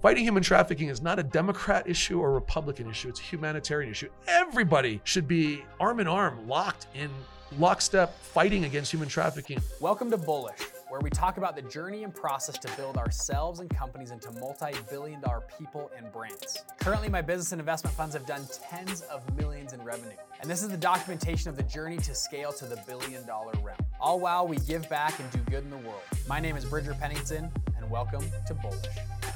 Fighting 0.00 0.22
human 0.22 0.44
trafficking 0.44 0.90
is 0.90 1.02
not 1.02 1.18
a 1.18 1.24
Democrat 1.24 1.88
issue 1.88 2.20
or 2.20 2.32
Republican 2.32 2.88
issue. 2.88 3.08
It's 3.08 3.18
a 3.18 3.24
humanitarian 3.24 3.90
issue. 3.90 4.08
Everybody 4.28 5.00
should 5.02 5.26
be 5.26 5.64
arm 5.80 5.98
in 5.98 6.06
arm, 6.06 6.46
locked 6.46 6.86
in 6.94 7.10
lockstep, 7.58 8.16
fighting 8.20 8.64
against 8.64 8.92
human 8.92 9.08
trafficking. 9.08 9.60
Welcome 9.80 10.08
to 10.12 10.16
Bullish, 10.16 10.60
where 10.88 11.00
we 11.00 11.10
talk 11.10 11.36
about 11.36 11.56
the 11.56 11.62
journey 11.62 12.04
and 12.04 12.14
process 12.14 12.56
to 12.58 12.70
build 12.76 12.96
ourselves 12.96 13.58
and 13.58 13.68
companies 13.70 14.12
into 14.12 14.30
multi 14.38 14.70
billion 14.88 15.20
dollar 15.20 15.42
people 15.58 15.90
and 15.96 16.12
brands. 16.12 16.62
Currently, 16.78 17.08
my 17.08 17.20
business 17.20 17.50
and 17.50 17.60
investment 17.60 17.96
funds 17.96 18.14
have 18.14 18.24
done 18.24 18.46
tens 18.70 19.00
of 19.00 19.24
millions 19.36 19.72
in 19.72 19.82
revenue. 19.82 20.14
And 20.40 20.48
this 20.48 20.62
is 20.62 20.68
the 20.68 20.76
documentation 20.76 21.50
of 21.50 21.56
the 21.56 21.64
journey 21.64 21.96
to 21.96 22.14
scale 22.14 22.52
to 22.52 22.66
the 22.66 22.80
billion 22.86 23.26
dollar 23.26 23.54
realm. 23.64 23.78
All 24.00 24.20
while 24.20 24.46
we 24.46 24.58
give 24.58 24.88
back 24.88 25.18
and 25.18 25.28
do 25.32 25.40
good 25.50 25.64
in 25.64 25.70
the 25.70 25.78
world. 25.78 26.02
My 26.28 26.38
name 26.38 26.56
is 26.56 26.64
Bridger 26.64 26.94
Pennington, 27.00 27.50
and 27.76 27.90
welcome 27.90 28.24
to 28.46 28.54
Bullish. 28.54 28.86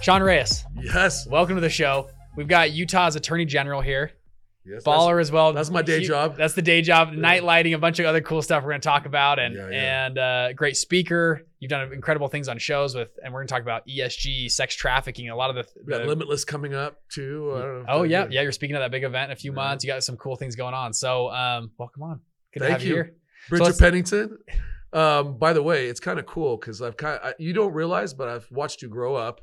Sean 0.03 0.23
Reyes, 0.23 0.65
Yes. 0.81 1.27
welcome 1.29 1.55
to 1.57 1.61
the 1.61 1.71
show. 1.71 2.09
We've 2.37 2.49
got 2.49 2.73
Utah's 2.73 3.15
Attorney 3.17 3.45
General 3.45 3.81
here. 3.81 4.11
Yes. 4.65 4.85
baller 4.85 5.21
as 5.21 5.33
well. 5.33 5.53
that's 5.53 5.71
my 5.71 5.83
day 5.83 5.99
He- 6.01 6.07
job. 6.07 6.37
That's 6.37 6.55
the 6.55 6.63
day 6.63 6.83
job. 6.83 7.13
Night 7.13 7.43
lighting, 7.43 7.75
a 7.75 7.79
bunch 7.79 7.99
of 7.99 8.07
other 8.07 8.21
cool 8.21 8.43
stuff 8.43 8.63
we're 8.63 8.71
going 8.71 8.81
to 8.81 8.89
talk 8.89 9.07
about, 9.07 9.41
and 9.41 9.57
Yeah, 9.57 9.69
yeah. 9.71 10.07
and 10.07 10.19
uh, 10.19 10.53
great 10.53 10.77
speaker. 10.77 11.43
You've 11.59 11.71
done 11.71 11.93
incredible 11.93 12.29
things 12.29 12.47
on 12.49 12.59
shows 12.59 12.95
with, 12.95 13.09
and 13.25 13.33
we're 13.35 13.41
going 13.41 13.49
to 13.49 13.53
talk 13.55 13.63
about 13.63 13.83
ESG, 13.89 14.49
sex 14.53 14.77
trafficking, 14.77 15.31
a 15.31 15.37
lot 15.37 15.51
of 15.51 15.57
the. 15.85 15.97
The- 15.99 16.05
Limitless 16.05 16.45
coming 16.45 16.75
up 16.75 17.01
too. 17.13 17.51
I 17.89 17.93
oh 17.93 18.03
yeah, 18.05 18.27
yeah. 18.31 18.43
You're 18.43 18.53
speaking 18.53 18.77
at 18.77 18.81
that 18.81 18.93
big 18.93 19.03
event 19.03 19.31
in 19.31 19.33
a 19.33 19.37
few 19.37 19.51
Yeah. 19.51 19.57
months. 19.57 19.83
You 19.85 19.89
got 19.93 20.05
some 20.05 20.17
cool 20.17 20.37
things 20.37 20.55
going 20.55 20.75
on. 20.75 20.93
So 20.93 21.29
um, 21.31 21.73
welcome 21.77 22.05
on. 22.05 22.21
Good 22.53 22.61
to 22.61 22.67
Thank 22.67 22.73
have 22.73 22.83
you 22.83 22.89
you. 22.89 22.95
here. 22.95 23.15
Bridger 23.49 23.65
let's- 23.65 23.81
Pennington. 23.81 24.39
Um, 24.93 25.39
by 25.39 25.55
the 25.55 25.63
way, 25.63 25.87
it's 25.87 25.99
kind 26.01 26.21
of 26.21 26.27
cool 26.27 26.57
because 26.57 26.81
I've 26.83 26.97
kind 26.97 27.19
of, 27.21 27.33
you 27.39 27.53
don't 27.53 27.73
realize, 27.73 28.15
but 28.15 28.29
I've 28.29 28.47
watched 28.53 28.81
you 28.83 28.89
grow 28.89 29.17
up. 29.17 29.41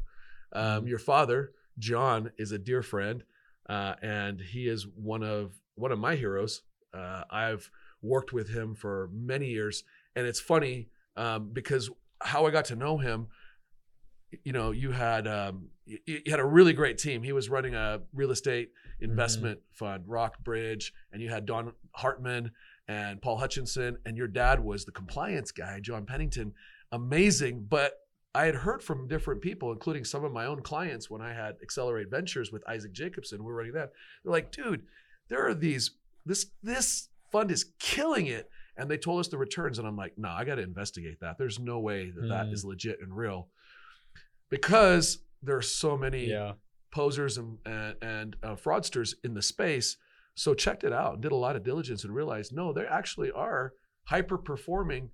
Mm-hmm. 0.54 0.78
Um, 0.78 0.88
your 0.88 1.00
father, 1.00 1.52
John, 1.78 2.32
is 2.38 2.52
a 2.52 2.58
dear 2.58 2.82
friend, 2.82 3.24
uh, 3.68 3.96
and 4.02 4.42
he 4.42 4.68
is 4.68 4.88
one 4.88 5.24
of 5.24 5.54
one 5.76 5.92
of 5.92 6.00
my 6.00 6.16
heroes. 6.16 6.64
Uh, 6.94 7.24
I've 7.30 7.70
worked 8.02 8.34
with 8.34 8.50
him 8.50 8.76
for 8.76 9.10
many 9.14 9.48
years, 9.48 9.84
and 10.16 10.26
it's 10.26 10.40
funny 10.40 10.90
um, 11.16 11.50
because 11.54 11.90
how 12.22 12.46
I 12.46 12.52
got 12.52 12.66
to 12.66 12.76
know 12.76 12.98
him. 12.98 13.28
You 14.44 14.54
know, 14.54 14.70
you 14.72 14.92
had 14.92 15.28
um, 15.28 15.70
you, 15.86 15.98
you 16.06 16.22
had 16.30 16.40
a 16.40 16.46
really 16.46 16.74
great 16.74 16.98
team. 16.98 17.24
He 17.24 17.32
was 17.32 17.50
running 17.50 17.74
a 17.74 18.02
real 18.14 18.32
estate 18.32 18.72
investment 19.02 19.60
fund, 19.72 20.04
Rock 20.08 20.44
Bridge, 20.44 20.94
and 21.12 21.22
you 21.22 21.30
had 21.30 21.46
Don 21.46 21.74
Hartman 21.94 22.52
and 22.88 23.22
Paul 23.22 23.38
Hutchinson, 23.38 23.98
and 24.06 24.18
your 24.18 24.28
dad 24.28 24.64
was 24.64 24.86
the 24.86 24.92
compliance 24.92 25.52
guy, 25.52 25.80
John 25.80 26.06
Pennington. 26.06 26.54
Amazing, 26.92 27.68
but 27.70 27.94
I 28.36 28.46
had 28.46 28.56
heard 28.56 28.84
from 28.84 29.08
different 29.08 29.42
people, 29.42 29.72
including 29.72 30.06
some 30.06 30.24
of 30.24 30.32
my 30.32 30.46
own 30.46 30.62
clients, 30.62 31.10
when 31.10 31.22
I 31.22 31.34
had 31.34 31.56
Accelerate 31.64 32.10
Ventures 32.12 32.52
with 32.52 32.68
Isaac 32.70 32.92
Jacobson. 32.92 33.40
We 33.44 33.46
were 33.52 33.56
running 33.56 33.74
that. 33.74 33.92
They're 34.24 34.32
like, 34.32 34.52
dude, 34.52 34.84
there 35.30 35.48
are 35.48 35.56
these. 35.56 35.92
This 36.26 36.48
this 36.62 37.10
fund 37.32 37.50
is 37.50 37.72
killing 37.80 38.28
it, 38.28 38.50
and 38.78 38.90
they 38.90 38.98
told 38.98 39.20
us 39.20 39.30
the 39.30 39.38
returns, 39.38 39.80
and 39.80 39.88
I'm 39.88 39.96
like, 39.96 40.14
no, 40.18 40.30
I 40.30 40.44
got 40.46 40.56
to 40.56 40.62
investigate 40.62 41.20
that. 41.22 41.38
There's 41.38 41.60
no 41.60 41.80
way 41.80 42.12
that 42.12 42.28
that 42.28 42.48
Mm. 42.48 42.54
is 42.54 42.66
legit 42.66 43.00
and 43.02 43.16
real, 43.16 43.48
because 44.50 45.20
there 45.42 45.56
are 45.56 45.62
so 45.62 45.98
many 45.98 46.28
Yeah. 46.28 46.54
posers 46.92 47.38
and 47.38 47.58
and, 47.66 47.96
and 48.02 48.36
uh, 48.44 48.56
fraudsters 48.56 49.16
in 49.24 49.34
the 49.34 49.42
space. 49.42 49.98
So 50.36 50.54
checked 50.54 50.84
it 50.84 50.94
out, 50.94 51.20
did 51.20 51.32
a 51.32 51.36
lot 51.36 51.56
of 51.56 51.64
diligence, 51.64 52.04
and 52.04 52.14
realized 52.14 52.54
no, 52.54 52.72
they 52.74 52.86
actually 52.86 53.32
are 53.32 53.74
hyper 54.06 54.38
performing, 54.38 55.10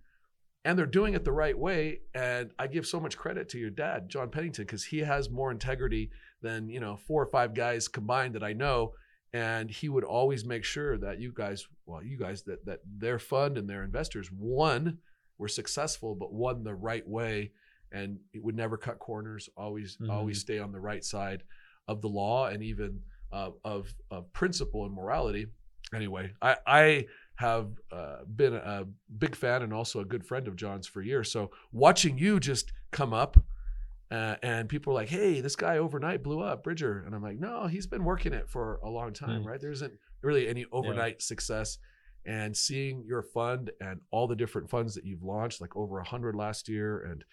and 0.65 0.77
they're 0.77 0.85
doing 0.85 1.13
it 1.13 1.23
the 1.23 1.31
right 1.31 1.57
way. 1.57 1.99
And 2.13 2.51
I 2.59 2.67
give 2.67 2.85
so 2.85 2.99
much 2.99 3.17
credit 3.17 3.47
to 3.49 3.57
your 3.59 3.69
dad, 3.69 4.09
John 4.09 4.29
Pennington, 4.29 4.65
because 4.65 4.83
he 4.83 4.99
has 4.99 5.29
more 5.29 5.51
integrity 5.51 6.09
than 6.41 6.67
you 6.67 6.79
know 6.81 6.97
four 6.97 7.23
or 7.23 7.27
five 7.27 7.53
guys 7.53 7.87
combined 7.87 8.35
that 8.35 8.43
I 8.43 8.51
know. 8.53 8.93
And 9.31 9.69
he 9.69 9.89
would 9.89 10.03
always 10.05 10.45
make 10.45 10.63
sure 10.63 10.97
that 10.97 11.19
you 11.19 11.31
guys, 11.33 11.67
well, 11.85 12.03
you 12.03 12.17
guys, 12.17 12.43
that 12.43 12.65
that 12.65 12.79
their 12.85 13.19
fund 13.19 13.57
and 13.57 13.69
their 13.69 13.83
investors, 13.83 14.29
one, 14.31 14.97
were 15.37 15.47
successful, 15.49 16.15
but 16.15 16.33
one 16.33 16.63
the 16.63 16.73
right 16.73 17.07
way, 17.07 17.51
and 17.91 18.17
it 18.33 18.43
would 18.43 18.55
never 18.55 18.77
cut 18.77 18.99
corners. 18.99 19.49
Always, 19.57 19.97
Mhm. 19.97 20.09
always 20.09 20.39
stay 20.39 20.59
on 20.59 20.71
the 20.71 20.79
right 20.79 21.03
side 21.03 21.43
of 21.87 22.01
the 22.01 22.09
law 22.09 22.47
and 22.47 22.63
even 22.63 23.01
uh, 23.31 23.51
of, 23.65 23.93
of 24.09 24.31
principle 24.31 24.85
and 24.85 24.93
morality. 24.95 25.47
Anyway, 25.93 26.31
I, 26.41 26.55
I 26.65 27.05
have 27.35 27.67
uh, 27.91 28.17
been 28.35 28.53
a 28.55 28.85
big 29.17 29.35
fan 29.35 29.61
and 29.61 29.73
also 29.73 29.99
a 29.99 30.05
good 30.05 30.25
friend 30.25 30.47
of 30.47 30.55
John's 30.55 30.87
for 30.87 31.01
years. 31.01 31.31
So 31.31 31.51
watching 31.71 32.17
you 32.17 32.39
just 32.39 32.71
come 32.91 33.13
up 33.13 33.37
uh, 34.11 34.35
and 34.43 34.69
people 34.69 34.93
are 34.93 34.95
like, 34.95 35.09
hey, 35.09 35.41
this 35.41 35.55
guy 35.55 35.77
overnight 35.77 36.23
blew 36.23 36.39
up, 36.41 36.63
Bridger. 36.63 37.03
And 37.05 37.13
I'm 37.15 37.23
like, 37.23 37.39
no, 37.39 37.67
he's 37.67 37.87
been 37.87 38.03
working 38.05 38.33
it 38.33 38.49
for 38.49 38.79
a 38.83 38.89
long 38.89 39.11
time, 39.13 39.43
Mm. 39.43 39.45
right? 39.45 39.59
There 39.59 39.71
isn't 39.71 39.93
really 40.21 40.47
any 40.47 40.65
overnight 40.71 41.21
success. 41.21 41.77
And 42.25 42.55
seeing 42.55 43.03
your 43.05 43.21
fund 43.21 43.71
and 43.81 43.99
all 44.11 44.27
the 44.27 44.35
different 44.35 44.69
funds 44.69 44.95
that 44.95 45.05
you've 45.05 45.23
launched, 45.23 45.59
like 45.61 45.75
over 45.75 45.97
a 45.97 46.01
100 46.03 46.35
last 46.35 46.67
year, 46.69 46.99
and 47.01 47.23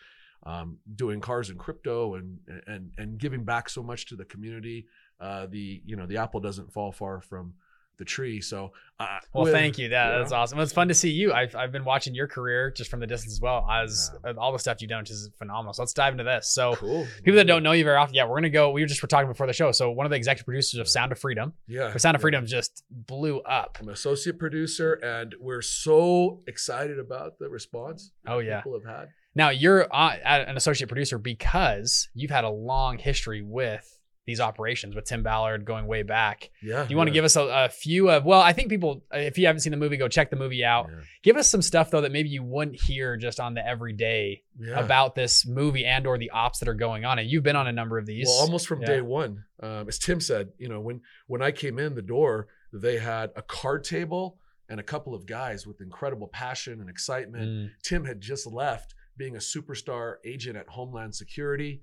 um, 0.45 0.79
doing 0.97 1.21
cars 1.21 1.49
and 1.51 1.59
crypto 1.59 2.17
and 2.17 2.39
and 2.67 2.91
and 2.99 3.17
giving 3.17 3.45
back 3.45 3.71
so 3.71 3.83
much 3.83 4.07
to 4.07 4.17
the 4.17 4.25
community. 4.25 4.87
Uh, 5.21 5.47
the 5.47 5.81
you 5.87 5.95
know 5.97 6.05
the 6.05 6.17
apple 6.19 6.41
doesn't 6.41 6.73
fall 6.73 6.91
far 6.93 7.21
from 7.23 7.55
the 7.99 8.05
tree. 8.05 8.41
So 8.41 8.73
uh, 8.99 9.19
Well, 9.33 9.45
with- 9.45 9.53
thank 9.53 9.79
you. 9.79 9.89
That, 9.91 10.13
you 10.13 10.19
That's 10.19 10.31
know, 10.31 10.39
awesome. 10.39 10.59
It's 10.61 10.73
fun 10.73 10.89
to 10.89 10.95
see 10.95 11.11
you. 11.11 11.33
I've, 11.33 11.55
I've 11.55 11.73
been 11.73 11.85
watching 11.85 12.15
your 12.15 12.27
career 12.29 12.71
just 12.71 12.91
from 12.91 13.01
the 13.01 13.07
distance 13.07 13.33
as 13.35 13.41
well 13.41 13.67
as 13.71 14.11
Yeah. 14.25 14.33
all 14.39 14.53
the 14.53 14.59
stuff 14.59 14.81
you've 14.81 14.89
done, 14.91 15.01
which 15.01 15.11
is 15.11 15.31
phenomenal. 15.39 15.73
So 15.73 15.83
let's 15.83 15.93
dive 15.93 16.15
into 16.15 16.25
this. 16.25 16.53
So 16.55 16.75
Cool. 16.77 17.07
people 17.23 17.35
that 17.37 17.47
don't 17.47 17.63
know 17.63 17.73
you 17.73 17.85
very 17.85 17.97
often, 17.97 18.15
yeah, 18.15 18.25
we're 18.27 18.37
gonna 18.37 18.51
go. 18.51 18.71
We 18.71 18.81
were 18.83 18.87
just 18.87 19.03
were 19.03 19.09
talking 19.09 19.29
before 19.29 19.47
the 19.47 19.53
show. 19.53 19.73
So 19.73 19.91
one 19.91 20.07
of 20.07 20.11
the 20.11 20.17
executive 20.17 20.47
producers 20.47 20.79
of 20.81 20.89
Sound 20.89 21.13
of 21.13 21.19
Freedom, 21.19 21.53
yeah, 21.69 21.97
Sound 21.97 22.15
of 22.15 22.21
yeah. 22.21 22.23
Freedom, 22.23 22.47
just 22.47 22.85
blew 22.91 23.41
up. 23.41 23.79
I'm 23.81 23.89
an 23.89 23.93
associate 23.95 24.39
producer, 24.39 24.95
and 24.95 25.35
we're 25.41 25.63
so 25.63 26.41
excited 26.47 26.99
about 26.99 27.39
the 27.39 27.49
response. 27.49 28.13
that 28.25 28.33
Oh, 28.33 28.39
yeah. 28.39 28.61
people 28.61 28.79
have 28.81 28.85
had. 28.99 29.09
Now 29.35 29.49
you're 29.51 29.87
uh, 29.95 30.17
an 30.25 30.57
associate 30.57 30.89
producer 30.89 31.19
because 31.19 32.09
you've 32.15 32.31
had 32.31 32.45
a 32.45 32.51
long 32.51 32.99
history 32.99 33.43
with 33.43 33.99
these 34.25 34.41
operations 34.41 34.94
with 34.94 35.05
Tim 35.05 35.22
Ballard 35.22 35.65
going 35.65 35.87
way 35.87 36.03
back. 36.03 36.50
Yeah. 36.62 36.84
Do 36.84 36.91
you 36.91 36.97
want 36.97 37.09
to 37.09 37.12
yeah, 37.12 37.15
give 37.15 37.25
us 37.25 37.37
a, 37.37 37.43
a 37.43 37.69
few 37.69 38.10
of? 38.10 38.25
Well, 38.25 38.41
I 38.41 38.53
think 38.53 38.69
people, 38.69 39.05
if 39.12 39.37
you 39.37 39.47
haven't 39.47 39.60
seen 39.60 39.72
the 39.72 39.77
movie, 39.77 39.97
go 39.97 40.09
check 40.09 40.31
the 40.31 40.37
movie 40.37 40.65
out. 40.65 40.88
yeah, 40.91 41.00
Give 41.22 41.37
us 41.37 41.49
some 41.49 41.62
stuff 41.62 41.91
though 41.91 42.03
that 42.03 42.12
maybe 42.12 42.28
you 42.28 42.43
wouldn't 42.43 42.81
hear 42.81 43.16
just 43.16 43.41
on 43.41 43.55
the 43.55 43.66
everyday 43.66 44.43
yeah. 44.59 44.78
about 44.78 45.15
this 45.15 45.47
movie 45.47 45.84
and 45.84 46.06
or 46.06 46.19
the 46.19 46.31
ops 46.31 46.61
that 46.61 46.69
are 46.69 46.75
going 46.75 47.05
on. 47.05 47.19
And 47.19 47.28
you've 47.28 47.43
been 47.43 47.56
on 47.56 47.66
a 47.66 47.72
number 47.72 47.99
of 47.99 48.06
these. 48.06 48.27
Well, 48.28 48.38
almost 48.38 48.66
from 48.66 48.81
day 48.81 49.00
one, 49.00 49.44
um, 49.62 49.88
as 49.88 49.99
Tim 49.99 50.21
said, 50.21 50.50
you 50.59 50.69
know, 50.69 50.81
when 50.81 51.00
when 51.27 51.43
I 51.43 51.50
came 51.50 51.78
in 51.78 51.94
the 51.94 52.03
door, 52.03 52.47
they 52.72 52.99
had 52.99 53.31
a 53.37 53.43
card 53.43 53.84
table 53.84 54.38
and 54.69 54.78
a 54.81 54.82
couple 54.82 55.15
of 55.15 55.27
guys 55.27 55.66
with 55.66 55.81
incredible 55.81 56.28
passion 56.28 56.81
and 56.81 56.88
excitement. 56.88 57.49
Mm, 57.49 57.71
Tim 57.82 58.05
had 58.05 58.21
just 58.21 58.47
left 58.47 58.94
being 59.16 59.37
a 59.37 59.38
superstar 59.38 60.15
agent 60.25 60.56
at 60.56 60.69
Homeland 60.69 61.15
Security, 61.15 61.82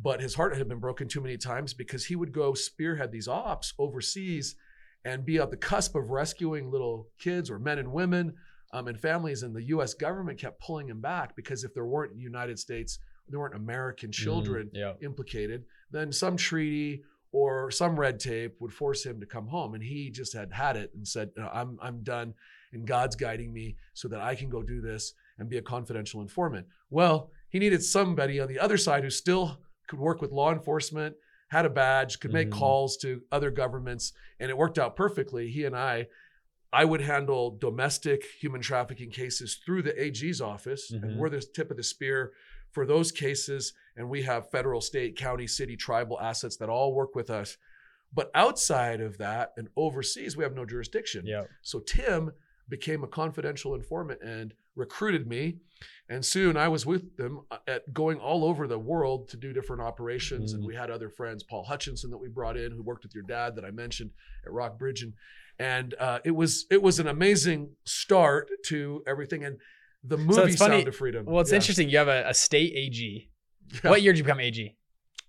but 0.00 0.20
his 0.20 0.34
heart 0.34 0.56
had 0.56 0.68
been 0.68 0.80
broken 0.80 1.08
too 1.08 1.20
many 1.20 1.36
times 1.36 1.72
because 1.72 2.04
he 2.06 2.16
would 2.16 2.32
go 2.32 2.54
spearhead 2.54 3.12
these 3.12 3.28
ops 3.28 3.74
overseas 3.78 4.56
and 5.04 5.24
be 5.24 5.38
at 5.38 5.50
the 5.50 5.56
cusp 5.56 5.94
of 5.94 6.10
rescuing 6.10 6.70
little 6.70 7.08
kids 7.18 7.50
or 7.50 7.58
men 7.58 7.78
and 7.78 7.92
women 7.92 8.34
um, 8.72 8.88
and 8.88 8.98
families. 8.98 9.42
And 9.42 9.54
the 9.54 9.62
U.S. 9.64 9.94
government 9.94 10.38
kept 10.38 10.60
pulling 10.60 10.88
him 10.88 11.00
back 11.00 11.36
because 11.36 11.62
if 11.62 11.74
there 11.74 11.84
weren't 11.84 12.16
United 12.16 12.58
States, 12.58 12.98
there 13.28 13.38
weren't 13.38 13.54
American 13.54 14.10
children 14.10 14.66
mm, 14.74 14.78
yeah. 14.78 14.92
implicated, 15.00 15.64
then 15.90 16.12
some 16.12 16.36
treaty 16.36 17.02
or 17.32 17.70
some 17.70 17.98
red 17.98 18.20
tape 18.20 18.56
would 18.60 18.72
force 18.72 19.04
him 19.04 19.20
to 19.20 19.26
come 19.26 19.46
home. 19.46 19.74
And 19.74 19.82
he 19.82 20.10
just 20.10 20.32
had 20.32 20.52
had 20.52 20.76
it 20.76 20.90
and 20.94 21.06
said, 21.06 21.30
"No, 21.36 21.48
I'm, 21.52 21.78
I'm 21.80 22.02
done. 22.02 22.34
And 22.72 22.86
God's 22.86 23.16
guiding 23.16 23.52
me 23.52 23.76
so 23.92 24.08
that 24.08 24.20
I 24.20 24.34
can 24.34 24.48
go 24.48 24.62
do 24.62 24.80
this 24.80 25.14
and 25.38 25.48
be 25.48 25.58
a 25.58 25.62
confidential 25.62 26.20
informant. 26.20 26.66
Well, 26.90 27.30
he 27.48 27.58
needed 27.58 27.82
somebody 27.82 28.40
on 28.40 28.48
the 28.48 28.58
other 28.58 28.76
side 28.76 29.04
who 29.04 29.10
still 29.10 29.58
could 29.86 29.98
work 29.98 30.20
with 30.20 30.32
law 30.32 30.52
enforcement, 30.52 31.16
had 31.48 31.66
a 31.66 31.70
badge, 31.70 32.20
could 32.20 32.32
make 32.32 32.48
Mhm. 32.48 32.52
calls 32.58 32.96
to 32.98 33.22
other 33.30 33.50
governments. 33.50 34.12
And 34.40 34.50
it 34.50 34.56
worked 34.56 34.78
out 34.78 34.96
perfectly. 34.96 35.50
He 35.50 35.64
and 35.64 35.76
I, 35.76 36.08
I 36.72 36.84
would 36.84 37.02
handle 37.02 37.56
domestic 37.56 38.24
human 38.40 38.60
trafficking 38.60 39.10
cases 39.10 39.56
through 39.56 39.82
the 39.82 40.00
AG's 40.02 40.40
office, 40.40 40.90
Mhm. 40.90 41.02
and 41.02 41.18
we're 41.18 41.28
the 41.28 41.40
tip 41.40 41.70
of 41.70 41.76
the 41.76 41.82
spear 41.84 42.32
for 42.72 42.84
those 42.86 43.12
cases. 43.12 43.72
And 43.96 44.10
we 44.10 44.22
have 44.22 44.50
federal, 44.50 44.80
state, 44.80 45.16
county, 45.16 45.46
city, 45.46 45.76
tribal 45.76 46.20
assets 46.20 46.56
that 46.56 46.68
all 46.68 46.92
work 46.94 47.14
with 47.14 47.30
us. 47.30 47.56
But 48.12 48.30
outside 48.34 49.00
of 49.00 49.18
that 49.18 49.52
and 49.56 49.68
overseas, 49.76 50.36
we 50.36 50.42
have 50.44 50.54
no 50.54 50.64
jurisdiction. 50.64 51.26
Yeah. 51.26 51.44
So 51.62 51.78
Tim 51.80 52.32
became 52.68 53.04
a 53.04 53.08
confidential 53.08 53.74
informant 53.74 54.22
and 54.22 54.54
recruited 54.76 55.26
me. 55.26 55.58
And 56.08 56.24
soon 56.24 56.56
I 56.56 56.68
was 56.68 56.84
with 56.84 57.16
them 57.16 57.42
uh, 57.50 57.58
at 57.66 57.92
going 57.94 58.18
all 58.18 58.44
over 58.44 58.66
the 58.66 58.78
world 58.78 59.28
to 59.30 59.36
do 59.36 59.52
different 59.52 59.82
operations. 59.82 60.52
And 60.52 60.62
Mhm. 60.62 60.66
we 60.66 60.74
had 60.74 60.90
other 60.90 61.08
friends, 61.08 61.42
Paul 61.42 61.64
Hutchinson 61.64 62.10
that 62.10 62.18
we 62.18 62.28
brought 62.28 62.56
in, 62.56 62.72
who 62.72 62.82
worked 62.82 63.04
with 63.04 63.14
your 63.14 63.24
dad 63.24 63.56
that 63.56 63.64
I 63.64 63.70
mentioned 63.70 64.10
at 64.44 64.52
Rock 64.52 64.78
Bridge. 64.78 65.02
And 65.02 65.14
and 65.58 65.94
uh, 66.00 66.18
it 66.24 66.32
was 66.32 66.66
it 66.70 66.82
was 66.82 66.98
an 66.98 67.06
amazing 67.06 67.76
start 67.84 68.50
to 68.66 69.02
everything. 69.06 69.44
And 69.44 69.58
the 70.02 70.16
movie 70.18 70.42
it's 70.50 70.56
funny- 70.56 70.78
Sound 70.78 70.88
of 70.88 70.96
Freedom. 70.96 71.24
Well, 71.26 71.40
it's 71.40 71.50
Yeah. 71.52 71.56
interesting. 71.56 71.88
You 71.88 71.98
have 71.98 72.08
a, 72.08 72.28
a 72.28 72.34
state 72.34 72.72
AG. 72.74 73.30
Yeah. 73.82 73.90
What 73.90 74.02
year 74.02 74.12
did 74.12 74.18
you 74.18 74.24
become 74.24 74.40
AG? 74.40 74.76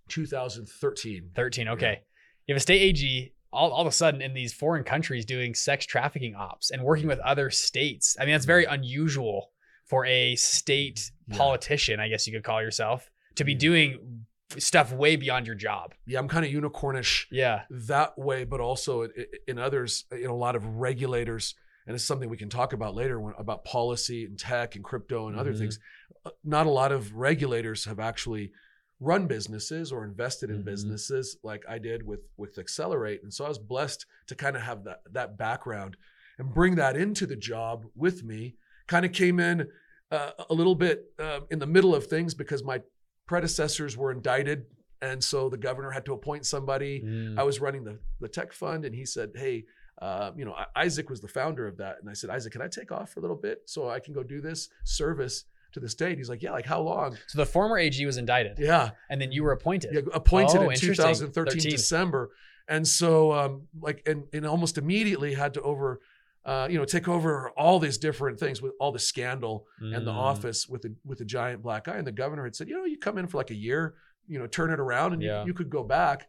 2013. 0.10 1.32
13. 1.36 1.68
Okay. 1.70 2.02
You 2.48 2.54
have 2.54 2.58
a 2.58 2.62
state 2.62 2.82
AG 2.82 3.34
all, 3.56 3.72
all 3.72 3.82
of 3.82 3.88
a 3.88 3.92
sudden 3.92 4.22
in 4.22 4.34
these 4.34 4.54
foreign 4.54 4.84
countries 4.84 5.26
doing 5.26 5.54
sex 5.56 5.86
trafficking 5.86 6.36
ops 6.36 6.72
and 6.72 6.84
working 6.84 7.08
with 7.08 7.20
other 7.20 7.50
states. 7.50 8.16
I 8.20 8.26
mean, 8.26 8.34
that's 8.34 8.46
very 8.46 8.66
unusual 8.66 9.52
for 9.86 10.06
a 10.06 10.36
state 10.36 11.12
Yeah. 11.28 11.38
politician, 11.38 12.00
I 12.00 12.08
guess 12.10 12.28
you 12.28 12.34
could 12.34 12.44
call 12.44 12.62
yourself, 12.62 13.10
to 13.36 13.44
be 13.44 13.56
doing 13.56 14.26
stuff 14.58 14.92
way 14.92 15.16
beyond 15.16 15.48
your 15.48 15.56
job. 15.56 15.94
Yeah, 16.06 16.20
I'm 16.20 16.28
kind 16.28 16.46
of 16.46 16.52
unicornish 16.52 17.26
Yeah. 17.32 17.64
that 17.70 18.18
way, 18.18 18.44
but 18.44 18.60
also 18.60 19.08
in, 19.48 19.58
others, 19.58 20.06
in 20.12 20.28
a 20.28 20.36
lot 20.36 20.56
of 20.56 20.66
regulators, 20.66 21.56
and 21.88 21.96
it's 21.96 22.04
something 22.04 22.30
we 22.30 22.38
can 22.38 22.50
talk 22.50 22.74
about 22.74 22.94
later 22.96 23.20
when, 23.20 23.34
about 23.38 23.64
policy 23.66 24.26
and 24.26 24.38
tech 24.38 24.76
and 24.76 24.84
crypto 24.84 25.28
and 25.28 25.38
other 25.38 25.54
Mhm. 25.54 25.58
things. 25.60 25.80
Uh, 26.26 26.32
Not 26.44 26.66
a 26.68 26.70
lot 26.72 26.92
of 26.92 27.14
regulators 27.14 27.86
have 27.86 28.00
actually 28.00 28.52
run 29.00 29.28
businesses 29.28 29.92
or 29.92 30.04
invested 30.06 30.50
in 30.50 30.62
Mhm. 30.62 30.66
businesses 30.66 31.38
like 31.44 31.64
I 31.68 31.78
did 31.80 32.04
with 32.04 32.22
with 32.38 32.58
Accelerate, 32.58 33.24
and 33.24 33.34
so 33.34 33.46
I 33.46 33.50
was 33.50 33.60
blessed 33.60 34.06
to 34.28 34.36
kind 34.36 34.56
of 34.56 34.62
have 34.62 34.84
that 34.86 35.02
that 35.12 35.38
background 35.38 35.98
and 36.38 36.54
bring 36.54 36.76
that 36.76 36.96
into 36.96 37.26
the 37.26 37.36
job 37.36 37.86
with 37.96 38.24
me. 38.24 38.56
Kind 38.88 39.06
of 39.06 39.12
came 39.12 39.40
in 39.40 39.70
uh, 40.12 40.32
a 40.50 40.54
little 40.54 40.76
bit 40.76 41.12
uh, 41.20 41.42
in 41.50 41.60
the 41.60 41.66
middle 41.66 41.94
of 41.96 42.06
things 42.08 42.34
because 42.34 42.64
my 42.64 42.82
predecessors 43.28 43.98
were 43.98 44.12
indicted, 44.12 44.66
and 45.02 45.24
so 45.24 45.50
the 45.50 45.58
governor 45.58 45.90
had 45.92 46.06
to 46.06 46.14
appoint 46.14 46.46
somebody. 46.46 47.02
Mm. 47.02 47.40
I 47.40 47.44
was 47.44 47.60
running 47.60 47.84
the, 47.84 48.00
the 48.22 48.28
tech 48.30 48.54
fund, 48.54 48.86
and 48.86 48.94
he 48.96 49.06
said, 49.06 49.32
"Hey, 49.36 49.66
uh, 50.02 50.32
you 50.38 50.46
know, 50.46 50.56
Isaac 50.76 51.10
was 51.10 51.22
the 51.22 51.28
founder 51.28 51.68
of 51.68 51.78
that." 51.78 52.00
And 52.00 52.10
I 52.10 52.14
said, 52.14 52.30
"Isaac, 52.30 52.54
can 52.54 52.62
I 52.62 52.68
take 52.68 52.92
off 52.92 53.14
for 53.14 53.20
a 53.20 53.22
little 53.22 53.36
bit 53.36 53.64
so 53.66 53.90
I 53.90 54.00
can 54.00 54.14
go 54.14 54.24
do 54.24 54.42
this 54.42 54.70
service 54.84 55.46
to 55.76 55.80
the 55.80 55.88
state?" 55.90 56.18
He's 56.18 56.30
like, 56.30 56.42
"Yeah, 56.42 56.52
like 56.52 56.66
how 56.66 56.82
long?" 56.82 57.18
So 57.28 57.38
the 57.38 57.46
former 57.46 57.78
AG 57.78 58.04
was 58.06 58.18
indicted 58.18 58.58
Yeah, 58.60 58.90
and 59.10 59.22
then 59.22 59.32
you 59.32 59.44
were 59.44 59.52
appointed. 59.52 59.92
yeah 59.94 60.02
appointed 60.14 60.62
Oh, 60.62 60.70
in 60.70 60.78
2013 60.78 61.54
13. 61.62 61.72
December, 61.72 62.32
and 62.68 62.88
so 62.88 63.32
um, 63.32 63.68
like, 63.80 64.02
and, 64.08 64.24
and 64.34 64.46
almost 64.46 64.78
immediately 64.78 65.34
had 65.36 65.54
to 65.54 65.62
over, 65.62 66.02
uh, 66.46 66.68
you 66.70 66.78
know, 66.80 66.86
take 66.86 67.08
over 67.08 67.52
all 67.52 67.78
these 67.80 67.98
different 68.00 68.40
things 68.40 68.62
with 68.62 68.74
all 68.80 68.92
the 68.92 69.00
scandal 69.00 69.68
and 69.80 70.06
the 70.08 70.12
Mm. 70.12 70.16
office 70.32 70.68
with 70.68 70.82
the 70.82 70.96
with 71.06 71.20
the 71.20 71.26
giant 71.26 71.62
black 71.62 71.88
eye. 71.88 71.98
And 71.98 72.08
the 72.08 72.12
governor 72.12 72.44
had 72.44 72.56
said, 72.56 72.68
you 72.68 72.76
know, 72.78 72.86
you 72.86 72.98
come 72.98 73.18
in 73.20 73.28
for 73.28 73.38
like 73.38 73.52
a 73.52 73.56
year, 73.56 73.94
you 74.28 74.40
know, 74.40 74.48
turn 74.48 74.72
it 74.72 74.80
around, 74.80 75.14
and 75.14 75.22
Yeah. 75.22 75.42
you, 75.42 75.48
you 75.48 75.54
could 75.54 75.70
go 75.70 75.84
back. 75.84 76.28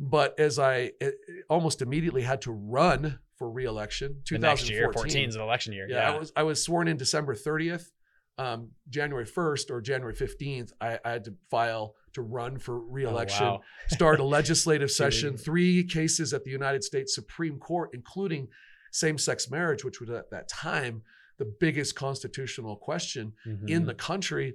But 0.00 0.38
as 0.38 0.58
I 0.60 0.92
it, 1.00 1.14
almost 1.50 1.82
immediately 1.82 2.22
had 2.22 2.40
to 2.42 2.52
run 2.52 3.18
for 3.36 3.50
reelection, 3.50 4.22
The 4.30 4.38
next 4.38 4.68
year, 4.68 4.86
2014. 4.86 4.92
14 5.12 5.28
is 5.28 5.34
an 5.36 5.42
election 5.42 5.72
year. 5.72 5.86
Yeah, 5.88 6.10
I 6.12 6.18
was 6.18 6.32
I 6.36 6.42
was 6.44 6.62
sworn 6.62 6.86
in 6.88 6.96
December 6.96 7.34
30th. 7.34 7.90
Um, 8.38 8.70
January 8.88 9.26
1st 9.26 9.70
or 9.70 9.80
January 9.80 10.14
15th, 10.14 10.70
I, 10.80 10.98
I 11.04 11.10
had 11.10 11.24
to 11.24 11.34
file 11.50 11.94
to 12.12 12.22
run 12.22 12.58
for 12.58 12.76
Oh, 12.78 12.86
reelection 12.88 13.44
wow. 13.46 13.60
start 13.88 14.20
a 14.20 14.24
legislative 14.24 14.90
session, 14.92 15.36
three 15.36 15.82
cases 15.84 16.32
at 16.32 16.44
the 16.44 16.50
United 16.50 16.84
States 16.84 17.14
Supreme 17.14 17.58
Court, 17.58 17.90
including 17.92 18.46
same 18.92 19.18
sex 19.18 19.50
marriage, 19.50 19.84
which 19.84 20.00
was 20.00 20.08
at 20.10 20.30
that 20.30 20.48
time 20.48 21.02
the 21.38 21.44
biggest 21.60 21.94
constitutional 21.96 22.76
question 22.76 23.32
in 23.66 23.82
Mhm. 23.82 23.86
the 23.86 23.94
country, 23.94 24.54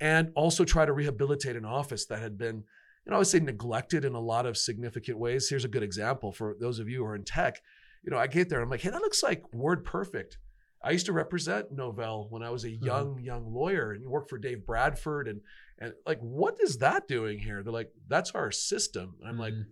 and 0.00 0.30
also 0.34 0.64
try 0.64 0.84
to 0.84 0.92
rehabilitate 0.92 1.56
an 1.56 1.64
office 1.64 2.04
that 2.06 2.20
had 2.20 2.36
been, 2.38 2.56
you 2.56 3.10
know, 3.10 3.16
I 3.16 3.18
would 3.18 3.26
say 3.26 3.40
neglected 3.40 4.04
in 4.04 4.14
a 4.14 4.20
lot 4.20 4.44
of 4.46 4.56
significant 4.56 5.18
ways. 5.18 5.48
Here's 5.48 5.64
a 5.64 5.68
good 5.68 5.82
example 5.82 6.30
for 6.32 6.54
those 6.60 6.78
of 6.78 6.88
you 6.88 6.98
who 6.98 7.04
are 7.06 7.14
in 7.16 7.24
tech. 7.24 7.60
You 8.02 8.10
know, 8.10 8.18
I 8.18 8.26
get 8.26 8.48
there, 8.50 8.60
I'm 8.60 8.68
like, 8.70 8.80
hey, 8.82 8.90
that 8.90 9.00
looks 9.00 9.22
like 9.22 9.42
Word 9.54 9.82
Perfect. 9.84 10.36
I 10.84 10.90
used 10.90 11.06
to 11.06 11.12
represent 11.12 11.74
Novell 11.74 12.30
when 12.30 12.42
I 12.42 12.50
was 12.50 12.64
a 12.64 12.68
Mm-hmm. 12.68 12.84
young, 12.84 13.18
young 13.22 13.52
lawyer 13.54 13.92
and 13.92 14.02
you 14.02 14.10
worked 14.10 14.28
for 14.30 14.38
Dave 14.38 14.66
Bradford. 14.66 15.28
And, 15.28 15.40
and 15.78 15.94
like, 16.06 16.20
what 16.20 16.58
is 16.60 16.78
that 16.78 17.08
doing 17.08 17.38
here? 17.38 17.62
They're 17.62 17.72
like, 17.72 17.90
that's 18.08 18.32
our 18.32 18.50
system. 18.52 19.14
And 19.20 19.28
I'm 19.28 19.38
like, 19.38 19.54
Mhm. 19.54 19.64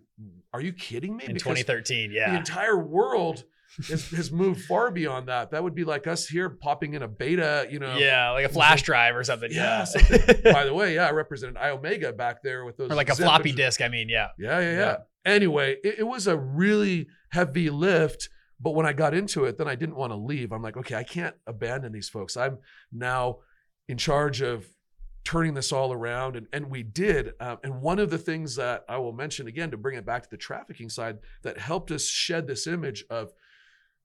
are 0.53 0.61
you 0.61 0.73
kidding 0.73 1.15
me? 1.15 1.25
in 1.25 1.33
Because 1.33 1.43
2013. 1.43 2.11
the 2.13 2.35
entire 2.35 2.77
world 2.77 3.43
has, 3.87 4.09
has 4.11 4.31
moved 4.31 4.61
far 4.65 4.91
beyond 4.91 5.27
that. 5.29 5.51
That 5.51 5.63
would 5.63 5.73
be 5.75 5.83
like 5.83 6.05
us 6.05 6.27
here 6.27 6.49
popping 6.49 6.93
in 6.93 7.01
a 7.01 7.07
beta, 7.07 7.67
you 7.71 7.79
know. 7.79 7.97
Yeah, 7.97 8.29
like 8.31 8.45
a 8.45 8.49
flash 8.49 8.79
like- 8.79 8.85
drive 8.85 9.15
or 9.15 9.23
something. 9.23 9.51
Yeah, 9.51 9.79
Yeah. 9.79 9.83
something. 9.85 10.41
By 10.53 10.65
the 10.65 10.73
way, 10.73 10.95
yeah, 10.95 11.07
I 11.07 11.11
represented 11.11 11.55
iOmega 11.55 12.15
back 12.15 12.43
there 12.43 12.65
with 12.65 12.77
those. 12.77 12.91
or 12.91 12.95
like 12.95 13.09
a 13.09 13.15
floppy 13.15 13.51
disk. 13.51 13.81
I 13.81 13.87
mean, 13.87 14.09
yeah. 14.09 14.27
Yeah, 14.37 14.59
yeah, 14.59 14.71
yeah. 14.71 14.77
Yeah. 14.79 14.97
Anyway, 15.25 15.77
it, 15.83 15.99
it 15.99 16.03
was 16.07 16.27
a 16.27 16.37
really 16.37 17.07
heavy 17.29 17.69
lift. 17.69 18.29
But 18.63 18.75
when 18.75 18.85
I 18.85 18.93
got 18.93 19.13
into 19.13 19.43
it, 19.43 19.57
then 19.57 19.67
I 19.67 19.75
didn't 19.75 19.97
want 19.97 20.13
to 20.13 20.17
leave. 20.17 20.53
I'm 20.53 20.61
like, 20.63 20.77
okay, 20.77 20.95
I 20.95 21.03
can't 21.03 21.35
abandon 21.45 21.91
these 21.91 22.07
folks. 22.07 22.37
I'm 22.37 22.59
now 22.93 23.39
in 23.89 23.97
charge 23.97 24.41
of 24.41 24.65
turning 25.25 25.53
this 25.53 25.73
all 25.73 25.91
around. 25.91 26.37
And, 26.37 26.47
and 26.53 26.69
we 26.69 26.81
did. 26.81 27.33
Um, 27.41 27.57
and 27.63 27.81
one 27.81 27.99
of 27.99 28.09
the 28.09 28.17
things 28.17 28.55
that 28.55 28.85
I 28.87 28.97
will 28.97 29.11
mention 29.11 29.47
again 29.47 29.71
to 29.71 29.77
bring 29.77 29.97
it 29.97 30.05
back 30.05 30.23
to 30.23 30.29
the 30.29 30.37
trafficking 30.37 30.89
side 30.89 31.17
that 31.43 31.57
helped 31.59 31.91
us 31.91 32.07
shed 32.07 32.47
this 32.47 32.65
image 32.65 33.03
of 33.09 33.33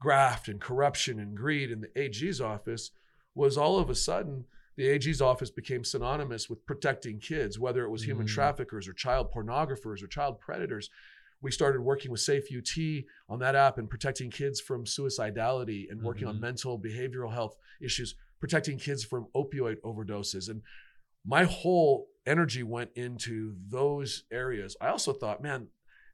graft 0.01 0.49
and 0.49 0.61
corruption 0.61 1.21
and 1.21 1.37
greed 1.37 1.71
in 1.71 1.81
the 1.81 1.91
AG's 2.01 2.41
office 2.41 2.91
was 3.35 3.57
all 3.57 3.79
of 3.79 3.91
a 3.91 3.95
sudden 3.95 4.45
the 4.77 4.89
AG's 4.89 5.21
office 5.21 5.51
became 5.51 5.83
synonymous 5.85 6.49
with 6.49 6.65
protecting 6.67 7.19
kids, 7.19 7.59
whether 7.59 7.85
it 7.85 7.91
was 7.91 8.05
human 8.05 8.27
Mm. 8.27 8.31
traffickers 8.31 8.87
or 8.89 8.93
child 8.93 9.33
pornographers 9.33 10.03
or 10.03 10.07
child 10.07 10.41
predators. 10.41 10.89
We 11.41 11.51
started 11.51 11.81
working 11.83 12.11
with 12.11 12.21
Safe 12.21 12.45
UT 12.53 13.05
on 13.29 13.39
that 13.39 13.55
app 13.55 13.79
and 13.79 13.89
protecting 13.89 14.31
kids 14.31 14.61
from 14.61 14.85
suicidality 14.85 15.91
and 15.91 16.03
working 16.03 16.27
on 16.27 16.37
Mhm. 16.37 16.41
mental 16.41 16.81
behavioral 16.81 17.33
health 17.33 17.57
issues, 17.81 18.15
protecting 18.41 18.79
kids 18.79 19.05
from 19.05 19.29
opioid 19.35 19.77
overdoses. 19.83 20.49
And 20.49 20.63
my 21.25 21.45
whole 21.45 22.09
energy 22.27 22.63
went 22.63 22.91
into 22.95 23.55
those 23.69 24.25
areas. 24.31 24.77
I 24.81 24.89
also 24.89 25.13
thought, 25.13 25.43
man, 25.43 25.69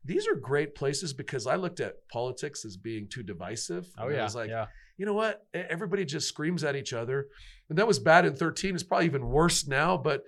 these 0.04 0.28
are 0.28 0.34
great 0.34 0.74
places 0.74 1.14
because 1.14 1.46
I 1.46 1.56
looked 1.56 1.80
at 1.80 2.06
politics 2.08 2.64
as 2.66 2.76
being 2.76 3.08
too 3.08 3.22
divisive. 3.22 3.88
Oh 3.96 4.04
And 4.06 4.12
I 4.14 4.16
yeah. 4.18 4.24
was 4.24 4.34
like, 4.34 4.50
yeah. 4.50 4.66
you 4.98 5.06
know 5.06 5.14
what? 5.14 5.46
Everybody 5.54 6.04
just 6.04 6.28
screams 6.28 6.62
at 6.62 6.76
each 6.76 6.92
other. 6.92 7.28
And 7.70 7.78
that 7.78 7.86
was 7.86 7.98
bad 7.98 8.26
in 8.26 8.36
13. 8.36 8.74
It's 8.74 8.84
probably 8.84 9.06
even 9.06 9.26
worse 9.28 9.66
now. 9.66 9.96
But 9.96 10.24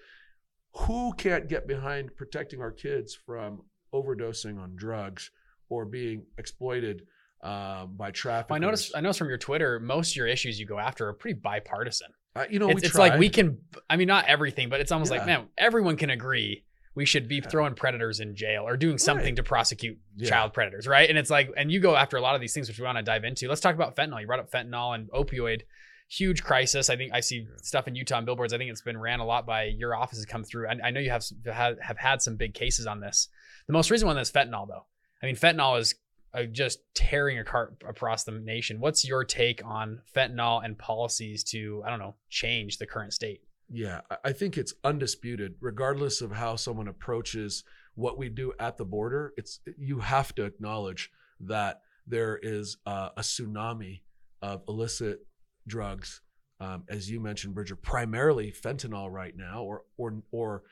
who 0.74 1.12
can't 1.14 1.48
get 1.48 1.66
behind 1.66 2.16
protecting 2.16 2.60
our 2.62 2.72
kids 2.72 3.14
from 3.14 3.62
overdosing 4.02 4.60
on 4.60 4.76
drugs 4.76 5.30
or 5.68 5.84
being 5.84 6.24
exploited 6.38 7.02
um, 7.42 7.96
by? 7.96 8.12
Well, 8.24 8.44
I 8.50 8.58
noticed. 8.58 8.92
I 8.96 9.00
noticed 9.00 9.18
from 9.18 9.28
your 9.28 9.38
Twitter, 9.38 9.80
most 9.80 10.12
of 10.12 10.16
your 10.16 10.26
issues 10.26 10.58
you 10.58 10.66
go 10.66 10.78
after 10.78 11.08
are 11.08 11.12
pretty 11.12 11.38
bipartisan. 11.38 12.08
Uh, 12.34 12.44
you 12.50 12.58
know, 12.58 12.68
it's 12.68 12.82
it's 12.82 12.94
like 12.94 13.18
we 13.18 13.28
can. 13.28 13.58
I 13.88 13.96
mean, 13.96 14.08
not 14.08 14.26
everything, 14.26 14.68
but 14.68 14.80
it's 14.80 14.92
almost 14.92 15.10
like 15.10 15.26
man, 15.26 15.46
everyone 15.56 15.96
can 15.96 16.10
agree 16.10 16.64
we 16.96 17.04
should 17.04 17.28
be 17.28 17.42
throwing 17.42 17.74
predators 17.74 18.20
in 18.20 18.34
jail 18.34 18.66
or 18.66 18.76
doing 18.76 18.96
something 18.96 19.26
Right. 19.26 19.36
to 19.36 19.42
prosecute 19.42 19.98
Yeah. 20.16 20.30
child 20.30 20.54
predators, 20.54 20.88
right? 20.88 21.08
And 21.08 21.18
it's 21.18 21.28
like, 21.28 21.50
and 21.54 21.70
you 21.70 21.78
go 21.78 21.94
after 21.94 22.16
a 22.16 22.22
lot 22.22 22.34
of 22.34 22.40
these 22.40 22.54
things, 22.54 22.68
which 22.68 22.78
we 22.78 22.86
want 22.86 22.96
to 22.96 23.02
dive 23.02 23.22
into. 23.22 23.48
Let's 23.48 23.60
talk 23.60 23.74
about 23.74 23.94
fentanyl. 23.94 24.18
You 24.18 24.26
brought 24.26 24.40
up 24.40 24.50
fentanyl 24.50 24.94
and 24.94 25.10
opioid. 25.10 25.62
Huge 26.08 26.42
crisis. 26.42 26.88
I 26.88 26.96
think 26.96 27.12
I 27.12 27.20
see 27.20 27.46
stuff 27.62 27.86
in 27.86 27.94
Utah 27.94 28.16
on 28.16 28.24
billboards. 28.24 28.54
I 28.54 28.58
think 28.58 28.70
it's 28.70 28.80
been 28.80 28.96
ran 28.96 29.20
a 29.20 29.26
lot 29.26 29.44
by 29.44 29.64
your 29.64 29.94
offices 29.94 30.24
come 30.24 30.42
through. 30.42 30.68
I, 30.68 30.76
I 30.84 30.90
know 30.90 31.00
you 31.00 31.10
have, 31.10 31.24
have 31.44 31.78
have 31.80 31.98
had 31.98 32.22
some 32.22 32.36
big 32.36 32.54
cases 32.54 32.86
on 32.86 33.00
this. 33.00 33.28
The 33.66 33.72
most 33.72 33.90
recent 33.90 34.06
one 34.06 34.18
is 34.18 34.30
fentanyl, 34.30 34.68
though. 34.68 34.86
I 35.22 35.26
mean, 35.26 35.36
fentanyl 35.36 35.78
is 35.80 35.94
uh, 36.34 36.44
just 36.44 36.80
tearing 36.94 37.38
across 37.38 38.24
the 38.24 38.32
nation. 38.32 38.78
What's 38.80 39.04
your 39.06 39.24
take 39.24 39.64
on 39.64 40.00
fentanyl 40.14 40.64
and 40.64 40.78
policies 40.78 41.42
to, 41.44 41.82
I 41.84 41.90
don't 41.90 41.98
know, 41.98 42.14
change 42.28 42.78
the 42.78 42.86
current 42.86 43.12
state? 43.12 43.42
Yeah, 43.70 44.02
I- 44.10 44.18
I 44.26 44.32
think 44.32 44.56
it's 44.58 44.74
undisputed, 44.84 45.54
regardless 45.60 46.20
of 46.20 46.32
how 46.32 46.56
someone 46.56 46.88
approaches 46.88 47.64
what 47.94 48.18
we 48.18 48.28
do 48.28 48.52
at 48.60 48.76
the 48.76 48.84
border. 48.84 49.32
It's 49.36 49.60
you 49.78 50.00
have 50.00 50.34
to 50.36 50.44
acknowledge 50.44 51.10
that 51.40 51.80
there 52.06 52.38
is 52.40 52.76
uh, 52.86 53.10
a 53.16 53.22
tsunami 53.22 54.02
of 54.42 54.62
illicit 54.68 55.26
drugs, 55.66 56.20
um, 56.60 56.84
as 56.88 57.10
you 57.10 57.18
mentioned, 57.20 57.54
Bridger, 57.54 57.74
primarily 57.74 58.52
fentanyl 58.52 59.10
right 59.10 59.34
now, 59.36 59.62
or 59.64 59.82
or 59.96 60.22
or 60.30 60.62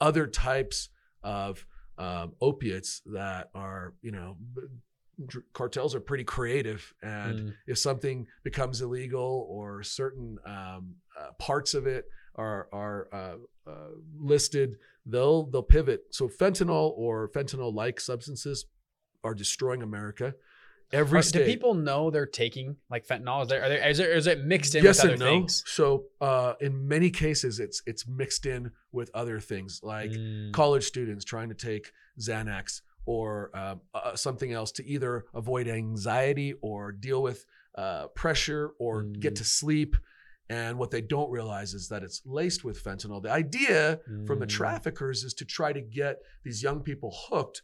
other 0.00 0.26
types 0.26 0.90
of 1.22 1.66
um, 1.98 2.32
opiates 2.40 3.00
that 3.06 3.50
are, 3.54 3.94
you 4.02 4.10
know, 4.12 4.36
dr- 5.26 5.44
cartels 5.54 5.94
are 5.94 6.00
pretty 6.00 6.24
creative 6.24 6.92
and 7.02 7.38
Mm. 7.40 7.54
if 7.66 7.78
something 7.78 8.26
becomes 8.44 8.82
illegal 8.82 9.46
or 9.48 9.82
certain 9.82 10.36
um, 10.44 10.94
uh, 11.18 11.32
parts 11.38 11.72
of 11.74 11.86
it 11.86 12.04
are 12.34 12.68
are 12.72 13.08
uh, 13.12 13.36
uh, 13.70 13.90
listed, 14.18 14.76
they'll 15.06 15.44
they'll 15.46 15.62
pivot. 15.62 16.02
So 16.10 16.28
fentanyl 16.28 16.92
or 16.96 17.30
fentanyl-like 17.30 17.98
substances 18.00 18.66
are 19.24 19.34
destroying 19.34 19.82
America. 19.82 20.34
Every 20.92 21.18
Are- 21.18 21.22
state. 21.22 21.40
do 21.40 21.44
people 21.46 21.74
know 21.74 22.10
they're 22.10 22.26
taking 22.26 22.76
like 22.90 23.06
fentanyl? 23.06 23.42
Is 23.42 23.48
there, 23.48 23.62
are 23.64 23.68
there, 23.68 23.88
is, 23.88 23.98
there, 23.98 24.12
is 24.12 24.26
it 24.26 24.44
mixed 24.44 24.74
in 24.74 24.84
yes 24.84 24.98
with 24.98 25.04
other 25.04 25.12
and 25.14 25.20
no. 25.20 25.26
things? 25.26 25.64
So 25.66 26.04
uh, 26.20 26.54
in 26.60 26.86
many 26.86 27.10
cases, 27.10 27.58
it's 27.60 27.82
it's 27.86 28.06
mixed 28.06 28.46
in 28.46 28.70
with 28.92 29.10
other 29.14 29.40
things 29.40 29.80
like 29.82 30.10
Mm. 30.12 30.52
college 30.52 30.84
students 30.84 31.24
trying 31.24 31.48
to 31.48 31.54
take 31.56 31.90
Xanax 32.20 32.82
or 33.04 33.50
um, 33.56 33.80
uh, 33.94 34.14
something 34.16 34.52
else 34.52 34.72
to 34.72 34.86
either 34.86 35.24
avoid 35.34 35.68
anxiety 35.68 36.54
or 36.60 36.92
deal 36.92 37.22
with 37.22 37.44
uh, 37.76 38.06
pressure 38.08 38.70
or 38.78 39.02
get 39.02 39.34
Mm. 39.34 39.38
to 39.38 39.44
sleep. 39.44 39.96
And 40.48 40.78
what 40.78 40.92
they 40.92 41.00
don't 41.00 41.30
realize 41.30 41.74
is 41.74 41.88
that 41.88 42.04
it's 42.04 42.22
laced 42.24 42.62
with 42.64 42.82
fentanyl. 42.82 43.20
The 43.22 43.32
idea 43.32 43.98
from 44.26 44.38
the 44.38 44.46
Mm. 44.46 44.50
traffickers 44.50 45.24
is 45.24 45.34
to 45.34 45.44
try 45.44 45.72
to 45.72 45.80
get 45.80 46.18
these 46.44 46.62
young 46.62 46.80
people 46.82 47.12
hooked 47.28 47.62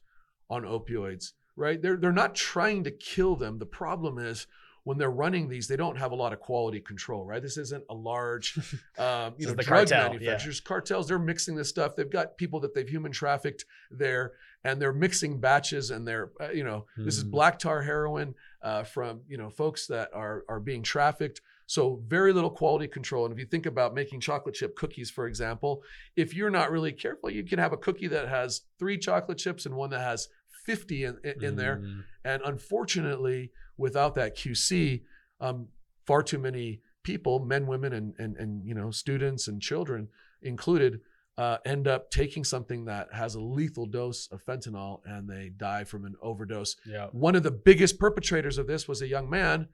on 0.51 0.63
opioids, 0.65 1.33
right? 1.57 1.81
They're, 1.81 1.97
they're 1.97 2.13
not 2.13 2.35
trying 2.35 2.85
to 2.85 2.91
kill 2.91 3.37
them. 3.37 3.59
The 3.59 3.67
problem 3.67 4.19
is 4.19 4.47
when 4.85 4.99
they're 4.99 5.11
running 5.11 5.49
these, 5.49 5.69
they 5.69 5.77
don't 5.77 5.97
have 5.97 6.11
a 6.13 6.15
lot 6.17 6.33
of 6.33 6.41
quality 6.41 6.81
control, 6.81 7.25
right? 7.25 7.41
This 7.41 7.57
isn't 7.57 7.85
a 7.89 7.95
large, 7.95 8.57
um, 8.99 9.35
you 9.39 9.47
know, 9.47 9.55
the 9.55 9.63
drug 9.63 9.89
cartel, 9.89 9.99
yeah. 9.99 10.09
manufacturers. 10.09 10.61
Cartels, 10.61 11.07
they're 11.07 11.19
mixing 11.19 11.55
this 11.55 11.69
stuff. 11.69 11.95
They've 11.95 12.11
got 12.11 12.37
people 12.37 12.59
that 12.61 12.75
they've 12.75 12.89
human 12.89 13.13
trafficked 13.13 13.65
there, 13.91 14.33
and 14.65 14.83
they're 14.83 14.93
mixing 14.93 15.39
batches, 15.41 15.91
and 15.91 16.07
they're, 16.07 16.31
uh, 16.41 16.51
you 16.51 16.65
know, 16.65 16.87
this 16.97 17.17
is 17.17 17.25
Mm. 17.25 17.31
black 17.31 17.59
tar 17.59 17.83
heroin 17.83 18.35
uh, 18.63 18.83
from, 18.83 19.21
you 19.29 19.37
know, 19.39 19.51
folks 19.51 19.87
that 19.87 20.11
are 20.13 20.45
are 20.49 20.61
being 20.61 20.83
trafficked. 20.83 21.41
So 21.67 22.03
very 22.07 22.33
little 22.33 22.51
quality 22.51 22.87
control. 22.87 23.25
And 23.25 23.33
if 23.33 23.39
you 23.39 23.47
think 23.47 23.67
about 23.67 23.95
making 23.95 24.21
chocolate 24.21 24.55
chip 24.55 24.77
cookies, 24.77 25.11
for 25.11 25.27
example, 25.27 25.83
if 26.17 26.35
you're 26.35 26.51
not 26.51 26.71
really 26.71 26.93
careful, 26.93 27.31
you 27.31 27.45
can 27.45 27.59
have 27.59 27.73
a 27.73 27.79
cookie 27.79 28.09
that 28.09 28.29
has 28.29 28.63
three 28.79 28.99
chocolate 28.99 29.39
chips 29.39 29.65
and 29.65 29.75
one 29.75 29.89
that 29.91 30.01
has 30.01 30.29
50 30.65 31.05
in, 31.05 31.19
in, 31.25 31.45
in 31.45 31.57
there. 31.57 31.79
Mm. 31.79 32.05
And 32.25 32.43
unfortunately, 32.45 33.51
without 33.77 34.15
that 34.15 34.37
QC, 34.37 35.03
um, 35.41 35.69
far 36.07 36.23
too 36.23 36.39
many 36.39 36.81
people, 37.03 37.45
men, 37.45 37.67
women, 37.67 37.93
and 37.93 38.15
and 38.19 38.37
and 38.37 38.65
you 38.65 38.75
know, 38.75 38.91
students 38.91 39.49
and 39.49 39.61
children 39.61 40.09
included, 40.43 41.01
uh, 41.39 41.59
end 41.65 41.89
up 41.89 42.11
taking 42.11 42.45
something 42.45 42.85
that 42.85 43.13
has 43.13 43.35
a 43.35 43.41
lethal 43.41 43.87
dose 43.87 44.29
of 44.31 44.45
fentanyl 44.45 45.01
and 45.05 45.29
they 45.29 45.51
die 45.57 45.85
from 45.85 46.05
an 46.05 46.15
overdose. 46.23 46.77
Yeah. 46.87 47.07
One 47.13 47.35
of 47.35 47.43
the 47.43 47.51
biggest 47.51 47.99
perpetrators 47.99 48.59
of 48.59 48.67
this 48.67 48.87
was 48.87 49.03
a 49.03 49.09
young 49.09 49.29
man 49.31 49.69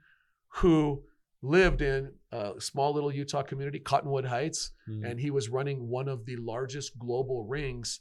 who 0.48 1.02
lived 1.42 1.82
in 1.82 2.12
a 2.32 2.54
small 2.58 2.92
little 2.92 3.12
Utah 3.12 3.42
community, 3.42 3.78
Cottonwood 3.78 4.24
Heights, 4.24 4.72
Mm. 4.88 5.10
and 5.10 5.20
he 5.20 5.30
was 5.30 5.48
running 5.48 5.88
one 5.88 6.08
of 6.08 6.24
the 6.24 6.36
largest 6.36 6.98
global 6.98 7.44
rings 7.46 8.00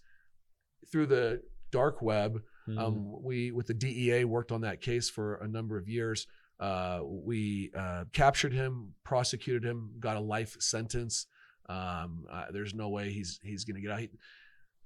through 0.92 1.08
the 1.08 1.42
dark 1.72 2.02
web 2.02 2.42
Mm. 2.68 2.80
um, 2.80 3.24
we, 3.24 3.52
with 3.52 3.68
the 3.68 3.74
DEA, 3.74 4.26
worked 4.26 4.52
on 4.52 4.62
that 4.62 4.82
case 4.82 5.10
for 5.10 5.36
a 5.36 5.48
number 5.48 5.78
of 5.78 5.88
years. 5.88 6.28
Uh, 6.60 7.02
we 7.04 7.72
uh, 7.78 8.06
captured 8.14 8.54
him, 8.54 8.94
prosecuted 9.04 9.64
him, 9.64 9.92
got 10.00 10.18
a 10.18 10.20
life 10.20 10.58
sentence. 10.60 11.28
Um, 11.70 12.26
uh, 12.32 12.46
there's 12.52 12.74
no 12.74 12.90
way 12.90 13.12
he's 13.12 13.40
he's 13.44 13.64
going 13.64 13.76
to 13.76 13.82
get 13.82 13.92
out. 13.92 14.00
He, 14.00 14.10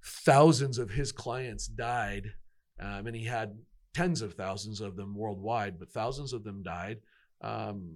thousands 0.04 0.78
of 0.78 0.90
his 0.90 1.12
clients 1.12 1.68
died, 1.68 2.34
um, 2.80 3.08
and 3.08 3.16
he 3.16 3.26
had 3.26 3.58
tens 3.94 4.22
of 4.22 4.34
thousands 4.34 4.82
of 4.82 4.96
them 4.96 5.16
worldwide, 5.16 5.80
but 5.80 5.92
thousands 5.92 6.34
of 6.34 6.44
them 6.44 6.64
died 6.64 7.00
um, 7.42 7.94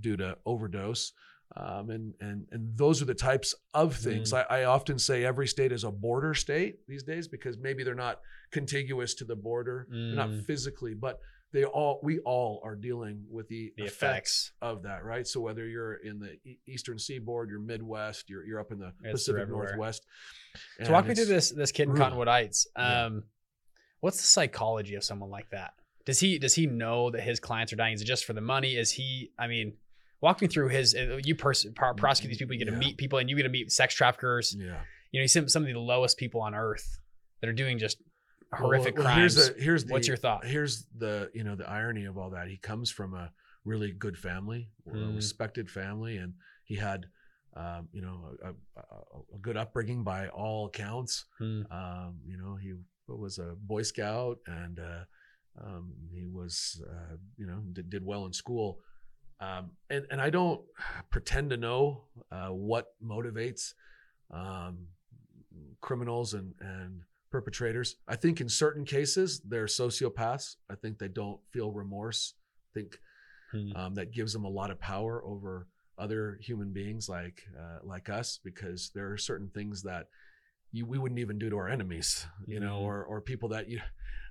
due 0.00 0.16
to 0.16 0.36
overdose. 0.44 1.12
Um, 1.56 1.90
and 1.90 2.14
and 2.20 2.46
and 2.52 2.76
those 2.76 3.02
are 3.02 3.06
the 3.06 3.14
types 3.14 3.54
of 3.74 3.96
things. 3.96 4.32
I, 4.32 4.42
I 4.42 4.64
often 4.64 4.98
say 4.98 5.24
every 5.24 5.48
state 5.48 5.72
is 5.72 5.82
a 5.84 5.90
border 5.90 6.32
state 6.32 6.86
these 6.86 7.02
days 7.02 7.26
because 7.26 7.58
maybe 7.58 7.82
they're 7.82 7.94
not 7.96 8.20
contiguous 8.52 9.14
to 9.14 9.24
the 9.24 9.34
border, 9.36 9.86
they're 9.90 9.98
not 10.14 10.28
Mm. 10.30 10.44
physically, 10.46 10.94
but 10.94 11.18
they 11.52 11.64
all 11.64 11.98
we 12.04 12.20
all 12.20 12.60
are 12.64 12.76
dealing 12.76 13.24
with 13.28 13.48
the, 13.48 13.72
The 13.76 13.82
effects 13.82 13.94
effects. 13.96 14.52
of 14.62 14.82
that, 14.84 15.04
right? 15.04 15.26
So 15.26 15.40
whether 15.40 15.66
you're 15.66 15.94
in 15.94 16.20
the 16.20 16.36
eastern 16.68 17.00
seaboard, 17.00 17.50
you're 17.50 17.58
Midwest, 17.58 18.30
you're 18.30 18.44
you're 18.46 18.60
up 18.60 18.70
in 18.70 18.78
the 18.78 18.92
It's 19.02 19.24
Pacific. 19.26 19.48
Northwest. 19.48 20.06
So 20.84 20.92
walk 20.92 21.08
me 21.08 21.14
through 21.16 21.24
this 21.24 21.50
this 21.50 21.72
kid 21.72 21.84
in 21.84 21.88
brutal. 21.90 22.04
Cottonwood 22.06 22.28
Heights. 22.28 22.68
Yeah. 22.78 23.06
Um, 23.06 23.24
what's 23.98 24.18
the 24.18 24.26
psychology 24.28 24.94
of 24.94 25.02
someone 25.02 25.30
like 25.30 25.50
that? 25.50 25.72
Does 26.04 26.20
he 26.20 26.38
does 26.38 26.54
he 26.54 26.66
know 26.68 27.10
that 27.10 27.22
his 27.22 27.40
clients 27.40 27.72
are 27.72 27.76
dying? 27.76 27.94
Is 27.94 28.02
it 28.02 28.06
just 28.06 28.24
for 28.24 28.34
the 28.34 28.40
money? 28.40 28.76
Is 28.76 28.92
he? 28.92 29.32
I 29.36 29.48
mean, 29.48 29.72
walk 30.20 30.40
me 30.40 30.48
through 30.48 30.68
his. 30.68 30.94
uh, 30.94 31.18
You 31.24 31.34
pers- 31.34 31.66
pro- 31.74 31.94
prosecute 31.94 32.30
these 32.30 32.38
people. 32.38 32.54
You 32.54 32.64
get 32.64 32.70
to 32.70 32.76
meet 32.76 32.96
people, 32.98 33.18
and 33.18 33.28
you 33.30 33.36
get 33.36 33.44
to 33.44 33.48
meet 33.48 33.70
sex 33.72 33.94
traffickers. 33.94 34.54
Yeah. 34.58 34.80
You 35.12 35.20
know, 35.20 35.26
see 35.26 35.46
some 35.48 35.62
of 35.64 35.68
the 35.68 35.78
lowest 35.78 36.18
people 36.18 36.40
on 36.40 36.54
earth 36.54 37.00
that 37.40 37.48
are 37.48 37.52
doing 37.54 37.78
just 37.78 37.98
horrific 38.54 38.96
well, 38.96 39.04
crimes. 39.04 39.18
Here's, 39.36 39.48
the, 39.54 39.62
here's 39.62 39.84
the, 39.84 39.92
What's 39.92 40.08
your 40.08 40.16
thought? 40.16 40.44
Here's 40.46 40.86
the 40.96 41.30
you 41.34 41.44
know 41.44 41.56
the 41.56 41.68
irony 41.68 42.04
of 42.04 42.16
all 42.18 42.30
that. 42.30 42.48
He 42.48 42.56
comes 42.56 42.90
from 42.90 43.14
a 43.14 43.30
really 43.64 43.92
good 43.92 44.16
family, 44.16 44.70
a 44.86 44.90
Mm. 44.94 45.16
respected 45.16 45.70
family, 45.70 46.16
and 46.16 46.34
he 46.64 46.76
had 46.76 47.06
um, 47.56 47.88
you 47.92 48.02
know 48.02 48.36
a, 48.44 48.48
a, 48.80 49.34
a 49.34 49.38
good 49.40 49.56
upbringing 49.56 50.04
by 50.04 50.28
all 50.28 50.66
accounts. 50.66 51.24
Hmm. 51.38 51.62
Um, 51.70 52.20
you 52.26 52.36
know 52.38 52.56
he 52.56 52.74
was 53.08 53.38
a 53.38 53.56
Boy 53.60 53.82
Scout 53.82 54.38
and 54.46 54.78
uh, 54.78 55.04
um, 55.60 55.92
he 56.14 56.24
was 56.26 56.80
uh, 56.88 57.16
you 57.36 57.46
know 57.46 57.60
did, 57.72 57.90
did 57.90 58.04
well 58.04 58.24
in 58.26 58.32
school. 58.32 58.78
Um, 59.40 59.70
and 59.88 60.06
and 60.10 60.20
I 60.20 60.30
don't 60.30 60.60
pretend 61.10 61.50
to 61.50 61.56
know 61.56 62.04
uh, 62.30 62.48
what 62.48 62.88
motivates 63.02 63.72
um, 64.30 64.86
criminals 65.80 66.34
and 66.34 66.54
and 66.60 67.02
perpetrators. 67.30 67.96
I 68.08 68.16
think 68.16 68.40
in 68.40 68.48
certain 68.48 68.84
cases 68.84 69.40
they're 69.40 69.66
sociopaths. 69.66 70.56
I 70.70 70.74
think 70.74 70.98
they 70.98 71.08
don't 71.08 71.40
feel 71.52 71.70
remorse. 71.72 72.34
I 72.74 72.80
think 72.80 72.98
Hmm. 73.52 73.72
um, 73.74 73.94
that 73.94 74.12
gives 74.12 74.32
them 74.32 74.44
a 74.44 74.48
lot 74.48 74.70
of 74.70 74.78
power 74.78 75.24
over 75.24 75.66
other 75.98 76.38
human 76.40 76.72
beings 76.72 77.08
like 77.08 77.42
uh, 77.58 77.78
like 77.82 78.08
us 78.08 78.38
because 78.44 78.90
there 78.94 79.10
are 79.10 79.16
certain 79.18 79.48
things 79.52 79.82
that 79.82 80.06
you, 80.70 80.86
we 80.86 80.98
wouldn't 80.98 81.18
even 81.18 81.36
do 81.38 81.50
to 81.50 81.56
our 81.56 81.68
enemies, 81.68 82.26
you 82.46 82.60
know, 82.60 82.78
Mhm. 82.78 82.82
or 82.82 83.04
or 83.04 83.20
people 83.20 83.48
that 83.48 83.68
you 83.68 83.80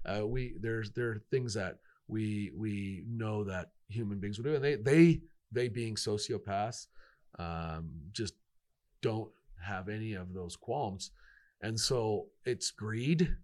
uh, 0.05 0.25
we 0.25 0.55
there's 0.61 0.91
there 0.91 1.09
are 1.09 1.21
things 1.31 1.53
that 1.55 1.79
we 2.07 2.51
we 2.55 3.03
know 3.09 3.43
that 3.43 3.71
human 3.89 4.19
beings 4.19 4.37
would 4.37 4.45
do, 4.45 4.55
and 4.55 4.63
they 4.63 4.75
they 4.75 5.21
they 5.51 5.67
being 5.67 5.95
sociopaths 5.95 6.87
um, 7.37 7.89
just 8.11 8.33
don't 9.01 9.31
have 9.61 9.89
any 9.89 10.13
of 10.13 10.33
those 10.33 10.55
qualms, 10.55 11.11
and 11.61 11.79
so 11.79 12.27
it's 12.45 12.71
greed. 12.71 13.35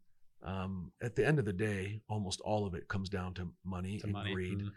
Um, 0.44 0.92
at 1.02 1.16
the 1.16 1.26
end 1.26 1.40
of 1.40 1.46
the 1.46 1.54
day, 1.54 2.02
almost 2.08 2.40
all 2.42 2.68
of 2.68 2.76
it 2.76 2.88
comes 2.88 3.10
down 3.10 3.34
to 3.36 3.50
money 3.64 3.98
To 4.00 4.04
and 4.04 4.14
money. 4.14 4.32
greed 4.34 4.62
Hmm. 4.62 4.68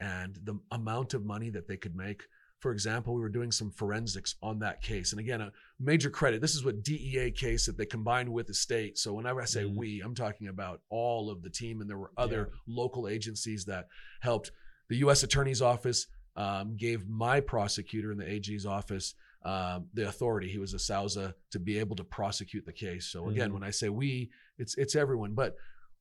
and 0.00 0.36
the 0.42 0.58
amount 0.72 1.14
of 1.14 1.24
money 1.24 1.48
that 1.50 1.68
they 1.68 1.76
could 1.76 1.94
make. 1.94 2.24
For 2.58 2.72
example, 2.72 3.14
we 3.14 3.20
were 3.20 3.28
doing 3.28 3.52
some 3.52 3.70
forensics 3.70 4.34
on 4.42 4.58
that 4.60 4.82
case. 4.82 5.12
And 5.12 5.20
again, 5.20 5.40
a 5.40 5.52
major 5.78 6.10
credit. 6.10 6.40
This 6.40 6.54
is 6.56 6.64
what 6.64 6.82
DEA 6.82 7.30
case 7.32 7.66
that 7.66 7.76
they 7.76 7.86
combined 7.86 8.32
with 8.32 8.46
the 8.48 8.54
state. 8.54 8.98
So 8.98 9.12
whenever 9.14 9.40
I 9.40 9.44
say 9.46 9.62
Mhm. 9.64 9.76
we, 9.76 10.00
I'm 10.00 10.14
talking 10.14 10.48
about 10.48 10.80
all 10.90 11.28
of 11.30 11.42
the 11.42 11.50
team. 11.50 11.80
And 11.80 11.88
there 11.90 11.98
were 11.98 12.12
other 12.16 12.50
local 12.66 13.06
agencies 13.06 13.64
that 13.66 13.88
helped. 14.20 14.50
The 14.92 14.98
U.S. 14.98 15.22
Attorney's 15.22 15.62
Office 15.62 16.06
um, 16.36 16.76
gave 16.76 17.08
my 17.08 17.40
prosecutor 17.40 18.12
in 18.12 18.18
the 18.18 18.28
AG's 18.30 18.66
office 18.66 19.14
um, 19.42 19.86
the 19.94 20.06
authority. 20.06 20.50
He 20.50 20.58
was 20.58 20.74
a 20.74 20.78
SAUSA 20.78 21.32
to 21.52 21.58
be 21.58 21.78
able 21.78 21.96
to 21.96 22.04
prosecute 22.04 22.66
the 22.66 22.74
case. 22.74 23.06
So 23.06 23.30
again, 23.30 23.48
Mhm. 23.48 23.54
when 23.54 23.64
I 23.64 23.70
say 23.70 23.88
we, 23.88 24.28
it's 24.58 24.76
it's 24.76 24.94
everyone. 24.94 25.32
But 25.32 25.56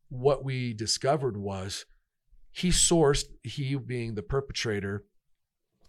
what 0.10 0.44
we 0.44 0.74
discovered 0.74 1.38
was 1.38 1.86
he 2.52 2.68
sourced 2.68 3.28
he 3.44 3.76
being 3.76 4.14
the 4.16 4.24
perpetrator 4.24 5.06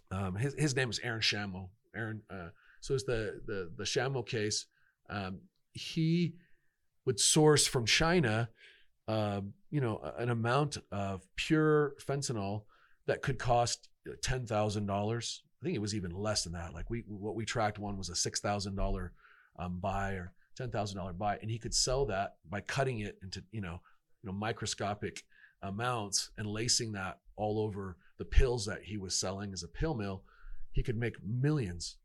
um, 0.09 0.35
his, 0.35 0.53
his 0.57 0.73
name 0.77 0.89
is 0.89 0.99
aaron 1.03 1.19
shamo 1.19 1.67
aaron 1.93 2.21
uh, 2.29 2.47
so 2.79 2.93
it's 2.93 3.03
the 3.03 3.41
the 3.45 3.69
the 3.75 3.83
shamo 3.83 4.25
case 4.25 4.67
um, 5.09 5.41
he 5.73 6.35
would 7.03 7.19
source 7.19 7.67
from 7.67 7.85
china 7.85 8.47
uh, 9.09 9.41
you 9.71 9.81
know 9.81 9.99
an 10.17 10.29
amount 10.29 10.77
of 10.89 11.27
pure 11.35 11.95
fentanyl 11.99 12.63
that 13.07 13.21
could 13.21 13.39
cost 13.39 13.89
$10000 14.07 15.39
i 15.61 15.65
think 15.65 15.75
it 15.75 15.81
was 15.81 15.95
even 15.95 16.11
less 16.11 16.43
than 16.43 16.53
that 16.53 16.73
like 16.73 16.89
we 16.89 17.03
what 17.07 17.35
we 17.35 17.45
tracked 17.45 17.79
one 17.79 17.97
was 17.97 18.09
a 18.09 18.13
$6000 18.13 19.09
um, 19.59 19.79
buy 19.79 20.13
or 20.13 20.33
$10000 20.59 21.17
buy 21.17 21.37
and 21.41 21.49
he 21.49 21.57
could 21.59 21.73
sell 21.73 22.05
that 22.05 22.35
by 22.49 22.61
cutting 22.61 22.99
it 22.99 23.17
into 23.23 23.43
you 23.51 23.61
know 23.61 23.79
you 24.21 24.27
know 24.27 24.33
microscopic 24.33 25.23
amounts 25.61 26.31
and 26.37 26.45
lacing 26.47 26.91
that 26.91 27.19
all 27.35 27.59
over 27.59 27.97
the 28.17 28.25
pills 28.25 28.65
that 28.65 28.83
he 28.83 28.97
was 28.97 29.17
selling 29.19 29.53
as 29.53 29.63
a 29.63 29.67
pill 29.67 29.95
mill, 29.95 30.23
he 30.71 30.83
could 30.83 30.97
make 30.97 31.15
millions. 31.25 31.97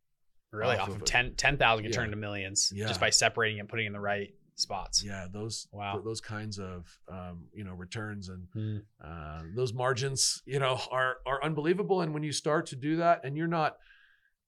Really, 0.53 0.77
off 0.77 0.83
off 0.83 0.89
of 0.89 0.95
of 0.97 1.03
it. 1.03 1.07
10 1.07 1.35
10,000 1.35 1.83
can 1.85 1.93
Yeah. 1.93 1.95
turn 1.97 2.05
into 2.07 2.17
millions 2.17 2.73
Yeah. 2.75 2.87
just 2.87 3.01
by 3.01 3.11
separating 3.11 3.61
and 3.61 3.69
putting 3.69 3.87
in 3.87 3.93
the 3.93 4.01
right 4.01 4.33
spots. 4.61 5.03
Yeah, 5.05 5.27
those 5.33 5.69
Wow. 5.73 5.95
th- 5.95 6.05
those 6.05 6.21
kinds 6.21 6.59
of 6.59 6.87
um, 7.09 7.47
you 7.55 7.65
know 7.65 7.75
returns 7.75 8.29
and 8.29 8.49
Hmm. 8.53 8.79
uh, 9.01 9.43
those 9.55 9.73
margins, 9.73 10.43
you 10.47 10.59
know, 10.59 10.81
are 10.91 11.19
are 11.27 11.43
unbelievable. 11.43 12.01
And 12.03 12.13
when 12.15 12.23
you 12.23 12.33
start 12.33 12.67
to 12.67 12.77
do 12.77 12.97
that, 12.97 13.25
and 13.25 13.37
you're 13.37 13.47
not, 13.47 13.79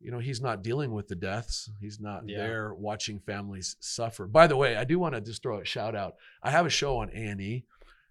you 0.00 0.10
know, 0.10 0.18
he's 0.18 0.40
not 0.40 0.62
dealing 0.62 0.92
with 0.92 1.08
the 1.08 1.14
deaths. 1.16 1.70
He's 1.80 2.00
not 2.00 2.28
Yeah. 2.28 2.38
there 2.38 2.74
watching 2.74 3.20
families 3.20 3.76
suffer. 3.80 4.26
By 4.26 4.46
the 4.46 4.56
way, 4.56 4.76
I 4.76 4.84
do 4.84 4.98
want 4.98 5.14
to 5.14 5.20
just 5.20 5.42
throw 5.42 5.60
a 5.60 5.64
shout 5.64 5.94
out. 5.94 6.16
I 6.42 6.50
have 6.50 6.66
a 6.66 6.70
show 6.70 6.98
on 6.98 7.10
A 7.10 7.26
and 7.26 7.40
E 7.40 7.64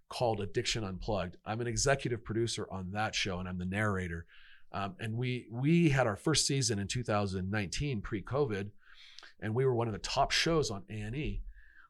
called 0.08 0.41
Addiction 0.41 0.84
Unplugged. 0.84 1.38
I'm 1.46 1.62
an 1.62 1.68
executive 1.68 2.24
producer 2.24 2.68
on 2.72 2.91
that 2.91 3.13
show, 3.13 3.39
and 3.39 3.48
I'm 3.48 3.58
the 3.60 3.65
narrator. 3.65 4.25
Um, 4.72 4.96
and 5.00 5.18
we 5.18 5.48
we 5.51 5.89
had 5.89 6.06
our 6.08 6.15
first 6.15 6.46
season 6.46 6.77
in 6.79 6.88
2019, 6.88 8.01
pre-COVID, 8.01 8.72
and 9.39 9.56
we 9.56 9.65
were 9.65 9.74
one 9.74 9.88
of 9.88 9.94
the 9.94 10.00
top 10.00 10.32
shows 10.32 10.70
on 10.72 10.84
A 10.89 11.00
and 11.01 11.15
E. 11.15 11.41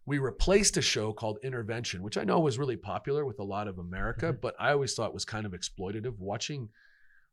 We 0.09 0.17
replaced 0.17 0.75
a 0.77 0.81
show 0.81 1.13
called 1.13 1.37
Intervention, 1.43 2.01
which 2.01 2.17
I 2.17 2.23
know 2.23 2.39
was 2.39 2.57
really 2.57 2.77
popular 2.77 3.23
with 3.25 3.37
a 3.39 3.43
lot 3.43 3.67
of 3.67 3.77
America, 3.77 4.33
Mhm. 4.33 4.41
but 4.41 4.55
I 4.59 4.71
always 4.71 4.95
thought 4.95 5.13
was 5.13 5.23
kind 5.23 5.45
of 5.45 5.51
exploitative. 5.53 6.17
Watching 6.17 6.69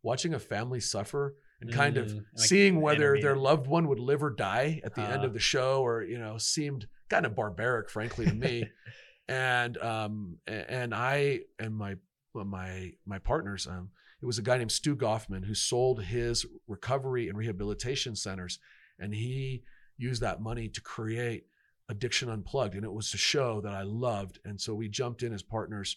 watching 0.02 0.34
a 0.34 0.38
family 0.38 0.78
suffer 0.78 1.34
and 1.60 1.72
kind 1.72 1.96
of 1.96 2.06
Mm, 2.08 2.16
like 2.36 2.48
seeing 2.48 2.74
the 2.74 2.80
whether 2.80 3.18
their 3.20 3.34
loved 3.34 3.66
one 3.66 3.88
would 3.88 3.98
live 3.98 4.22
or 4.22 4.30
die 4.30 4.80
at 4.84 4.94
the 4.94 5.00
end 5.00 5.22
Uh. 5.22 5.26
of 5.26 5.32
the 5.32 5.40
show 5.40 5.82
or 5.82 6.02
you 6.04 6.18
know 6.18 6.36
seemed 6.38 6.86
kind 7.08 7.24
of 7.26 7.34
barbaric 7.34 7.88
frankly 7.90 8.26
to 8.26 8.34
me 8.34 8.70
and 9.28 9.76
um 9.78 10.38
and 10.46 10.94
i 10.94 11.40
and 11.58 11.74
my 11.74 11.96
my 12.34 12.92
my 13.06 13.18
partners 13.18 13.66
um 13.66 13.90
it 14.22 14.26
was 14.26 14.38
a 14.38 14.42
guy 14.42 14.58
named 14.58 14.70
stu 14.70 14.94
goffman 14.94 15.44
who 15.46 15.54
sold 15.54 16.04
his 16.04 16.46
recovery 16.68 17.28
and 17.28 17.36
rehabilitation 17.38 18.14
centers 18.14 18.60
and 19.00 19.14
he 19.14 19.64
used 19.96 20.20
that 20.22 20.40
money 20.40 20.68
to 20.68 20.80
create 20.82 21.46
addiction 21.88 22.28
unplugged 22.28 22.74
and 22.74 22.84
it 22.84 22.92
was 22.92 23.12
a 23.14 23.16
show 23.18 23.60
that 23.60 23.72
i 23.72 23.82
loved 23.82 24.38
and 24.44 24.60
so 24.60 24.74
we 24.74 24.88
jumped 24.88 25.22
in 25.22 25.32
as 25.32 25.42
partners 25.42 25.96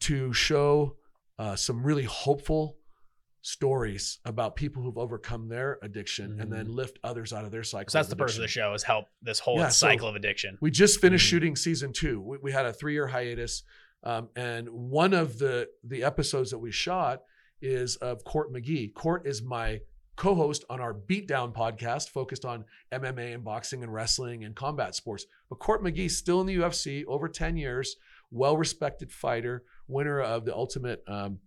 to 0.00 0.32
show 0.32 0.96
uh, 1.38 1.56
some 1.56 1.82
really 1.82 2.04
hopeful 2.04 2.76
stories 3.40 4.18
about 4.24 4.56
people 4.56 4.82
who've 4.82 4.98
overcome 4.98 5.48
their 5.48 5.78
addiction 5.82 6.38
and 6.40 6.52
then 6.52 6.66
lift 6.68 6.98
others 7.04 7.32
out 7.32 7.44
of 7.44 7.50
their 7.52 7.62
cycle. 7.62 7.90
So 7.90 7.98
that's 7.98 8.08
the 8.08 8.16
purpose 8.16 8.34
of 8.36 8.42
the 8.42 8.48
show 8.48 8.74
is 8.74 8.82
help 8.82 9.06
this 9.22 9.38
whole 9.38 9.58
Yeah, 9.58 9.68
so- 9.68 9.86
cycle 9.86 10.08
of 10.08 10.16
addiction. 10.16 10.58
We 10.60 10.70
just 10.70 11.00
finished 11.00 11.26
Mhm. 11.26 11.30
shooting 11.30 11.56
season 11.56 11.92
two. 11.92 12.20
We, 12.20 12.38
we 12.38 12.52
had 12.52 12.66
a 12.66 12.72
three 12.72 12.92
year 12.92 13.06
hiatus, 13.06 13.62
um, 14.02 14.28
and 14.36 14.68
one 14.68 15.14
of 15.14 15.38
the 15.38 15.68
the 15.84 16.02
episodes 16.02 16.50
that 16.50 16.58
we 16.58 16.72
shot 16.72 17.22
is 17.62 17.96
of 17.96 18.24
Court 18.24 18.52
McGee. 18.52 18.92
Court 18.92 19.26
is 19.26 19.42
my 19.42 19.80
co-host 20.16 20.64
on 20.68 20.80
our 20.80 20.94
Beatdown 20.94 21.54
podcast, 21.54 22.08
focused 22.08 22.44
on 22.44 22.64
MMA 22.92 23.34
and 23.34 23.44
boxing 23.44 23.82
and 23.82 23.92
wrestling 23.92 24.44
and 24.44 24.56
combat 24.56 24.94
sports. 24.94 25.26
But 25.48 25.58
Court 25.58 25.82
McGee's 25.84 26.16
still 26.16 26.40
in 26.40 26.46
the 26.46 26.56
UFC, 26.56 27.04
over 27.06 27.28
ten 27.28 27.56
years, 27.56 27.96
well 28.30 28.56
respected 28.56 29.12
fighter, 29.12 29.64
winner 29.88 30.20
of 30.20 30.44
the 30.44 30.54
Ultimate 30.54 31.02
um, 31.06 31.38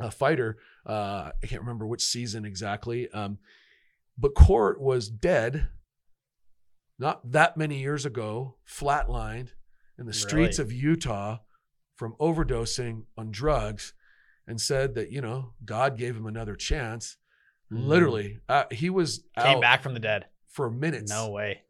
uh, 0.00 0.10
Fighter. 0.10 0.58
Uh, 0.86 1.30
I 1.42 1.46
can't 1.46 1.62
remember 1.62 1.86
which 1.86 2.02
season 2.02 2.44
exactly. 2.44 3.10
Um, 3.10 3.38
but 4.16 4.34
Court 4.34 4.80
was 4.80 5.08
dead 5.08 5.68
not 6.98 7.30
that 7.30 7.56
many 7.56 7.80
years 7.80 8.04
ago, 8.04 8.56
flatlined 8.68 9.50
in 9.98 10.06
the 10.06 10.12
streets 10.12 10.58
of 10.58 10.72
Utah 10.72 11.38
from 11.94 12.14
overdosing 12.20 13.04
on 13.16 13.30
drugs 13.30 13.92
and 14.46 14.60
said 14.60 14.94
that, 14.94 15.12
you 15.12 15.20
know, 15.20 15.52
God 15.64 15.96
gave 15.96 16.16
him 16.16 16.26
another 16.26 16.56
chance. 16.56 17.16
Literally, 17.70 18.38
uh, 18.48 18.64
he 18.70 18.90
was 18.90 19.24
Came 19.38 19.56
out 19.56 19.60
back 19.60 19.82
from 19.82 19.94
the 19.94 20.00
dead. 20.00 20.26
for 20.48 20.70
minutes. 20.70 21.10
No 21.10 21.30
way. 21.30 21.62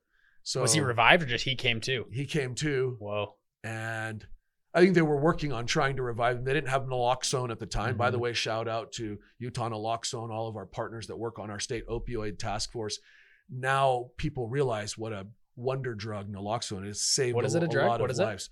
So 0.43 0.63
was 0.63 0.73
he 0.73 0.81
revived 0.81 1.23
or 1.23 1.27
just 1.27 1.45
he 1.45 1.55
came 1.57 1.81
too? 1.81 2.07
he 2.11 2.25
came 2.25 2.55
to, 2.57 2.97
Whoa. 3.01 3.35
and 3.65 4.27
I 4.73 4.81
think 4.81 4.95
they 4.95 5.03
were 5.03 5.21
working 5.21 5.53
on 5.53 5.67
trying 5.67 5.97
to 5.97 6.03
revive 6.03 6.37
him. 6.37 6.45
They 6.45 6.55
didn't 6.55 6.69
have 6.71 6.83
naloxone 6.83 7.51
at 7.51 7.59
the 7.59 7.67
time. 7.67 7.97
By 7.97 8.11
the 8.11 8.19
Mhm. 8.19 8.23
way, 8.23 8.33
shout 8.33 8.69
out 8.69 8.93
to 8.93 9.19
Utah 9.39 9.69
Naloxone, 9.71 10.31
all 10.31 10.47
of 10.49 10.57
our 10.57 10.67
partners 10.67 11.07
that 11.09 11.17
work 11.19 11.39
on 11.39 11.51
our 11.51 11.59
state 11.59 11.87
opioid 11.89 12.39
task 12.39 12.71
force. 12.73 12.99
Now 13.51 14.11
people 14.17 14.47
realize 14.49 14.97
what 14.97 15.13
a 15.13 15.27
wonder 15.59 15.95
drug 15.95 16.33
naloxone 16.33 16.89
is. 16.89 17.03
Saved 17.03 17.35
What 17.35 17.45
is 17.45 17.55
a, 17.55 17.59
it, 17.59 17.65
a 17.65 17.69
drug? 17.69 17.89
lot 17.89 18.01
What 18.01 18.11
of 18.11 18.15
is 18.15 18.21
it? 18.21 18.25
lives. 18.25 18.51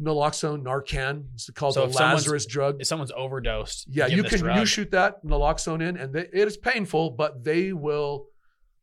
Naloxone, 0.00 0.62
Narcan. 0.62 1.24
It's 1.34 1.50
called 1.50 1.74
So 1.74 1.86
the 1.86 1.92
Lazarus 1.92 2.46
drug. 2.46 2.76
If 2.80 2.86
someone's 2.86 3.12
overdosed, 3.16 3.86
Yeah, 3.90 4.06
you 4.06 4.22
can 4.22 4.38
drug. 4.40 4.58
you 4.58 4.66
shoot 4.66 4.90
that 4.92 5.24
naloxone 5.24 5.82
in, 5.82 5.96
and 5.96 6.12
they, 6.12 6.20
it 6.32 6.46
is 6.46 6.56
painful, 6.56 7.10
but 7.12 7.42
they 7.44 7.72
will. 7.72 8.26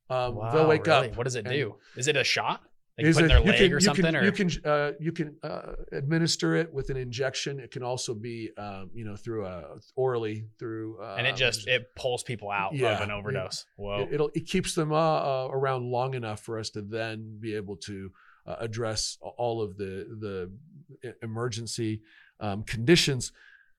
Um, 0.10 0.36
Wow, 0.36 0.52
they'll 0.52 0.68
wake 0.68 0.86
really? 0.86 1.10
up. 1.10 1.16
What 1.18 1.24
does 1.24 1.36
it 1.36 1.46
do? 1.48 1.76
Is 1.96 2.08
it 2.08 2.16
a 2.18 2.24
shot? 2.24 2.62
Is 2.98 3.18
it- 3.18 3.28
their 3.28 3.40
you 3.40 3.46
leg 3.46 3.58
can- 3.58 3.72
or 3.74 3.76
you 3.76 3.80
something? 3.82 4.06
Can, 4.06 4.16
or 4.16 4.24
You 4.24 4.32
can 4.32 4.50
uh, 4.64 4.92
you 5.00 5.12
can 5.12 5.36
uh, 5.44 5.74
administer 5.92 6.56
it 6.56 6.74
with 6.74 6.90
an 6.90 6.98
injection. 6.98 7.60
It 7.60 7.72
can 7.72 7.84
also 7.84 8.14
be 8.14 8.52
um, 8.58 8.90
you 8.94 9.04
know 9.04 9.16
through 9.18 9.46
a 9.46 9.78
orally 9.96 10.46
through. 10.60 11.00
Uh, 11.02 11.16
and 11.18 11.28
it 11.28 11.36
just 11.36 11.68
it 11.68 11.94
pulls 11.96 12.24
people 12.24 12.50
out 12.52 12.74
Yeah, 12.74 12.96
of 12.96 13.02
an 13.02 13.10
it- 13.10 13.14
overdose. 13.14 13.66
Whoa. 13.76 14.02
it, 14.04 14.14
it'll 14.14 14.32
it 14.34 14.46
keeps 14.48 14.76
them 14.76 14.94
uh, 14.94 14.96
uh, 14.96 15.48
around 15.52 15.84
long 15.92 16.14
enough 16.14 16.40
for 16.42 16.58
us 16.58 16.70
to 16.72 16.82
then 16.82 17.38
be 17.40 17.54
able 17.56 17.76
to 17.78 18.12
uh, 18.46 18.56
address 18.60 19.18
all 19.22 19.62
of 19.62 19.76
the 19.78 20.08
the 20.20 21.14
emergency 21.22 22.02
um, 22.40 22.64
conditions. 22.64 23.32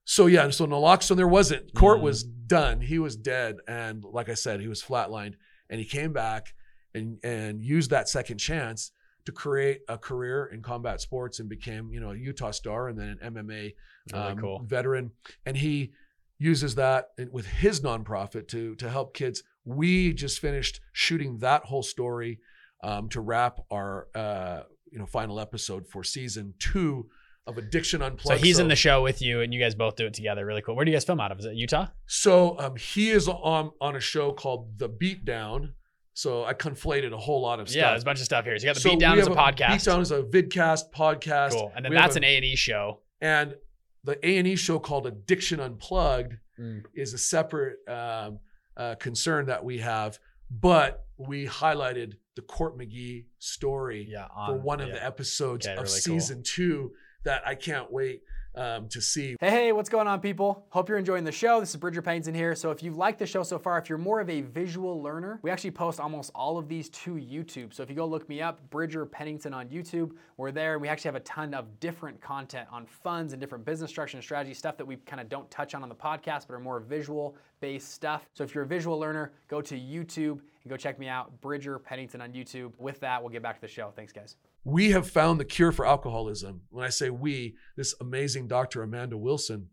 So 0.04 0.26
yeah, 0.26 0.50
so 0.50 0.66
naloxone 0.66 1.16
there 1.16 1.26
wasn't. 1.26 1.74
Court 1.74 1.98
Mhm. 1.98 2.02
was 2.02 2.22
done. 2.22 2.80
He 2.80 2.98
was 2.98 3.16
dead, 3.16 3.56
and 3.66 4.04
like 4.04 4.28
I 4.28 4.34
said, 4.34 4.60
he 4.60 4.68
was 4.68 4.82
flatlined, 4.82 5.34
and 5.68 5.80
he 5.80 5.86
came 5.86 6.12
back 6.12 6.54
and 6.94 7.18
and 7.24 7.62
used 7.62 7.90
that 7.90 8.08
second 8.08 8.38
chance 8.38 8.92
to 9.26 9.32
create 9.32 9.80
a 9.88 9.98
career 9.98 10.46
in 10.46 10.62
combat 10.62 11.00
sports 11.00 11.40
and 11.40 11.48
became 11.48 11.90
you 11.92 12.00
know 12.00 12.12
a 12.12 12.16
Utah 12.16 12.52
star 12.52 12.88
and 12.88 12.98
then 12.98 13.18
an 13.20 13.34
MMA 13.34 13.74
really 14.12 14.24
um, 14.24 14.38
cool. 14.38 14.62
veteran, 14.64 15.10
and 15.44 15.56
he 15.56 15.92
uses 16.38 16.74
that 16.76 17.10
with 17.30 17.46
his 17.46 17.80
nonprofit 17.80 18.48
to 18.48 18.74
to 18.76 18.88
help 18.88 19.14
kids. 19.14 19.42
We 19.64 20.12
just 20.12 20.38
finished 20.38 20.80
shooting 20.92 21.38
that 21.38 21.64
whole 21.64 21.82
story 21.82 22.38
um, 22.82 23.08
to 23.10 23.20
wrap 23.20 23.60
our 23.70 24.08
uh, 24.14 24.62
you 24.90 24.98
know 24.98 25.06
final 25.06 25.40
episode 25.40 25.86
for 25.86 26.04
season 26.04 26.54
two 26.58 27.08
of 27.46 27.58
Addiction 27.58 28.02
Unplugged. 28.02 28.40
So 28.40 28.44
he's 28.44 28.58
in 28.58 28.68
the 28.68 28.76
show 28.76 29.02
with 29.02 29.22
you, 29.22 29.40
and 29.40 29.52
you 29.52 29.60
guys 29.60 29.74
both 29.74 29.96
do 29.96 30.06
it 30.06 30.14
together. 30.14 30.44
Really 30.44 30.62
cool. 30.62 30.74
Where 30.74 30.84
do 30.84 30.90
you 30.90 30.96
guys 30.96 31.04
film 31.04 31.20
out 31.20 31.32
of? 31.32 31.38
Is 31.38 31.46
it 31.46 31.54
Utah? 31.54 31.86
So 32.06 32.58
um, 32.58 32.76
he 32.76 33.10
is 33.10 33.28
on 33.28 33.72
on 33.80 33.96
a 33.96 34.00
show 34.00 34.32
called 34.32 34.78
The 34.78 34.88
Beatdown. 34.88 35.72
So 36.16 36.46
I 36.46 36.54
conflated 36.54 37.12
a 37.12 37.16
whole 37.18 37.42
lot 37.42 37.60
of 37.60 37.68
stuff. 37.68 37.76
Yeah, 37.78 37.90
there's 37.90 38.00
a 38.00 38.06
bunch 38.06 38.20
of 38.20 38.24
stuff 38.24 38.46
here. 38.46 38.58
So 38.58 38.62
you 38.62 38.68
got 38.70 38.74
the 38.76 38.80
So 38.80 38.90
Beatdown 38.96 39.18
as 39.18 39.26
a 39.26 39.34
have 39.34 39.54
podcast. 39.54 39.66
Beatdown 39.68 40.00
is 40.00 40.10
a 40.12 40.22
vidcast 40.22 40.84
podcast. 40.90 41.50
cool. 41.50 41.70
And 41.76 41.84
then 41.84 41.90
We 41.92 41.96
that's 41.98 42.16
a- 42.16 42.20
an 42.20 42.24
A 42.24 42.36
and 42.36 42.44
E 42.46 42.56
show. 42.56 43.02
and 43.20 43.54
the 44.02 44.18
A 44.26 44.38
and 44.38 44.48
E 44.48 44.56
show 44.56 44.78
called 44.78 45.06
Addiction 45.06 45.60
Unplugged 45.60 46.32
Mm. 46.58 46.84
is 46.94 47.12
a 47.12 47.18
separate 47.18 47.76
um, 47.86 48.38
uh, 48.78 48.94
concern 48.94 49.44
that 49.46 49.62
we 49.62 49.76
have, 49.80 50.18
but 50.50 51.04
we 51.18 51.46
highlighted 51.46 52.14
the 52.34 52.40
Court 52.40 52.78
McGee 52.78 53.26
story 53.38 54.06
Yeah. 54.08 54.28
for 54.46 54.56
one 54.56 54.80
of 54.80 54.88
yeah. 54.88 54.94
the 54.94 55.04
episodes 55.04 55.66
Okay, 55.66 55.74
of 55.74 55.80
really 55.82 55.90
cool. 56.06 56.18
season 56.18 56.42
two 56.42 56.92
that 57.24 57.42
I 57.46 57.56
can't 57.56 57.92
wait 57.92 58.22
um, 58.56 58.88
to 58.88 59.00
see. 59.00 59.36
Hey, 59.40 59.50
hey, 59.50 59.72
what's 59.72 59.88
going 59.88 60.06
on, 60.06 60.20
people? 60.20 60.64
Hope 60.70 60.88
you're 60.88 60.98
enjoying 60.98 61.24
the 61.24 61.32
show. 61.32 61.60
This 61.60 61.70
is 61.70 61.76
Bridger 61.76 62.02
Pennington 62.02 62.34
here. 62.34 62.54
So, 62.54 62.70
if 62.70 62.82
you've 62.82 62.96
liked 62.96 63.18
the 63.18 63.26
show 63.26 63.42
so 63.42 63.58
far, 63.58 63.78
if 63.78 63.88
you're 63.88 63.98
more 63.98 64.20
of 64.20 64.30
a 64.30 64.40
visual 64.40 65.02
learner, 65.02 65.38
we 65.42 65.50
actually 65.50 65.70
post 65.70 66.00
almost 66.00 66.30
all 66.34 66.58
of 66.58 66.68
these 66.68 66.88
to 66.90 67.14
YouTube. 67.14 67.74
So, 67.74 67.82
if 67.82 67.90
you 67.90 67.96
go 67.96 68.06
look 68.06 68.28
me 68.28 68.40
up, 68.40 68.68
Bridger 68.70 69.04
Pennington 69.04 69.52
on 69.52 69.68
YouTube, 69.68 70.12
we're 70.36 70.50
there. 70.50 70.74
And 70.74 70.82
we 70.82 70.88
actually 70.88 71.08
have 71.08 71.16
a 71.16 71.20
ton 71.20 71.54
of 71.54 71.78
different 71.80 72.20
content 72.20 72.68
on 72.70 72.86
funds 72.86 73.32
and 73.32 73.40
different 73.40 73.64
business 73.64 73.90
structure 73.90 74.16
and 74.16 74.24
strategy 74.24 74.54
stuff 74.54 74.76
that 74.78 74.86
we 74.86 74.96
kind 74.96 75.20
of 75.20 75.28
don't 75.28 75.50
touch 75.50 75.74
on 75.74 75.82
on 75.82 75.88
the 75.88 75.94
podcast, 75.94 76.46
but 76.46 76.54
are 76.54 76.60
more 76.60 76.80
visual 76.80 77.36
based 77.60 77.92
stuff. 77.92 78.26
So, 78.32 78.44
if 78.44 78.54
you're 78.54 78.64
a 78.64 78.68
visual 78.68 78.98
learner, 78.98 79.32
go 79.48 79.60
to 79.60 79.74
YouTube 79.74 80.40
and 80.62 80.70
go 80.70 80.76
check 80.76 80.98
me 80.98 81.08
out, 81.08 81.40
Bridger 81.40 81.78
Pennington 81.78 82.20
on 82.20 82.32
YouTube. 82.32 82.72
With 82.78 83.00
that, 83.00 83.22
we'll 83.22 83.30
get 83.30 83.42
back 83.42 83.56
to 83.56 83.60
the 83.60 83.68
show. 83.68 83.92
Thanks, 83.94 84.12
guys. 84.12 84.36
We 84.66 84.90
have 84.90 85.08
found 85.08 85.38
the 85.38 85.44
cure 85.44 85.70
for 85.70 85.86
alcoholism. 85.86 86.62
When 86.70 86.84
I 86.84 86.88
say 86.88 87.08
we, 87.08 87.54
this 87.76 87.94
amazing 88.00 88.48
Dr. 88.48 88.82
Amanda 88.82 89.16
Wilson 89.16 89.68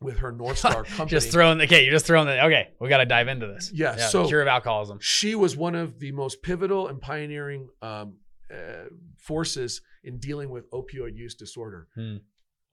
with 0.00 0.18
her 0.18 0.32
North 0.32 0.58
Star 0.58 0.82
company. 0.84 1.10
Just 1.10 1.30
throwing 1.30 1.58
the 1.58 1.64
okay, 1.64 1.84
you're 1.84 1.92
just 1.92 2.06
throwing 2.06 2.26
the 2.26 2.44
okay. 2.46 2.70
We 2.80 2.88
got 2.88 2.98
to 2.98 3.06
dive 3.06 3.28
into 3.28 3.46
this. 3.46 3.70
Yeah, 3.72 3.94
so- 3.94 4.26
cure 4.26 4.42
of 4.42 4.48
alcoholism. 4.48 4.98
she 5.00 5.36
was 5.36 5.56
one 5.56 5.76
of 5.76 6.00
the 6.00 6.10
most 6.10 6.42
pivotal 6.42 6.88
and 6.88 7.00
pioneering 7.00 7.68
um, 7.80 8.16
uh, 8.52 8.88
forces 9.16 9.80
in 10.02 10.18
dealing 10.18 10.50
with 10.50 10.68
opioid 10.72 11.16
use 11.16 11.36
disorder. 11.36 11.86
Hmm. 11.94 12.16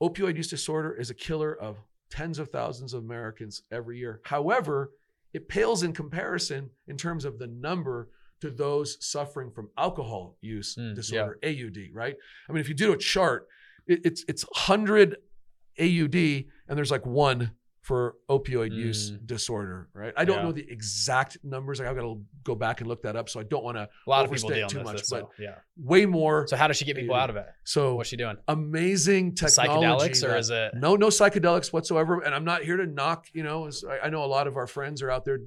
Opioid 0.01 0.35
use 0.37 0.47
disorder 0.49 0.93
is 0.95 1.11
a 1.11 1.13
killer 1.13 1.53
of 1.53 1.77
tens 2.09 2.39
of 2.39 2.49
thousands 2.49 2.95
of 2.95 3.03
Americans 3.03 3.61
every 3.71 3.99
year. 3.99 4.21
However, 4.25 4.91
it 5.33 5.47
pales 5.47 5.83
in 5.83 5.93
comparison 5.93 6.71
in 6.87 6.97
terms 6.97 7.25
of 7.25 7.37
the 7.37 7.47
number 7.47 8.09
to 8.43 8.49
those 8.65 8.89
suffering 9.13 9.49
from 9.51 9.69
alcohol 9.77 10.37
use 10.41 10.75
Hmm, 10.75 10.93
disorder, 10.93 11.37
AUD, 11.43 11.79
right? 11.93 12.15
I 12.47 12.51
mean, 12.53 12.61
if 12.61 12.67
you 12.69 12.75
do 12.75 12.91
a 12.93 12.97
chart, 12.97 13.47
it, 13.87 13.99
it's 14.05 14.21
it's 14.27 14.43
100 14.43 15.17
AUD 15.79 16.15
and 16.67 16.77
there's 16.77 16.91
like 16.91 17.05
one 17.05 17.51
for 17.81 18.15
opioid 18.29 18.71
use 18.73 19.11
Mm. 19.11 19.25
disorder, 19.27 19.89
right? 19.93 20.13
I 20.15 20.23
don't 20.23 20.37
Yeah. 20.37 20.43
know 20.43 20.51
the 20.53 20.65
exact 20.71 21.37
numbers. 21.43 21.79
Like 21.79 21.89
I've 21.89 21.97
got 21.97 22.03
to 22.03 22.23
go 22.45 22.55
back 22.55 22.79
and 22.79 22.87
look 22.87 23.01
that 23.03 23.17
up. 23.17 23.27
So 23.27 23.41
I 23.41 23.43
don't 23.43 23.61
want 23.63 23.75
to 23.75 23.89
A 24.07 24.09
lot 24.09 24.23
of 24.23 24.31
people 24.31 24.49
deal 24.51 24.69
too 24.69 24.77
with 24.77 24.85
much, 24.85 24.97
this, 25.01 25.09
but 25.09 25.27
yeah. 25.37 25.55
way 25.77 26.05
more. 26.05 26.47
So 26.47 26.55
how 26.55 26.67
does 26.69 26.77
she 26.77 26.85
get 26.85 26.95
people 26.95 27.13
AUD. 27.13 27.23
out 27.23 27.29
of 27.31 27.35
it? 27.35 27.47
So 27.65 27.95
What's 27.95 28.07
she 28.09 28.15
doing? 28.15 28.37
amazing 28.47 29.35
technology. 29.35 30.11
Psychedelics 30.13 30.29
or 30.29 30.37
is 30.37 30.49
it? 30.49 30.75
no, 30.75 30.95
no 30.95 31.07
psychedelics 31.07 31.73
whatsoever. 31.73 32.21
And 32.21 32.33
I'm 32.33 32.45
not 32.45 32.63
here 32.63 32.77
to 32.77 32.85
knock, 32.85 33.27
you 33.33 33.43
know, 33.43 33.67
as 33.67 33.83
I, 33.83 34.05
I 34.05 34.09
know 34.09 34.23
a 34.23 34.31
lot 34.37 34.47
of 34.47 34.55
our 34.55 34.67
friends 34.67 35.01
are 35.01 35.11
out 35.11 35.25
there 35.25 35.39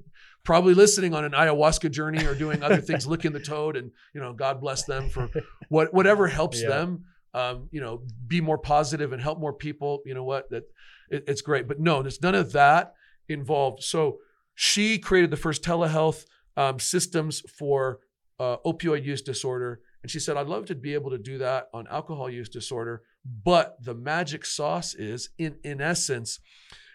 probably 0.47 0.73
listening 0.73 1.13
on 1.13 1.25
an 1.25 1.33
ayahuasca 1.33 1.91
journey 1.91 2.25
or 2.25 2.33
doing 2.33 2.63
other 2.63 2.79
things, 2.79 3.05
licking 3.13 3.33
the 3.33 3.39
toad 3.39 3.75
and, 3.75 3.91
you 4.15 4.21
know, 4.21 4.31
God 4.31 4.61
bless 4.61 4.85
them 4.85 5.09
for 5.09 5.29
what, 5.67 5.93
whatever 5.93 6.25
helps 6.25 6.61
Yeah. 6.61 6.69
them, 6.69 7.03
um, 7.33 7.67
you 7.69 7.81
know, 7.81 8.01
be 8.25 8.39
more 8.39 8.57
positive 8.57 9.11
and 9.11 9.21
help 9.21 9.39
more 9.41 9.51
people. 9.51 10.01
You 10.05 10.13
know 10.13 10.23
what, 10.23 10.49
that 10.51 10.63
it, 11.09 11.25
it's 11.27 11.41
great, 11.41 11.67
but 11.67 11.81
no, 11.81 12.01
there's 12.01 12.21
none 12.21 12.33
of 12.33 12.53
that 12.53 12.93
involved. 13.27 13.83
So 13.83 14.19
she 14.55 14.97
created 14.99 15.31
the 15.31 15.37
first 15.37 15.63
telehealth 15.63 16.23
um, 16.55 16.79
systems 16.79 17.41
for 17.59 17.99
uh, 18.39 18.55
opioid 18.65 19.03
use 19.03 19.21
disorder. 19.21 19.81
And 20.01 20.09
she 20.09 20.19
said, 20.21 20.37
I'd 20.37 20.47
love 20.47 20.65
to 20.67 20.75
be 20.75 20.93
able 20.93 21.11
to 21.11 21.17
do 21.17 21.39
that 21.39 21.67
on 21.73 21.87
alcohol 21.87 22.29
use 22.29 22.47
disorder. 22.47 23.01
But 23.43 23.75
the 23.83 23.93
magic 23.93 24.45
sauce 24.45 24.93
is, 24.95 25.29
in, 25.37 25.57
in 25.65 25.81
essence, 25.81 26.39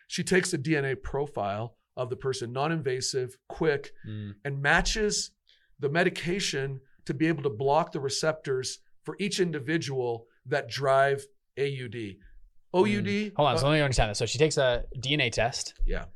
she 0.09 0.25
takes 0.25 0.55
a 0.55 0.59
DNA 0.59 1.01
profile 1.03 1.77
of 1.96 2.11
the 2.11 2.16
person, 2.16 2.52
non-invasive, 2.52 3.37
quick, 3.48 3.92
Mm. 4.07 4.35
and 4.44 4.62
matches 4.62 5.31
the 5.78 5.88
medication 5.88 6.81
to 7.05 7.14
be 7.14 7.26
able 7.26 7.42
to 7.42 7.50
block 7.50 7.92
the 7.92 8.00
receptors 8.00 8.78
for 9.02 9.16
each 9.18 9.40
individual 9.40 10.26
that 10.46 10.68
drive 10.68 11.26
AUD. 11.59 12.18
OUD. 12.74 13.33
Hold 13.37 13.48
on, 13.48 13.55
uh, 13.55 13.59
so 13.59 13.68
let 13.68 13.74
me 13.74 13.81
understand 13.81 14.11
this. 14.11 14.18
So 14.18 14.26
she 14.26 14.38
takes 14.38 14.57
a 14.57 14.85
DNA 14.98 15.31
test. 15.31 15.74
Yeah. 15.87 16.07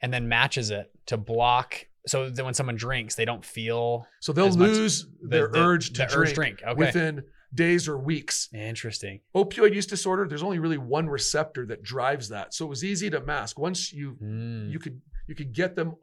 And 0.00 0.12
then 0.12 0.28
matches 0.28 0.70
it 0.70 0.92
to 1.06 1.16
block. 1.16 1.86
So 2.06 2.28
then 2.30 2.44
when 2.44 2.54
someone 2.54 2.76
drinks, 2.76 3.14
they 3.14 3.24
don't 3.24 3.44
feel 3.44 4.06
so 4.20 4.32
they'll 4.32 4.48
much- 4.48 4.58
lose 4.58 5.06
the- 5.22 5.28
their 5.28 5.48
the- 5.48 5.58
urge 5.58 5.92
to 5.94 6.02
the 6.02 6.06
drink, 6.06 6.18
urge 6.28 6.34
drink. 6.34 6.62
Okay. 6.62 6.74
within 6.78 7.24
days 7.54 7.88
or 7.88 7.96
weeks. 7.98 8.48
Interesting. 8.52 9.20
Opioid 9.34 9.74
use 9.74 9.86
disorder, 9.86 10.26
there's 10.26 10.42
only 10.42 10.58
really 10.58 10.78
one 10.78 11.08
receptor 11.08 11.64
that 11.66 11.82
drives 11.82 12.28
that. 12.30 12.52
So 12.54 12.64
it 12.64 12.68
was 12.68 12.82
easy 12.84 13.08
to 13.10 13.20
mask. 13.20 13.58
Once 13.58 13.92
you 13.92 14.16
Mm. 14.22 14.70
you 14.72 14.78
could 14.78 15.00
you 15.26 15.34
could 15.34 15.52
get 15.54 15.74
them 15.76 15.94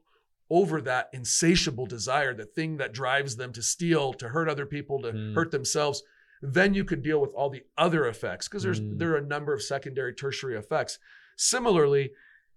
over 0.50 0.82
that 0.82 1.10
insatiable 1.14 1.86
desire, 1.86 2.34
the 2.34 2.46
thing 2.46 2.78
that 2.78 2.92
drives 2.92 3.36
them 3.36 3.54
to 3.54 3.62
steal, 3.62 4.14
to 4.14 4.30
hurt 4.30 4.50
other 4.50 4.66
people, 4.66 5.02
to 5.02 5.12
Mm. 5.12 5.36
hurt 5.36 5.52
themselves. 5.52 6.02
Then 6.42 6.74
you 6.74 6.84
could 6.84 7.04
deal 7.04 7.22
with 7.22 7.30
all 7.32 7.50
the 7.52 7.64
other 7.78 8.08
effects 8.08 8.48
because 8.48 8.64
there's 8.64 8.82
Mm. 8.82 8.98
there 8.98 9.12
are 9.14 9.18
a 9.18 9.22
number 9.26 9.54
of 9.54 9.62
secondary, 9.62 10.14
tertiary 10.14 10.58
effects. 10.58 10.98
Similarly, 11.38 12.12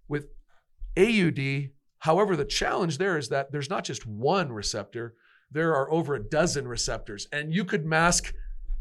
with 0.07 0.27
AUD, 0.97 1.71
however, 1.99 2.35
the 2.35 2.45
challenge 2.45 2.97
there 2.97 3.17
is 3.17 3.29
that 3.29 3.51
there's 3.51 3.69
not 3.69 3.83
just 3.83 4.05
one 4.05 4.51
receptor, 4.51 5.15
there 5.51 5.73
are 5.75 5.91
over 5.91 6.15
a 6.15 6.23
dozen 6.23 6.67
receptors, 6.67 7.27
and 7.31 7.53
you 7.53 7.63
could 7.65 7.85
mask 7.85 8.33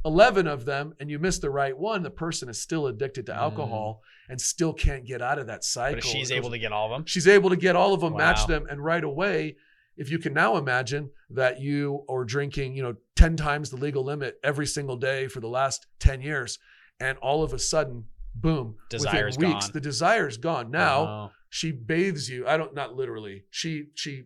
11 0.04 0.46
of 0.46 0.64
them 0.64 0.94
and 1.00 1.10
you 1.10 1.18
miss 1.18 1.38
the 1.38 1.50
right 1.50 1.76
one, 1.76 2.02
the 2.02 2.10
person 2.10 2.48
is 2.48 2.60
still 2.60 2.86
addicted 2.86 3.26
to 3.26 3.34
alcohol 3.34 4.02
and 4.28 4.40
still 4.40 4.72
can't 4.72 5.04
get 5.04 5.22
out 5.22 5.38
of 5.38 5.46
that 5.46 5.64
cycle. 5.64 5.98
Mm. 5.98 6.02
But 6.02 6.04
she's 6.04 6.32
able 6.32 6.50
to 6.50 6.58
get 6.58 6.72
all 6.72 6.86
of 6.86 6.90
them. 6.92 7.06
she's 7.06 7.28
able 7.28 7.50
to 7.50 7.56
get 7.56 7.76
all 7.76 7.94
of 7.94 8.00
them, 8.00 8.16
match 8.16 8.46
them, 8.46 8.66
and 8.68 8.84
right 8.84 9.04
away, 9.04 9.56
if 9.96 10.10
you 10.10 10.18
can 10.18 10.34
now 10.34 10.56
imagine 10.56 11.10
that 11.30 11.60
you 11.60 12.04
are 12.08 12.24
drinking, 12.24 12.74
you 12.74 12.82
know, 12.82 12.96
10 13.16 13.36
times 13.36 13.70
the 13.70 13.76
legal 13.76 14.04
limit 14.04 14.38
every 14.42 14.66
single 14.66 14.96
day 14.96 15.28
for 15.28 15.40
the 15.40 15.48
last 15.48 15.86
10 16.00 16.20
years, 16.20 16.58
and 17.00 17.16
all 17.18 17.42
of 17.42 17.52
a 17.52 17.58
sudden, 17.58 18.04
boom, 18.34 18.76
Desire's 18.90 19.36
within 19.36 19.54
weeks, 19.54 19.66
gone. 19.66 19.72
the 19.72 19.80
desire's 19.80 20.36
gone. 20.36 20.70
Now 20.70 21.30
she 21.48 21.70
bathes 21.70 22.28
you. 22.28 22.46
I 22.46 22.56
don't 22.56 22.74
not 22.74 22.96
literally. 22.96 23.44
She 23.50 23.86
she 23.94 24.24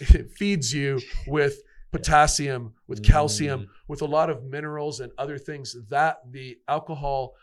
feeds 0.36 0.72
you 0.72 1.00
with 1.26 1.60
potassium, 1.98 2.74
with 2.88 3.02
calcium, 3.02 3.60
Mm. 3.60 3.68
with 3.88 4.02
a 4.02 4.04
lot 4.06 4.28
of 4.30 4.42
minerals 4.44 5.00
and 5.00 5.12
other 5.16 5.38
things 5.38 5.76
that 5.88 6.18
the 6.30 6.58
alcohol 6.68 7.34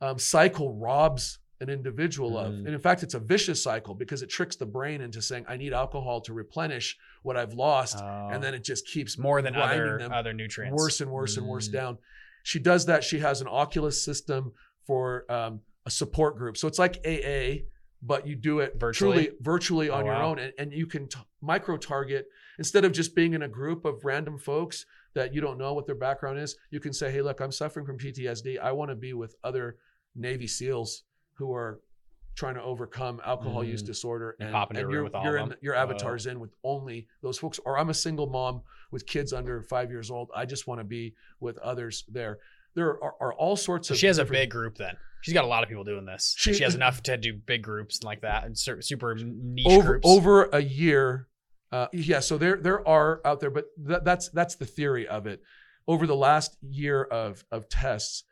um, 0.00 0.18
cycle 0.18 0.74
robs 0.74 1.38
an 1.60 1.70
individual 1.70 2.36
of. 2.36 2.52
Mm. 2.52 2.66
And 2.66 2.68
in 2.68 2.78
fact, 2.80 3.02
it's 3.02 3.14
a 3.14 3.18
vicious 3.18 3.62
cycle 3.62 3.94
because 3.94 4.20
it 4.22 4.26
tricks 4.28 4.56
the 4.56 4.66
brain 4.66 5.00
into 5.00 5.22
saying, 5.22 5.44
"I 5.48 5.56
need 5.56 5.72
alcohol 5.72 6.20
to 6.22 6.34
replenish 6.34 6.98
what 7.22 7.36
I've 7.38 7.54
lost," 7.54 7.96
Oh. 8.02 8.28
and 8.32 8.42
then 8.42 8.52
it 8.54 8.64
just 8.64 8.86
keeps 8.86 9.16
more 9.16 9.40
than 9.40 9.54
other 9.56 10.00
other 10.12 10.34
nutrients. 10.34 10.76
worse 10.82 11.00
and 11.00 11.10
worse 11.10 11.36
and 11.38 11.46
worse 11.46 11.68
Mm. 11.68 11.72
down. 11.72 11.98
She 12.42 12.58
does 12.58 12.84
that. 12.86 13.02
She 13.04 13.20
has 13.20 13.40
an 13.40 13.48
Oculus 13.48 14.04
system 14.04 14.52
for 14.86 15.24
um, 15.32 15.62
a 15.86 15.90
support 15.90 16.36
group. 16.36 16.56
So 16.58 16.68
it's 16.68 16.78
like 16.78 16.96
AA, 17.06 17.64
but 18.02 18.26
you 18.26 18.36
do 18.36 18.60
it 18.60 18.78
Virtually? 18.78 19.24
truly 19.28 19.36
virtually 19.40 19.88
on 19.88 20.02
Oh, 20.02 20.06
your 20.06 20.14
own, 20.16 20.38
and, 20.38 20.52
and 20.58 20.72
you 20.72 20.86
can 20.86 21.08
t- 21.08 21.18
micro 21.40 21.78
target 21.78 22.26
instead 22.58 22.84
of 22.84 22.92
just 22.92 23.14
being 23.14 23.34
in 23.34 23.42
a 23.42 23.48
group 23.48 23.84
of 23.84 24.04
random 24.04 24.38
folks 24.38 24.86
that 25.14 25.32
you 25.34 25.40
don't 25.40 25.58
know 25.58 25.72
what 25.74 25.86
their 25.86 25.94
background 25.94 26.38
is. 26.38 26.56
You 26.70 26.80
can 26.80 26.92
say, 26.92 27.10
"Hey, 27.10 27.22
look, 27.22 27.40
I'm 27.40 27.52
suffering 27.52 27.86
from 27.86 27.98
PTSD. 27.98 28.58
I 28.58 28.72
want 28.72 28.90
to 28.90 28.96
be 28.96 29.12
with 29.12 29.36
other 29.44 29.76
Navy 30.14 30.46
SEALs 30.46 31.04
who 31.34 31.52
are." 31.52 31.80
Trying 32.36 32.56
to 32.56 32.62
overcome 32.64 33.20
alcohol 33.24 33.62
use 33.62 33.80
Mm. 33.80 33.86
disorder, 33.86 34.34
and, 34.40 34.52
and 34.52 34.76
room 34.78 34.90
your, 34.92 35.04
with 35.04 35.14
all 35.14 35.22
your, 35.22 35.36
of 35.36 35.42
in- 35.44 35.48
them? 35.50 35.58
your 35.62 35.74
Whoa. 35.74 35.82
avatar's 35.82 36.26
in 36.26 36.40
with 36.40 36.52
only 36.64 37.06
those 37.22 37.38
folks. 37.38 37.60
Or 37.64 37.78
I'm 37.78 37.90
a 37.90 37.94
single 37.94 38.26
mom 38.26 38.62
with 38.90 39.06
kids 39.06 39.32
under 39.32 39.62
five 39.62 39.88
years 39.88 40.10
old. 40.10 40.30
I 40.34 40.44
just 40.44 40.66
want 40.66 40.80
to 40.80 40.84
be 40.84 41.14
with 41.38 41.56
others 41.58 42.02
there. 42.08 42.38
There 42.74 43.00
are, 43.04 43.14
are 43.20 43.34
all 43.34 43.54
sorts 43.54 43.86
So 43.86 43.94
of. 43.94 43.98
she 44.00 44.06
has 44.08 44.18
a 44.18 44.24
big 44.24 44.50
group 44.50 44.76
then. 44.78 44.96
She's 45.22 45.32
got 45.32 45.44
a 45.44 45.46
lot 45.46 45.62
of 45.62 45.68
people 45.68 45.84
doing 45.84 46.06
this. 46.06 46.34
She, 46.36 46.50
She- 46.50 46.58
she 46.58 46.64
has 46.64 46.74
enough 46.74 47.04
to 47.04 47.16
do 47.16 47.34
big 47.34 47.62
groups 47.62 48.02
like 48.02 48.22
that 48.22 48.42
and 48.46 48.58
super 48.58 49.14
niche 49.14 49.64
over 49.68 49.86
groups. 49.90 50.08
over 50.08 50.46
a 50.46 50.60
year. 50.60 51.28
Uh, 51.74 51.88
yeah, 51.92 52.20
so 52.20 52.38
there 52.38 52.56
there 52.56 52.86
are 52.86 53.20
out 53.24 53.40
there, 53.40 53.50
but 53.50 53.64
that, 53.76 54.04
that's 54.04 54.28
that's 54.28 54.54
the 54.54 54.64
theory 54.66 55.08
of 55.08 55.26
it. 55.26 55.42
Over 55.88 56.06
the 56.06 56.14
last 56.14 56.56
year 56.62 57.02
of 57.02 57.44
of 57.50 57.68
tests, 57.68 58.22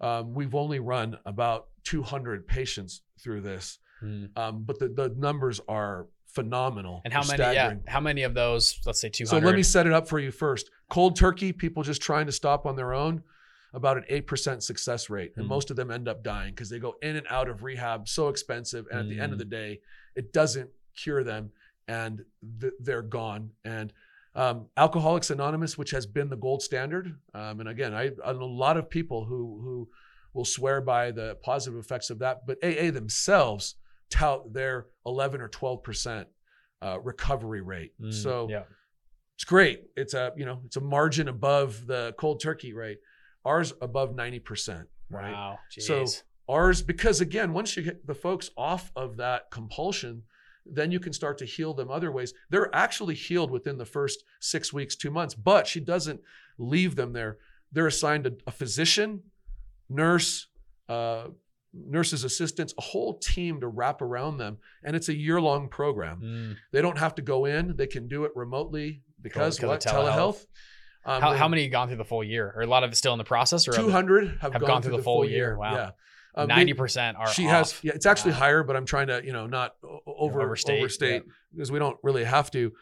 um, 0.00 0.32
we've 0.32 0.54
only 0.54 0.78
run 0.78 1.18
about 1.26 1.66
200 1.82 2.46
patients 2.46 3.02
through 3.22 3.40
this, 3.40 3.78
Mm. 4.02 4.36
um, 4.38 4.62
but 4.64 4.78
the 4.78 4.88
the 4.88 5.08
numbers 5.16 5.60
are 5.66 6.06
phenomenal. 6.26 7.00
And 7.04 7.12
how 7.12 7.24
many? 7.24 7.42
Yeah, 7.42 7.74
how 7.88 8.00
many 8.00 8.22
of 8.22 8.34
those? 8.34 8.78
Let's 8.86 9.00
say 9.00 9.08
two 9.08 9.26
So 9.26 9.38
let 9.38 9.56
me 9.56 9.62
set 9.64 9.86
it 9.88 9.92
up 9.92 10.06
for 10.08 10.20
you 10.20 10.30
first. 10.30 10.70
Cold 10.88 11.16
turkey, 11.16 11.52
people 11.52 11.82
just 11.82 12.00
trying 12.02 12.26
to 12.26 12.32
stop 12.32 12.64
on 12.64 12.76
their 12.76 12.92
own, 12.94 13.22
about 13.72 13.96
an 13.96 14.04
8% 14.08 14.62
success 14.62 15.10
rate. 15.10 15.32
And 15.36 15.46
Mm. 15.46 15.48
most 15.48 15.70
of 15.70 15.76
them 15.76 15.90
end 15.90 16.06
up 16.06 16.22
dying 16.22 16.52
because 16.54 16.68
they 16.70 16.78
go 16.78 16.94
in 17.02 17.16
and 17.16 17.26
out 17.28 17.48
of 17.48 17.62
rehab, 17.64 18.06
so 18.08 18.28
expensive. 18.28 18.86
And 18.90 19.00
at 19.00 19.08
the 19.08 19.18
end 19.20 19.32
of 19.32 19.38
Mm. 19.38 19.44
the 19.44 19.50
day, 19.62 19.80
it 20.14 20.32
doesn't 20.32 20.70
cure 20.96 21.24
them 21.24 21.50
and 21.88 22.24
th- 22.60 22.72
they're 22.80 23.02
gone. 23.02 23.50
And 23.64 23.92
um, 24.34 24.66
Alcoholics 24.76 25.30
Anonymous, 25.30 25.78
which 25.78 25.90
has 25.92 26.06
been 26.06 26.28
the 26.28 26.36
gold 26.36 26.62
standard. 26.62 27.16
Um, 27.34 27.60
and 27.60 27.68
again, 27.68 27.94
I, 27.94 28.10
I 28.24 28.32
know 28.32 28.42
a 28.42 28.44
lot 28.44 28.76
of 28.76 28.90
people 28.90 29.24
who, 29.24 29.60
who 29.62 29.88
will 30.32 30.44
swear 30.44 30.80
by 30.80 31.12
the 31.12 31.36
positive 31.42 31.78
effects 31.78 32.10
of 32.10 32.18
that, 32.18 32.46
but 32.46 32.58
AA 32.62 32.90
themselves 32.90 33.76
tout 34.10 34.52
their 34.52 34.86
11 35.06 35.40
or 35.40 35.48
12% 35.48 36.26
uh, 36.82 37.00
recovery 37.00 37.62
rate. 37.62 37.92
Mm, 38.00 38.12
so 38.12 38.48
yeah, 38.50 38.64
it's 39.36 39.44
great. 39.44 39.84
It's 39.96 40.14
a 40.14 40.32
you 40.36 40.44
know 40.44 40.60
it's 40.66 40.76
a 40.76 40.80
margin 40.80 41.28
above 41.28 41.86
the 41.86 42.14
cold 42.18 42.40
turkey 42.40 42.72
rate. 42.72 42.98
Ours 43.44 43.72
above 43.80 44.14
ninety 44.14 44.38
percent. 44.38 44.88
Right. 45.10 45.32
wow. 45.32 45.58
So 45.78 46.06
ours 46.48 46.82
because 46.82 47.20
again 47.20 47.52
once 47.52 47.76
you 47.76 47.82
get 47.82 48.06
the 48.06 48.14
folks 48.14 48.50
off 48.56 48.92
of 48.94 49.16
that 49.16 49.50
compulsion, 49.50 50.22
then 50.66 50.90
you 50.90 51.00
can 51.00 51.12
start 51.12 51.38
to 51.38 51.44
heal 51.44 51.74
them 51.74 51.90
other 51.90 52.10
ways. 52.10 52.32
They're 52.50 52.74
actually 52.74 53.14
healed 53.14 53.50
within 53.50 53.78
the 53.78 53.84
first 53.84 54.24
six 54.40 54.72
weeks, 54.72 54.96
two 54.96 55.10
months. 55.10 55.34
But 55.34 55.66
she 55.66 55.80
doesn't 55.80 56.20
leave 56.58 56.96
them 56.96 57.12
there. 57.12 57.38
They're 57.72 57.86
assigned 57.86 58.26
a, 58.26 58.32
a 58.46 58.50
physician, 58.50 59.22
nurse. 59.88 60.46
Uh, 60.88 61.28
nurses 61.72 62.22
assistants 62.22 62.72
a 62.78 62.80
whole 62.80 63.14
team 63.18 63.60
to 63.60 63.66
wrap 63.66 64.00
around 64.00 64.36
them 64.38 64.58
and 64.84 64.94
it's 64.94 65.08
a 65.08 65.14
year-long 65.14 65.68
program 65.68 66.20
Mm. 66.22 66.56
they 66.70 66.80
don't 66.80 66.98
have 66.98 67.16
to 67.16 67.22
go 67.22 67.46
in. 67.46 67.74
They 67.74 67.88
can 67.88 68.06
do 68.06 68.24
it 68.24 68.32
remotely 68.36 69.02
because 69.20 69.56
because 69.56 69.68
what? 69.68 69.80
telehealth. 69.80 70.14
Telehealth. 70.14 70.46
Um, 71.06 71.20
how, 71.20 71.32
how 71.32 71.48
many 71.48 71.64
have 71.64 71.72
gone 71.72 71.88
through 71.88 71.96
the 71.96 72.04
full 72.04 72.22
year, 72.22 72.52
or 72.56 72.62
a 72.62 72.66
lot 72.66 72.84
of 72.84 72.92
it 72.92 72.96
still 72.96 73.12
in 73.12 73.18
the 73.18 73.24
process, 73.24 73.66
or 73.66 73.72
200 73.72 74.38
have, 74.40 74.52
have 74.52 74.64
gone 74.64 74.82
through 74.82 74.96
the 74.96 75.02
full 75.02 75.24
year? 75.24 75.58
Wow. 75.58 75.74
Yeah. 75.74 75.90
Um, 76.36 76.48
ninety 76.48 76.74
percent 76.74 77.16
are 77.16 77.28
she 77.28 77.44
off. 77.46 77.50
has. 77.52 77.80
Yeah, 77.84 77.92
it's 77.94 78.06
actually 78.06 78.32
Wow. 78.32 78.38
higher, 78.38 78.62
but 78.64 78.74
I'm 78.76 78.86
trying 78.86 79.06
to, 79.06 79.24
you 79.24 79.32
know, 79.32 79.46
not 79.46 79.76
over 80.06 80.40
overstate, 80.42 80.78
overstate, 80.80 81.22
because 81.52 81.70
we 81.70 81.78
don't 81.78 81.96
really 82.02 82.24
have 82.24 82.50
to. 82.52 82.72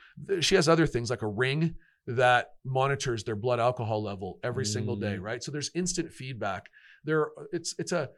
She 0.41 0.55
has 0.55 0.69
other 0.69 0.87
things 0.87 1.11
like 1.11 1.23
a 1.23 1.27
ring 1.29 1.75
that 2.07 2.55
monitors 2.65 3.25
their 3.25 3.37
blood 3.37 3.61
alcohol 3.61 4.03
level 4.03 4.38
every 4.43 4.65
single 4.67 4.97
day, 4.97 5.17
Mm. 5.17 5.23
right? 5.23 5.43
So 5.45 5.53
there's 5.53 5.71
instant 5.75 6.11
feedback. 6.12 6.71
There, 7.05 7.29
it's 7.53 7.75
it's 7.79 7.93
a, 7.93 8.09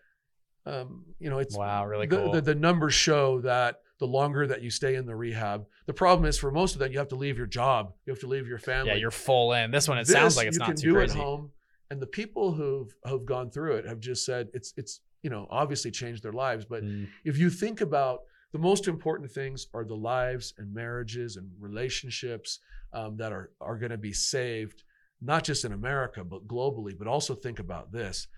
um, 0.66 1.04
you 1.18 1.28
know, 1.30 1.38
it's 1.38 1.56
Wow, 1.56 1.84
really 1.86 2.06
the, 2.06 2.16
cool. 2.16 2.32
the, 2.32 2.40
the 2.40 2.54
numbers 2.54 2.94
show 2.94 3.40
that 3.42 3.80
the 3.98 4.06
longer 4.06 4.46
that 4.46 4.62
you 4.62 4.70
stay 4.70 4.94
in 4.94 5.04
the 5.06 5.14
rehab, 5.14 5.66
the 5.86 5.92
problem 5.92 6.26
is 6.28 6.38
for 6.38 6.50
most 6.50 6.74
of 6.74 6.78
that 6.78 6.92
you 6.92 6.98
have 6.98 7.08
to 7.08 7.14
leave 7.16 7.36
your 7.36 7.46
job, 7.46 7.92
you 8.06 8.12
have 8.12 8.20
to 8.20 8.26
leave 8.26 8.46
your 8.48 8.58
family. 8.58 8.92
yeah, 8.92 8.96
you're 8.98 9.10
full 9.10 9.52
in. 9.52 9.70
This 9.70 9.88
one, 9.88 9.98
it 9.98 10.02
This 10.06 10.12
sounds 10.12 10.36
like 10.36 10.46
it's 10.46 10.56
you 10.56 10.60
not 10.60 10.68
can 10.68 10.76
too 10.76 10.88
do 10.90 10.94
crazy. 10.94 11.18
at 11.18 11.24
home, 11.24 11.50
and 11.90 12.00
the 12.00 12.06
people 12.06 12.52
who've 12.52 12.92
who've 13.06 13.24
gone 13.26 13.50
through 13.50 13.74
it 13.76 13.86
have 13.86 14.00
just 14.00 14.24
said 14.24 14.48
it's 14.54 14.72
it's 14.76 15.00
you 15.24 15.30
know 15.30 15.46
obviously 15.50 15.90
changed 15.90 16.22
their 16.22 16.32
lives. 16.46 16.64
But 16.64 16.82
Mm. 16.84 17.08
if 17.24 17.38
you 17.38 17.50
think 17.50 17.80
about 17.80 18.20
the 18.52 18.58
most 18.58 18.86
important 18.86 19.32
things 19.32 19.66
are 19.74 19.84
the 19.84 19.96
lives 19.96 20.54
and 20.58 20.72
marriages 20.72 21.36
and 21.36 21.50
relationships 21.58 22.60
um, 22.92 23.16
that 23.16 23.32
are 23.32 23.50
are 23.60 23.78
going 23.78 23.90
to 23.90 23.98
be 23.98 24.12
saved, 24.12 24.84
not 25.20 25.42
just 25.42 25.64
in 25.64 25.72
America 25.72 26.22
but 26.22 26.46
globally. 26.46 26.96
But 26.96 27.08
also 27.08 27.34
think 27.34 27.58
about 27.58 27.90
this: 27.90 28.28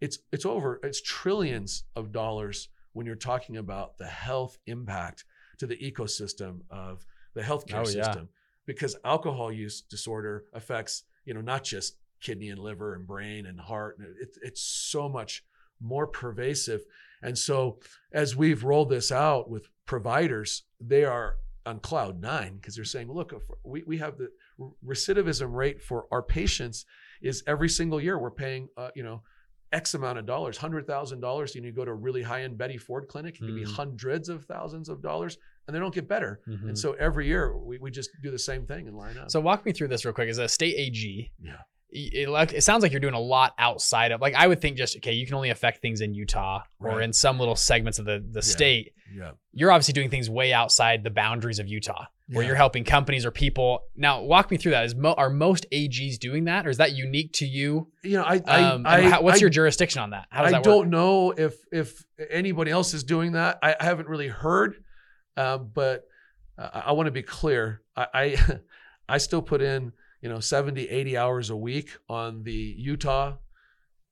it's 0.00 0.18
it's 0.30 0.44
over 0.46 0.78
it's 0.84 1.00
trillions 1.02 1.84
of 1.96 2.12
dollars 2.12 2.68
when 2.92 3.06
you're 3.06 3.16
talking 3.16 3.56
about 3.56 3.98
the 3.98 4.06
health 4.06 4.58
impact 4.66 5.24
to 5.58 5.66
the 5.66 5.76
ecosystem 5.76 6.60
of 6.70 7.04
the 7.34 7.42
healthcare 7.42 7.84
Oh, 7.84 7.88
yeah. 7.88 8.04
system 8.04 8.28
because 8.66 8.96
alcohol 9.04 9.50
use 9.52 9.82
disorder 9.82 10.44
affects 10.52 11.02
you 11.24 11.34
know 11.34 11.40
not 11.40 11.64
just 11.64 11.96
kidney 12.20 12.50
and 12.50 12.58
liver 12.60 12.94
and 12.94 13.06
brain 13.06 13.46
and 13.46 13.60
heart 13.60 13.98
it, 14.00 14.30
it's 14.42 14.62
so 14.62 15.08
much 15.08 15.44
more 15.84 16.06
pervasive 16.06 16.80
and 17.22 17.36
so 17.38 17.78
as 18.12 18.34
we've 18.34 18.64
rolled 18.64 18.88
this 18.90 19.12
out 19.12 19.48
with 19.50 19.68
providers 19.86 20.64
they 20.80 21.04
are 21.04 21.36
on 21.66 21.78
cloud 21.80 22.20
nine 22.20 22.56
because 22.56 22.74
they're 22.74 22.84
saying 22.84 23.10
look 23.12 23.32
we, 23.64 23.82
we 23.86 23.98
have 23.98 24.18
the 24.18 24.28
recidivism 24.84 25.52
rate 25.52 25.82
for 25.82 26.06
our 26.10 26.22
patients 26.22 26.84
is 27.22 27.42
every 27.46 27.68
single 27.68 28.00
year 28.00 28.18
we're 28.18 28.30
paying 28.30 28.68
uh, 28.76 28.88
you 28.94 29.02
know 29.02 29.22
X 29.72 29.94
amount 29.94 30.18
of 30.20 30.24
dollars, 30.24 30.56
hundred 30.56 30.86
thousand 30.86 31.18
dollars, 31.20 31.56
and 31.56 31.64
you 31.64 31.72
go 31.72 31.84
to 31.84 31.90
a 31.90 31.94
really 31.94 32.22
high 32.22 32.42
end 32.42 32.56
Betty 32.56 32.76
Ford 32.76 33.08
clinic, 33.08 33.34
it 33.34 33.38
can 33.38 33.56
be 33.56 33.64
Mm. 33.64 33.72
hundreds 33.74 34.28
of 34.28 34.44
thousands 34.44 34.88
of 34.88 35.02
dollars, 35.02 35.36
and 35.66 35.74
they 35.74 35.80
don't 35.80 35.92
get 35.92 36.06
better. 36.06 36.40
Mhm. 36.46 36.68
And 36.68 36.78
so 36.78 36.92
every 36.92 37.26
year 37.26 37.56
we, 37.56 37.78
we 37.78 37.90
just 37.90 38.10
do 38.22 38.30
the 38.30 38.38
same 38.38 38.66
thing 38.66 38.86
and 38.86 38.96
line 38.96 39.18
up. 39.18 39.32
So 39.32 39.40
walk 39.40 39.66
me 39.66 39.72
through 39.72 39.88
this 39.88 40.04
real 40.04 40.14
quick. 40.14 40.28
Is 40.28 40.38
a 40.38 40.46
state 40.48 40.76
AG, 40.78 41.32
Yeah. 41.42 41.56
It, 41.96 42.52
it 42.54 42.62
sounds 42.62 42.82
like 42.82 42.90
you're 42.92 43.00
doing 43.00 43.14
a 43.14 43.20
lot 43.20 43.54
outside 43.58 44.10
of 44.12 44.20
like 44.20 44.34
I 44.34 44.46
would 44.48 44.60
think 44.60 44.76
just 44.76 44.96
okay, 44.96 45.12
you 45.12 45.24
can 45.26 45.34
only 45.36 45.50
affect 45.50 45.80
things 45.80 46.00
in 46.00 46.12
Utah 46.14 46.62
or 46.80 47.00
in 47.00 47.12
some 47.12 47.38
little 47.38 47.56
segments 47.56 47.98
of 48.00 48.04
the 48.04 48.22
the 48.30 48.42
state. 48.42 48.92
yeah, 49.14 49.30
You're 49.52 49.70
obviously 49.70 49.92
doing 49.94 50.10
things 50.10 50.28
way 50.28 50.52
outside 50.52 51.04
the 51.04 51.10
boundaries 51.10 51.60
of 51.60 51.68
Utah, 51.68 52.06
where 52.30 52.42
Yeah. 52.42 52.48
you're 52.48 52.56
helping 52.56 52.82
companies 52.82 53.24
or 53.24 53.30
people. 53.30 53.84
Now, 53.96 54.22
walk 54.22 54.50
me 54.50 54.56
through 54.56 54.72
that. 54.72 54.84
Is 54.86 54.94
mo- 54.96 55.14
are 55.16 55.30
most 55.30 55.66
AGs 55.70 56.18
doing 56.18 56.44
that, 56.46 56.66
or 56.66 56.70
is 56.70 56.78
that 56.78 56.92
unique 56.96 57.32
to 57.34 57.46
you? 57.46 57.88
you 58.02 58.16
know, 58.18 58.24
I, 58.24 58.42
I, 58.46 58.62
Um, 58.64 58.86
and 58.86 58.88
I 58.88 59.08
how- 59.08 59.22
what's 59.22 59.38
I 59.38 59.40
your 59.42 59.50
jurisdiction 59.50 60.02
on 60.02 60.10
that? 60.10 60.26
How 60.30 60.42
does 60.42 60.52
I 60.52 60.56
that 60.58 60.64
don't 60.64 60.90
know 60.90 61.30
if 61.30 61.54
if 61.70 62.04
anybody 62.28 62.70
else 62.72 62.92
is 62.92 63.04
doing 63.04 63.32
that. 63.32 63.58
I, 63.62 63.76
I 63.78 63.84
haven't 63.84 64.08
really 64.08 64.28
heard, 64.28 64.82
uh, 65.36 65.58
but 65.58 66.08
uh, 66.58 66.82
I 66.86 66.92
want 66.92 67.06
to 67.06 67.12
be 67.12 67.22
clear. 67.22 67.82
I, 67.96 68.06
I 68.14 68.36
I 69.08 69.18
still 69.18 69.42
put 69.42 69.62
in 69.62 69.92
you 70.24 70.30
know 70.30 70.40
70, 70.40 70.88
80 70.88 71.16
hours 71.16 71.50
a 71.50 71.56
week 71.56 71.90
on 72.08 72.42
the 72.42 72.74
Utah 72.78 73.36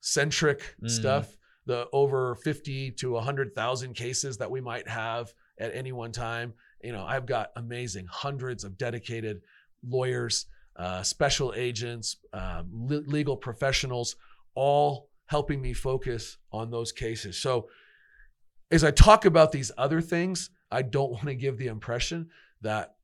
centric 0.01 0.77
Mm. 0.83 0.91
stuff. 0.91 1.37
The 1.65 1.89
over 1.93 2.35
fifty 2.35 2.91
to 3.01 3.17
hundred 3.19 3.55
thousand 3.55 3.95
cases 3.95 4.37
that 4.39 4.51
we 4.51 4.61
might 4.61 4.89
have 4.89 5.33
at 5.59 5.75
any 5.75 5.93
one 5.93 6.13
time. 6.13 6.55
You 6.83 6.93
know, 6.93 7.05
I've 7.05 7.25
got 7.27 7.51
amazing 7.57 8.07
hundreds 8.11 8.65
of 8.65 8.77
dedicated 8.77 9.41
lawyers, 9.89 10.47
uh, 10.77 11.03
special 11.05 11.55
agents, 11.57 12.17
um, 12.33 12.69
le- 12.73 13.07
legal 13.07 13.37
professionals, 13.37 14.17
all 14.55 15.09
helping 15.27 15.63
me 15.63 15.73
focus 15.73 16.39
on 16.51 16.71
those 16.71 16.91
cases. 16.93 17.39
So, 17.41 17.69
as 18.73 18.83
I 18.83 18.91
talk 18.91 19.25
about 19.25 19.53
these 19.53 19.71
other 19.79 20.01
things, 20.01 20.51
I 20.71 20.83
don't 20.83 21.13
want 21.17 21.27
to 21.27 21.37
give 21.37 21.59
the 21.59 21.69
impression 21.69 22.29
that 22.61 22.97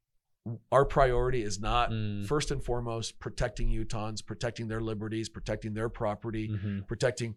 our 0.72 0.84
priority 0.84 1.42
is 1.42 1.60
not 1.60 1.90
Mm. 1.90 2.26
first 2.26 2.50
and 2.50 2.64
foremost 2.64 3.18
protecting 3.20 3.68
Utahns, 3.68 4.24
protecting 4.24 4.68
their 4.68 4.80
liberties, 4.80 5.28
protecting 5.28 5.74
their 5.74 5.88
property, 5.88 6.48
Mhm. 6.48 6.86
protecting 6.86 7.34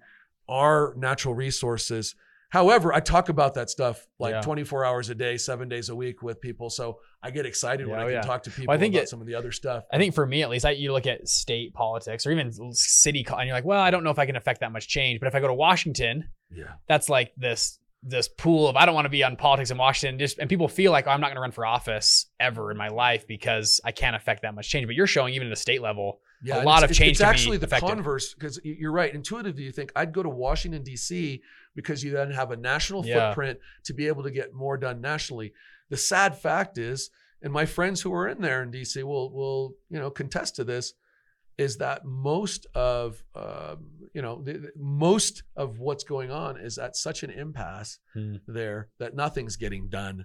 our 0.48 0.94
natural 0.96 1.34
resources. 1.34 2.16
However, 2.50 2.94
I 2.94 3.00
talk 3.00 3.30
about 3.30 3.54
that 3.54 3.70
stuff 3.70 4.08
like 4.20 4.34
Yeah. 4.34 4.42
24 4.42 4.84
hours 4.84 5.10
a 5.10 5.16
day, 5.16 5.38
seven 5.38 5.70
days 5.70 5.88
a 5.88 5.96
week 5.96 6.22
with 6.22 6.42
people. 6.42 6.70
So 6.70 7.00
I 7.24 7.32
get 7.32 7.46
excited 7.46 7.88
when 7.88 7.98
I 8.00 8.04
oh, 8.04 8.06
can 8.08 8.14
yeah. 8.16 8.22
talk 8.22 8.44
to 8.44 8.52
people 8.52 8.74
I 8.74 8.78
think 8.78 8.94
about 8.94 9.04
it- 9.04 9.10
some 9.10 9.22
of 9.22 9.28
the 9.28 9.36
other 9.36 9.54
stuff. 9.54 9.86
I 9.92 9.98
think 9.98 10.14
for 10.14 10.26
me 10.26 10.44
at 10.44 10.50
least, 10.50 10.66
I, 10.66 10.72
you 10.72 10.92
look 10.92 11.08
at 11.08 11.28
state 11.30 11.74
politics 11.74 12.26
or 12.26 12.32
even 12.32 12.52
city, 12.74 13.26
and 13.30 13.48
you're 13.48 13.56
like, 13.56 13.64
well, 13.64 13.80
I 13.80 13.90
don't 13.90 14.04
know 14.04 14.10
if 14.10 14.20
I 14.20 14.26
can 14.26 14.36
affect 14.36 14.60
that 14.60 14.74
much 14.74 14.90
change. 14.90 15.22
But 15.22 15.28
if 15.28 15.36
I 15.36 15.40
go 15.40 15.48
to 15.48 15.54
Washington, 15.54 16.30
Yeah. 16.54 16.74
that's 16.90 17.08
like 17.08 17.32
this 17.38 17.80
this 18.04 18.28
pool 18.28 18.68
of 18.68 18.76
I 18.76 18.86
don't 18.86 18.96
want 18.96 19.06
to 19.06 19.10
be 19.10 19.24
on 19.24 19.36
politics 19.36 19.70
in 19.70 19.78
Washington. 19.78 20.18
Just 20.18 20.40
and 20.40 20.50
people 20.50 20.68
feel 20.68 20.92
like 20.92 21.06
oh, 21.08 21.12
I'm 21.12 21.22
not 21.22 21.28
going 21.28 21.36
to 21.36 21.42
run 21.42 21.52
for 21.52 21.66
office 21.66 22.26
ever 22.40 22.72
in 22.72 22.78
my 22.78 22.88
life 22.88 23.28
because 23.28 23.80
I 23.86 23.92
can't 23.92 24.16
affect 24.16 24.42
that 24.42 24.56
much 24.56 24.70
change. 24.70 24.88
But 24.88 24.96
you're 24.96 25.08
showing 25.08 25.34
even 25.36 25.48
at 25.48 25.52
the 25.52 25.56
state 25.56 25.82
level, 25.82 26.20
Yeah, 26.44 26.64
A 26.64 26.66
lot 26.66 26.84
of 26.84 26.92
change 26.92 27.12
It's 27.12 27.22
actually 27.22 27.58
the 27.58 27.68
affected. 27.68 27.88
converse 27.90 28.34
because 28.34 28.60
you're 28.64 28.92
right. 28.92 29.14
Intuitively, 29.14 29.64
you 29.64 29.72
think 29.72 29.92
I'd 29.96 30.14
go 30.14 30.24
to 30.24 30.30
Washington 30.30 30.82
D.C. 30.84 31.42
because 31.76 32.04
you 32.04 32.12
then 32.12 32.32
have 32.32 32.50
a 32.52 32.58
national 32.58 33.06
Yeah. 33.06 33.30
footprint 33.30 33.60
to 33.84 33.94
be 33.94 34.08
able 34.08 34.24
to 34.24 34.32
get 34.32 34.52
more 34.54 34.78
done 34.78 35.00
nationally. 35.02 35.54
The 35.90 35.98
sad 35.98 36.36
fact 36.38 36.80
is, 36.80 37.12
and 37.44 37.54
my 37.54 37.66
friends 37.68 38.02
who 38.02 38.14
are 38.16 38.28
in 38.28 38.42
there 38.42 38.64
in 38.64 38.72
D.C. 38.72 39.04
will 39.04 39.32
will 39.32 39.76
you 39.92 40.00
know 40.00 40.10
contest 40.10 40.56
to 40.56 40.64
this, 40.64 40.94
is 41.62 41.72
that 41.78 42.00
most 42.06 42.62
of 42.76 43.24
um, 43.36 43.78
you 44.16 44.22
know 44.26 44.36
the, 44.48 44.54
the- 44.64 44.72
most 44.76 45.36
of 45.64 45.68
what's 45.86 46.06
going 46.16 46.32
on 46.46 46.52
is 46.68 46.78
at 46.86 46.94
such 47.08 47.20
an 47.26 47.32
impasse 47.44 47.92
Hmm. 48.16 48.36
there 48.60 48.80
that 49.02 49.16
nothing's 49.24 49.56
getting 49.66 49.86
done 50.02 50.18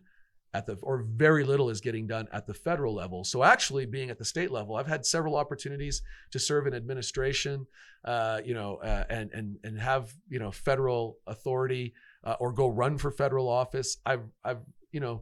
at 0.59 0.65
the 0.67 0.75
or 0.83 0.97
very 1.27 1.45
little 1.53 1.69
is 1.75 1.81
getting 1.89 2.07
done 2.07 2.27
at 2.33 2.45
the 2.47 2.55
federal 2.69 2.95
level. 3.03 3.21
So 3.25 3.43
actually 3.55 3.87
being 3.97 4.11
at 4.11 4.19
the 4.19 4.25
state 4.35 4.51
level, 4.59 4.73
I've 4.77 4.93
had 4.95 5.05
several 5.05 5.35
opportunities 5.43 5.97
to 6.33 6.39
serve 6.39 6.67
in 6.69 6.75
administration, 6.75 7.67
uh, 8.13 8.39
you 8.49 8.55
know, 8.59 8.71
uh, 8.91 9.05
and 9.17 9.27
and 9.39 9.47
and 9.67 9.75
have 9.91 10.05
you 10.35 10.39
know 10.43 10.51
federal 10.69 11.03
authority 11.35 11.87
uh, 12.29 12.37
or 12.41 12.53
go 12.53 12.67
run 12.69 12.97
for 13.03 13.11
federal 13.11 13.49
office. 13.63 13.91
I've 14.11 14.27
I've 14.49 14.63
you 14.93 15.01
know 15.05 15.17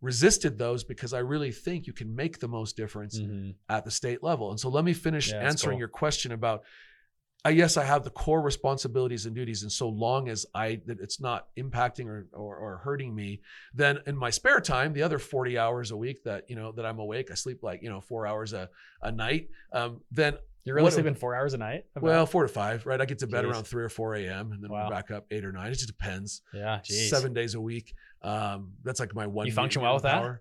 resisted 0.00 0.58
those 0.58 0.84
because 0.84 1.12
I 1.14 1.20
really 1.20 1.52
think 1.52 1.86
you 1.86 1.92
can 1.92 2.14
make 2.14 2.38
the 2.38 2.48
most 2.48 2.76
difference 2.76 3.18
at 3.68 3.84
the 3.84 3.90
state 3.90 4.22
level. 4.22 4.50
And 4.50 4.60
so 4.60 4.68
let 4.68 4.84
me 4.84 4.92
finish 4.92 5.32
Yeah, 5.32 5.40
answering 5.40 5.74
cool. 5.74 5.80
your 5.80 5.88
question 5.88 6.32
about 6.32 6.64
I 7.44 7.50
yes, 7.50 7.76
I 7.76 7.84
have 7.84 8.02
the 8.02 8.10
core 8.10 8.40
responsibilities 8.40 9.24
and 9.26 9.34
duties, 9.34 9.62
and 9.62 9.70
so 9.70 9.88
long 9.88 10.28
as 10.28 10.46
I 10.52 10.80
that 10.86 10.98
it's 11.00 11.20
not 11.20 11.46
impacting 11.56 12.06
or, 12.06 12.26
or 12.32 12.56
or 12.56 12.78
hurting 12.78 13.14
me, 13.14 13.40
then 13.72 14.00
in 14.04 14.16
my 14.16 14.30
spare 14.30 14.60
time, 14.60 14.92
the 14.92 15.04
other 15.04 15.20
forty 15.20 15.56
hours 15.56 15.92
a 15.92 15.96
week 15.96 16.24
that 16.24 16.50
you 16.50 16.56
know 16.56 16.72
that 16.72 16.84
I'm 16.84 16.98
awake, 16.98 17.30
I 17.30 17.34
sleep 17.34 17.62
like 17.62 17.82
you 17.82 17.88
know 17.88 18.00
four 18.00 18.26
hours 18.26 18.52
a, 18.52 18.68
a 19.00 19.12
night. 19.12 19.48
Um, 19.72 20.00
then 20.10 20.34
You're 20.66 20.74
really 20.74 20.84
What- 20.84 20.92
sleeping 20.92 21.14
four 21.14 21.34
hours 21.34 21.54
a 21.54 21.58
night. 21.58 21.86
About- 21.94 22.04
well, 22.06 22.26
four 22.26 22.42
to 22.42 22.48
five, 22.48 22.84
right? 22.84 23.00
I 23.00 23.06
get 23.06 23.20
to 23.20 23.26
bed 23.26 23.44
Jeez. 23.44 23.50
around 23.52 23.64
three 23.64 23.84
or 23.84 23.88
four 23.88 24.14
a.m. 24.16 24.52
and 24.52 24.62
then 24.62 24.70
Wow. 24.70 24.90
back 24.90 25.10
up 25.10 25.24
eight 25.30 25.44
or 25.44 25.52
nine. 25.52 25.68
It 25.68 25.74
just 25.76 25.86
depends. 25.86 26.42
yeah, 26.52 26.80
geez. 26.84 27.08
Seven 27.08 27.32
days 27.32 27.54
a 27.54 27.60
week. 27.60 27.94
Um, 28.22 28.72
that's 28.82 29.00
like 29.00 29.14
my 29.14 29.26
one. 29.26 29.46
You 29.46 29.52
function 29.52 29.80
well 29.80 29.94
with 29.94 30.02
that? 30.02 30.40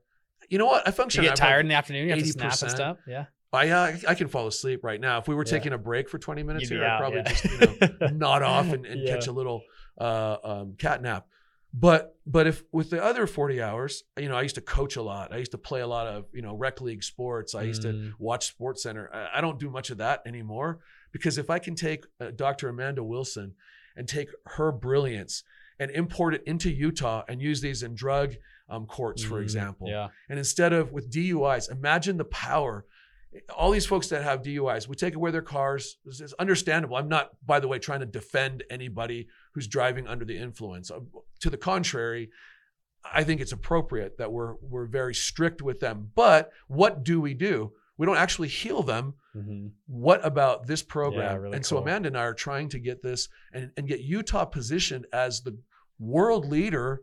You 0.50 0.58
know 0.58 0.66
what? 0.66 0.88
I 0.88 0.92
function. 0.92 1.24
you 1.24 1.30
get 1.30 1.40
I'm 1.40 1.44
like- 1.44 1.50
tired 1.52 1.60
in 1.62 1.68
the 1.70 1.76
afternoon? 1.76 2.04
You 2.06 2.10
have 2.16 2.20
to 2.20 2.26
snap 2.28 2.62
and 2.62 2.72
stuff. 2.72 2.98
Yeah. 3.08 3.26
I 3.54 3.70
uh, 3.70 3.98
I 4.10 4.16
can 4.16 4.28
fall 4.28 4.48
asleep 4.48 4.84
right 4.84 5.00
now. 5.00 5.18
If 5.20 5.30
we 5.30 5.36
were 5.36 5.46
Yeah. 5.46 5.52
taking 5.52 5.72
a 5.72 5.78
break 5.78 6.10
for 6.10 6.18
20 6.20 6.44
minutes 6.44 6.70
You'd 6.70 6.78
here, 6.82 6.86
I'd 6.86 7.00
probably 7.00 7.20
yeah. 7.20 7.30
just 7.30 7.46
you 7.46 7.60
know 8.02 8.08
nod 8.14 8.42
off 8.44 8.74
and, 8.74 8.86
and 8.86 9.00
Yeah. 9.02 9.14
catch 9.14 9.28
a 9.28 9.32
little 9.32 9.62
uh, 9.98 10.36
um, 10.44 10.76
cat 10.78 11.02
nap. 11.02 11.26
But 11.78 12.16
but 12.26 12.48
if 12.48 12.64
with 12.72 12.90
the 12.90 13.04
other 13.04 13.28
40 13.28 13.62
hours, 13.62 14.04
you 14.18 14.30
know, 14.30 14.36
I 14.36 14.44
used 14.44 14.56
to 14.56 14.62
coach 14.62 14.96
a 14.96 15.02
lot. 15.02 15.34
I 15.34 15.38
used 15.38 15.52
to 15.52 15.58
play 15.58 15.82
a 15.82 15.88
lot 15.88 16.08
of 16.08 16.26
you 16.34 16.42
know 16.42 16.56
rec 16.56 16.80
league 16.80 17.04
sports. 17.04 17.54
I 17.54 17.64
used 17.64 17.82
to 17.82 17.90
Mm. 17.90 18.14
watch 18.18 18.48
Sports 18.48 18.84
Center. 18.84 19.10
I, 19.14 19.38
I 19.40 19.42
don't 19.42 19.60
do 19.60 19.70
much 19.70 19.90
of 19.90 19.98
that 19.98 20.22
anymore 20.26 20.80
because 21.12 21.38
if 21.38 21.50
I 21.50 21.60
can 21.60 21.76
take 21.76 22.06
uh, 22.22 22.32
Dr. 22.32 22.70
Amanda 22.70 23.04
Wilson 23.04 23.56
and 23.98 24.08
take 24.08 24.30
her 24.46 24.72
brilliance 24.72 25.44
and 25.80 25.92
import 25.92 26.34
it 26.34 26.44
into 26.46 26.70
Utah 26.72 27.24
and 27.28 27.42
use 27.42 27.60
these 27.60 27.84
in 27.84 27.94
drug 27.96 28.36
um, 28.70 28.86
courts, 28.86 29.22
for 29.24 29.40
Mm, 29.40 29.44
example, 29.44 29.90
Yeah. 29.90 30.08
and 30.30 30.40
instead 30.40 30.72
of 30.72 30.92
with 30.94 31.12
DUIs, 31.12 31.70
imagine 31.70 32.16
the 32.18 32.24
power. 32.26 32.86
All 33.56 33.72
these 33.72 33.86
folks 33.86 34.08
that 34.10 34.24
have 34.24 34.42
DUIs, 34.42 34.88
we 34.88 34.96
take 34.96 35.16
away 35.16 35.32
their 35.32 35.42
cars. 35.42 35.98
This 36.06 36.22
is 36.22 36.34
understandable. 36.34 36.96
I'm 36.98 37.10
not, 37.10 37.32
by 37.46 37.60
the 37.60 37.68
way, 37.68 37.80
trying 37.80 38.00
to 38.02 38.06
defend 38.06 38.64
anybody 38.70 39.28
who's 39.54 39.68
driving 39.68 40.08
under 40.08 40.26
the 40.26 40.38
influence. 40.38 40.92
Uh, 40.92 41.00
To 41.42 41.50
the 41.50 41.58
contrary, 41.58 42.30
I 43.14 43.24
think 43.24 43.42
it's 43.42 43.52
appropriate 43.52 44.18
that 44.18 44.32
we're 44.32 44.56
we're 44.62 44.86
very 44.88 45.14
strict 45.14 45.62
with 45.62 45.80
them. 45.80 46.12
But 46.16 46.52
what 46.68 47.04
do 47.04 47.22
we 47.22 47.34
do? 47.34 47.74
We 47.98 48.06
don't 48.06 48.18
actually 48.18 48.48
heal 48.50 48.84
them. 48.84 49.14
Mhm. 49.36 49.72
What 49.88 50.26
about 50.26 50.68
this 50.68 50.82
program? 50.84 51.40
really 51.42 51.56
and 51.56 51.66
so. 51.66 51.78
Amanda 51.78 52.08
and 52.08 52.18
I 52.18 52.22
are 52.24 52.34
trying 52.34 52.68
to 52.70 52.80
get 52.80 53.02
this 53.04 53.30
and, 53.54 53.72
and 53.78 53.88
get 53.88 54.02
Utah 54.02 54.46
positioned 54.46 55.06
as 55.14 55.42
the 55.42 55.58
world 56.00 56.46
leader 56.46 57.02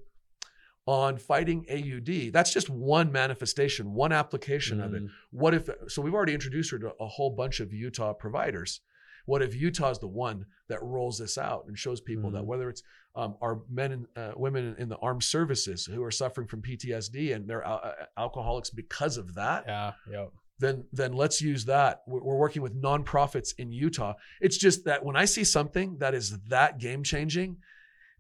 on 0.87 1.16
fighting 1.16 1.64
AUD. 1.71 2.33
That's 2.33 2.53
just 2.53 2.68
one 2.68 3.12
manifestation, 3.12 3.95
one 3.95 4.12
application 4.12 4.81
of 4.81 4.95
it. 4.95 5.03
Mm. 5.05 5.09
What 5.31 5.55
if, 5.55 5.68
so 5.88 6.03
we've 6.03 6.14
already 6.14 6.35
introduced 6.35 6.71
her 6.73 6.79
to 6.81 6.92
a 6.99 7.07
whole 7.07 7.31
bunch 7.31 7.61
of 7.61 7.73
Utah 7.73 8.12
providers. 8.12 8.81
What 9.27 9.42
if 9.42 9.55
Utah 9.55 9.90
is 9.90 10.01
the 10.01 10.09
one 10.09 10.47
that 10.68 10.83
rolls 10.83 11.18
this 11.18 11.38
out 11.38 11.66
and 11.68 11.79
shows 11.79 12.01
people 12.01 12.31
that 12.33 12.42
Mhm. 12.42 12.47
whether 12.47 12.68
it's 12.68 12.83
um, 13.14 13.37
our 13.42 13.61
men 13.71 13.92
and 13.92 14.07
uh, 14.16 14.33
women 14.37 14.75
in 14.79 14.88
the 14.88 14.97
armed 14.97 15.23
services 15.23 15.85
who 15.85 16.03
are 16.03 16.11
suffering 16.11 16.49
from 16.49 16.62
PTSD 16.62 17.33
and 17.35 17.47
they're 17.47 17.64
uh, 17.66 17.92
alcoholics 18.16 18.71
because 18.71 19.18
of 19.18 19.35
that, 19.35 19.64
Yeah. 19.68 19.92
Yep. 20.11 20.33
then 20.59 20.85
then 20.92 21.12
let's 21.12 21.40
use 21.42 21.66
that. 21.66 22.03
We're 22.07 22.37
working 22.37 22.62
with 22.62 22.75
nonprofits 22.75 23.55
in 23.59 23.71
Utah. 23.71 24.14
It's 24.40 24.57
just 24.57 24.85
that 24.87 25.05
when 25.05 25.14
I 25.14 25.27
see 25.27 25.45
something 25.45 25.99
that 25.99 26.14
is 26.14 26.38
that 26.49 26.79
game 26.79 27.03
changing, 27.03 27.59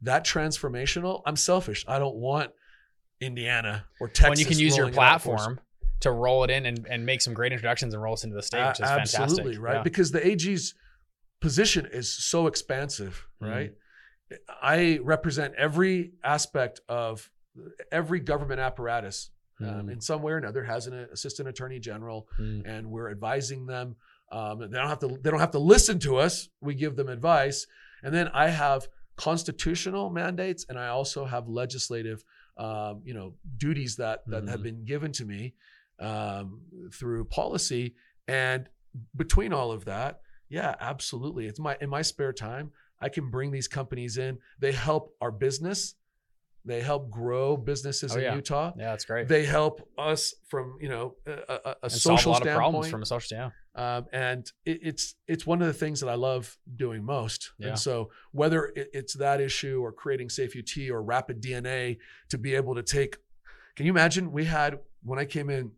that 0.02 0.24
transformational, 0.24 1.22
I'm 1.26 1.36
selfish. 1.36 1.84
I 1.88 1.98
don't 1.98 2.16
want 2.16 2.50
Indiana 3.20 3.84
or 4.00 4.08
Texas. 4.08 4.28
when 4.30 4.38
you 4.38 4.46
can 4.46 4.58
use 4.58 4.76
your 4.76 4.86
rolling 4.86 4.94
it 4.98 5.00
out 5.02 5.22
for 5.22 5.34
us. 5.36 5.40
platform 5.44 5.60
to 6.00 6.10
roll 6.10 6.42
it 6.44 6.50
in 6.50 6.66
and, 6.66 6.86
and 6.90 7.06
make 7.06 7.20
some 7.22 7.32
great 7.34 7.52
introductions 7.52 7.94
and 7.94 8.02
roll 8.02 8.14
us 8.14 8.24
into 8.24 8.34
the 8.34 8.42
state, 8.42 8.66
which 8.66 8.80
is 8.80 8.84
A- 8.86 8.88
fantastic. 8.88 9.20
Absolutely, 9.20 9.58
right? 9.58 9.76
Yeah. 9.76 9.82
Because 9.82 10.10
the 10.10 10.26
AG's 10.26 10.74
position 11.40 11.86
is 11.92 12.12
so 12.12 12.46
expansive, 12.48 13.26
Mhm. 13.40 13.48
right? 13.50 13.72
I 14.62 14.98
represent 15.02 15.54
every 15.56 16.12
aspect 16.24 16.80
of 16.88 17.30
every 17.90 18.20
government 18.20 18.60
apparatus 18.60 19.30
um, 19.60 19.86
Mm. 19.86 19.92
in 19.92 20.00
some 20.00 20.22
way 20.22 20.32
or 20.32 20.38
another 20.38 20.64
has 20.64 20.86
an 20.88 20.94
assistant 20.94 21.48
attorney 21.48 21.78
general 21.78 22.26
Mm. 22.40 22.62
and 22.66 22.90
we're 22.90 23.10
advising 23.10 23.66
them. 23.66 23.94
Um, 24.32 24.58
they 24.58 24.66
don't 24.78 24.88
have 24.88 24.98
to. 25.00 25.08
They 25.20 25.30
don't 25.30 25.38
have 25.40 25.50
to 25.52 25.58
listen 25.60 25.98
to 26.00 26.16
us. 26.16 26.48
We 26.60 26.74
give 26.74 26.96
them 26.96 27.08
advice, 27.08 27.66
and 28.02 28.12
then 28.14 28.28
I 28.28 28.48
have 28.48 28.88
constitutional 29.16 30.10
mandates, 30.10 30.64
and 30.68 30.78
I 30.78 30.88
also 30.88 31.24
have 31.24 31.48
legislative, 31.48 32.24
um, 32.56 33.02
you 33.04 33.14
know, 33.14 33.34
duties 33.56 33.96
that 33.96 34.22
that 34.26 34.48
have 34.48 34.60
Mhm. 34.60 34.62
been 34.64 34.84
given 34.84 35.12
to 35.12 35.24
me 35.24 35.54
um, 35.98 36.62
through 36.92 37.24
policy. 37.26 37.94
And 38.26 38.68
between 39.16 39.52
all 39.52 39.70
of 39.70 39.84
that, 39.84 40.20
yeah, 40.48 40.74
absolutely. 40.80 41.46
It's 41.46 41.60
my 41.60 41.76
in 41.80 41.88
my 41.90 42.02
spare 42.02 42.32
time. 42.32 42.72
I 43.00 43.08
can 43.08 43.30
bring 43.30 43.50
these 43.52 43.68
companies 43.68 44.16
in. 44.18 44.38
They 44.58 44.72
help 44.72 45.14
our 45.20 45.30
business. 45.30 45.94
They 46.64 46.80
help 46.80 47.10
grow 47.10 47.56
businesses 47.56 48.12
Oh, 48.14 48.18
in 48.18 48.22
yeah. 48.22 48.34
Utah. 48.36 48.72
Yeah, 48.76 48.90
that's 48.90 49.04
great. 49.04 49.26
They 49.28 49.44
help 49.44 49.88
us 49.98 50.34
from 50.48 50.76
you 50.80 50.88
know 50.88 51.16
a, 51.26 51.58
a, 51.64 51.76
a 51.84 51.90
social 51.90 52.00
solve 52.00 52.26
a 52.26 52.28
lot 52.30 52.36
standpoint. 52.42 52.48
of 52.48 52.54
problems 52.62 52.90
from 52.90 53.02
a 53.02 53.06
social 53.06 53.36
yeah. 53.36 53.50
Um, 53.74 54.06
and 54.12 54.50
it, 54.64 54.80
it's 54.82 55.14
it's 55.26 55.46
one 55.46 55.62
of 55.62 55.66
the 55.66 55.72
things 55.72 56.00
that 56.00 56.08
I 56.08 56.14
love 56.14 56.56
doing 56.76 57.04
most. 57.04 57.52
Yeah. 57.58 57.68
And 57.68 57.78
so 57.78 58.10
whether 58.32 58.66
it, 58.76 58.90
it's 58.92 59.14
that 59.14 59.40
issue 59.40 59.80
or 59.82 59.92
creating 59.92 60.28
Safe 60.28 60.54
UT 60.56 60.90
or 60.90 61.02
Rapid 61.02 61.42
DNA 61.42 61.98
to 62.28 62.38
be 62.38 62.54
able 62.54 62.74
to 62.74 62.82
take, 62.82 63.16
can 63.76 63.86
you 63.86 63.92
imagine? 63.92 64.32
We 64.32 64.44
had 64.44 64.78
when 65.02 65.18
I 65.18 65.24
came 65.24 65.48
in, 65.48 65.72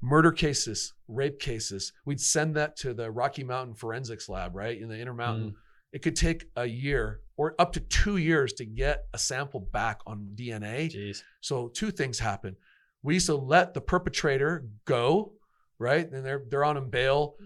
murder 0.00 0.32
cases, 0.32 0.92
rape 1.08 1.40
cases. 1.40 1.92
We'd 2.04 2.20
send 2.20 2.56
that 2.56 2.76
to 2.78 2.92
the 2.92 3.10
Rocky 3.10 3.44
Mountain 3.44 3.74
Forensics 3.74 4.28
Lab, 4.28 4.54
right 4.54 4.78
in 4.78 4.88
the 4.88 4.98
Intermountain. 4.98 5.50
Mm. 5.50 5.54
It 5.92 6.02
could 6.02 6.16
take 6.16 6.46
a 6.56 6.66
year 6.66 7.20
or 7.36 7.54
up 7.58 7.72
to 7.72 7.80
two 7.80 8.16
years 8.16 8.52
to 8.54 8.64
get 8.64 9.06
a 9.14 9.18
sample 9.18 9.60
back 9.60 10.00
on 10.06 10.28
DNA. 10.34 10.92
Jeez. 10.92 11.22
So 11.40 11.68
two 11.68 11.90
things 11.90 12.18
happen. 12.18 12.56
We 13.02 13.14
used 13.14 13.26
to 13.26 13.36
let 13.36 13.74
the 13.74 13.80
perpetrator 13.80 14.66
go, 14.86 15.32
right? 15.78 16.10
And 16.10 16.24
they're 16.24 16.42
they're 16.48 16.64
on 16.64 16.76
a 16.76 16.80
bail, 16.80 17.36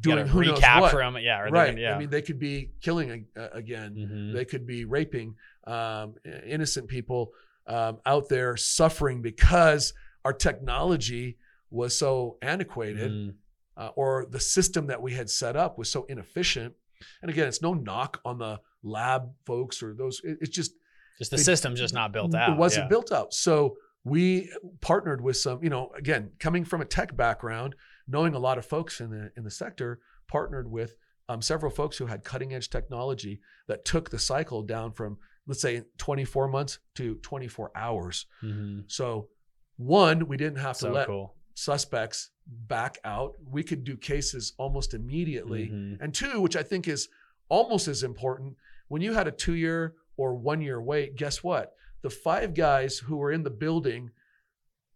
doing 0.00 0.26
who 0.26 0.42
knows 0.42 0.60
what. 0.62 0.92
them. 0.92 1.16
Yeah. 1.20 1.40
Or 1.42 1.50
Right. 1.50 1.70
gonna- 1.70 1.80
yeah. 1.80 1.94
I 1.94 1.98
mean, 1.98 2.10
they 2.10 2.22
could 2.22 2.38
be 2.38 2.72
killing 2.80 3.26
uh, 3.36 3.48
again. 3.52 3.94
Mhm. 3.96 4.32
They 4.34 4.44
could 4.44 4.66
be 4.66 4.84
raping 4.84 5.34
um, 5.66 6.14
innocent 6.46 6.88
people 6.88 7.32
um, 7.66 7.98
out 8.06 8.28
there 8.28 8.56
suffering 8.56 9.22
because 9.22 9.92
our 10.24 10.32
technology 10.32 11.36
was 11.70 11.96
so 11.96 12.36
antiquated, 12.42 13.10
Mm. 13.12 13.34
uh, 13.76 13.90
or 13.94 14.26
the 14.28 14.40
system 14.40 14.88
that 14.88 15.00
we 15.00 15.12
had 15.14 15.30
set 15.30 15.54
up 15.56 15.78
was 15.78 15.88
so 15.90 16.04
inefficient. 16.04 16.74
And 17.22 17.30
again, 17.30 17.46
it's 17.46 17.62
no 17.62 17.74
knock 17.74 18.20
on 18.24 18.38
the 18.38 18.60
lab 18.82 19.30
folks 19.46 19.82
or 19.82 19.94
those. 19.94 20.20
it- 20.24 20.38
it's 20.40 20.50
just 20.50 20.72
Just 21.18 21.30
the 21.32 21.36
They- 21.36 21.42
system's 21.42 21.78
just 21.78 21.92
not 21.92 22.12
built 22.12 22.34
out. 22.34 22.52
it 22.52 22.56
wasn't 22.56 22.84
yeah. 22.86 22.88
built 22.88 23.12
out. 23.12 23.34
So 23.34 23.76
we 24.04 24.50
partnered 24.80 25.20
with 25.20 25.36
some, 25.36 25.62
you 25.62 25.70
know, 25.70 25.90
again, 25.96 26.30
coming 26.38 26.64
from 26.64 26.80
a 26.80 26.84
tech 26.86 27.16
background, 27.16 27.74
knowing 28.08 28.34
a 28.34 28.38
lot 28.38 28.58
of 28.58 28.64
folks 28.66 29.00
in 29.00 29.10
the 29.10 29.30
in 29.36 29.44
the 29.44 29.50
sector, 29.50 30.00
partnered 30.28 30.70
with 30.70 30.94
um, 31.28 31.42
several 31.42 31.70
folks 31.70 31.96
who 31.98 32.06
had 32.06 32.24
cutting 32.24 32.54
edge 32.54 32.70
technology 32.70 33.40
that 33.68 33.84
took 33.84 34.10
the 34.10 34.18
cycle 34.18 34.62
down 34.62 34.92
from 34.92 35.18
let's 35.46 35.60
say 35.62 35.82
24 35.98 36.48
months 36.48 36.78
to 36.94 37.16
24 37.16 37.72
hours. 37.74 38.26
Mhm. 38.42 38.84
So 38.90 39.28
one, 39.76 40.28
we 40.28 40.36
didn't 40.36 40.58
have 40.58 40.76
to 40.76 40.80
So 40.86 40.92
let 40.92 41.06
cool. 41.06 41.34
suspects 41.54 42.30
back 42.46 42.98
out. 43.04 43.34
We 43.44 43.62
could 43.62 43.82
do 43.84 43.96
cases 43.96 44.52
almost 44.58 44.92
immediately. 44.94 45.68
Mhm. 45.68 45.98
And 46.00 46.14
two, 46.14 46.40
which 46.40 46.56
I 46.56 46.62
think 46.62 46.86
is 46.88 47.08
almost 47.48 47.88
as 47.88 48.02
important, 48.02 48.56
when 48.88 49.02
you 49.02 49.12
had 49.14 49.26
a 49.28 49.32
two 49.32 49.54
year 49.54 49.94
or 50.16 50.34
one 50.34 50.60
year 50.60 50.80
wait, 50.80 51.16
guess 51.16 51.42
what? 51.42 51.74
The 52.02 52.10
five 52.10 52.54
guys 52.54 52.98
who 52.98 53.16
were 53.16 53.32
in 53.32 53.42
the 53.42 53.50
building 53.50 54.10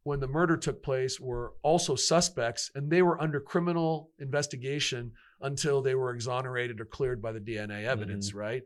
when 0.04 0.20
the 0.20 0.28
murder 0.28 0.56
took 0.56 0.82
place 0.82 1.18
were 1.18 1.54
also 1.62 1.94
suspects 1.94 2.70
and 2.74 2.90
they 2.90 3.02
were 3.02 3.20
under 3.20 3.40
criminal 3.40 4.10
investigation 4.18 5.12
until 5.40 5.82
they 5.82 5.94
were 5.94 6.14
exonerated 6.14 6.80
or 6.80 6.84
cleared 6.84 7.22
by 7.22 7.32
the 7.32 7.40
DNA 7.40 7.84
evidence, 7.84 8.30
mm-hmm. 8.30 8.38
right? 8.38 8.62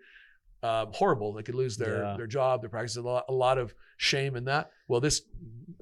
Uh, 0.62 0.87
horrible. 0.92 1.33
They 1.33 1.42
could 1.44 1.55
lose 1.55 1.77
their, 1.77 2.03
Yeah. 2.03 2.16
their 2.16 2.27
job, 2.27 2.62
their 2.62 2.71
practice, 2.71 2.97
a 2.97 3.03
lot, 3.03 3.25
a 3.29 3.33
lot 3.33 3.59
of 3.59 3.75
shame 3.97 4.35
in 4.37 4.44
that. 4.47 4.71
Well, 4.88 5.01
this 5.01 5.23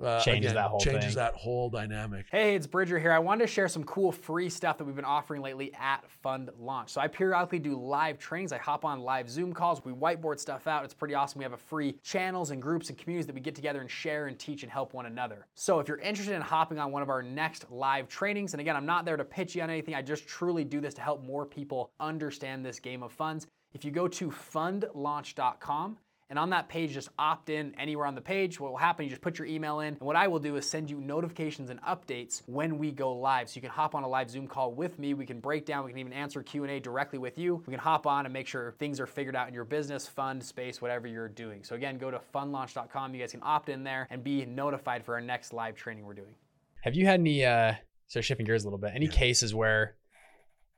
uh, 0.03 0.21
Changes 0.21 0.51
again, 0.51 0.63
that 0.63 0.69
whole 0.69 0.81
changes 0.81 1.05
thing. 1.07 1.15
that 1.15 1.33
whole 1.35 1.71
dynamic. 1.71 2.27
Hey, 2.31 2.55
it's 2.55 2.67
Bridger 2.67 2.99
here. 2.99 3.13
I 3.13 3.19
wanted 3.19 3.47
to 3.47 3.47
share 3.47 3.69
some 3.69 3.83
cool 3.85 4.13
free 4.13 4.51
stuff 4.51 4.77
that 4.77 4.85
we've 4.85 4.97
been 4.97 5.07
offering 5.07 5.41
lately 5.41 5.73
at 5.81 6.07
Fund 6.23 6.51
Launch. 6.59 6.91
So 6.91 7.01
I 7.01 7.09
periodically 7.09 7.61
do 7.61 7.75
live 7.81 8.19
trainings. 8.19 8.53
I 8.53 8.59
hop 8.59 8.85
on 8.85 9.01
live 9.01 9.31
Zoom 9.31 9.55
calls. 9.55 9.83
We 9.83 9.93
whiteboard 9.93 10.39
stuff 10.39 10.67
out. 10.67 10.85
It's 10.85 10.93
pretty 10.93 11.15
awesome. 11.15 11.39
We 11.39 11.45
have 11.45 11.55
a 11.55 11.57
free 11.57 11.95
channels 12.03 12.51
and 12.51 12.61
groups 12.61 12.91
and 12.91 12.99
communities 12.99 13.27
that 13.27 13.35
we 13.35 13.41
get 13.41 13.55
together 13.55 13.81
and 13.81 13.91
share 13.91 14.27
and 14.27 14.39
teach 14.39 14.63
and 14.65 14.71
help 14.71 14.93
one 14.93 15.07
another. 15.07 15.47
So 15.55 15.81
if 15.81 15.89
you're 15.89 15.99
interested 16.01 16.35
in 16.35 16.43
hopping 16.43 16.79
on 16.79 16.93
one 16.93 17.01
of 17.01 17.09
our 17.09 17.23
next 17.23 17.71
live 17.71 18.09
trainings, 18.09 18.53
and 18.53 18.61
again, 18.61 18.77
I'm 18.77 18.87
not 18.87 19.07
there 19.07 19.17
to 19.17 19.25
pitch 19.25 19.55
you 19.55 19.63
on 19.63 19.71
anything. 19.71 19.95
I 19.95 20.03
just 20.03 20.27
truly 20.27 20.65
do 20.65 20.81
this 20.83 20.93
to 20.95 21.01
help 21.01 21.23
more 21.25 21.47
people 21.47 21.93
understand 22.01 22.67
this 22.67 22.79
game 22.81 23.03
of 23.03 23.13
funds. 23.13 23.47
If 23.77 23.85
you 23.85 23.91
go 23.91 24.09
to 24.09 24.31
fundlaunch.com 24.31 25.99
and 26.31 26.39
on 26.39 26.49
that 26.49 26.67
page, 26.71 26.95
just 26.95 27.11
opt 27.19 27.51
in 27.51 27.75
anywhere 27.79 28.07
on 28.07 28.15
the 28.15 28.23
page. 28.23 28.59
What 28.59 28.71
will 28.71 28.79
happen, 28.79 29.05
you 29.05 29.11
just 29.11 29.21
put 29.21 29.39
your 29.39 29.47
email 29.47 29.81
in. 29.81 29.89
And 29.89 30.01
what 30.01 30.17
I 30.17 30.29
will 30.29 30.39
do 30.39 30.57
is 30.57 30.67
send 30.67 30.91
you 30.91 30.99
notifications 30.99 31.69
and 31.69 31.79
updates 31.83 32.41
when 32.47 32.79
we 32.79 32.91
go 32.91 33.13
live. 33.13 33.51
So 33.51 33.57
you 33.57 33.61
can 33.61 33.69
hop 33.69 33.95
on 33.95 34.03
a 34.03 34.09
live 34.09 34.31
Zoom 34.31 34.47
call 34.49 34.73
with 34.73 34.99
me. 34.99 35.13
We 35.13 35.27
can 35.27 35.41
break 35.41 35.67
down, 35.67 35.85
we 35.85 35.91
can 35.91 35.99
even 35.99 36.15
answer 36.15 36.43
Q&A 36.43 36.81
directly 36.81 37.19
with 37.19 37.37
you. 37.37 37.63
We 37.67 37.71
can 37.71 37.79
hop 37.79 38.07
on 38.07 38.25
and 38.25 38.33
make 38.33 38.47
sure 38.47 38.75
things 38.79 38.99
are 38.99 39.07
figured 39.07 39.37
out 39.37 39.47
in 39.47 39.53
your 39.53 39.67
business, 39.67 40.07
fund, 40.09 40.43
space, 40.43 40.81
whatever 40.81 41.07
you're 41.07 41.29
doing. 41.29 41.63
So 41.63 41.75
again, 41.75 41.99
go 41.99 42.11
to 42.11 42.19
fundlaunch.com. 42.35 43.13
You 43.13 43.21
guys 43.21 43.33
can 43.33 43.43
opt 43.43 43.69
in 43.69 43.85
there 43.85 44.07
and 44.09 44.25
be 44.25 44.47
notified 44.47 45.05
for 45.05 45.17
our 45.17 45.21
next 45.21 45.53
live 45.53 45.77
training 45.77 46.07
we're 46.07 46.15
doing. 46.15 46.35
Have 46.81 46.95
you 46.95 47.05
had 47.05 47.21
any 47.21 47.45
uh 47.45 47.75
so 48.07 48.23
shifting 48.23 48.47
gears 48.47 48.65
a 48.65 48.69
little 48.69 48.79
bit, 48.79 48.93
any 48.95 49.09
cases 49.09 49.55
where 49.55 49.97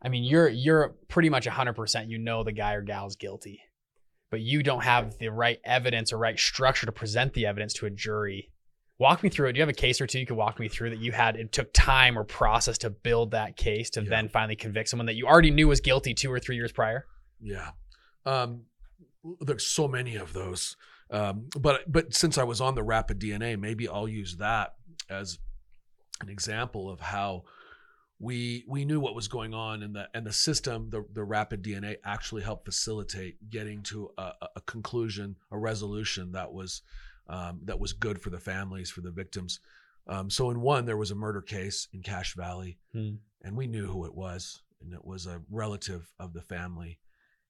I 0.03 0.09
mean 0.09 0.25
you're 0.25 0.49
you're 0.49 0.95
pretty 1.09 1.29
much 1.31 1.47
100% 1.47 2.09
you 2.09 2.19
know 2.19 2.45
the 2.45 2.53
guy 2.53 2.75
or 2.75 2.83
gal's 2.83 3.17
guilty, 3.17 3.61
but 4.31 4.41
you 4.41 4.63
don't 4.63 4.85
have 4.85 5.19
the 5.19 5.29
right 5.29 5.59
evidence 5.65 6.13
or 6.13 6.19
right 6.19 6.39
structure 6.39 6.87
to 6.87 6.93
present 6.93 7.35
the 7.35 7.47
evidence 7.47 7.73
to 7.75 7.87
a 7.87 7.91
jury. 7.91 8.51
Walk 9.01 9.23
me 9.23 9.29
through 9.29 9.49
it. 9.49 9.53
Do 9.53 9.59
you 9.59 9.63
have 9.63 9.69
a 9.69 9.73
case 9.73 10.01
or 10.01 10.07
two 10.07 10.19
you 10.19 10.27
could 10.27 10.37
walk 10.37 10.59
me 10.59 10.69
through 10.69 10.91
that 10.91 10.99
you 10.99 11.13
had 11.13 11.37
it 11.37 11.53
took 11.53 11.73
time 11.73 12.19
or 12.19 12.25
process 12.25 12.79
to 12.79 12.91
build 12.91 13.31
that 13.33 13.57
case 13.57 13.91
to 13.91 14.03
Yeah. 14.03 14.09
then 14.11 14.29
finally 14.29 14.57
convict 14.57 14.89
someone 14.89 15.07
that 15.07 15.15
you 15.15 15.27
already 15.27 15.51
knew 15.53 15.69
was 15.69 15.81
guilty 15.81 16.15
2 16.15 16.33
or 16.33 16.41
3 16.41 16.57
years 16.57 16.73
prior? 16.73 17.07
Yeah. 17.41 17.71
Um, 18.27 18.63
there's 19.41 19.67
so 19.67 19.87
many 19.89 20.17
of 20.17 20.33
those. 20.33 20.77
Um, 21.11 21.49
but 21.59 21.91
but 21.91 22.13
since 22.13 22.39
I 22.39 22.43
was 22.45 22.61
on 22.61 22.75
the 22.75 22.83
rapid 22.83 23.19
DNA, 23.21 23.59
maybe 23.59 23.89
I'll 23.89 24.09
use 24.09 24.37
that 24.39 24.75
as 25.09 25.39
an 26.21 26.29
example 26.29 26.91
of 26.91 27.01
how 27.01 27.45
we 28.21 28.65
we 28.67 28.85
knew 28.85 28.99
what 29.01 29.15
was 29.15 29.29
going 29.29 29.55
on 29.55 29.83
and 29.83 29.95
the 29.95 30.09
and 30.15 30.27
the 30.27 30.33
system, 30.33 30.91
the 30.91 31.05
the 31.13 31.23
rapid 31.25 31.63
DNA 31.63 31.97
actually 32.05 32.43
helped 32.43 32.65
facilitate 32.65 33.51
getting 33.51 33.83
to 33.85 34.11
a, 34.19 34.33
a- 34.57 34.61
conclusion, 34.63 35.37
a 35.53 35.59
resolution 35.59 36.33
that 36.33 36.53
was 36.53 36.83
um, 37.29 37.61
that 37.65 37.79
was 37.79 37.93
good 37.93 38.21
for 38.21 38.31
the 38.31 38.41
families, 38.41 38.91
for 38.91 39.01
the 39.03 39.11
victims. 39.11 39.61
Um, 40.09 40.31
so 40.31 40.51
in 40.51 40.61
one, 40.61 40.87
there 40.87 40.97
was 40.97 41.11
a 41.11 41.15
murder 41.15 41.43
case 41.43 41.87
in 41.93 42.03
Cache 42.03 42.35
Valley, 42.35 42.79
Hmm. 42.93 43.17
and 43.43 43.57
we 43.57 43.67
knew 43.67 43.87
who 43.87 44.07
it 44.07 44.15
was, 44.15 44.63
and 44.81 44.93
it 44.95 45.05
was 45.05 45.27
a 45.27 45.43
relative 45.51 46.11
of 46.19 46.33
the 46.33 46.41
family, 46.41 46.99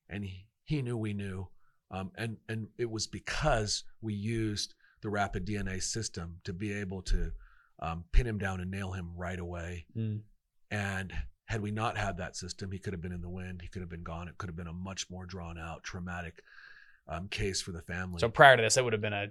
and 0.09 0.24
he, 0.24 0.48
he 0.64 0.83
knew 0.83 0.96
we 0.98 1.14
knew, 1.14 1.48
um, 1.90 2.11
and 2.16 2.37
and 2.48 2.68
it 2.76 2.90
was 2.90 3.07
because 3.07 3.85
we 4.02 4.12
used 4.12 4.74
the 5.00 5.09
rapid 5.09 5.46
DNA 5.46 5.81
system 5.81 6.40
to 6.44 6.52
be 6.52 6.72
able 6.72 7.00
to 7.02 7.31
um, 7.78 8.04
pin 8.11 8.26
him 8.26 8.38
down 8.38 8.61
and 8.61 8.70
nail 8.72 8.90
him 8.92 9.12
right 9.16 9.38
away. 9.38 9.87
Mm. 9.96 10.22
And 10.70 11.12
had 11.46 11.61
we 11.62 11.70
not 11.70 11.96
had 11.96 12.18
that 12.18 12.37
system, 12.37 12.70
he 12.70 12.78
could 12.78 12.92
have 12.92 13.00
been 13.00 13.12
in 13.12 13.22
the 13.22 13.28
wind. 13.28 13.62
He 13.62 13.68
could 13.68 13.81
have 13.81 13.88
been 13.88 14.02
gone. 14.02 14.28
It 14.28 14.37
could 14.38 14.48
have 14.48 14.57
been 14.57 14.66
a 14.66 14.72
much 14.72 15.09
more 15.11 15.24
drawn 15.24 15.59
out, 15.59 15.83
traumatic 15.83 16.42
um, 17.09 17.28
case 17.28 17.61
for 17.62 17.72
the 17.72 17.83
family. 17.83 18.20
So 18.20 18.28
prior 18.28 18.57
to 18.57 18.62
this 18.62 18.76
it 18.76 18.85
would 18.85 18.92
have 18.92 19.02
been 19.02 19.12
a, 19.14 19.28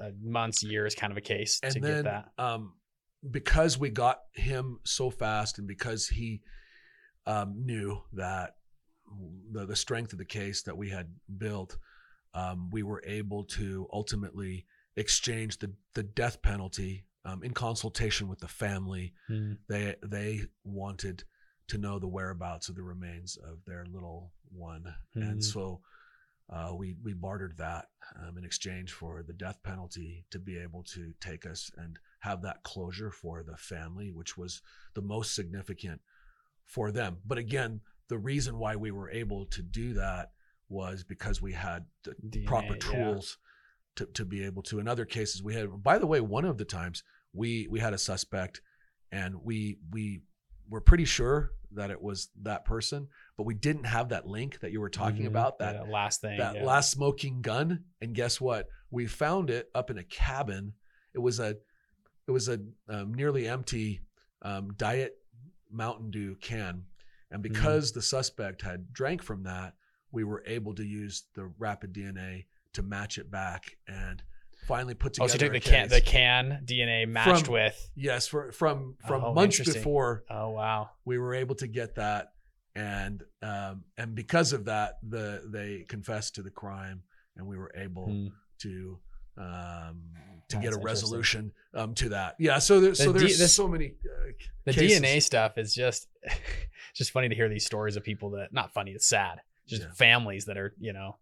a 0.00 0.12
months 0.22 0.62
years 0.62 0.94
kind 0.94 1.10
of 1.10 1.16
a 1.16 1.20
case 1.20 1.60
and 1.62 1.74
to 1.74 1.80
then 1.80 2.04
get 2.04 2.04
that. 2.04 2.42
um, 2.42 2.72
because 3.30 3.78
we 3.78 3.90
got 3.90 4.20
him 4.34 4.78
so 4.84 5.10
fast, 5.10 5.58
and 5.58 5.66
because 5.66 6.08
he 6.08 6.40
um, 7.26 7.54
knew 7.64 8.00
that 8.12 8.54
the 9.52 9.66
the 9.66 9.76
strength 9.76 10.12
of 10.12 10.18
the 10.18 10.24
case 10.24 10.62
that 10.62 10.76
we 10.76 10.88
had 10.88 11.08
built, 11.36 11.76
um, 12.34 12.70
we 12.70 12.82
were 12.82 13.02
able 13.06 13.44
to 13.44 13.88
ultimately 13.92 14.66
exchange 14.96 15.58
the 15.58 15.72
the 15.94 16.02
death 16.02 16.40
penalty 16.42 17.04
um, 17.28 17.42
in 17.42 17.52
consultation 17.52 18.28
with 18.28 18.40
the 18.40 18.48
family. 18.48 19.12
Mm. 19.30 19.58
They 19.68 19.96
they 20.02 20.42
wanted 20.64 21.24
to 21.68 21.78
know 21.78 21.98
the 21.98 22.08
whereabouts 22.08 22.68
of 22.68 22.76
the 22.76 22.82
remains 22.82 23.36
of 23.36 23.58
their 23.66 23.84
little 23.86 24.32
one, 24.50 24.94
Mhm. 25.16 25.30
and 25.30 25.44
so 25.44 25.82
uh, 26.48 26.72
we 26.74 26.96
we 27.02 27.12
bartered 27.12 27.58
that 27.58 27.88
um, 28.16 28.38
in 28.38 28.44
exchange 28.44 28.92
for 28.92 29.22
the 29.22 29.34
death 29.34 29.62
penalty 29.62 30.24
to 30.30 30.38
be 30.38 30.56
able 30.58 30.82
to 30.82 31.12
take 31.20 31.44
us 31.44 31.70
and 31.76 31.98
have 32.20 32.42
that 32.42 32.62
closure 32.62 33.10
for 33.10 33.42
the 33.42 33.56
family, 33.56 34.10
which 34.10 34.36
was 34.38 34.62
the 34.94 35.02
most 35.02 35.34
significant 35.34 36.00
for 36.64 36.90
them. 36.90 37.18
But 37.26 37.38
again, 37.38 37.80
the 38.08 38.18
reason 38.18 38.58
why 38.58 38.76
we 38.76 38.90
were 38.90 39.10
able 39.10 39.44
to 39.46 39.62
do 39.62 39.92
that 39.94 40.32
was 40.70 41.04
because 41.04 41.40
we 41.42 41.52
had 41.52 41.84
the 42.04 42.14
DNA, 42.28 42.46
proper 42.46 42.74
yeah. 42.74 42.78
tools 42.92 43.38
to, 43.96 44.06
to 44.06 44.24
be 44.24 44.44
able 44.44 44.62
to. 44.64 44.78
In 44.78 44.88
other 44.88 45.04
cases, 45.04 45.42
we 45.42 45.54
had. 45.54 45.82
By 45.82 45.98
the 45.98 46.06
way, 46.06 46.20
one 46.20 46.44
of 46.44 46.56
the 46.56 46.64
times 46.64 47.02
we 47.32 47.68
we 47.68 47.80
had 47.80 47.92
a 47.94 47.98
suspect, 47.98 48.60
and 49.12 49.36
we 49.42 49.78
we 49.90 50.22
were 50.68 50.80
pretty 50.80 51.04
sure 51.04 51.52
that 51.72 51.90
it 51.90 52.00
was 52.00 52.30
that 52.42 52.64
person, 52.64 53.08
but 53.36 53.44
we 53.44 53.54
didn't 53.54 53.84
have 53.84 54.08
that 54.08 54.26
link 54.26 54.58
that 54.60 54.72
you 54.72 54.80
were 54.80 54.88
talking 54.88 55.24
Mhm. 55.24 55.28
about. 55.28 55.58
That 55.58 55.74
Yeah, 55.74 55.82
last 55.92 56.20
thing. 56.22 56.38
that 56.38 56.56
yeah. 56.56 56.64
last 56.64 56.90
smoking 56.90 57.42
gun. 57.42 57.84
And 58.00 58.14
guess 58.14 58.40
what? 58.40 58.68
We 58.90 59.06
found 59.06 59.50
it 59.50 59.70
up 59.74 59.90
in 59.90 59.98
a 59.98 60.04
cabin. 60.04 60.72
It 61.14 61.18
was 61.18 61.38
a 61.40 61.56
it 62.26 62.30
was 62.30 62.48
a 62.48 62.60
um, 62.88 63.12
nearly 63.14 63.46
empty 63.48 64.00
um, 64.42 64.72
diet 64.74 65.16
Mountain 65.70 66.10
Dew 66.10 66.36
can, 66.36 66.84
and 67.30 67.42
Mm-hmm. 67.42 67.52
because 67.52 67.92
the 67.92 68.02
suspect 68.02 68.62
had 68.62 68.92
drank 68.92 69.22
from 69.22 69.42
that, 69.44 69.74
we 70.12 70.24
were 70.24 70.42
able 70.46 70.74
to 70.74 70.84
use 70.84 71.24
the 71.34 71.46
rapid 71.58 71.92
DNA 71.92 72.46
to 72.72 72.82
match 72.82 73.18
it 73.18 73.30
back 73.30 73.76
and 73.86 74.22
finally 74.68 74.94
put 74.94 75.14
together. 75.14 75.28
Oh, 75.30 75.32
so 75.32 75.38
took 75.38 75.52
the 75.52 75.60
can 75.60 75.88
the 75.88 76.00
can 76.00 76.62
DNA 76.64 77.08
matched 77.08 77.46
From- 77.46 77.54
with. 77.54 77.90
yes, 77.96 78.28
for, 78.28 78.52
from 78.52 78.94
from 79.06 79.24
Oh, 79.24 79.34
months 79.34 79.58
before 79.58 80.22
Oh 80.30 80.50
wow. 80.50 80.90
we 81.04 81.18
were 81.18 81.34
able 81.34 81.56
to 81.56 81.66
get 81.66 81.96
that, 81.96 82.32
and 82.76 83.24
um, 83.42 83.82
and 83.96 84.14
because 84.14 84.52
of 84.52 84.66
that, 84.66 84.98
the 85.02 85.42
they 85.46 85.84
confessed 85.88 86.36
to 86.36 86.42
the 86.42 86.50
crime, 86.50 87.02
and 87.36 87.46
we 87.46 87.56
were 87.56 87.72
able 87.74 88.06
Hmm. 88.06 88.26
to 88.60 88.98
um, 89.38 90.02
to 90.48 90.56
That's 90.56 90.64
get 90.64 90.74
a 90.74 90.78
resolution 90.80 91.52
um, 91.74 91.94
to 91.94 92.08
that. 92.10 92.34
Yeah, 92.38 92.58
so 92.58 92.80
there, 92.80 92.94
so 92.94 93.12
there's 93.12 93.36
D- 93.36 93.38
this- 93.42 93.54
so 93.54 93.68
many 93.68 93.94
uh, 94.04 94.32
The 94.64 94.72
cases. 94.72 95.00
DNA 95.00 95.22
stuff 95.22 95.58
is 95.58 95.74
just 95.74 96.08
just 96.94 97.10
funny 97.12 97.28
to 97.28 97.34
hear 97.34 97.48
these 97.48 97.64
stories 97.64 97.96
of 97.96 98.02
people 98.04 98.30
that 98.30 98.52
not 98.52 98.72
funny, 98.74 98.92
it's 98.92 99.06
sad. 99.06 99.40
Just 99.66 99.82
Yeah. 99.82 99.88
families 99.94 100.46
that 100.46 100.56
are, 100.56 100.74
you 100.80 100.92
know, 100.92 101.16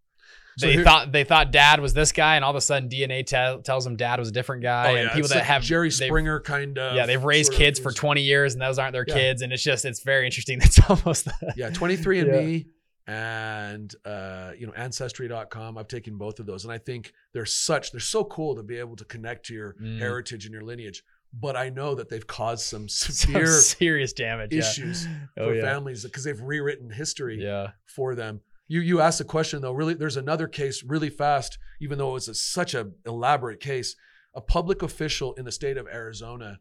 So 0.57 0.65
they 0.67 0.73
here- 0.73 0.83
thought 0.83 1.11
they 1.11 1.23
thought 1.23 1.51
dad 1.51 1.79
was 1.79 1.93
this 1.93 2.11
guy 2.11 2.35
and 2.35 2.43
all 2.43 2.49
of 2.51 2.55
a 2.57 2.61
sudden 2.61 2.89
DNA 2.89 3.25
tell 3.25 3.61
tells 3.61 3.83
them 3.83 3.95
dad 3.95 4.19
was 4.19 4.27
a 4.29 4.31
different 4.31 4.63
guy 4.63 4.87
Oh, 4.91 4.95
and 4.95 5.03
yeah, 5.03 5.09
people 5.09 5.19
it's 5.21 5.29
that 5.29 5.35
like 5.39 5.45
have 5.45 5.61
Jerry 5.61 5.91
Springer 5.91 6.39
kind 6.39 6.77
of 6.77 6.95
yeah, 6.95 7.05
they've 7.05 7.23
raised 7.23 7.47
sort 7.53 7.55
of 7.61 7.65
kids 7.65 7.79
for 7.79 7.91
20 7.91 8.21
years 8.21 8.53
and 8.53 8.61
those 8.61 8.79
aren't 8.79 8.93
their 8.93 9.05
Yeah. 9.07 9.13
kids 9.13 9.41
and 9.43 9.53
it's 9.53 9.61
just 9.63 9.85
it's 9.85 10.01
very 10.01 10.25
interesting 10.25 10.57
that's 10.59 10.79
almost 10.89 11.25
the, 11.25 11.53
yeah 11.55 11.69
23andme 11.69 12.65
and 13.07 13.95
uh 14.05 14.51
you 14.57 14.67
know 14.67 14.73
ancestry.com 14.73 15.77
i've 15.77 15.87
taken 15.87 16.17
both 16.17 16.39
of 16.39 16.45
those 16.45 16.65
and 16.65 16.73
i 16.73 16.77
think 16.77 17.13
they're 17.33 17.45
such 17.45 17.91
they're 17.91 17.99
so 18.01 18.23
cool 18.25 18.55
to 18.55 18.63
be 18.63 18.77
able 18.77 18.95
to 18.95 19.05
connect 19.05 19.45
to 19.45 19.53
your 19.53 19.75
Mm. 19.81 19.99
heritage 19.99 20.45
and 20.45 20.53
your 20.53 20.63
lineage 20.63 21.03
but 21.33 21.55
i 21.55 21.69
know 21.69 21.95
that 21.95 22.09
they've 22.09 22.25
caused 22.27 22.63
some 22.65 22.89
some 22.89 23.13
severe 23.13 23.47
serious 23.47 24.11
damage 24.13 24.51
yeah. 24.53 24.59
issues 24.59 25.07
Oh 25.37 25.47
for 25.49 25.55
yeah. 25.55 25.61
families 25.61 26.03
because 26.03 26.23
they've 26.23 26.41
rewritten 26.41 26.89
history 26.89 27.41
Yeah. 27.41 27.67
for 27.85 28.15
them 28.15 28.41
you 28.67 28.81
you 28.81 28.99
asked 28.99 29.21
a 29.21 29.25
question 29.25 29.61
though 29.61 29.71
really 29.71 29.93
there's 29.93 30.17
another 30.17 30.47
case 30.47 30.83
really 30.83 31.09
fast 31.09 31.57
even 31.79 31.97
though 31.97 32.09
it 32.11 32.13
was 32.13 32.27
a, 32.27 32.33
such 32.35 32.73
a 32.73 32.89
elaborate 33.05 33.59
case 33.59 33.95
a 34.35 34.41
public 34.41 34.81
official 34.81 35.33
in 35.35 35.45
the 35.45 35.51
state 35.51 35.77
of 35.77 35.87
arizona 35.87 36.59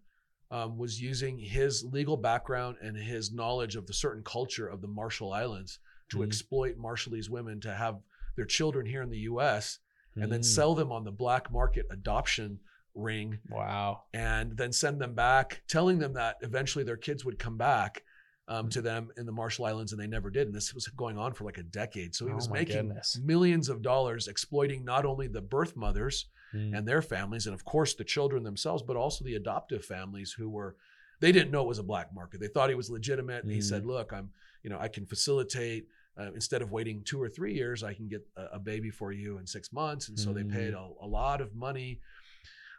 um, 0.50 0.78
was 0.78 1.00
using 1.02 1.36
his 1.38 1.84
legal 1.84 2.16
background 2.16 2.76
and 2.80 2.96
his 2.96 3.32
knowledge 3.32 3.74
of 3.74 3.86
the 3.86 3.92
certain 3.92 4.22
culture 4.22 4.68
of 4.68 4.80
the 4.80 4.86
marshall 4.88 5.32
islands 5.32 5.78
to 6.09 6.18
Mhm. 6.18 6.26
exploit 6.26 6.76
marshallese 6.78 7.28
women 7.28 7.61
to 7.61 7.74
have 7.74 7.98
their 8.36 8.44
children 8.44 8.86
here 8.86 9.02
in 9.02 9.11
the 9.11 9.18
us 9.18 9.80
and 10.14 10.30
then 10.32 10.40
Mm. 10.40 10.44
sell 10.44 10.74
them 10.74 10.92
on 10.92 11.04
the 11.04 11.11
black 11.12 11.50
market 11.50 11.86
adoption 11.90 12.61
ring 12.94 13.38
Wow. 13.50 14.04
and 14.14 14.57
then 14.57 14.72
send 14.72 15.00
them 15.02 15.14
back, 15.14 15.62
telling 15.68 15.98
them 15.98 16.14
that 16.14 16.36
eventually 16.40 16.82
their 16.84 16.96
kids 16.96 17.24
would 17.26 17.38
come 17.38 17.59
back 17.59 18.04
um, 18.49 18.68
to 18.70 18.80
them 18.80 19.11
in 19.16 19.26
the 19.26 19.32
Marshall 19.32 19.64
Islands, 19.66 19.92
and 19.92 20.01
they 20.01 20.07
never 20.07 20.30
did. 20.30 20.47
And 20.47 20.55
this 20.55 20.72
was 20.72 20.86
going 20.88 21.18
on 21.18 21.32
for 21.34 21.44
like 21.44 21.59
a 21.59 21.62
decade. 21.64 22.14
So 22.14 22.26
he 22.26 22.32
Oh 22.32 22.36
was 22.36 22.49
making 22.49 22.88
goodness. 22.88 23.18
millions 23.24 23.68
of 23.68 23.82
dollars 23.82 24.28
exploiting 24.28 24.84
not 24.84 25.05
only 25.05 25.26
the 25.26 25.40
birth 25.42 25.76
mothers 25.76 26.26
Mm. 26.55 26.78
and 26.78 26.86
their 26.86 27.03
families, 27.03 27.47
and 27.47 27.55
of 27.55 27.64
course 27.64 27.94
the 27.94 28.05
children 28.05 28.44
themselves, 28.44 28.80
but 28.80 28.97
also 28.97 29.24
the 29.24 29.34
adoptive 29.34 29.84
families 29.84 30.30
who 30.32 30.49
were. 30.49 30.76
They 31.18 31.32
didn't 31.32 31.51
know 31.51 31.62
it 31.62 31.66
was 31.66 31.80
a 31.80 31.82
black 31.82 32.14
market. 32.14 32.38
They 32.40 32.47
thought 32.47 32.68
he 32.68 32.76
was 32.76 32.88
legitimate. 32.88 33.42
And 33.42 33.51
he 33.53 33.61
said, 33.61 33.84
"Look, 33.84 34.12
I'm, 34.12 34.30
you 34.62 34.70
know, 34.70 34.78
I 34.78 34.86
can 34.86 35.07
facilitate 35.07 35.88
uh, 36.16 36.30
instead 36.34 36.62
of 36.62 36.70
waiting 36.70 37.03
two 37.03 37.20
or 37.20 37.28
three 37.28 37.53
years, 37.53 37.82
I 37.82 37.94
can 37.94 38.07
get 38.07 38.24
a, 38.36 38.44
a 38.55 38.59
baby 38.61 38.90
for 38.90 39.11
you 39.11 39.38
in 39.38 39.47
six 39.47 39.72
months." 39.72 40.09
And 40.09 40.16
so 40.18 40.32
they 40.32 40.44
paid 40.44 40.72
a, 40.72 40.88
a 41.03 41.07
lot 41.07 41.40
of 41.40 41.53
money 41.57 42.01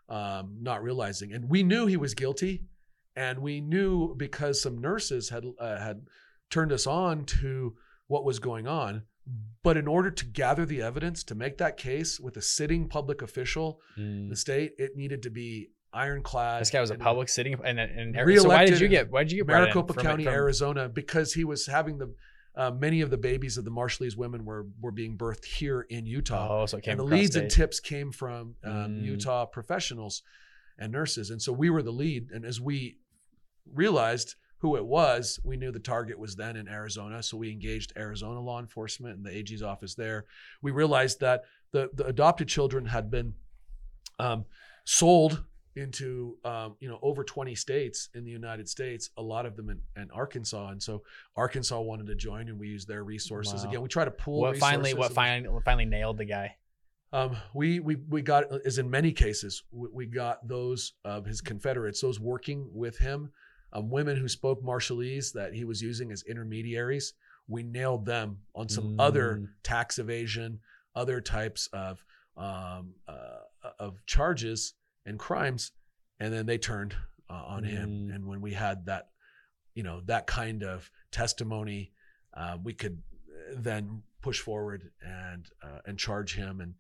um, 0.10 0.56
not 0.62 0.82
realizing. 0.82 1.34
And 1.34 1.50
we 1.50 1.62
knew 1.64 1.86
he 1.88 1.98
was 1.98 2.14
guilty, 2.14 2.64
and 3.18 3.40
we 3.40 3.60
knew 3.60 4.14
because 4.16 4.62
some 4.62 4.78
nurses 4.80 5.30
had 5.30 5.44
uh, 5.60 5.78
had 5.80 5.98
turned 6.50 6.72
us 6.72 6.86
on 6.88 7.26
to 7.26 7.76
what 8.08 8.24
was 8.24 8.40
going 8.40 8.68
on. 8.68 9.04
But 9.64 9.76
in 9.76 9.88
order 9.88 10.10
to 10.12 10.26
gather 10.26 10.66
the 10.66 10.82
evidence 10.82 11.22
to 11.26 11.36
make 11.36 11.58
that 11.58 11.76
case 11.76 12.18
with 12.18 12.38
a 12.38 12.42
sitting 12.42 12.88
public 12.88 13.22
official 13.22 13.82
Mm. 14.00 14.30
the 14.30 14.36
state, 14.38 14.72
it 14.78 14.96
needed 14.96 15.24
to 15.24 15.30
be 15.30 15.72
ironclad. 15.92 16.62
This 16.62 16.70
guy 16.70 16.80
was 16.80 16.92
a 16.92 16.96
public 16.96 17.28
sitting 17.28 17.54
and 17.66 17.80
and, 17.80 18.16
and 18.16 18.40
so 18.40 18.48
why 18.48 18.66
did 18.66 18.80
you 18.80 18.88
get 18.88 19.12
why 19.12 19.24
did 19.24 19.32
you 19.34 19.40
get 19.44 19.48
Maricopa 19.48 19.94
from- 19.94 20.04
County, 20.04 20.24
from- 20.24 20.34
Arizona, 20.34 20.88
because 20.88 21.34
he 21.34 21.44
was 21.44 21.66
having 21.66 21.98
the 21.98 22.14
uh, 22.56 22.72
many 22.72 23.02
of 23.02 23.10
the 23.12 23.18
babies 23.18 23.58
of 23.58 23.66
the 23.66 23.72
Marshallese 23.72 24.16
women 24.18 24.46
were 24.46 24.66
were 24.80 24.92
being 24.92 25.18
birthed 25.18 25.46
here 25.46 25.82
in 25.90 26.06
Utah 26.06 26.62
Oh, 26.62 26.66
so 26.66 26.78
it 26.78 26.84
came 26.84 26.92
and 26.92 27.00
the 27.02 27.04
leads 27.16 27.36
and 27.36 27.52
tips 27.52 27.80
came 27.80 28.12
from 28.12 28.56
um, 28.64 28.74
Mm. 28.74 29.04
Utah 29.04 29.46
professionals 29.46 30.24
and 30.80 30.92
nurses, 30.92 31.30
and 31.32 31.42
so 31.42 31.52
we 31.52 31.70
were 31.70 31.82
the 31.84 31.92
lead. 31.92 32.30
And 32.32 32.46
as 32.46 32.62
we 32.62 32.98
realized 33.74 34.36
who 34.60 34.76
it 34.76 34.86
was, 34.86 35.40
we 35.44 35.56
knew 35.56 35.72
the 35.72 35.80
target 35.80 36.18
was 36.18 36.36
then 36.36 36.56
in 36.56 36.68
Arizona, 36.68 37.22
so 37.22 37.38
we 37.38 37.52
engaged 37.52 37.94
Arizona 37.96 38.40
law 38.40 38.60
enforcement 38.60 39.16
and 39.16 39.26
the 39.26 39.36
AG's 39.36 39.62
office 39.62 39.94
there. 39.96 40.26
We 40.62 40.72
realized 40.72 41.20
that 41.20 41.44
the 41.72 41.90
the 41.94 42.06
adopted 42.06 42.48
children 42.48 42.86
had 42.86 43.12
been 43.12 43.34
um, 44.20 44.46
sold 44.86 45.44
into 45.76 46.38
um, 46.44 46.76
you 46.80 46.90
know 46.90 46.98
over 47.04 47.24
20 47.24 47.54
states 47.54 48.10
in 48.16 48.26
the 48.26 48.32
United 48.32 48.68
States, 48.68 49.12
a 49.18 49.22
lot 49.22 49.46
of 49.46 49.56
them 49.56 49.70
in, 49.70 49.80
in 50.02 50.10
Arkansas, 50.12 50.70
and 50.70 50.82
so 50.82 51.04
Arkansas 51.36 51.80
wanted 51.80 52.08
to 52.08 52.16
join, 52.16 52.48
and 52.48 52.60
we 52.60 52.68
used 52.68 52.88
their 52.88 53.04
resources. 53.04 53.64
Wow. 53.64 53.70
Again, 53.70 53.82
we 53.82 53.90
try 53.90 54.06
to 54.06 54.12
pool. 54.12 54.42
what 54.42 54.58
finally 54.58 54.96
what 54.96 55.14
finally 55.14 55.50
what 55.50 55.64
finally 55.64 55.86
nailed 55.86 56.18
the 56.18 56.26
guy 56.26 56.56
um, 57.14 57.38
we 57.54 57.80
we 57.80 57.96
we 58.10 58.22
got 58.22 58.46
as 58.66 58.78
in 58.78 58.90
many 58.90 59.12
cases 59.12 59.64
we, 59.72 59.88
we 59.94 60.06
got 60.06 60.46
those 60.48 60.94
of 61.06 61.26
his 61.26 61.42
Confederates, 61.42 62.02
those 62.02 62.20
working 62.20 62.70
with 62.74 62.98
him, 62.98 63.32
um, 63.74 63.90
women 63.90 64.18
who 64.18 64.28
spoke 64.28 64.64
Marshallese 64.64 65.34
that 65.34 65.54
he 65.54 65.64
was 65.64 65.82
using 65.82 66.12
as 66.12 66.24
intermediaries. 66.24 67.14
We 67.48 67.64
nailed 67.64 68.06
them 68.06 68.40
on 68.54 68.68
some 68.70 69.00
other 69.00 69.38
Mm. 69.38 69.48
tax 69.64 70.00
evasion, 70.00 70.60
other 70.96 71.22
types 71.22 71.68
of 71.68 72.04
um, 72.36 72.94
uh, 73.08 73.40
of 73.80 74.06
charges 74.06 74.74
and 75.06 75.18
crimes, 75.18 75.72
and 76.20 76.34
then 76.34 76.46
they 76.46 76.58
turned 76.58 76.96
uh, 77.30 77.34
on 77.48 77.64
him. 77.64 77.90
Mm. 77.90 78.16
And 78.16 78.28
when 78.28 78.42
we 78.42 78.54
had 78.54 78.86
that, 78.86 79.10
you 79.74 79.84
know, 79.84 80.02
that 80.06 80.28
kind 80.28 80.64
of 80.64 80.92
testimony, 81.12 81.94
uh, 82.34 82.58
we 82.64 82.74
could 82.74 83.02
then 83.56 84.04
push 84.22 84.40
forward 84.40 84.92
and 85.02 85.50
uh, 85.64 85.80
and 85.86 85.98
charge 85.98 86.36
him. 86.36 86.62
And 86.62 86.76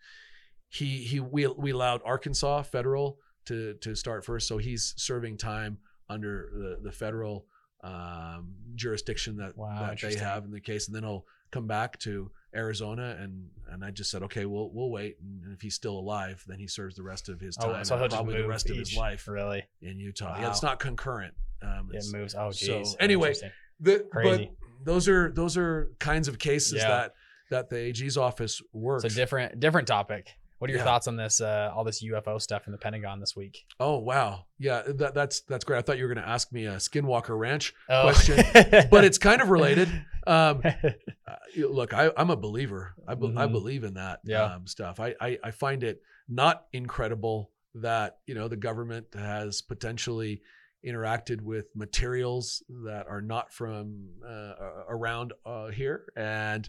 he 0.69 1.03
he 1.03 1.19
we 1.19 1.47
we 1.47 1.71
allowed 1.71 2.01
Arkansas 2.05 2.63
federal 2.63 3.19
to 3.45 3.73
to 3.75 3.95
start 3.95 4.25
first, 4.25 4.47
so 4.47 4.57
he's 4.57 4.93
serving 4.97 5.38
time 5.38 5.79
under 6.09 6.49
the 6.53 6.79
the 6.83 6.91
federal 6.91 7.45
um, 7.83 8.53
jurisdiction 8.75 9.37
that 9.37 9.57
Wow, 9.57 9.79
that 9.79 10.01
they 10.01 10.15
have 10.15 10.45
in 10.45 10.51
the 10.51 10.59
case, 10.59 10.87
and 10.87 10.95
then 10.95 11.03
he'll 11.03 11.25
come 11.51 11.67
back 11.67 11.99
to 11.99 12.31
Arizona. 12.55 13.17
And 13.19 13.49
and 13.69 13.83
I 13.83 13.91
just 13.91 14.09
said, 14.09 14.23
okay, 14.23 14.45
we'll 14.45 14.71
we'll 14.73 14.89
wait, 14.89 15.17
and 15.21 15.53
if 15.53 15.61
he's 15.61 15.75
still 15.75 15.97
alive, 15.97 16.43
then 16.47 16.59
he 16.59 16.67
serves 16.67 16.95
the 16.95 17.03
rest 17.03 17.29
of 17.29 17.39
his 17.39 17.55
time, 17.55 17.75
oh 17.79 17.83
so 17.83 18.07
probably 18.07 18.41
the 18.41 18.47
rest 18.47 18.69
of 18.69 18.77
his 18.77 18.95
life 18.95 19.27
really 19.27 19.63
in 19.81 19.99
Utah. 19.99 20.33
Wow. 20.33 20.41
Yeah, 20.41 20.49
it's 20.49 20.63
not 20.63 20.79
concurrent. 20.79 21.33
Um, 21.61 21.89
it 21.93 22.05
moves 22.11 22.35
oh 22.35 22.51
so, 22.51 22.79
geez 22.79 22.95
anyway, 22.99 23.33
the, 23.79 24.05
Crazy. 24.11 24.51
But 24.51 24.85
those 24.85 25.07
are 25.07 25.31
those 25.31 25.57
are 25.57 25.91
kinds 25.99 26.27
of 26.27 26.39
cases 26.39 26.81
Yeah. 26.81 26.87
that 26.87 27.13
that 27.49 27.69
the 27.69 27.77
AG's 27.77 28.17
office 28.17 28.61
works. 28.73 29.03
it's 29.03 29.13
a 29.15 29.17
different 29.17 29.59
different 29.59 29.87
topic 29.87 30.29
what 30.59 30.69
are 30.69 30.73
your 30.73 30.79
Yeah. 30.79 30.85
thoughts 30.85 31.07
on 31.07 31.15
this 31.15 31.39
uh 31.41 31.71
all 31.75 31.83
this 31.83 32.03
ufo 32.03 32.41
stuff 32.41 32.65
in 32.67 32.71
the 32.71 32.77
pentagon 32.77 33.19
this 33.19 33.35
week 33.35 33.65
oh 33.79 33.97
wow, 33.99 34.45
yeah, 34.59 34.81
that, 34.87 35.13
that's 35.13 35.41
that's 35.41 35.63
great. 35.65 35.77
I 35.77 35.81
thought 35.81 35.97
you 35.97 36.03
were 36.07 36.13
going 36.13 36.23
to 36.25 36.29
ask 36.29 36.51
me 36.51 36.65
a 36.65 36.77
Skinwalker 36.77 37.37
Ranch, 37.37 37.73
oh. 37.89 38.01
Question, 38.03 38.37
but 38.91 39.03
it's 39.03 39.17
kind 39.17 39.41
of 39.41 39.49
related. 39.49 39.87
Um, 40.25 40.61
uh, 40.65 41.35
look, 41.57 41.93
I, 41.93 42.11
I'm 42.17 42.29
a 42.31 42.35
believer. 42.35 42.93
I, 43.07 43.15
be, 43.15 43.27
I 43.27 43.45
Mhm. 43.47 43.51
believe 43.51 43.83
in 43.83 43.93
that 43.95 44.19
Yeah. 44.25 44.43
um, 44.55 44.67
stuff. 44.67 44.99
I, 44.99 45.15
I 45.21 45.37
I 45.43 45.51
find 45.51 45.83
it 45.83 46.01
not 46.27 46.65
incredible 46.73 47.51
that 47.75 48.17
you 48.25 48.33
know 48.35 48.47
the 48.47 48.57
government 48.57 49.07
has 49.13 49.61
potentially 49.61 50.41
interacted 50.85 51.41
with 51.41 51.67
materials 51.75 52.63
that 52.85 53.07
are 53.07 53.21
not 53.21 53.51
from 53.53 54.09
uh, 54.27 54.53
around 54.89 55.33
uh, 55.45 55.67
here, 55.67 56.05
and 56.15 56.67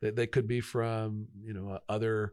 that 0.00 0.16
they 0.16 0.26
could 0.26 0.46
be 0.48 0.60
from 0.60 1.28
you 1.44 1.54
know 1.54 1.70
uh, 1.74 1.78
other. 1.88 2.32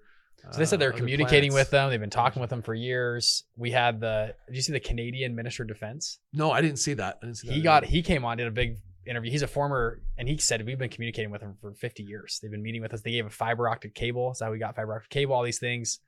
So 0.51 0.59
they 0.59 0.65
said 0.65 0.75
uh, 0.75 0.79
they're 0.79 0.89
other 0.89 0.97
communicating 0.97 1.51
planets. 1.51 1.67
with 1.67 1.71
them. 1.71 1.89
They've 1.89 1.99
been 1.99 2.09
talking 2.09 2.39
with 2.41 2.49
them 2.49 2.61
for 2.61 2.73
years. 2.73 3.43
We 3.57 3.71
had 3.71 3.99
the. 3.99 4.35
Did 4.47 4.55
you 4.55 4.61
see 4.61 4.73
the 4.73 4.79
Canadian 4.79 5.35
Minister 5.35 5.63
of 5.63 5.69
Defense? 5.69 6.19
No, 6.33 6.51
I 6.51 6.61
didn't 6.61 6.79
see 6.79 6.93
that. 6.95 7.19
I 7.21 7.25
didn't 7.25 7.37
see 7.37 7.47
that. 7.47 7.53
He 7.53 7.61
got. 7.61 7.85
He 7.85 8.01
came 8.01 8.23
on, 8.25 8.37
did 8.37 8.47
a 8.47 8.51
big 8.51 8.77
interview. 9.07 9.31
He's 9.31 9.41
a 9.43 9.47
former, 9.47 10.01
and 10.17 10.27
he 10.27 10.37
said 10.37 10.65
we've 10.65 10.79
been 10.79 10.89
communicating 10.89 11.31
with 11.31 11.41
them 11.41 11.55
for 11.61 11.73
50 11.73 12.03
years. 12.03 12.39
They've 12.41 12.51
been 12.51 12.63
meeting 12.63 12.81
with 12.81 12.93
us. 12.93 13.01
They 13.01 13.11
gave 13.11 13.25
a 13.25 13.29
fiber 13.29 13.69
optic 13.69 13.93
cable. 13.95 14.29
That's 14.29 14.41
how 14.41 14.51
we 14.51 14.57
got 14.59 14.75
fiber 14.75 14.95
optic 14.95 15.09
cable. 15.09 15.33
All 15.35 15.43
these 15.43 15.59
things. 15.59 15.99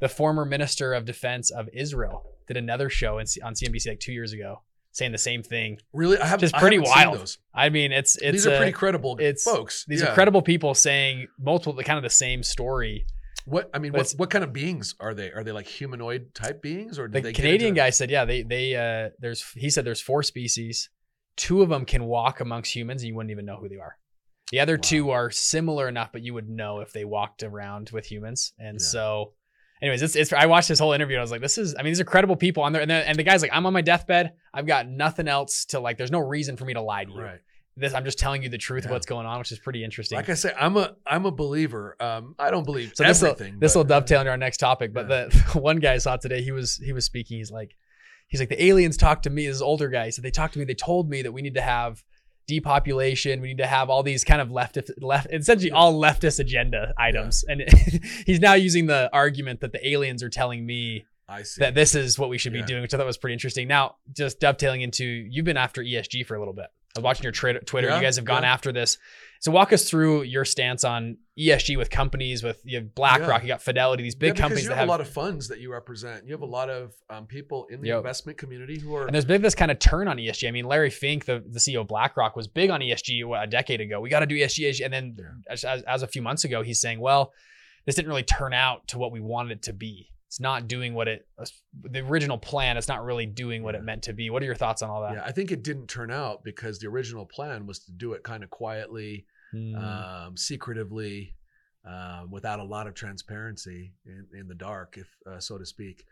The 0.00 0.08
former 0.08 0.44
Minister 0.44 0.94
of 0.94 1.04
Defense 1.04 1.50
of 1.50 1.68
Israel 1.72 2.24
did 2.48 2.56
another 2.56 2.88
show 2.90 3.18
in, 3.18 3.26
on 3.44 3.54
CNBC 3.54 3.86
like 3.86 4.00
two 4.00 4.12
years 4.12 4.32
ago, 4.32 4.62
saying 4.90 5.12
the 5.12 5.18
same 5.18 5.44
thing. 5.44 5.78
really. 5.92 6.18
I 6.18 6.26
have 6.26 6.40
Just 6.40 6.56
I 6.56 6.58
pretty 6.60 6.78
seen 6.78 6.86
wild. 6.88 7.18
those. 7.20 7.38
I 7.54 7.68
mean, 7.68 7.92
it's 7.92 8.16
it's 8.16 8.32
These 8.32 8.46
are 8.48 8.54
uh, 8.54 8.56
pretty 8.56 8.72
credible 8.72 9.16
it's- 9.20 9.44
folks. 9.44 9.84
these 9.86 10.02
Yeah. 10.02 10.08
are 10.10 10.14
credible 10.14 10.42
people 10.42 10.74
saying 10.74 11.28
multiple, 11.38 11.80
kind 11.84 11.96
of 11.98 12.02
the 12.02 12.10
same 12.10 12.42
story. 12.42 13.06
What 13.44 13.70
I 13.74 13.78
mean, 13.78 13.92
But 13.92 13.98
what 13.98 14.14
what 14.16 14.30
kind 14.30 14.44
of 14.44 14.52
beings 14.52 14.94
are 15.00 15.14
they? 15.14 15.32
Are 15.32 15.42
they 15.42 15.52
like 15.52 15.66
humanoid 15.66 16.34
type 16.34 16.62
beings, 16.62 16.98
or 16.98 17.08
The 17.08 17.14
did 17.14 17.24
they 17.24 17.32
Canadian 17.32 17.74
guy 17.74 17.90
said, 17.90 18.10
yeah, 18.10 18.24
they 18.24 18.42
they 18.42 18.74
uh 18.76 19.10
there's 19.18 19.44
he 19.52 19.70
said 19.70 19.84
there's 19.84 20.00
four 20.00 20.22
species. 20.22 20.90
Two 21.36 21.62
of 21.62 21.68
them 21.68 21.84
can 21.84 22.04
walk 22.04 22.40
amongst 22.40 22.74
humans 22.74 23.02
and 23.02 23.08
you 23.08 23.14
wouldn't 23.14 23.30
even 23.30 23.46
know 23.46 23.56
who 23.56 23.68
they 23.68 23.78
are. 23.78 23.96
The 24.50 24.60
other 24.60 24.76
Wow. 24.76 24.82
two 24.82 25.10
are 25.10 25.30
similar 25.30 25.88
enough, 25.88 26.12
but 26.12 26.22
you 26.22 26.34
would 26.34 26.48
know 26.48 26.80
if 26.80 26.92
they 26.92 27.04
walked 27.04 27.42
around 27.42 27.90
with 27.90 28.04
humans. 28.04 28.52
And 28.58 28.74
Yeah. 28.74 28.84
so, 28.86 29.32
anyways, 29.80 30.02
it's, 30.02 30.14
it's 30.14 30.32
I 30.32 30.44
watched 30.46 30.68
this 30.68 30.78
whole 30.78 30.92
interview 30.92 31.16
and 31.16 31.20
I 31.20 31.22
was 31.22 31.30
like, 31.30 31.40
this 31.40 31.56
is 31.56 31.74
I 31.74 31.78
mean, 31.78 31.90
these 31.90 32.00
are 32.00 32.04
credible 32.04 32.36
people 32.36 32.62
on 32.62 32.72
there. 32.72 32.82
And 32.82 32.90
the, 32.90 33.08
and 33.08 33.18
the 33.18 33.22
guy's 33.22 33.40
like, 33.40 33.50
I'm 33.52 33.64
on 33.66 33.72
my 33.72 33.80
deathbed. 33.80 34.32
I've 34.52 34.66
got 34.66 34.86
nothing 34.88 35.26
else 35.26 35.64
to 35.66 35.80
like. 35.80 35.96
There's 35.96 36.10
no 36.10 36.18
reason 36.20 36.56
for 36.56 36.64
me 36.66 36.74
to 36.74 36.82
lie 36.82 37.04
to 37.04 37.10
you. 37.10 37.20
Right. 37.22 37.40
This 37.76 37.94
I'm 37.94 38.04
just 38.04 38.18
telling 38.18 38.42
you 38.42 38.48
the 38.50 38.58
truth 38.58 38.84
of 38.84 38.90
what's 38.90 39.06
going 39.06 39.26
on, 39.26 39.38
which 39.38 39.50
is 39.50 39.58
pretty 39.58 39.82
interesting. 39.82 40.16
Like 40.16 40.28
I 40.28 40.34
say, 40.34 40.52
I'm 40.58 40.76
a 40.76 40.94
I'm 41.06 41.24
a 41.24 41.30
believer. 41.30 41.96
Um, 42.00 42.34
I 42.38 42.50
don't 42.50 42.64
believe 42.64 42.92
so 42.94 43.02
this 43.04 43.22
will 43.22 43.30
everything. 43.30 43.58
this 43.60 43.74
will 43.74 43.84
dovetail 43.84 44.20
into 44.20 44.30
our 44.30 44.36
next 44.36 44.58
topic. 44.58 44.92
But 44.92 45.08
Yeah. 45.08 45.26
the 45.26 45.38
one 45.60 45.78
guy 45.78 45.94
I 45.94 45.98
saw 45.98 46.16
today, 46.16 46.42
he 46.42 46.52
was 46.52 46.76
he 46.76 46.92
was 46.92 47.04
speaking. 47.06 47.38
He's 47.38 47.50
like, 47.50 47.74
he's 48.28 48.40
like 48.40 48.50
the 48.50 48.62
aliens 48.62 48.96
talked 48.98 49.22
to 49.24 49.30
me. 49.30 49.46
This 49.46 49.62
older 49.62 49.88
guy. 49.88 50.04
He 50.06 50.10
said 50.10 50.22
they 50.22 50.30
talked 50.30 50.52
to 50.52 50.58
me. 50.58 50.66
They 50.66 50.74
told 50.74 51.08
me 51.08 51.22
that 51.22 51.32
we 51.32 51.40
need 51.40 51.54
to 51.54 51.62
have 51.62 52.02
depopulation. 52.46 53.40
We 53.40 53.48
need 53.48 53.58
to 53.58 53.66
have 53.66 53.88
all 53.88 54.02
these 54.02 54.24
kind 54.24 54.40
of 54.40 54.48
leftist 54.48 54.90
left 55.00 55.28
essentially 55.32 55.70
all 55.70 55.98
leftist 56.00 56.38
agenda 56.40 56.92
items. 56.98 57.44
And 57.48 57.62
he's 58.26 58.40
now 58.40 58.54
using 58.54 58.86
the 58.86 59.08
argument 59.12 59.60
that 59.60 59.72
the 59.72 59.86
aliens 59.88 60.22
are 60.22 60.28
telling 60.28 60.64
me 60.66 61.06
I 61.28 61.42
see. 61.42 61.60
that 61.60 61.74
this 61.74 61.94
is 61.94 62.18
what 62.18 62.28
we 62.28 62.38
should 62.38 62.52
be 62.52 62.62
doing, 62.62 62.82
which 62.82 62.92
I 62.92 62.98
thought 62.98 63.06
was 63.06 63.16
pretty 63.16 63.32
interesting. 63.34 63.68
Now, 63.68 63.96
just 64.12 64.40
dovetailing 64.40 64.82
into 64.82 65.04
you've 65.04 65.44
been 65.46 65.56
after 65.56 65.82
ESG 65.82 66.26
for 66.26 66.34
a 66.34 66.38
little 66.38 66.52
bit. 66.54 66.66
I 66.94 66.98
was 66.98 67.04
watching 67.04 67.22
your 67.22 67.32
tra- 67.32 67.64
Twitter. 67.64 67.88
Yeah, 67.88 67.96
you 67.96 68.02
guys 68.02 68.16
have 68.16 68.24
gone 68.24 68.42
yeah. 68.42 68.52
after 68.52 68.70
this. 68.70 68.98
So 69.40 69.50
walk 69.50 69.72
us 69.72 69.88
through 69.88 70.22
your 70.22 70.44
stance 70.44 70.84
on 70.84 71.16
ESG 71.38 71.76
with 71.76 71.90
companies 71.90 72.44
with 72.44 72.60
you 72.64 72.78
have 72.78 72.94
BlackRock, 72.94 73.40
Yeah. 73.40 73.42
you 73.42 73.48
got 73.48 73.62
Fidelity, 73.62 74.02
these 74.02 74.14
big 74.14 74.36
companies 74.36 74.64
you 74.64 74.68
that 74.68 74.74
have, 74.74 74.80
have 74.82 74.88
a 74.88 74.92
lot 74.92 75.00
of 75.00 75.08
funds 75.08 75.48
that 75.48 75.58
you 75.58 75.72
represent. 75.72 76.26
You 76.26 76.32
have 76.32 76.42
a 76.42 76.46
lot 76.46 76.68
of 76.70 76.92
um, 77.10 77.26
people 77.26 77.66
in 77.70 77.80
the 77.80 77.88
Yep. 77.88 77.96
investment 77.98 78.38
community 78.38 78.78
who 78.78 78.94
are 78.94 79.06
and 79.06 79.14
there's 79.14 79.24
been 79.24 79.42
this 79.42 79.54
kind 79.54 79.70
of 79.70 79.78
turn 79.78 80.06
on 80.06 80.18
ESG. 80.18 80.46
I 80.46 80.50
mean, 80.50 80.66
Larry 80.66 80.90
Fink, 80.90 81.24
the, 81.24 81.42
the 81.44 81.58
CEO 81.58 81.80
of 81.80 81.88
BlackRock, 81.88 82.36
was 82.36 82.46
big 82.46 82.70
on 82.70 82.80
ESG 82.80 83.24
what, 83.24 83.42
a 83.42 83.46
decade 83.46 83.80
ago. 83.80 84.00
We 84.00 84.10
got 84.10 84.20
to 84.20 84.26
do 84.26 84.36
ESG. 84.36 84.84
And 84.84 84.92
then 84.92 85.16
as, 85.48 85.64
as, 85.64 85.82
as 85.82 86.02
a 86.02 86.06
few 86.06 86.22
months 86.22 86.44
ago, 86.44 86.62
he's 86.62 86.80
saying, 86.80 87.00
well, 87.00 87.32
this 87.86 87.96
didn't 87.96 88.10
really 88.10 88.22
turn 88.22 88.52
out 88.52 88.86
to 88.88 88.98
what 88.98 89.10
we 89.10 89.18
wanted 89.18 89.52
it 89.52 89.62
to 89.62 89.72
be. 89.72 90.10
It's 90.32 90.40
not 90.40 90.66
doing 90.66 90.94
what 90.94 91.08
it, 91.08 91.28
the 91.82 91.98
original 92.00 92.38
plan, 92.38 92.78
it's 92.78 92.88
not 92.88 93.04
really 93.04 93.26
doing 93.26 93.62
what 93.62 93.74
it 93.74 93.82
meant 93.84 94.04
to 94.04 94.14
be. 94.14 94.30
What 94.30 94.42
are 94.42 94.46
your 94.46 94.54
thoughts 94.54 94.80
on 94.80 94.88
all 94.88 95.02
that? 95.02 95.12
Yeah, 95.12 95.22
I 95.26 95.30
think 95.30 95.50
it 95.52 95.62
didn't 95.62 95.88
turn 95.88 96.10
out 96.10 96.42
because 96.42 96.78
the 96.78 96.86
original 96.86 97.26
plan 97.26 97.66
was 97.66 97.80
to 97.80 97.92
do 97.92 98.14
it 98.14 98.22
kind 98.22 98.42
of 98.42 98.48
quietly, 98.48 99.26
Mm. 99.54 99.76
um, 99.76 100.34
secretively, 100.38 101.34
um, 101.84 102.30
without 102.30 102.60
a 102.60 102.64
lot 102.64 102.86
of 102.86 102.94
transparency 102.94 103.92
in, 104.06 104.26
in 104.34 104.48
the 104.48 104.54
dark, 104.54 104.96
if 104.96 105.14
uh, 105.30 105.38
so 105.38 105.58
to 105.58 105.66
speak. 105.66 106.02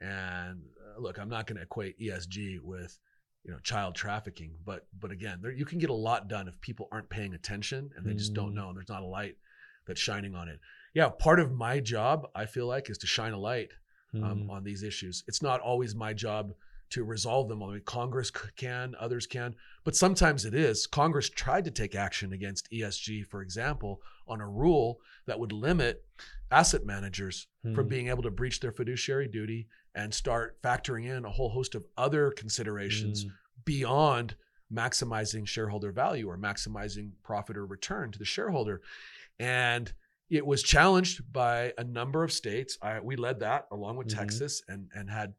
And 0.00 0.62
uh, 0.96 0.98
look, 0.98 1.18
I'm 1.18 1.28
not 1.28 1.46
going 1.46 1.56
to 1.56 1.62
equate 1.62 2.00
ESG 2.00 2.60
with 2.62 2.98
you 3.44 3.50
know 3.52 3.58
child 3.58 3.94
trafficking, 3.94 4.52
but 4.64 4.86
but 4.98 5.10
again, 5.10 5.40
there, 5.42 5.52
you 5.52 5.66
can 5.66 5.78
get 5.78 5.90
a 5.90 5.94
lot 5.94 6.28
done 6.28 6.48
if 6.48 6.58
people 6.62 6.88
aren't 6.90 7.10
paying 7.10 7.34
attention 7.34 7.90
and 7.94 8.06
they 8.06 8.14
just 8.14 8.32
don't 8.32 8.52
Mm. 8.52 8.54
know, 8.54 8.68
and 8.68 8.76
there's 8.78 8.88
not 8.88 9.02
a 9.02 9.06
light 9.06 9.36
that's 9.86 10.00
shining 10.00 10.34
on 10.34 10.48
it. 10.48 10.58
Yeah, 10.96 11.10
part 11.10 11.40
of 11.40 11.52
my 11.52 11.78
job, 11.78 12.26
I 12.34 12.46
feel 12.46 12.66
like, 12.66 12.88
is 12.88 12.96
to 12.98 13.06
shine 13.06 13.34
a 13.34 13.38
light 13.38 13.70
um, 14.14 14.44
Mm. 14.44 14.50
on 14.50 14.64
these 14.64 14.82
issues. 14.82 15.24
It's 15.28 15.42
not 15.42 15.60
always 15.60 15.94
my 15.94 16.14
job 16.14 16.54
to 16.88 17.04
resolve 17.04 17.48
them. 17.50 17.62
I 17.62 17.66
mean, 17.72 17.82
Congress 17.84 18.30
can, 18.56 18.94
others 18.98 19.26
can, 19.26 19.54
but 19.84 19.94
sometimes 19.94 20.46
it 20.46 20.54
is. 20.54 20.86
Congress 20.86 21.28
tried 21.28 21.66
to 21.66 21.70
take 21.70 21.94
action 21.94 22.32
against 22.32 22.70
ESG, 22.72 23.24
for 23.24 23.42
example, 23.42 24.00
on 24.26 24.40
a 24.40 24.48
rule 24.48 24.98
that 25.26 25.38
would 25.38 25.52
limit 25.52 26.02
asset 26.50 26.86
managers 26.86 27.46
from 27.62 27.86
Mm. 27.86 27.88
being 27.90 28.08
able 28.08 28.22
to 28.22 28.30
breach 28.30 28.60
their 28.60 28.72
fiduciary 28.72 29.28
duty 29.28 29.68
and 29.94 30.14
start 30.14 30.62
factoring 30.62 31.04
in 31.04 31.26
a 31.26 31.30
whole 31.30 31.50
host 31.50 31.74
of 31.74 31.84
other 31.98 32.30
considerations 32.30 33.26
Mm. 33.26 33.32
beyond 33.66 34.36
maximizing 34.72 35.46
shareholder 35.46 35.92
value 35.92 36.26
or 36.30 36.38
maximizing 36.38 37.10
profit 37.22 37.54
or 37.58 37.66
return 37.66 38.12
to 38.12 38.18
the 38.18 38.24
shareholder. 38.24 38.80
And 39.38 39.92
it 40.30 40.44
was 40.44 40.62
challenged 40.62 41.32
by 41.32 41.72
a 41.78 41.84
number 41.84 42.24
of 42.24 42.32
states. 42.32 42.76
I, 42.82 43.00
we 43.00 43.16
led 43.16 43.40
that 43.40 43.66
along 43.70 43.96
with 43.96 44.08
Mhm. 44.08 44.16
Texas 44.18 44.62
and, 44.68 44.88
and 44.94 45.08
had 45.10 45.34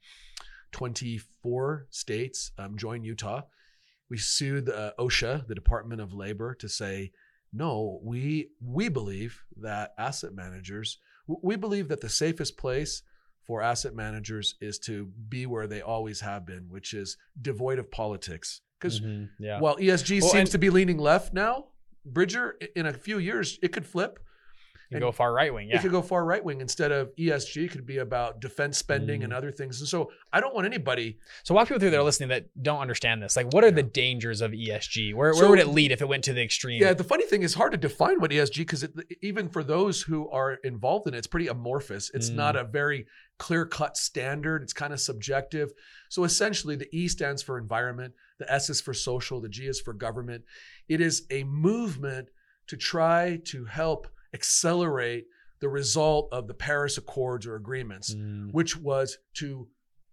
24 0.72 1.88
states 1.90 2.52
um, 2.58 2.78
join 2.78 3.04
Utah. 3.04 3.42
We 4.10 4.18
sued 4.18 4.70
uh, 4.70 4.92
OSHA, 5.00 5.48
the 5.48 5.56
Department 5.56 6.02
of 6.02 6.14
Labor, 6.14 6.54
to 6.56 6.70
say, 6.70 7.12
no, 7.54 8.00
we 8.04 8.50
we 8.62 8.90
believe 8.90 9.42
that 9.58 9.94
asset 9.98 10.34
managers, 10.34 11.00
we 11.28 11.56
believe 11.56 11.88
that 11.90 12.02
the 12.02 12.10
safest 12.10 12.58
place 12.58 13.04
for 13.46 13.62
asset 13.62 13.96
managers 13.96 14.56
is 14.62 14.78
to 14.80 15.06
be 15.30 15.46
where 15.46 15.68
they 15.68 15.82
always 15.82 16.20
have 16.22 16.46
been, 16.46 16.68
which 16.70 16.94
is 16.94 17.18
devoid 17.42 17.80
of 17.80 17.90
politics. 17.90 18.62
Because 18.80 19.00
Mhm. 19.02 19.30
yeah. 19.40 19.60
while 19.60 19.78
ESG 19.80 20.22
Well, 20.22 20.30
seems 20.30 20.42
and- 20.50 20.52
to 20.52 20.58
be 20.60 20.70
leaning 20.70 20.98
left 20.98 21.34
now, 21.34 21.70
Bridger, 22.06 22.58
in 22.76 22.86
a 22.86 22.94
few 22.94 23.18
years, 23.18 23.58
it 23.62 23.70
could 23.74 23.86
flip. 23.86 24.20
You 24.90 24.96
and 24.98 25.02
go 25.02 25.12
far 25.12 25.34
right 25.34 25.54
wing. 25.54 25.70
It 25.70 25.74
Yeah. 25.76 25.82
could 25.82 25.92
go 25.92 26.02
far 26.02 26.24
right 26.24 26.44
wing 26.44 26.62
instead 26.62 26.92
of 26.92 27.12
ESG 27.18 27.68
could 27.68 27.86
be 27.86 27.98
about 27.98 28.40
defense 28.40 28.78
spending 28.78 29.22
Mm. 29.22 29.26
and 29.26 29.34
other 29.34 29.52
things. 29.52 29.80
And 29.82 29.88
so 29.90 30.12
I 30.32 30.40
don't 30.40 30.56
want 30.56 30.66
anybody. 30.66 31.20
So 31.44 31.54
walk 31.54 31.68
people 31.68 31.80
through 31.80 31.90
that 31.92 32.00
are 32.00 32.04
listening 32.04 32.30
that 32.30 32.46
don't 32.64 32.80
understand 32.80 33.22
this. 33.22 33.36
Like, 33.36 33.54
what 33.54 33.64
are 33.64 33.72
the 33.72 33.84
dangers 33.84 34.40
of 34.42 34.52
ESG? 34.54 35.14
Where, 35.14 35.32
where 35.34 35.42
So- 35.42 35.50
would 35.50 35.60
it 35.60 35.68
lead 35.68 35.92
if 35.92 36.02
it 36.02 36.08
went 36.08 36.24
to 36.26 36.34
the 36.34 36.42
extreme? 36.42 36.82
Yeah, 36.82 36.94
the 36.94 37.04
funny 37.04 37.26
thing 37.26 37.44
is 37.44 37.56
hard 37.56 37.72
to 37.74 37.78
define 37.78 38.20
what 38.22 38.32
ESG 38.32 38.62
because 38.62 38.88
even 39.22 39.50
for 39.50 39.64
those 39.64 40.04
who 40.04 40.30
are 40.30 40.54
involved 40.64 41.08
in 41.08 41.14
it, 41.14 41.18
it's 41.18 41.28
pretty 41.28 41.48
amorphous. 41.48 42.10
It's 42.14 42.30
Mm. 42.30 42.36
not 42.36 42.56
a 42.56 42.64
very 42.64 43.08
clear 43.38 43.66
cut 43.66 43.98
standard. 43.98 44.64
It's 44.64 44.74
kind 44.74 44.94
of 44.94 45.00
subjective. 45.00 45.72
So 46.10 46.24
essentially, 46.24 46.76
the 46.76 46.88
E 46.96 47.08
stands 47.08 47.44
for 47.44 47.58
environment, 47.58 48.14
the 48.40 48.52
S 48.52 48.70
is 48.70 48.82
for 48.82 48.94
social, 48.94 49.42
the 49.42 49.50
G 49.50 49.68
is 49.68 49.80
for 49.82 49.94
government. 49.94 50.44
It 50.88 51.02
is 51.02 51.26
a 51.30 51.44
movement 51.44 52.30
to 52.68 52.78
try 52.78 53.40
to 53.46 53.66
help 53.66 54.08
accelerate 54.38 55.26
the 55.60 55.70
result 55.70 56.30
of 56.32 56.48
the 56.48 56.54
Paris 56.54 56.98
Accords 56.98 57.48
or 57.48 57.56
agreements, 57.56 58.14
Mm. 58.14 58.52
which 58.54 58.78
was 58.78 59.18
to, 59.36 59.68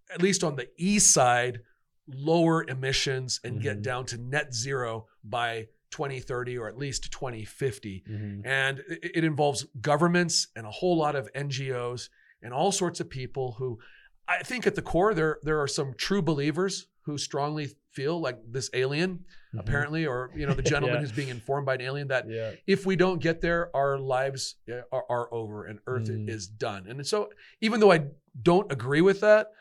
at 0.09 0.21
least 0.21 0.43
on 0.43 0.55
the 0.55 0.67
east 0.77 1.11
side, 1.13 1.61
lower 2.07 2.63
emissions 2.67 3.39
and 3.43 3.61
get 3.61 3.77
Mhm. 3.79 3.83
down 3.83 4.05
to 4.07 4.17
net 4.17 4.53
zero 4.53 5.07
by 5.23 5.67
2030 5.91 6.57
or 6.57 6.67
at 6.67 6.77
least 6.77 7.11
2050. 7.11 8.03
Mhm. 8.09 8.41
And 8.45 8.79
it, 8.89 9.17
it 9.17 9.23
involves 9.23 9.65
governments 9.81 10.47
and 10.55 10.65
a 10.65 10.71
whole 10.71 10.97
lot 10.97 11.15
of 11.15 11.29
NGOs 11.35 12.09
and 12.41 12.53
all 12.53 12.71
sorts 12.71 12.99
of 12.99 13.09
people 13.09 13.53
who 13.53 13.79
I 14.27 14.41
think 14.43 14.65
at 14.65 14.73
the 14.75 14.81
core 14.81 15.13
there 15.13 15.37
there 15.43 15.59
are 15.61 15.67
some 15.67 15.93
true 15.93 16.21
believers 16.23 16.87
who 17.05 17.17
strongly 17.17 17.69
feel 17.91 18.19
like 18.19 18.39
this 18.51 18.69
alien 18.73 19.23
Mhm. 19.53 19.59
apparently 19.59 20.05
or 20.05 20.31
you 20.35 20.45
know 20.45 20.53
the 20.53 20.61
gentleman 20.73 20.95
Yeah. 20.97 21.01
who's 21.01 21.11
being 21.11 21.29
informed 21.29 21.65
by 21.65 21.75
an 21.75 21.81
alien 21.81 22.07
that 22.09 22.29
Yeah. 22.29 22.51
if 22.67 22.85
we 22.85 22.95
don't 22.95 23.21
get 23.21 23.41
there, 23.41 23.73
our 23.75 23.97
lives 23.97 24.55
uh, 24.69 24.81
are, 24.91 25.05
are 25.09 25.33
over 25.33 25.65
and 25.65 25.79
Earth 25.87 26.09
Mm. 26.09 26.27
is 26.29 26.47
done. 26.47 26.87
And 26.87 27.05
so, 27.07 27.29
even 27.61 27.79
though 27.79 27.91
I 27.91 28.07
don't 28.41 28.69
agree 28.71 29.01
with 29.01 29.21
that, 29.21 29.51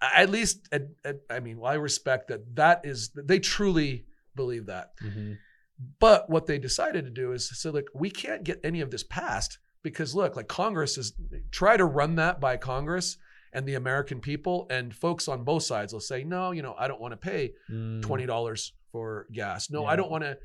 at 0.00 0.28
least, 0.30 0.68
at, 0.70 0.82
at, 1.04 1.20
I 1.30 1.40
mean, 1.40 1.58
well, 1.58 1.72
I 1.72 1.76
respect 1.76 2.28
that. 2.28 2.54
That 2.56 2.84
is, 2.84 3.10
they 3.14 3.38
truly 3.40 4.06
believe 4.36 4.66
that. 4.66 4.92
Mhm. 5.02 5.38
But 5.98 6.28
what 6.30 6.46
they 6.46 6.58
decided 6.58 7.04
to 7.04 7.10
do 7.10 7.32
is 7.32 7.48
say, 7.60 7.70
look, 7.70 7.86
we 7.94 8.10
can't 8.10 8.44
get 8.44 8.60
any 8.62 8.80
of 8.82 8.90
this 8.90 9.02
passed 9.02 9.58
because 9.82 10.14
look, 10.14 10.36
like 10.36 10.46
Congress 10.48 10.96
is 10.98 11.14
try 11.50 11.76
to 11.76 11.84
run 11.84 12.14
that 12.16 12.40
by 12.40 12.56
Congress 12.56 13.16
and 13.54 13.66
the 13.66 13.74
American 13.74 14.20
people, 14.20 14.66
and 14.68 14.94
folks 14.94 15.28
on 15.28 15.44
both 15.44 15.62
sides 15.62 15.92
will 15.92 16.00
say, 16.00 16.24
no, 16.24 16.50
you 16.50 16.60
know, 16.62 16.74
I 16.78 16.88
don't 16.88 17.00
want 17.00 17.12
to 17.12 17.16
pay 17.16 17.52
Mm. 17.70 18.02
twenty 18.02 18.26
dollars 18.26 18.72
for 18.92 19.26
gas. 19.32 19.70
No, 19.70 19.82
Yeah. 19.82 19.88
I 19.90 19.96
don't 19.96 20.10
want 20.10 20.24
to. 20.24 20.38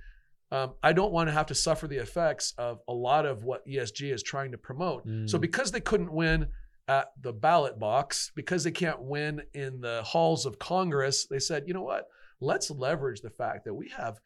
Um, 0.52 0.74
I 0.82 0.94
don't 0.94 1.12
want 1.12 1.28
to 1.28 1.32
have 1.34 1.46
to 1.48 1.56
suffer 1.56 1.88
the 1.88 1.98
effects 1.98 2.54
of 2.58 2.80
a 2.88 2.94
lot 2.94 3.26
of 3.28 3.44
what 3.44 3.64
ESG 3.68 4.12
is 4.12 4.24
trying 4.24 4.52
to 4.54 4.58
promote. 4.58 5.04
So 5.28 5.38
Mm. 5.38 5.42
because 5.42 5.72
they 5.72 5.82
couldn't 5.82 6.12
win 6.12 6.48
at 6.88 7.12
the 7.22 7.32
ballot 7.34 7.78
box, 7.78 8.32
because 8.36 8.64
they 8.64 8.72
can't 8.72 9.00
win 9.02 9.44
in 9.54 9.82
the 9.82 10.02
halls 10.04 10.48
of 10.48 10.58
Congress, 10.58 11.28
they 11.28 11.38
said, 11.38 11.68
you 11.68 11.74
know 11.76 11.84
what? 11.84 12.08
Let's 12.40 12.72
leverage 12.72 13.22
the 13.22 13.30
fact 13.30 13.66
that 13.66 13.76
we 13.76 13.90
have 13.90 14.20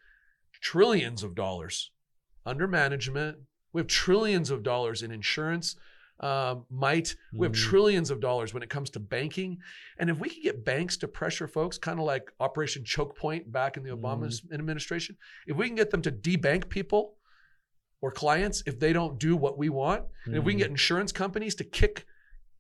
trillions 0.62 1.24
of 1.24 1.36
dollars 1.36 1.92
under 2.46 2.68
management. 2.68 3.40
We 3.74 3.80
have 3.82 3.88
trillions 3.88 4.50
of 4.50 4.64
dollars 4.64 5.02
in 5.04 5.12
insurance. 5.12 5.76
Um, 6.24 6.66
might 6.70 7.18
we 7.34 7.46
have 7.46 7.52
Mhm. 7.54 7.70
trillions 7.70 8.10
of 8.10 8.22
dollars 8.22 8.54
when 8.54 8.64
it 8.64 8.70
comes 8.70 8.90
to 8.92 9.00
banking, 9.02 9.60
and 9.98 10.10
if 10.10 10.18
we 10.20 10.30
could 10.30 10.42
get 10.42 10.64
banks 10.64 10.96
to 10.98 11.08
pressure 11.10 11.50
folks, 11.50 11.78
kind 11.78 12.00
of 12.00 12.06
like 12.06 12.32
Operation 12.40 12.86
Choke 12.86 13.18
Point 13.18 13.52
back 13.52 13.76
in 13.76 13.84
the 13.84 13.90
Obama 13.90 14.32
administration, 14.54 15.18
if 15.48 15.58
we 15.58 15.68
can 15.68 15.76
get 15.76 15.92
them 15.92 16.02
to 16.04 16.12
debank 16.12 16.70
people 16.70 17.18
or 18.00 18.10
clients 18.10 18.64
if 18.66 18.80
they 18.80 18.94
don't 18.94 19.20
do 19.20 19.36
what 19.36 19.58
we 19.58 19.68
want, 19.68 20.06
and 20.26 20.36
if 20.38 20.44
we 20.46 20.54
can 20.54 20.60
get 20.60 20.70
insurance 20.70 21.12
companies 21.12 21.56
to 21.56 21.66
kick 21.66 22.06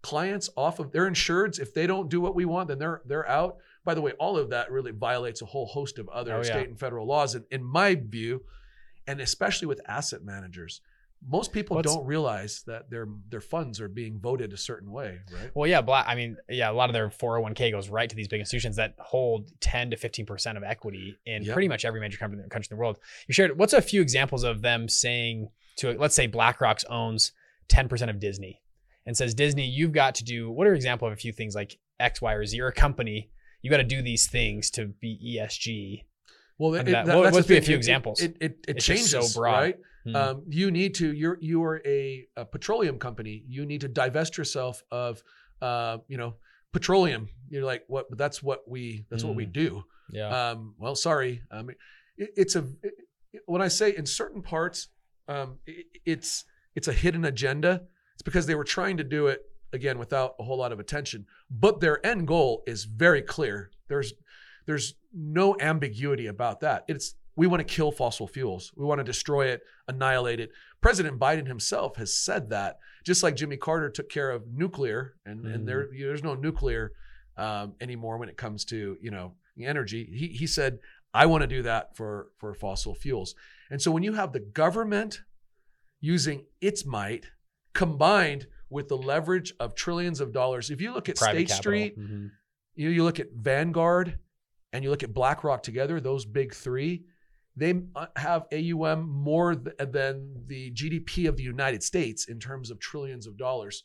clients 0.01 0.49
off 0.57 0.80
of 0.80 0.91
their 0.91 1.09
insureds 1.09 1.57
if 1.57 1.74
they 1.74 1.88
don't 1.88 2.09
do 2.09 2.20
what 2.20 2.36
we 2.36 2.43
want, 2.43 2.68
then 2.68 2.80
they're 2.80 3.01
they're 3.05 3.30
out. 3.30 3.59
By 3.86 3.93
the 3.93 4.01
way, 4.01 4.11
all 4.14 4.38
of 4.38 4.49
that 4.49 4.70
really 4.72 4.91
violates 4.91 5.41
a 5.41 5.45
whole 5.45 5.68
host 5.68 5.99
of 5.99 6.09
other 6.09 6.34
Oh, 6.34 6.38
yeah. 6.39 6.43
state 6.43 6.68
and 6.68 6.78
federal 6.78 7.05
laws, 7.07 7.34
in, 7.36 7.45
in 7.49 7.64
my 7.64 7.95
view, 7.95 8.43
and 9.07 9.22
especially 9.22 9.68
with 9.68 9.80
asset 9.88 10.22
managers. 10.22 10.82
Most 11.28 11.53
people 11.53 11.76
What's- 11.78 11.93
don't 11.93 12.05
realize 12.05 12.63
that 12.67 12.89
their 12.89 13.07
their 13.30 13.39
funds 13.41 13.80
are 13.80 13.88
being 13.88 14.19
voted 14.19 14.51
a 14.53 14.57
certain 14.57 14.91
way, 14.91 15.19
right? 15.32 15.51
Well, 15.55 15.67
yeah, 15.69 15.82
black. 15.82 16.05
I 16.07 16.15
mean, 16.15 16.36
yeah, 16.49 16.69
a 16.69 16.74
lot 16.74 16.89
of 16.89 16.93
their 16.93 17.09
401k 17.09 17.71
goes 17.71 17.89
right 17.89 18.09
to 18.09 18.15
these 18.15 18.28
big 18.28 18.39
institutions 18.39 18.76
that 18.76 18.95
hold 18.99 19.51
10 19.61 19.91
to 19.91 19.97
15 19.97 20.26
percent 20.26 20.57
of 20.57 20.63
equity 20.63 21.17
in 21.26 21.43
Yep. 21.43 21.53
pretty 21.53 21.67
much 21.67 21.86
every 21.86 21.99
major 21.99 22.17
country, 22.17 22.39
country 22.49 22.67
in 22.71 22.76
the 22.76 22.80
world. 22.80 22.99
You 23.28 23.34
shared. 23.34 23.57
What's 23.57 23.74
a 23.74 23.82
few 23.82 24.01
examples 24.01 24.43
of 24.43 24.61
them 24.61 24.89
saying 24.89 25.49
to, 25.78 25.93
let's 25.93 26.15
say, 26.15 26.28
BlackRock 26.28 26.82
owns 26.89 27.32
10 27.69 27.88
percent 27.88 28.11
of 28.11 28.19
Disney, 28.19 28.61
and 29.05 29.15
says 29.15 29.34
Disney, 29.34 29.65
you've 29.65 29.93
got 29.93 30.15
to 30.15 30.24
do. 30.24 30.51
What 30.51 30.67
are 30.67 30.74
example 30.74 31.07
of 31.07 31.13
a 31.13 31.17
few 31.17 31.32
things 31.32 31.55
like 31.55 31.78
X, 31.99 32.21
Y, 32.21 32.34
or 32.34 32.45
Z? 32.45 32.57
You're 32.57 32.67
a 32.67 32.74
company. 32.74 33.30
You 33.61 33.69
got 33.69 33.78
to 33.78 33.84
do 33.86 34.01
these 34.01 34.28
things 34.28 34.69
to 34.71 34.88
be 34.88 35.38
ESG. 35.39 36.03
Well, 36.57 36.76
it, 36.76 36.84
that- 36.86 37.05
that- 37.05 37.15
what- 37.15 37.24
that's 37.24 37.34
the 37.34 37.38
what's 37.39 37.47
be 37.47 37.57
a 37.57 37.61
few 37.61 37.76
It- 37.76 37.78
examples? 37.78 38.21
It 38.21 38.36
it, 38.41 38.57
it, 38.67 38.74
changes, 38.80 39.11
so 39.11 39.39
broad. 39.39 39.51
right? 39.59 39.78
Hmm. 40.06 40.16
Um, 40.16 40.43
you 40.49 40.70
need 40.72 40.95
to. 40.95 41.14
You're 41.14 41.38
you 41.41 41.64
are 41.64 41.82
a, 41.86 42.26
a 42.36 42.45
petroleum 42.45 42.99
company. 42.99 43.43
You 43.47 43.66
need 43.66 43.82
to 43.82 43.88
divest 43.88 44.38
yourself 44.38 44.84
of, 44.91 45.24
uh, 45.62 45.99
you 46.08 46.18
know, 46.18 46.36
petroleum. 46.74 47.30
You're 47.49 47.64
like, 47.64 47.84
what? 47.88 48.10
But 48.10 48.18
that's 48.18 48.43
what 48.43 48.68
we. 48.70 49.06
That's 49.10 49.24
what 49.24 49.36
we 49.36 49.45
Mm. 49.45 49.54
do. 49.54 49.84
yeah. 50.12 50.49
Um, 50.51 50.76
well, 50.78 50.95
sorry. 50.95 51.41
Um, 51.51 51.70
it, 51.70 51.78
it's 52.36 52.56
a. 52.56 52.66
it- 52.84 52.93
when 53.47 53.64
I 53.64 53.68
say 53.68 53.95
in 53.95 54.06
certain 54.06 54.43
parts, 54.43 54.89
um, 55.28 55.58
it, 55.66 55.86
it's 56.06 56.45
it's 56.76 56.88
a 56.88 56.93
hidden 56.93 57.26
agenda. 57.26 57.82
It's 58.14 58.22
because 58.22 58.45
they 58.45 58.54
were 58.56 58.64
trying 58.64 58.97
to 58.97 59.04
do 59.04 59.26
it 59.28 59.39
again 59.72 59.97
without 59.97 60.36
a 60.39 60.43
whole 60.43 60.58
lot 60.60 60.72
of 60.72 60.80
attention. 60.80 61.26
But 61.49 61.80
their 61.80 62.06
end 62.06 62.28
goal 62.28 62.62
is 62.68 62.84
very 62.84 63.24
clear. 63.24 63.72
There's 63.88 64.14
there's 64.68 64.93
no 65.14 65.56
ambiguity 65.60 66.28
about 66.28 66.60
that. 66.60 66.84
It's 66.88 67.16
we 67.36 67.47
want 67.47 67.67
to 67.67 67.73
kill 67.75 67.91
fossil 67.91 68.27
fuels. 68.27 68.71
We 68.75 68.86
want 68.86 68.99
to 68.99 69.03
destroy 69.03 69.47
it, 69.47 69.61
annihilate 69.88 70.39
it. 70.39 70.51
President 70.81 71.19
Biden 71.19 71.47
himself 71.47 71.95
has 71.97 72.13
said 72.15 72.49
that. 72.51 72.77
Just 73.03 73.23
like 73.23 73.36
Jimmy 73.36 73.57
Carter 73.57 73.89
took 73.89 74.09
care 74.09 74.29
of 74.31 74.47
nuclear, 74.53 75.15
and 75.25 75.45
and 75.45 75.67
there 75.67 75.89
there's 75.97 76.23
no 76.23 76.36
nuclear 76.36 76.91
um, 77.38 77.73
anymore 77.81 78.17
when 78.17 78.29
it 78.29 78.38
comes 78.38 78.65
to 78.65 78.97
you 79.01 79.11
know 79.11 79.34
energy. 79.59 80.05
He 80.05 80.27
he 80.27 80.47
said 80.47 80.79
I 81.13 81.25
want 81.25 81.41
to 81.41 81.47
do 81.47 81.63
that 81.63 81.95
for 81.97 82.29
for 82.38 82.53
fossil 82.53 82.93
fuels. 82.95 83.36
And 83.69 83.81
so 83.81 83.91
when 83.91 84.03
you 84.03 84.13
have 84.13 84.31
the 84.31 84.39
government 84.39 85.21
using 86.01 86.45
its 86.61 86.86
might 86.86 87.25
combined 87.73 88.47
with 88.69 88.88
the 88.88 88.97
leverage 88.97 89.53
of 89.59 89.75
trillions 89.75 90.19
of 90.19 90.31
dollars, 90.31 90.69
if 90.69 90.81
you 90.81 90.93
look 90.93 91.09
at 91.09 91.15
Private 91.17 91.36
State 91.36 91.47
capital. 91.49 91.61
Street, 91.61 91.99
Mhm. 91.99 92.31
you 92.75 92.89
you 92.89 93.03
look 93.03 93.19
at 93.19 93.31
Vanguard 93.34 94.19
and 94.71 94.84
you 94.84 94.89
look 94.89 95.03
at 95.03 95.13
BlackRock 95.13 95.61
together, 95.63 95.99
those 95.99 96.25
big 96.25 96.53
three, 96.53 97.05
they 97.56 97.82
have 98.16 98.45
AUM 98.51 99.08
more 99.10 99.56
th- 99.56 99.76
than 99.91 100.43
the 100.47 100.72
GDP 100.72 101.28
of 101.28 101.38
the 101.38 101.43
United 101.43 101.84
States 101.84 102.26
in 102.26 102.39
terms 102.39 102.72
of 102.72 102.80
trillions 102.80 103.28
of 103.28 103.38
dollars. 103.38 103.84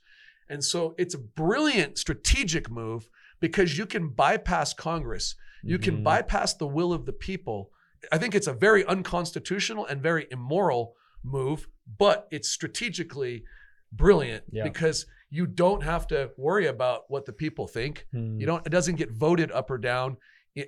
And 0.48 0.64
so 0.64 0.94
it's 0.96 1.14
a 1.14 1.18
brilliant 1.18 1.98
strategic 1.98 2.70
move 2.70 3.08
because 3.40 3.76
you 3.76 3.84
can 3.86 4.08
bypass 4.08 4.72
Congress, 4.72 5.34
you 5.62 5.78
can 5.78 5.98
Mhm. 5.98 6.04
bypass 6.04 6.54
the 6.54 6.66
will 6.66 6.92
of 6.92 7.04
the 7.04 7.12
people. 7.12 7.70
I 8.10 8.16
think 8.18 8.34
it's 8.34 8.46
a 8.46 8.52
very 8.52 8.84
unconstitutional 8.86 9.84
and 9.86 10.00
very 10.02 10.26
immoral 10.30 10.94
move, 11.22 11.68
but 11.98 12.26
it's 12.30 12.48
strategically 12.48 13.44
brilliant 13.92 14.44
Yeah. 14.50 14.62
because 14.64 15.06
you 15.30 15.46
don't 15.46 15.82
have 15.82 16.06
to 16.06 16.30
worry 16.38 16.66
about 16.66 17.10
what 17.10 17.26
the 17.26 17.32
people 17.32 17.66
think. 17.66 18.06
Mhm. 18.14 18.40
You 18.40 18.46
don't. 18.46 18.66
It 18.66 18.70
doesn't 18.70 18.94
get 18.96 19.10
voted 19.10 19.50
up 19.52 19.70
or 19.70 19.76
down. 19.78 20.16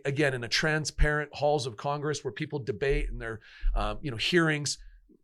Again, 0.05 0.35
in 0.35 0.45
a 0.45 0.49
transparent 0.49 1.31
halls 1.35 1.67
of 1.67 1.77
Congress 1.77 2.23
where 2.25 2.33
people 2.33 2.59
debate 2.59 3.11
and 3.11 3.21
their, 3.21 3.41
um, 3.75 3.99
you 4.03 4.11
know, 4.11 4.17
hearings, 4.17 4.79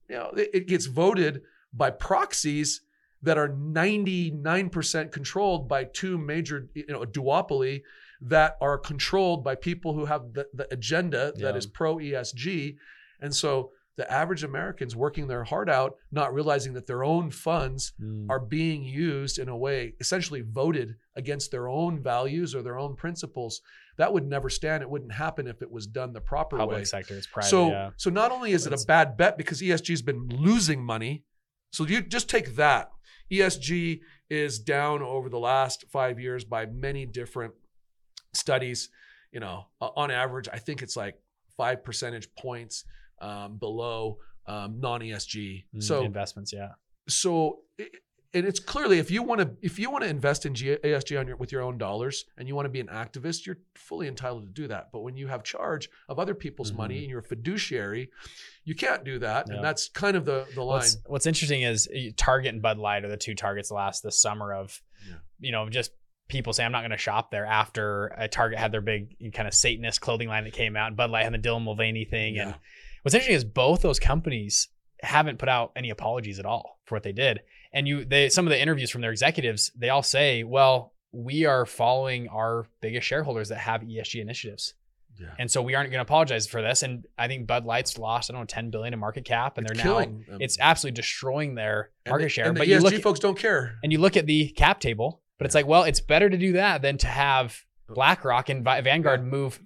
you 0.08 0.16
know, 0.16 0.30
it, 0.36 0.50
it 0.54 0.66
gets 0.66 0.86
voted 0.86 1.42
by 1.72 1.90
proxies 1.90 2.80
that 3.22 3.38
are 3.38 3.48
99% 3.48 5.12
controlled 5.12 5.68
by 5.68 5.84
two 5.84 6.18
major, 6.18 6.68
you 6.74 6.84
know, 6.88 7.02
a 7.02 7.06
duopoly 7.06 7.82
that 8.20 8.56
are 8.60 8.78
controlled 8.78 9.44
by 9.44 9.54
people 9.54 9.92
who 9.94 10.04
have 10.06 10.32
the, 10.32 10.46
the 10.54 10.66
agenda 10.72 11.32
that 11.36 11.52
Yeah. 11.52 11.56
is 11.56 11.66
pro 11.66 11.96
ESG. 11.96 12.76
And 13.20 13.34
so 13.34 13.72
the 13.96 14.10
average 14.12 14.44
Americans 14.44 14.94
working 14.94 15.26
their 15.26 15.44
heart 15.44 15.68
out, 15.70 15.96
not 16.12 16.32
realizing 16.34 16.74
that 16.74 16.86
their 16.86 17.02
own 17.04 17.30
funds 17.30 17.92
Mm. 18.00 18.26
are 18.28 18.40
being 18.40 18.84
used 18.84 19.38
in 19.38 19.48
a 19.48 19.56
way 19.56 19.94
essentially 20.00 20.42
voted 20.42 20.96
against 21.14 21.50
their 21.50 21.68
own 21.68 22.02
values 22.02 22.54
or 22.54 22.62
their 22.62 22.78
own 22.78 22.94
principles 22.94 23.62
that 23.98 24.12
would 24.12 24.26
never 24.26 24.48
stand 24.50 24.82
it 24.82 24.90
wouldn't 24.90 25.12
happen 25.12 25.46
if 25.46 25.62
it 25.62 25.70
was 25.70 25.86
done 25.86 26.12
the 26.12 26.20
proper 26.20 26.58
public 26.58 26.78
way 26.78 26.84
sector 26.84 27.14
is 27.14 27.26
private. 27.26 27.48
so 27.48 27.68
yeah. 27.70 27.90
so 27.96 28.10
not 28.10 28.30
only 28.32 28.52
is 28.52 28.66
it 28.66 28.72
a 28.72 28.84
bad 28.86 29.16
bet 29.16 29.36
because 29.38 29.60
ESG's 29.62 30.02
been 30.02 30.28
losing 30.28 30.82
money 30.84 31.24
so 31.72 31.86
you 31.86 32.00
just 32.02 32.28
take 32.28 32.56
that 32.56 32.90
ESG 33.32 34.00
is 34.30 34.58
down 34.58 35.02
over 35.02 35.28
the 35.28 35.38
last 35.38 35.84
5 35.90 36.20
years 36.20 36.44
by 36.44 36.66
many 36.66 37.06
different 37.06 37.54
studies 38.34 38.88
you 39.32 39.40
know 39.40 39.66
on 39.80 40.10
average 40.10 40.48
i 40.52 40.58
think 40.58 40.82
it's 40.82 40.96
like 40.96 41.16
5 41.56 41.82
percentage 41.84 42.28
points 42.38 42.84
um, 43.20 43.56
below 43.56 44.18
um, 44.46 44.78
non-ESG 44.78 45.64
Mm, 45.74 45.82
so 45.82 46.04
investments, 46.04 46.52
yeah. 46.52 46.72
so 47.08 47.60
it- 47.78 47.90
and 48.36 48.46
it's 48.46 48.60
clearly 48.60 48.98
if 48.98 49.10
you 49.10 49.22
want 49.22 49.40
to 49.40 49.50
if 49.62 49.78
you 49.78 49.90
want 49.90 50.04
to 50.04 50.10
invest 50.10 50.46
in 50.46 50.54
G- 50.54 50.76
ESG 50.84 51.18
on 51.18 51.26
your, 51.26 51.36
with 51.36 51.50
your 51.52 51.62
own 51.62 51.78
dollars 51.78 52.24
and 52.36 52.46
you 52.46 52.54
want 52.54 52.66
to 52.66 52.70
be 52.70 52.80
an 52.80 52.86
activist, 52.88 53.46
you're 53.46 53.58
fully 53.74 54.06
entitled 54.08 54.42
to 54.42 54.62
do 54.62 54.68
that. 54.68 54.90
But 54.92 55.00
when 55.00 55.16
you 55.16 55.26
have 55.28 55.42
charge 55.42 55.88
of 56.08 56.18
other 56.18 56.34
people's 56.34 56.72
money 56.72 56.96
Mhm. 56.96 57.02
and 57.02 57.10
you're 57.10 57.20
a 57.20 57.24
fiduciary, 57.24 58.10
you 58.64 58.74
can't 58.74 59.04
do 59.04 59.18
that, 59.20 59.46
Yeah. 59.48 59.56
and 59.56 59.64
that's 59.64 59.88
kind 59.88 60.16
of 60.16 60.24
the 60.24 60.46
the 60.54 60.62
line. 60.62 60.78
What's, 60.78 60.96
what's 61.06 61.26
interesting 61.26 61.62
is 61.62 61.88
uh, 61.88 62.10
Target 62.16 62.52
and 62.52 62.62
Bud 62.62 62.78
Light 62.78 63.04
are 63.04 63.08
the 63.08 63.16
two 63.16 63.34
targets 63.34 63.70
last 63.70 64.02
this 64.02 64.20
summer 64.20 64.52
of, 64.54 64.80
Yeah. 65.08 65.14
you 65.40 65.52
know, 65.52 65.68
just 65.68 65.92
people 66.28 66.52
say 66.52 66.64
I'm 66.64 66.72
not 66.72 66.80
going 66.80 66.90
to 66.90 66.96
shop 66.96 67.30
there 67.30 67.46
after 67.46 68.12
uh, 68.18 68.26
Target 68.28 68.58
had 68.58 68.72
their 68.72 68.80
big 68.80 69.32
kind 69.32 69.46
of 69.46 69.54
Satanist 69.54 70.00
clothing 70.00 70.28
line 70.28 70.44
that 70.44 70.52
came 70.52 70.76
out, 70.76 70.88
and 70.88 70.96
Bud 70.96 71.10
Light 71.10 71.24
had 71.24 71.32
the 71.32 71.38
Dylan 71.38 71.62
Mulvaney 71.62 72.04
thing. 72.04 72.38
And 72.38 72.54
what's 73.02 73.14
interesting 73.14 73.36
is 73.36 73.44
both 73.44 73.82
those 73.82 74.00
companies 74.00 74.68
haven't 75.02 75.38
put 75.38 75.48
out 75.48 75.72
any 75.76 75.90
apologies 75.90 76.38
at 76.38 76.46
all 76.46 76.80
for 76.86 76.96
what 76.96 77.02
they 77.04 77.12
did. 77.12 77.40
And 77.76 77.86
you, 77.86 78.04
they 78.04 78.28
some 78.30 78.46
of 78.46 78.50
the 78.50 78.60
interviews 78.60 78.90
from 78.90 79.02
their 79.02 79.12
executives, 79.12 79.70
they 79.76 79.90
all 79.90 80.02
say, 80.02 80.42
well. 80.42 80.92
We 81.12 81.46
are 81.46 81.64
following 81.64 82.28
our 82.28 82.66
biggest 82.82 83.06
shareholders 83.06 83.48
that 83.48 83.56
have 83.58 83.80
ESG 83.80 84.20
initiatives. 84.20 84.74
yeah. 85.18 85.28
And 85.38 85.50
so 85.50 85.62
we 85.62 85.74
aren't 85.74 85.88
going 85.90 86.00
to 86.00 86.02
apologize 86.02 86.46
for 86.46 86.60
this. 86.60 86.82
And 86.82 87.06
I 87.16 87.26
think 87.26 87.46
Bud 87.46 87.64
Light's 87.64 87.96
lost, 87.96 88.28
I 88.28 88.34
don't 88.34 88.42
know, 88.42 88.46
10 88.46 88.68
billion 88.70 88.92
in 88.92 89.00
market 89.00 89.24
cap. 89.24 89.56
And 89.56 89.64
It's 89.66 89.76
they're 89.78 89.84
now, 89.86 89.92
killing 90.00 90.24
it's 90.40 90.58
absolutely 90.60 90.96
destroying 90.96 91.54
their 91.54 91.90
market 92.06 92.24
the- 92.24 92.28
share. 92.28 92.52
But 92.52 92.66
ESG 92.66 92.70
you 92.70 92.78
look, 92.80 92.94
folks 93.02 93.20
don't 93.20 93.38
care. 93.38 93.76
and 93.82 93.92
you 93.92 93.98
look 93.98 94.18
at 94.18 94.26
the 94.26 94.48
cap 94.50 94.78
table, 94.78 95.22
but 95.38 95.46
it's 95.46 95.54
like, 95.54 95.66
well, 95.66 95.84
it's 95.84 96.00
better 96.00 96.28
to 96.28 96.36
do 96.36 96.52
that 96.54 96.82
than 96.82 96.98
to 96.98 97.06
have 97.06 97.64
BlackRock 97.88 98.50
and 98.50 98.62
Vi- 98.62 98.82
Vanguard 98.82 99.24
move 99.24 99.58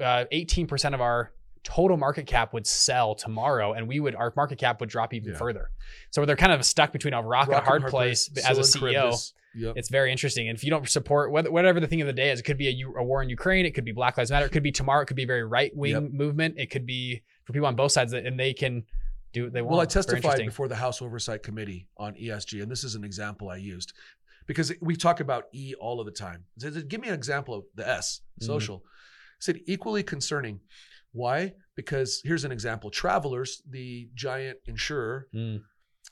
uh, 0.00 0.26
18% 0.30 0.92
of 0.92 1.00
our 1.00 1.32
total 1.62 1.96
market 1.96 2.26
cap 2.26 2.52
would 2.52 2.66
sell 2.66 3.14
tomorrow. 3.14 3.72
And 3.74 3.86
we 3.88 4.00
would, 4.00 4.14
our 4.14 4.32
market 4.36 4.58
cap 4.58 4.80
would 4.80 4.88
drop 4.88 5.12
even 5.14 5.32
Yeah. 5.32 5.38
furder. 5.38 5.70
So 6.10 6.24
they're 6.24 6.36
kind 6.36 6.52
of 6.52 6.64
stuck 6.64 6.92
between 6.92 7.14
a 7.14 7.22
rock, 7.22 7.46
and 7.46 7.54
a 7.54 7.56
Rock 7.58 7.66
hard, 7.66 7.86
place, 7.86 8.30
as 8.46 8.58
a 8.58 8.62
CEO 8.62 9.16
Yep. 9.52 9.76
it's 9.76 9.88
very 9.88 10.12
interesting. 10.12 10.48
And 10.48 10.56
if 10.56 10.62
you 10.62 10.70
don't 10.70 10.88
support 10.88 11.32
whether, 11.32 11.50
whatever 11.50 11.80
the 11.80 11.88
thing 11.88 12.00
of 12.00 12.06
the 12.06 12.12
day 12.12 12.30
is, 12.30 12.38
it 12.38 12.44
could 12.44 12.56
be 12.56 12.68
a 12.96 13.02
war 13.02 13.20
in 13.22 13.28
Ukraine, 13.28 13.66
it 13.66 13.72
could 13.74 13.84
be 13.84 13.90
Black 13.92 14.16
Lives 14.16 14.30
Matter, 14.30 14.46
it 14.46 14.52
could 14.52 14.62
be 14.62 14.70
tomorrow, 14.70 15.02
it 15.02 15.06
could 15.06 15.16
be 15.16 15.24
a 15.24 15.26
very 15.26 15.42
right 15.44 15.74
wing 15.76 15.92
Yep. 15.92 16.02
movement, 16.12 16.54
it 16.56 16.70
could 16.70 16.86
be 16.86 17.22
for 17.44 17.52
people 17.52 17.66
on 17.66 17.74
both 17.74 17.90
sides, 17.92 18.12
and 18.12 18.38
they 18.38 18.52
can 18.54 18.84
do 19.32 19.44
what 19.44 19.52
they 19.52 19.60
want. 19.60 19.72
Well, 19.72 19.80
I 19.80 19.86
testified 19.86 20.38
before 20.38 20.68
the 20.68 20.76
House 20.76 21.02
Oversight 21.02 21.42
Committee 21.42 21.88
on 21.96 22.14
ESG, 22.14 22.62
and 22.62 22.70
this 22.70 22.84
is 22.84 22.94
an 22.94 23.02
example 23.02 23.50
I 23.50 23.56
used 23.56 23.92
because 24.46 24.72
we 24.80 24.94
talk 24.94 25.18
about 25.18 25.44
E 25.52 25.74
all 25.80 25.98
of 25.98 26.06
the 26.06 26.12
time. 26.12 26.44
Give 26.88 27.00
me 27.00 27.08
an 27.08 27.14
example 27.14 27.54
of 27.54 27.64
the 27.74 27.88
S, 27.88 28.20
Mhm. 28.40 28.46
social. 28.46 28.84
I 28.86 28.90
said 29.40 29.60
equally 29.66 30.02
concerning. 30.04 30.60
Why? 31.12 31.54
Because 31.74 32.20
here's 32.24 32.44
an 32.44 32.52
example. 32.52 32.90
Travelers, 32.90 33.62
the 33.68 34.08
giant 34.14 34.58
insurer, 34.66 35.28
Mm, 35.34 35.62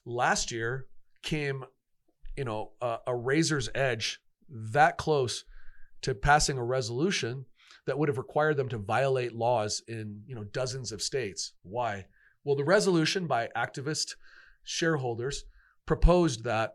last 0.04 0.50
year 0.50 0.86
came, 1.22 1.64
you 2.36 2.44
know, 2.44 2.72
a, 2.80 2.98
a 3.08 3.14
razor's 3.14 3.68
edge 3.74 4.20
that 4.48 4.98
close 4.98 5.44
to 6.02 6.14
passing 6.14 6.58
a 6.58 6.64
resolution 6.64 7.44
that 7.86 7.98
would 7.98 8.08
have 8.08 8.18
required 8.18 8.56
them 8.56 8.68
to 8.68 8.78
violate 8.78 9.34
laws 9.34 9.82
in, 9.88 10.22
you 10.26 10.34
know, 10.34 10.44
dozens 10.44 10.92
of 10.92 11.02
states. 11.02 11.52
Why? 11.62 12.06
Well, 12.44 12.56
the 12.56 12.64
resolution 12.64 13.26
by 13.26 13.48
activist 13.56 14.14
shareholders 14.64 15.44
proposed 15.86 16.44
that 16.44 16.74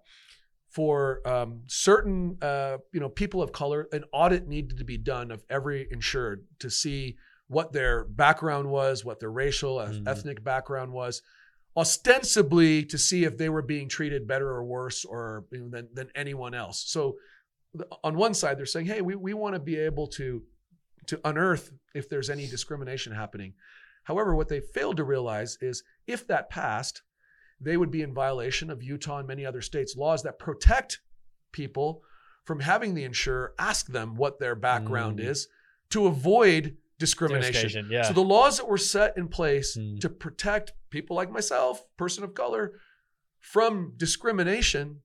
for 0.69 1.21
um, 1.27 1.61
certain, 1.67 2.37
uh, 2.41 2.77
you 2.91 2.99
know, 2.99 3.09
people 3.09 3.41
of 3.41 3.51
color, 3.51 3.87
an 3.91 4.03
audit 4.11 4.47
needed 4.47 4.77
to 4.77 4.83
be 4.83 4.97
done 4.97 5.29
of 5.29 5.43
every 5.49 5.87
insured 5.91 6.45
to 6.59 6.69
see 6.69 7.15
what 7.47 7.71
their 7.73 8.05
background 8.05 8.69
was, 8.69 9.03
what 9.05 9.19
their 9.19 9.31
racial, 9.31 9.77
Mhm. 9.77 10.07
ethnic 10.07 10.43
background 10.43 10.91
was, 10.91 11.21
ostensibly 11.75 12.85
to 12.85 12.97
see 12.97 13.23
if 13.25 13.37
they 13.37 13.49
were 13.49 13.61
being 13.61 13.89
treated 13.89 14.27
better 14.27 14.47
or 14.49 14.63
worse 14.63 15.03
or 15.05 15.45
you 15.51 15.59
know, 15.59 15.69
than, 15.69 15.87
than 15.93 16.09
anyone 16.15 16.53
else. 16.53 16.83
So 16.87 17.17
on 18.03 18.15
one 18.15 18.33
side, 18.33 18.57
they're 18.57 18.65
saying, 18.65 18.85
hey, 18.85 19.01
we, 19.01 19.15
we 19.15 19.33
want 19.33 19.55
to 19.55 19.59
be 19.59 19.77
able 19.77 20.07
to, 20.09 20.43
to 21.07 21.19
unearth 21.25 21.71
if 21.95 22.07
there's 22.09 22.29
any 22.29 22.47
discrimination 22.47 23.11
happening. 23.13 23.53
However, 24.03 24.35
what 24.35 24.47
they 24.49 24.59
failed 24.59 24.97
to 24.97 25.03
realize 25.03 25.57
is 25.61 25.83
if 26.07 26.27
that 26.27 26.49
passed, 26.49 27.01
they 27.59 27.77
would 27.77 27.91
be 27.91 28.01
in 28.01 28.13
violation 28.13 28.69
of 28.69 28.83
Utah 28.83 29.19
and 29.19 29.27
many 29.27 29.45
other 29.45 29.61
states' 29.61 29.95
laws 29.95 30.23
that 30.23 30.37
protect 30.39 30.99
people 31.51 32.03
from 32.45 32.59
having 32.59 32.93
the 32.93 33.03
insurer 33.05 33.53
ask 33.57 33.87
them 33.87 34.15
what 34.15 34.39
their 34.39 34.55
background 34.55 35.19
Mm. 35.19 35.25
is 35.25 35.47
to 35.89 36.05
avoid 36.07 36.77
discrimination. 37.07 37.53
Discrimination, 37.53 37.91
Yeah. 37.91 38.03
So 38.07 38.13
the 38.13 38.21
laws 38.35 38.53
that 38.57 38.67
were 38.73 38.77
set 38.95 39.17
in 39.17 39.27
place 39.39 39.69
Mm. 39.77 39.99
to 40.03 40.09
protect 40.09 40.73
people 40.89 41.13
like 41.19 41.29
myself, 41.39 41.73
person 41.97 42.23
of 42.23 42.33
color, 42.33 42.63
from 43.53 43.93
discrimination 43.97 45.01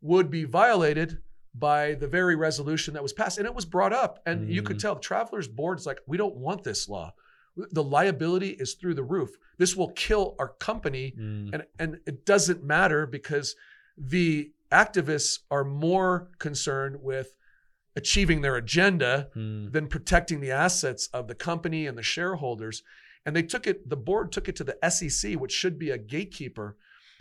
would 0.00 0.28
be 0.30 0.44
violated 0.44 1.18
by 1.54 1.94
the 1.94 2.08
very 2.08 2.34
resolution 2.48 2.94
that 2.94 3.02
was 3.02 3.12
passed. 3.12 3.38
And 3.38 3.46
it 3.46 3.54
was 3.54 3.64
brought 3.64 3.92
up. 3.92 4.12
And 4.26 4.50
you 4.56 4.62
could 4.62 4.76
Mm. 4.78 4.82
tell 4.82 4.94
the 4.96 5.00
travelers 5.00 5.46
board's 5.48 5.86
like, 5.86 6.00
we 6.06 6.16
don't 6.16 6.36
want 6.46 6.64
this 6.64 6.88
law. 6.88 7.14
The 7.56 7.82
liability 7.84 8.50
is 8.64 8.74
through 8.74 8.94
the 8.94 9.04
roof. 9.16 9.30
This 9.58 9.76
will 9.76 9.92
kill 9.92 10.34
our 10.40 10.48
company. 10.48 11.14
Mm. 11.16 11.50
And, 11.54 11.62
and 11.78 11.90
it 12.06 12.26
doesn't 12.26 12.64
matter 12.64 13.06
because 13.06 13.54
the 13.96 14.52
activists 14.72 15.38
are 15.50 15.62
more 15.64 16.30
concerned 16.46 16.96
with 17.00 17.28
achieving 17.96 18.40
their 18.40 18.56
agenda 18.56 19.28
Mm. 19.36 19.72
than 19.72 19.86
protecting 19.88 20.40
the 20.40 20.50
assets 20.50 21.08
of 21.12 21.28
the 21.28 21.34
company 21.34 21.86
and 21.86 21.96
the 21.96 22.02
shareholders. 22.02 22.82
And 23.26 23.34
they 23.34 23.42
took 23.42 23.66
it, 23.66 23.88
the 23.88 23.96
board 23.96 24.32
took 24.32 24.48
it 24.48 24.56
to 24.56 24.64
the 24.64 24.76
SEC, 24.90 25.36
which 25.36 25.52
should 25.52 25.78
be 25.78 25.90
a 25.90 25.98
gatekeeper. 25.98 26.76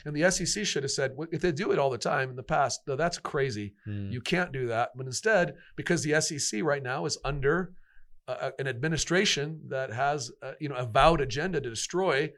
And 0.05 0.13
the 0.15 0.29
SEC 0.29 0.65
should 0.65 0.83
have 0.83 0.91
said, 0.91 1.13
well, 1.15 1.29
if 1.31 1.41
they 1.41 1.51
do 1.53 1.71
it 1.71 1.79
all 1.79 1.89
the 1.89 1.97
time 1.97 2.29
in 2.29 2.35
the 2.35 2.43
past, 2.43 2.81
no, 2.87 2.95
that's 2.97 3.17
crazy. 3.19 3.73
Mm. 3.87 4.11
You 4.11 4.19
can't 4.19 4.51
do 4.51 4.67
that. 4.67 4.89
But 4.95 5.05
instead, 5.05 5.55
because 5.77 6.03
the 6.03 6.19
SEC 6.19 6.61
right 6.61 6.83
now 6.83 7.05
is 7.05 7.17
under 7.23 7.71
uh, 8.27 8.51
an 8.59 8.67
administration 8.67 9.61
that 9.69 9.91
has, 9.93 10.31
uh, 10.41 10.53
you 10.59 10.69
know, 10.69 10.75
a 10.75 10.85
vowed 10.85 11.21
agenda 11.21 11.61
to 11.61 11.69
destroy 11.69 12.31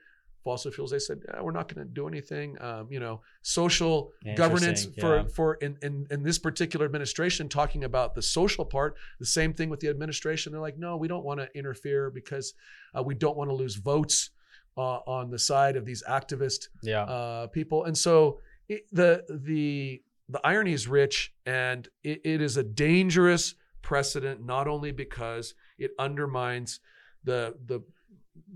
fossil 0.45 0.71
fuels, 0.71 0.91
they 0.91 0.99
said, 0.99 1.19
yeah, 1.27 1.41
we're 1.41 1.51
not 1.59 1.67
going 1.67 1.85
to 1.85 1.93
do 1.93 2.07
anything. 2.07 2.55
Um, 2.61 2.87
you 2.89 3.01
know, 3.01 3.15
social 3.41 4.13
governance 4.35 4.85
for 5.01 5.15
yeah. 5.17 5.23
for 5.35 5.55
in, 5.55 5.77
in 5.81 6.07
in 6.11 6.23
this 6.23 6.39
particular 6.39 6.85
administration 6.85 7.49
talking 7.49 7.83
about 7.83 8.15
the 8.15 8.21
social 8.21 8.63
part. 8.63 8.95
The 9.19 9.25
same 9.39 9.51
thing 9.53 9.69
with 9.69 9.81
the 9.81 9.89
administration. 9.89 10.53
They're 10.53 10.61
like, 10.69 10.77
no, 10.77 10.95
we 10.95 11.07
don't 11.07 11.25
want 11.25 11.39
to 11.41 11.49
interfere 11.57 12.09
because 12.11 12.53
uh, 12.97 13.03
we 13.03 13.15
don't 13.15 13.35
want 13.35 13.49
to 13.49 13.55
lose 13.55 13.75
votes 13.75 14.29
uh, 14.77 14.99
on 15.17 15.31
the 15.31 15.39
side 15.39 15.75
of 15.75 15.83
these 15.85 16.03
activist 16.07 16.69
Yeah. 16.83 17.03
uh, 17.03 17.47
people. 17.47 17.85
And 17.85 17.97
so 17.97 18.39
it, 18.69 18.85
the 18.91 19.25
the 19.29 20.01
the 20.29 20.41
irony 20.43 20.73
is 20.73 20.87
rich, 20.87 21.33
and 21.45 21.87
it, 22.03 22.21
it 22.23 22.41
is 22.41 22.57
a 22.57 22.63
dangerous 22.63 23.55
precedent. 23.81 24.45
Not 24.45 24.67
only 24.67 24.91
because 24.91 25.55
it 25.77 25.91
undermines 25.99 26.79
the 27.23 27.55
the 27.65 27.81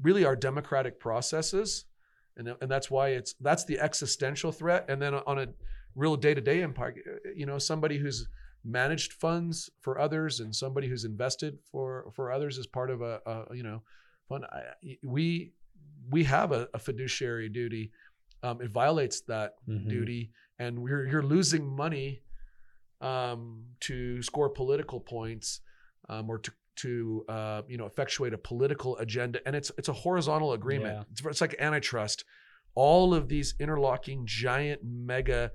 really 0.01 0.25
our 0.25 0.36
democratic 0.36 0.99
processes, 0.99 1.86
and 2.38 2.47
and 2.61 2.69
that's 2.71 2.89
why 2.91 3.09
it's 3.09 3.34
that's 3.41 3.65
the 3.65 3.80
existential 3.80 4.51
threat. 4.51 4.86
And 4.89 5.01
then 5.01 5.13
on 5.13 5.39
a 5.39 5.47
real 5.95 6.15
day 6.15 6.34
to 6.34 6.41
day 6.41 6.61
impact, 6.61 6.99
you 7.36 7.45
know, 7.45 7.57
somebody 7.59 7.97
who's 7.97 8.27
managed 8.63 9.13
funds 9.13 9.69
for 9.82 9.99
others 9.99 10.39
and 10.41 10.53
somebody 10.55 10.88
who's 10.88 11.05
invested 11.05 11.57
for 11.71 12.11
for 12.15 12.32
others 12.32 12.57
as 12.57 12.67
part 12.67 12.89
of 12.89 13.01
a, 13.01 13.21
a 13.25 13.55
you 13.55 13.63
know 13.63 13.82
fund. 14.27 14.45
I, 14.51 14.61
we 15.03 15.53
we 16.09 16.23
have 16.25 16.51
a, 16.51 16.67
a 16.73 16.80
fiduciary 16.80 17.49
duty. 17.49 17.91
Um, 18.41 18.61
it 18.61 18.71
violates 18.71 19.21
that 19.21 19.55
Mhm. 19.67 19.89
duty, 19.89 20.32
and 20.59 20.80
we're 20.82 21.07
you're 21.07 21.23
losing 21.23 21.65
money 21.67 22.21
um, 23.01 23.65
to 23.82 24.21
score 24.21 24.49
political 24.49 24.99
points 24.99 25.61
um, 26.09 26.30
or 26.30 26.38
to 26.38 26.51
to 26.82 27.25
uh, 27.30 27.61
you 27.67 27.77
know 27.77 27.86
effectuate 27.86 28.34
a 28.34 28.38
political 28.38 28.97
agenda. 28.97 29.39
And 29.45 29.55
it's 29.55 29.71
it's 29.77 29.89
a 29.89 29.93
horizontal 29.93 30.53
agreement. 30.53 30.95
Yeah. 30.95 31.03
It's, 31.11 31.25
it's 31.25 31.41
like 31.41 31.55
antitrust. 31.59 32.23
All 32.75 33.13
of 33.13 33.27
these 33.27 33.55
interlocking 33.59 34.23
giant 34.25 34.82
mega 34.84 35.51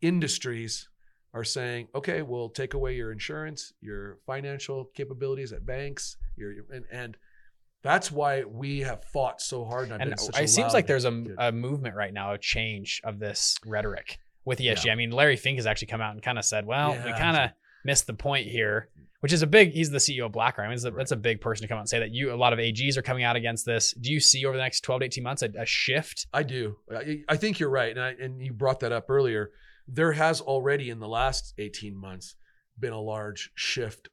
industries 0.00 0.88
are 1.32 1.44
saying, 1.44 1.88
okay, 1.94 2.22
we'll 2.22 2.48
take 2.48 2.74
away 2.74 2.96
your 2.96 3.12
insurance, 3.12 3.72
your 3.80 4.18
financial 4.26 4.86
capabilities 4.94 5.52
at 5.52 5.64
banks, 5.64 6.16
your, 6.36 6.52
your- 6.52 6.64
and 6.72 6.84
and 6.90 7.16
that's 7.82 8.10
why 8.12 8.42
we 8.44 8.80
have 8.80 9.02
fought 9.04 9.40
so 9.40 9.64
hard. 9.64 9.90
And, 9.90 10.02
And 10.02 10.12
it 10.12 10.48
seems 10.50 10.74
like 10.74 10.86
there's 10.86 11.06
a, 11.06 11.24
a 11.38 11.50
movement 11.50 11.94
right 11.96 12.12
now, 12.12 12.34
a 12.34 12.38
change 12.38 13.00
of 13.04 13.18
this 13.18 13.56
rhetoric 13.64 14.18
with 14.44 14.58
ESG. 14.58 14.84
Yeah. 14.86 14.92
I 14.92 14.96
mean, 14.96 15.12
Larry 15.12 15.36
Fink 15.36 15.56
has 15.56 15.66
actually 15.66 15.86
come 15.88 16.02
out 16.02 16.12
and 16.12 16.22
kind 16.22 16.38
of 16.38 16.44
said, 16.44 16.66
well, 16.66 16.90
we 16.92 17.12
kind 17.12 17.36
of 17.38 17.50
missed 17.84 18.06
the 18.06 18.14
point 18.14 18.46
here, 18.46 18.88
which 19.20 19.32
is 19.32 19.42
a 19.42 19.46
big, 19.46 19.72
he's 19.72 19.90
the 19.90 19.98
CEO 19.98 20.26
of 20.26 20.32
BlackRock. 20.32 20.66
I 20.66 20.70
mean, 20.74 20.78
a- 20.78 20.90
Right. 20.90 20.96
that's 20.98 21.12
a 21.12 21.16
big 21.16 21.40
person 21.40 21.62
to 21.62 21.68
come 21.68 21.76
out 21.76 21.80
and 21.82 21.88
say 21.88 21.98
that 22.00 22.10
you, 22.12 22.32
a 22.32 22.36
lot 22.36 22.52
of 22.52 22.58
AGs 22.58 22.96
are 22.96 23.02
coming 23.02 23.24
out 23.24 23.36
against 23.36 23.66
this. 23.66 23.92
Do 23.92 24.12
you 24.12 24.20
see 24.20 24.44
over 24.44 24.56
the 24.56 24.62
next 24.62 24.80
12 24.82 25.00
to 25.00 25.04
18 25.06 25.24
months 25.24 25.42
a, 25.42 25.50
a 25.58 25.66
shift? 25.66 26.26
I 26.32 26.42
do. 26.42 26.76
I, 26.94 27.20
I 27.28 27.36
think 27.36 27.58
you're 27.60 27.70
right, 27.70 27.90
and 27.96 28.00
I, 28.00 28.10
and 28.20 28.40
you 28.44 28.52
brought 28.52 28.80
that 28.80 28.92
up 28.92 29.10
earlier. 29.10 29.50
There 29.88 30.12
has 30.12 30.40
already 30.40 30.88
in 30.90 31.00
the 31.00 31.08
last 31.08 31.54
18 31.58 31.96
months 31.96 32.36
been 32.78 32.92
a 32.92 33.00
large 33.00 33.50
shift 33.54 34.08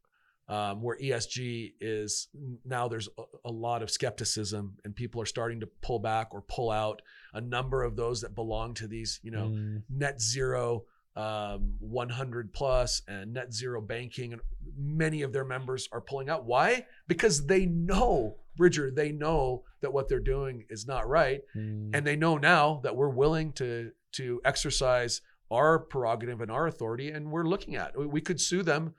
um, 0.50 0.82
where 0.82 0.98
ESG 0.98 1.74
is 1.82 2.30
now. 2.66 2.88
There's 2.88 3.10
a, 3.18 3.24
a 3.46 3.52
lot 3.52 3.84
of 3.84 3.92
skepticism, 3.92 4.78
and 4.86 4.96
people 4.96 5.22
are 5.22 5.26
starting 5.26 5.60
to 5.60 5.68
pull 5.82 6.00
back 6.00 6.30
or 6.34 6.42
pull 6.42 6.72
out. 6.72 7.02
A 7.34 7.42
number 7.42 7.84
of 7.84 7.96
those 7.98 8.22
that 8.22 8.34
belong 8.34 8.74
to 8.76 8.88
these, 8.88 9.20
you 9.24 9.32
know, 9.32 9.50
Mm, 9.50 9.84
net 9.90 10.22
zero 10.22 10.86
um, 11.18 11.74
100 11.80 12.54
plus 12.54 13.02
and 13.08 13.34
net 13.34 13.54
zero 13.54 13.82
banking 13.82 14.34
and 14.34 14.42
many 14.78 15.24
of 15.24 15.34
their 15.34 15.46
members 15.46 15.90
are 15.92 16.02
pulling 16.02 16.30
out. 16.30 16.46
Why? 16.46 16.86
Because 17.08 17.48
they 17.48 17.66
know 17.66 18.38
bridger 18.56 18.90
they 18.90 19.12
know 19.12 19.64
that 19.82 19.94
what 19.94 20.10
they're 20.10 20.20
doing 20.20 20.66
is 20.68 20.88
not 20.88 21.08
right 21.08 21.42
mm, 21.56 21.92
and 21.94 22.08
they 22.08 22.16
know 22.16 22.38
now 22.38 22.80
that 22.84 22.96
we're 22.96 23.08
willing 23.08 23.52
to 23.52 23.92
to 24.12 24.42
exercise 24.44 25.22
our 25.52 25.78
prerogative 25.78 26.42
and 26.42 26.50
our 26.50 26.66
authority 26.66 27.12
and 27.12 27.32
we're 27.32 27.44
looking 27.44 27.76
at 27.76 27.96
we, 27.96 28.08
we 28.08 28.20
could 28.20 28.42
sue 28.42 28.64
them 28.64 28.96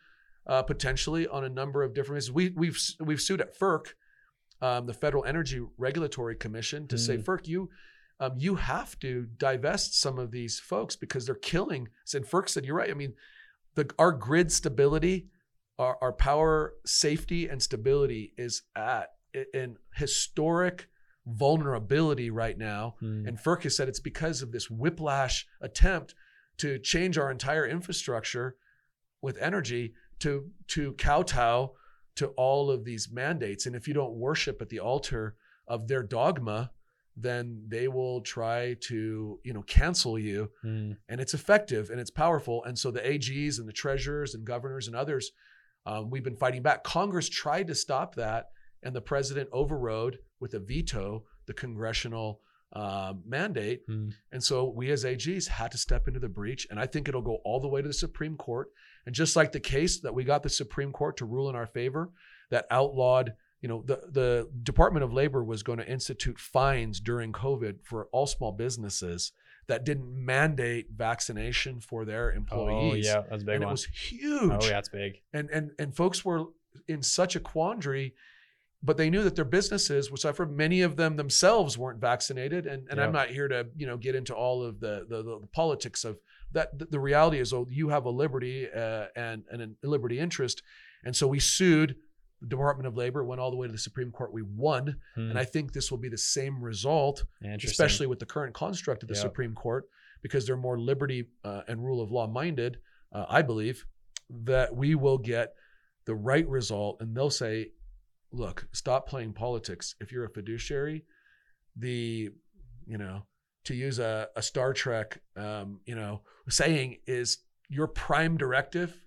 uh, 0.47 0.63
potentially 0.63 1.27
on 1.27 1.45
a 1.45 1.49
number 1.49 1.83
of 1.83 1.93
different 1.95 2.17
ways. 2.17 2.33
We, 2.33 2.51
we've 2.51 2.81
we've 3.01 3.21
sued 3.21 3.41
at 3.41 3.59
FERC 3.59 3.95
um, 4.61 4.87
the 4.87 4.95
Federal 4.95 5.25
Energy 5.25 5.61
Regulatory 5.77 6.35
Commission 6.35 6.89
to 6.89 6.99
say 6.99 7.17
Mm. 7.17 7.25
FERC 7.25 7.47
you 7.49 7.71
um, 8.21 8.33
you 8.37 8.57
have 8.57 8.99
to 9.01 9.27
divest 9.37 10.01
some 10.01 10.19
of 10.19 10.31
these 10.31 10.59
folks 10.59 10.97
because 10.97 11.27
they're 11.27 11.35
killing. 11.35 11.89
And 12.15 12.25
FERC 12.25 12.49
said, 12.49 12.65
you're 12.65 12.77
right. 12.77 12.91
I 12.91 12.95
mean, 12.95 13.15
the, 13.75 13.89
our 13.99 14.13
grid 14.13 14.51
stability, 14.51 15.29
our, 15.79 15.97
our 16.03 16.13
power 16.13 16.75
safety 16.85 17.49
and 17.49 17.63
stability 17.63 18.33
is 18.37 18.63
at 18.75 19.11
an 19.55 19.77
historic 19.95 20.89
vulnerability 21.27 22.31
right 22.31 22.59
now. 22.59 22.97
mm. 23.03 23.29
And 23.29 23.39
FERC 23.39 23.65
has 23.65 23.77
said 23.77 23.89
it's 23.89 24.01
because 24.01 24.43
of 24.43 24.51
this 24.51 24.71
whiplash 24.71 25.47
attempt 25.61 26.15
to 26.59 26.79
change 26.79 27.19
our 27.19 27.31
entire 27.31 27.67
infrastructure 27.67 28.57
with 29.23 29.39
energy 29.41 29.95
to 30.21 30.51
to 30.69 30.93
kowtow 30.95 31.73
to 32.17 32.29
all 32.29 32.71
of 32.71 32.85
these 32.85 33.09
mandates. 33.13 33.67
And 33.67 33.77
if 33.77 33.87
you 33.87 33.95
don't 33.95 34.15
worship 34.15 34.61
at 34.61 34.69
the 34.69 34.81
altar 34.81 35.37
of 35.69 35.87
their 35.87 36.03
dogma, 36.03 36.73
then 37.21 37.63
they 37.67 37.89
will 37.89 38.21
try 38.21 38.77
to 38.81 39.41
you 39.45 39.53
know 39.53 39.63
cancel 39.63 40.19
you 40.19 40.51
Mm. 40.65 40.97
and 41.09 41.21
it's 41.21 41.35
effective 41.35 41.91
and 41.91 42.01
it's 42.01 42.11
powerful. 42.11 42.65
And 42.65 42.79
so 42.79 42.91
the 42.91 43.01
AGs 43.01 43.59
and 43.59 43.69
the 43.69 43.73
treasurers 43.73 44.35
and 44.35 44.45
governors 44.45 44.87
and 44.87 44.97
others, 44.97 45.33
um, 45.87 46.11
we've 46.11 46.25
been 46.25 46.37
fighting 46.37 46.63
back. 46.63 46.85
Congress 46.85 47.29
tried 47.29 47.67
to 47.69 47.75
stop 47.75 48.15
that, 48.15 48.47
and 48.83 48.95
the 48.95 49.01
president 49.01 49.49
overrode 49.53 50.19
with 50.41 50.55
a 50.55 50.61
veto 50.61 51.25
the 51.47 51.55
congressional 51.55 52.41
uh, 52.75 53.15
mandate. 53.27 53.81
Mm. 53.89 54.13
And 54.33 54.45
so 54.45 54.69
we 54.69 54.91
as 54.91 55.05
AGs 55.05 55.49
had 55.49 55.71
to 55.73 55.79
step 55.79 56.07
into 56.07 56.21
the 56.21 56.29
breach. 56.29 56.67
And 56.71 56.79
I 56.79 56.87
think 56.87 57.09
it'll 57.09 57.23
go 57.23 57.39
all 57.45 57.61
the 57.61 57.69
way 57.69 57.81
to 57.81 57.89
the 57.89 57.95
Supreme 57.95 58.37
Court. 58.37 58.69
And 59.07 59.15
just 59.15 59.35
like 59.37 59.53
the 59.53 59.61
case 59.61 60.01
that 60.01 60.15
we 60.15 60.23
got 60.25 60.43
the 60.43 60.51
Supreme 60.51 60.93
Court 60.93 61.17
to 61.17 61.25
rule 61.25 61.49
in 61.49 61.57
our 61.57 61.67
favor 61.67 62.11
that 62.51 62.67
outlawed 62.71 63.33
you 63.61 63.69
know 63.69 63.83
the 63.87 64.01
the 64.11 64.49
Department 64.63 65.05
of 65.05 65.13
Labor 65.13 65.43
was 65.43 65.63
going 65.63 65.79
to 65.79 65.89
institute 65.89 66.39
fines 66.39 67.01
during 67.01 67.33
COVID 67.33 67.85
for 67.85 68.09
all 68.13 68.27
small 68.27 68.53
businesses 68.53 69.33
that 69.67 69.85
didn't 69.85 70.11
mandate 70.13 70.87
vaccination 70.97 71.81
for 71.81 72.05
their 72.05 72.33
employees. 72.33 72.69
Oh, 72.69 72.79
employees. 72.79 73.07
yeah, 73.07 73.23
that's 73.29 73.43
a 73.43 73.47
big 73.47 73.55
and 73.57 73.65
one. 73.65 73.71
it 73.71 73.73
was 73.73 73.85
huge. 73.85 74.53
Oh, 74.53 74.59
yeah, 74.63 74.71
that's 74.71 74.89
big. 74.89 75.21
And 75.33 75.51
and 75.51 75.71
and 75.79 75.95
folks 75.95 76.25
were 76.25 76.47
in 76.87 77.03
such 77.03 77.37
a 77.37 77.41
quandary, 77.41 78.15
but 78.83 78.97
they 78.97 79.11
knew 79.11 79.23
that 79.25 79.37
their 79.37 79.45
businesses, 79.45 80.11
which 80.11 80.25
I've 80.25 80.39
heard 80.39 80.57
many 80.57 80.83
of 80.83 80.97
them 80.97 81.17
themselves 81.17 81.77
weren't 81.77 82.01
vaccinated. 82.01 82.67
And 82.67 82.89
and 82.89 83.01
I'm 83.01 83.13
not 83.13 83.29
here 83.29 83.49
to 83.49 83.67
you 83.77 83.87
know 83.87 83.97
get 83.97 84.15
into 84.15 84.35
all 84.35 84.65
of 84.65 84.81
the 84.81 85.05
the, 85.09 85.23
the, 85.23 85.41
politics 85.53 86.05
of 86.05 86.19
that. 86.53 86.91
The, 86.91 87.01
reality 87.01 87.39
is, 87.39 87.53
oh, 87.53 87.67
you 87.69 87.91
have 87.91 88.07
a 88.07 88.11
liberty 88.11 88.69
uh, 88.75 89.07
and 89.17 89.45
and 89.51 89.63
a 89.63 89.87
liberty 89.87 90.19
interest, 90.19 90.63
and 91.05 91.15
so 91.15 91.27
we 91.27 91.41
sued 91.41 91.97
Department 92.47 92.87
of 92.87 92.97
Labor. 92.97 93.25
Went 93.25 93.41
all 93.41 93.51
the 93.51 93.57
way 93.57 93.67
to 93.67 93.73
the 93.73 93.79
Supreme 93.79 94.11
Court. 94.13 94.33
We 94.33 94.43
won, 94.43 94.97
Mm. 95.17 95.31
and 95.31 95.39
I 95.39 95.45
think 95.45 95.73
this 95.73 95.91
will 95.91 95.99
be 95.99 96.09
the 96.09 96.17
same 96.19 96.63
result 96.63 97.25
especially 97.65 98.07
with 98.07 98.19
the 98.21 98.27
current 98.27 98.55
construct 98.55 99.03
of 99.03 99.09
the 99.09 99.15
Yep. 99.15 99.23
Supreme 99.23 99.55
Court, 99.55 99.89
because 100.23 100.47
they're 100.47 100.57
more 100.57 100.79
liberty 100.79 101.31
uh, 101.45 101.63
and 101.69 101.85
rule 101.85 102.01
of 102.01 102.11
law 102.13 102.27
minded, 102.27 102.79
uh, 103.13 103.27
I 103.29 103.43
believe, 103.43 103.85
that 104.31 104.75
we 104.77 104.95
will 104.95 105.19
get 105.19 105.55
the 106.05 106.15
right 106.15 106.47
result. 106.49 107.01
And 107.01 107.17
they'll 107.17 107.31
say, 107.31 107.73
look, 108.31 108.69
stop 108.73 109.09
playing 109.09 109.33
politics. 109.33 109.95
If 110.01 110.13
you're 110.13 110.25
a 110.25 110.31
fiduciary, 110.31 111.05
the, 111.77 112.31
you 112.87 112.99
know, 112.99 113.27
to 113.65 113.75
use 113.75 113.99
a, 113.99 114.29
a 114.37 114.43
Star 114.43 114.73
Trek, 114.73 115.21
um, 115.37 115.81
you 115.87 115.95
know, 115.95 116.23
saying 116.49 116.99
is 117.07 117.39
your 117.69 117.87
prime 117.89 118.37
directive, 118.37 119.03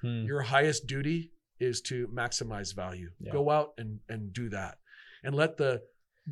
Hmm. 0.00 0.24
your 0.26 0.42
highest 0.42 0.86
duty 0.86 1.32
is 1.60 1.80
to 1.82 2.08
maximize 2.08 2.74
value. 2.74 3.10
Yeah. 3.20 3.32
Go 3.32 3.50
out 3.50 3.74
and 3.78 4.00
and 4.08 4.32
do 4.32 4.48
that, 4.50 4.78
and 5.22 5.34
let 5.34 5.56
the 5.56 5.82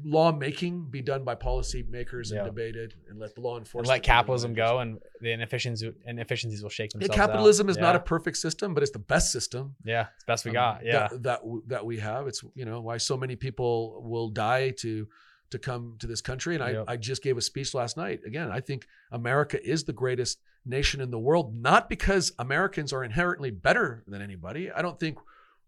lawmaking 0.04 0.88
be 0.90 1.02
done 1.02 1.22
by 1.24 1.34
policymakers 1.34 2.30
and 2.30 2.38
Yeah. 2.38 2.44
debated, 2.44 2.94
and 3.08 3.18
let 3.18 3.34
the 3.34 3.40
law 3.42 3.56
and 3.56 3.62
enforcement 3.66 3.88
let 3.88 4.02
done 4.02 4.10
by 4.14 4.16
capitalism 4.20 4.54
go, 4.54 4.78
and 4.78 4.98
the 5.20 5.32
inefficiencies 5.32 5.92
inefficiencies 6.06 6.62
will 6.62 6.70
shake 6.70 6.92
Yeah, 6.94 7.00
themselves. 7.00 7.18
out. 7.20 7.26
capitalism 7.28 7.68
is 7.68 7.76
not 7.78 7.96
a 7.96 8.00
perfect 8.00 8.38
system, 8.38 8.74
but 8.74 8.82
it's 8.82 8.92
the 8.92 8.98
best 8.98 9.32
system. 9.32 9.76
yeah, 9.84 10.06
it's 10.14 10.24
best 10.24 10.44
we 10.44 10.50
um, 10.50 10.54
got. 10.54 10.84
Yeah, 10.84 11.08
that, 11.08 11.22
that 11.22 11.40
that 11.66 11.86
we 11.86 11.98
have. 11.98 12.26
It's 12.26 12.42
you 12.54 12.64
know 12.64 12.80
why 12.80 12.96
so 12.96 13.16
many 13.16 13.36
people 13.36 14.02
will 14.02 14.30
die 14.30 14.70
to 14.78 15.06
to 15.53 15.59
come 15.59 15.96
to 16.00 16.07
this 16.07 16.20
country. 16.20 16.55
And 16.55 16.64
I, 16.64 16.70
Yep. 16.72 16.84
I 16.88 16.96
just 16.96 17.22
gave 17.22 17.36
a 17.36 17.40
speech 17.40 17.74
last 17.74 17.96
night. 17.96 18.20
Again, 18.26 18.50
I 18.50 18.61
think 18.61 18.86
America 19.11 19.62
is 19.64 19.84
the 19.84 19.92
greatest 19.92 20.40
nation 20.64 21.00
in 21.00 21.11
the 21.11 21.18
world, 21.18 21.57
not 21.57 21.88
because 21.88 22.32
Americans 22.38 22.92
are 22.92 23.05
inherently 23.05 23.50
better 23.50 24.05
than 24.07 24.22
anybody. 24.22 24.70
I 24.70 24.82
don't 24.82 24.98
think 24.98 25.18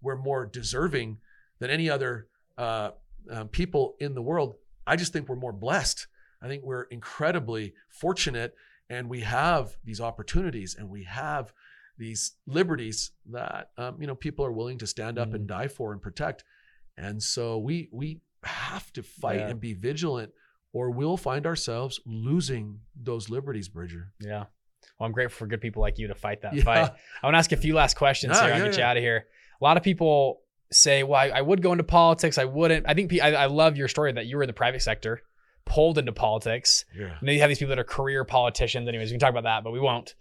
we're 0.02 0.16
more 0.16 0.46
deserving 0.46 1.18
than 1.58 1.70
any 1.70 1.88
other 1.88 2.28
uh, 2.58 2.90
um, 3.30 3.48
people 3.48 3.96
in 4.00 4.14
the 4.14 4.22
world. 4.22 4.56
I 4.86 4.96
just 4.96 5.12
think 5.12 5.28
we're 5.28 5.36
more 5.36 5.52
blessed. 5.52 6.06
I 6.42 6.48
think 6.48 6.62
we're 6.62 6.82
incredibly 6.84 7.74
fortunate, 7.88 8.54
and 8.90 9.08
we 9.08 9.20
have 9.20 9.76
these 9.84 10.00
opportunities, 10.00 10.76
and 10.78 10.90
we 10.90 11.04
have 11.04 11.52
these 11.96 12.32
liberties 12.46 13.12
that 13.30 13.70
um, 13.78 13.96
you 14.00 14.06
know 14.06 14.14
people 14.14 14.44
are 14.44 14.52
willing 14.52 14.78
to 14.78 14.86
stand 14.86 15.18
up 15.18 15.32
and 15.32 15.46
die 15.46 15.68
for 15.68 15.92
and 15.92 16.02
protect. 16.02 16.44
And 16.96 17.22
so 17.22 17.58
we 17.58 17.88
we 17.92 18.20
have 18.46 18.92
to 18.94 19.02
fight 19.02 19.40
Yeah. 19.40 19.48
and 19.48 19.60
be 19.60 19.72
vigilant, 19.74 20.32
or 20.72 20.90
we'll 20.90 21.16
find 21.16 21.46
ourselves 21.46 22.00
losing 22.06 22.80
those 22.94 23.28
liberties, 23.30 23.68
Bridger. 23.68 24.12
yeah. 24.20 24.44
Well, 24.98 25.06
I'm 25.06 25.12
grateful 25.12 25.38
for 25.38 25.46
good 25.46 25.60
people 25.60 25.80
like 25.82 25.98
you 25.98 26.08
to 26.08 26.14
fight 26.14 26.42
that 26.42 26.54
Yeah. 26.56 26.62
fight. 26.64 26.90
I 27.22 27.26
want 27.26 27.34
to 27.34 27.38
ask 27.38 27.52
a 27.52 27.56
few 27.56 27.74
last 27.74 27.96
questions 27.96 28.32
No, 28.34 28.44
here. 28.44 28.54
I'll 28.54 28.64
get 28.64 28.76
you 28.76 28.84
out 28.84 28.96
of 28.96 29.02
here. 29.02 29.26
A 29.60 29.64
lot 29.64 29.76
of 29.76 29.82
people 29.82 30.42
say, 30.70 31.02
"Well, 31.02 31.18
I, 31.18 31.28
I 31.28 31.40
would 31.40 31.62
go 31.62 31.72
into 31.72 31.84
politics. 31.84 32.38
I 32.38 32.44
wouldn't." 32.44 32.86
I 32.88 32.94
think 32.94 33.12
I, 33.20 33.32
I 33.34 33.46
love 33.46 33.76
your 33.76 33.88
story 33.88 34.12
that 34.12 34.26
you 34.26 34.36
were 34.36 34.42
in 34.42 34.46
the 34.46 34.52
private 34.52 34.82
sector, 34.82 35.22
pulled 35.64 35.96
into 35.98 36.12
politics. 36.12 36.84
Yeah. 36.94 37.16
And 37.18 37.26
then 37.28 37.34
you 37.34 37.40
have 37.40 37.48
these 37.50 37.58
people 37.58 37.70
that 37.70 37.78
are 37.78 37.84
career 37.84 38.24
politicians. 38.24 38.86
Anyways, 38.88 39.08
we 39.08 39.12
can 39.14 39.20
talk 39.20 39.30
about 39.30 39.44
that, 39.44 39.64
but 39.64 39.72
we 39.72 39.80
won't. 39.80 40.14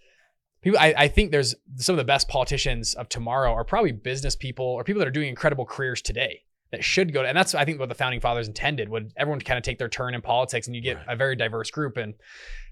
People, 0.62 0.80
I, 0.80 0.94
I 0.98 1.08
think 1.10 1.32
there's 1.32 1.56
some 1.76 1.94
of 1.94 1.98
the 1.98 2.04
best 2.06 2.30
politicians 2.30 2.94
of 2.94 3.10
tomorrow 3.10 3.52
are 3.54 3.66
probably 3.66 3.92
business 3.92 4.36
people 4.36 4.66
or 4.66 4.84
people 4.86 5.00
that 5.00 5.08
are 5.08 5.12
doing 5.12 5.28
incredible 5.28 5.66
careers 5.66 6.02
today 6.02 6.44
that 6.74 6.84
should 6.84 7.14
go 7.14 7.22
to, 7.22 7.28
and 7.30 7.38
that's 7.38 7.56
I 7.56 7.64
think 7.64 7.80
what 7.80 7.88
the 7.88 7.96
founding 7.96 8.20
fathers 8.20 8.48
intended. 8.50 8.90
Would 8.90 9.14
everyone 9.16 9.40
kind 9.40 9.58
of 9.58 9.64
take 9.64 9.78
their 9.80 9.88
turn 9.90 10.14
in 10.14 10.22
politics, 10.22 10.68
and 10.68 10.76
you 10.76 10.82
get 10.82 10.98
Right. 10.98 11.06
a 11.08 11.16
very 11.16 11.36
diverse 11.38 11.72
group. 11.72 11.96
And 11.98 12.16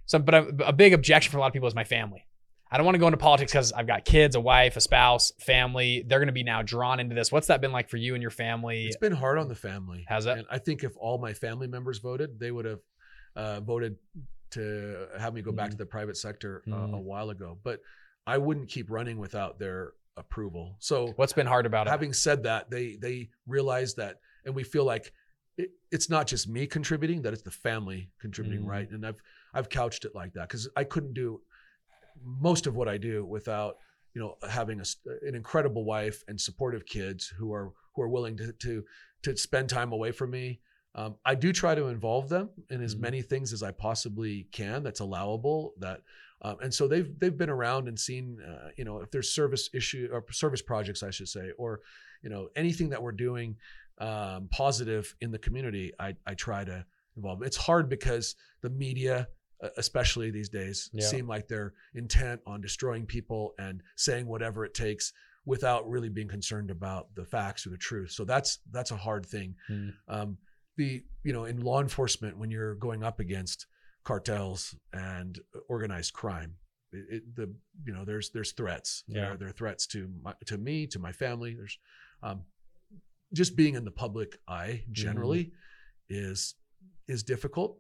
so, 0.06 0.20
but 0.20 0.34
a, 0.36 0.48
a 0.68 0.74
big 0.74 0.92
objection 0.94 1.32
for 1.32 1.38
a 1.38 1.40
lot 1.42 1.48
of 1.48 1.54
people 1.54 1.68
is 1.70 1.76
my 1.76 1.84
family. 1.86 2.26
I 2.74 2.78
don't 2.78 2.86
want 2.86 2.96
to 2.96 3.00
go 3.00 3.08
into 3.08 3.18
politics 3.18 3.52
because 3.52 3.72
I've 3.74 3.88
got 3.88 4.06
kids, 4.06 4.36
a 4.36 4.40
wife, 4.40 4.76
a 4.78 4.82
spouse, 4.82 5.32
family. 5.40 6.04
They're 6.08 6.20
going 6.20 6.28
to 6.28 6.34
be 6.34 6.44
now 6.44 6.62
drawn 6.62 7.00
into 7.00 7.14
this. 7.16 7.32
What's 7.32 7.48
that 7.48 7.60
been 7.62 7.72
like 7.74 7.90
for 7.90 7.98
you 7.98 8.14
and 8.16 8.22
your 8.22 8.32
family? 8.32 8.86
It's 8.88 8.96
been 8.98 9.12
hard 9.12 9.38
on 9.38 9.48
the 9.50 9.56
family. 9.56 10.06
Has 10.08 10.26
it? 10.26 10.38
And 10.38 10.48
I 10.50 10.58
think 10.58 10.84
if 10.84 10.94
all 10.98 11.18
my 11.18 11.34
family 11.34 11.68
members 11.68 12.00
voted, 12.00 12.40
they 12.40 12.50
would 12.52 12.66
have 12.66 12.80
uh, 13.36 13.60
voted 13.62 13.98
to 14.52 15.08
have 15.20 15.34
me 15.34 15.42
go 15.42 15.52
back 15.52 15.68
Mhm. 15.68 15.72
to 15.72 15.78
the 15.78 15.86
private 15.86 16.18
sector 16.18 16.64
uh, 16.70 16.76
a 16.76 16.78
Mhm. 16.78 17.04
while 17.04 17.30
ago. 17.30 17.58
But 17.64 17.82
I 18.28 18.38
wouldn't 18.38 18.70
keep 18.70 18.90
running 18.90 19.18
without 19.18 19.60
their 19.60 19.94
approval. 20.22 20.76
So 20.80 21.14
What's 21.18 21.34
been 21.34 21.48
hard 21.48 21.66
about 21.66 21.88
it? 21.88 21.90
having 21.90 22.14
said 22.14 22.44
that, 22.44 22.70
they 22.70 22.96
they 23.02 23.30
realize 23.48 23.96
that, 23.96 24.14
and 24.46 24.56
we 24.56 24.64
feel 24.64 24.86
like 24.86 25.12
it, 25.58 25.70
it's 25.92 26.10
not 26.10 26.28
just 26.28 26.48
me 26.48 26.66
contributing; 26.68 27.22
that 27.24 27.34
it's 27.34 27.42
the 27.44 27.52
family 27.52 28.10
contributing, 28.20 28.64
Mm. 28.64 28.70
right? 28.76 28.90
And 28.90 29.06
I've 29.06 29.22
I've 29.54 29.70
couched 29.70 30.06
it 30.06 30.14
like 30.16 30.34
that 30.34 30.48
because 30.48 30.70
I 30.78 30.84
couldn't 30.86 31.14
do 31.14 31.42
most 32.24 32.68
of 32.68 32.76
what 32.76 32.88
I 32.88 32.98
do 32.98 33.26
without 33.26 33.76
you 34.14 34.22
know 34.22 34.38
having 34.50 34.80
a, 34.80 34.86
an 35.28 35.36
incredible 35.36 35.84
wife 35.86 36.24
and 36.28 36.40
supportive 36.40 36.86
kids 36.86 37.28
who 37.38 37.54
are 37.54 37.74
who 37.96 38.02
are 38.04 38.10
willing 38.10 38.38
to 38.38 38.54
to 38.54 38.84
to 39.24 39.38
spend 39.38 39.70
time 39.70 39.92
away 39.92 40.12
from 40.12 40.32
me. 40.32 40.62
Um, 40.94 41.16
I 41.26 41.36
do 41.36 41.54
try 41.54 41.74
to 41.76 41.86
involve 41.88 42.28
them 42.28 42.50
in 42.70 42.82
as 42.84 42.96
Mhm. 42.96 43.00
many 43.08 43.22
things 43.22 43.54
as 43.54 43.64
I 43.64 43.72
possibly 43.72 44.48
can. 44.52 44.84
That's 44.84 45.00
allowable. 45.00 45.74
That 45.80 46.02
um, 46.42 46.58
and 46.62 46.74
so 46.74 46.88
they've 46.88 47.18
they've 47.20 47.38
been 47.38 47.50
around 47.50 47.88
and 47.88 48.00
seen 48.00 48.38
uh, 48.42 48.70
you 48.78 48.84
know 48.86 49.00
if 49.00 49.12
there's 49.12 49.30
service 49.34 49.70
issue 49.74 50.10
or 50.12 50.24
service 50.32 50.62
projects 50.62 51.04
I 51.04 51.12
should 51.12 51.30
say 51.30 51.52
or 51.58 51.82
you 52.24 52.30
know 52.30 52.50
anything 52.56 52.90
that 52.90 53.02
we're 53.02 53.12
doing 53.12 53.56
um, 54.00 54.48
positive 54.52 55.16
in 55.22 55.32
the 55.32 55.40
community 55.40 55.92
I 56.00 56.16
I 56.26 56.34
try 56.34 56.64
to 56.66 56.86
involve. 57.16 57.44
It's 57.44 57.58
hard 57.58 57.90
because 57.90 58.36
the 58.62 58.70
media 58.70 59.28
uh, 59.64 59.70
especially 59.78 60.32
these 60.32 60.50
days 60.50 60.90
Yeah. 60.92 61.06
seem 61.06 61.28
like 61.28 61.48
they're 61.48 61.74
intent 61.94 62.42
on 62.48 62.62
destroying 62.62 63.06
people 63.06 63.54
and 63.60 63.84
saying 63.96 64.26
whatever 64.26 64.66
it 64.66 64.74
takes 64.74 65.14
without 65.46 65.88
really 65.90 66.10
being 66.10 66.28
concerned 66.28 66.72
about 66.72 67.14
the 67.16 67.26
facts 67.26 67.66
or 67.66 67.70
the 67.70 67.78
truth. 67.78 68.12
So 68.12 68.26
that's 68.26 68.60
that's 68.72 68.92
a 68.92 68.98
hard 68.98 69.26
thing. 69.26 69.56
Mm. 69.70 69.94
Um, 70.08 70.38
the 70.78 71.04
you 71.24 71.34
know 71.34 71.46
in 71.46 71.60
law 71.62 71.82
enforcement 71.82 72.38
when 72.38 72.50
you're 72.50 72.76
going 72.76 73.04
up 73.04 73.20
against 73.20 73.68
cartels 74.04 74.76
and 74.94 75.40
organized 75.70 76.14
crime, 76.14 76.56
it, 76.92 77.06
it, 77.10 77.36
the 77.36 77.54
you 77.86 77.94
know 77.94 78.04
there's 78.06 78.30
there's 78.32 78.52
threats. 78.54 79.04
Yeah. 79.08 79.22
There, 79.22 79.38
there 79.38 79.48
are 79.50 79.54
threats 79.54 79.88
to 79.88 80.10
my, 80.22 80.34
to 80.46 80.58
me 80.58 80.88
to 80.88 81.00
my 81.00 81.12
family. 81.12 81.56
There's 81.56 81.78
um, 82.24 82.44
just 83.34 83.56
being 83.56 83.76
in 83.76 83.86
the 83.86 83.92
public 83.92 84.38
eye 84.48 84.84
generally 84.92 85.52
is 86.10 86.56
is 87.08 87.24
difficult, 87.24 87.78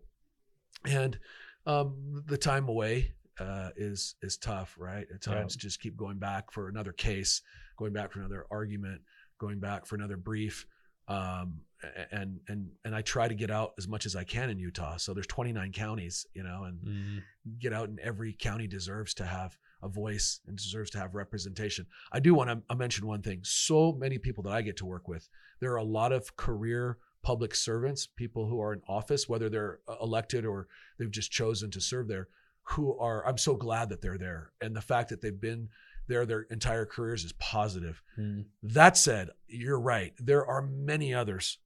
and 0.86 1.18
um, 1.66 2.24
the 2.28 2.38
time 2.38 2.70
away 2.70 3.14
uh, 3.40 3.70
is 3.76 4.16
is 4.22 4.38
tough, 4.38 4.76
right? 4.78 5.08
At 5.14 5.26
Yeah. 5.26 5.36
times, 5.36 5.56
just 5.56 5.80
keep 5.82 5.98
going 5.98 6.20
back 6.20 6.52
for 6.52 6.70
another 6.70 6.94
case, 6.94 7.42
going 7.78 7.94
back 7.94 8.12
for 8.12 8.20
another 8.20 8.46
argument, 8.52 9.02
going 9.40 9.60
back 9.60 9.86
for 9.86 9.96
another 9.96 10.18
brief, 10.18 10.66
um, 11.08 11.62
and 12.12 12.40
and 12.48 12.70
and 12.86 12.96
I 12.96 13.02
try 13.02 13.28
to 13.28 13.34
get 13.34 13.50
out 13.50 13.74
as 13.78 13.88
much 13.88 14.06
as 14.06 14.16
I 14.16 14.24
can 14.24 14.50
in 14.50 14.60
Utah. 14.60 14.98
So 14.98 15.14
there's 15.14 15.28
29 15.28 15.72
counties, 15.72 16.26
you 16.34 16.44
know, 16.44 16.64
and 16.66 16.80
Mm. 16.82 17.24
get 17.60 17.74
out, 17.74 17.90
and 17.90 18.00
every 18.00 18.34
county 18.34 18.68
deserves 18.68 19.14
to 19.16 19.26
have 19.26 19.58
a 19.82 19.88
voice 19.90 20.42
and 20.48 20.56
deserves 20.56 20.92
to 20.92 21.00
have 21.00 21.16
representation. 21.16 21.88
I 22.12 22.20
do 22.20 22.36
want 22.36 22.68
to 22.70 22.76
mention 22.76 23.08
one 23.08 23.24
thing. 23.24 23.40
So 23.44 23.94
many 23.94 24.20
people 24.20 24.44
that 24.44 24.54
I 24.54 24.62
get 24.62 24.78
to 24.78 24.86
work 24.86 25.08
with, 25.08 25.28
there 25.60 25.72
are 25.74 25.78
a 25.78 25.84
lot 25.84 26.12
of 26.12 26.36
career 26.36 27.00
public 27.24 27.56
servants, 27.56 28.06
people 28.08 28.48
who 28.48 28.62
are 28.62 28.74
in 28.74 28.82
office, 28.88 29.28
whether 29.28 29.50
they're 29.50 29.80
uh, 29.88 29.96
elected 30.02 30.46
or 30.46 30.68
they've 30.98 31.10
just 31.12 31.32
chosen 31.32 31.72
to 31.72 31.82
serve 31.82 32.08
there, 32.08 32.28
who 32.64 32.98
are, 33.00 33.26
I'm 33.28 33.38
so 33.40 33.56
glad 33.56 33.90
that 33.90 34.02
they're 34.02 34.18
there. 34.20 34.52
And 34.62 34.76
the 34.76 34.82
fact 34.82 35.10
that 35.10 35.22
they've 35.22 35.40
been 35.42 35.70
there 36.12 36.26
their 36.26 36.42
entire 36.52 36.86
careers 36.86 37.24
is 37.24 37.32
positive. 37.34 38.02
Mm. 38.20 38.46
That 38.64 38.98
said, 38.98 39.30
you're 39.48 39.80
right. 39.80 40.14
There 40.20 40.46
are 40.46 40.62
many 40.62 41.14
others 41.14 41.58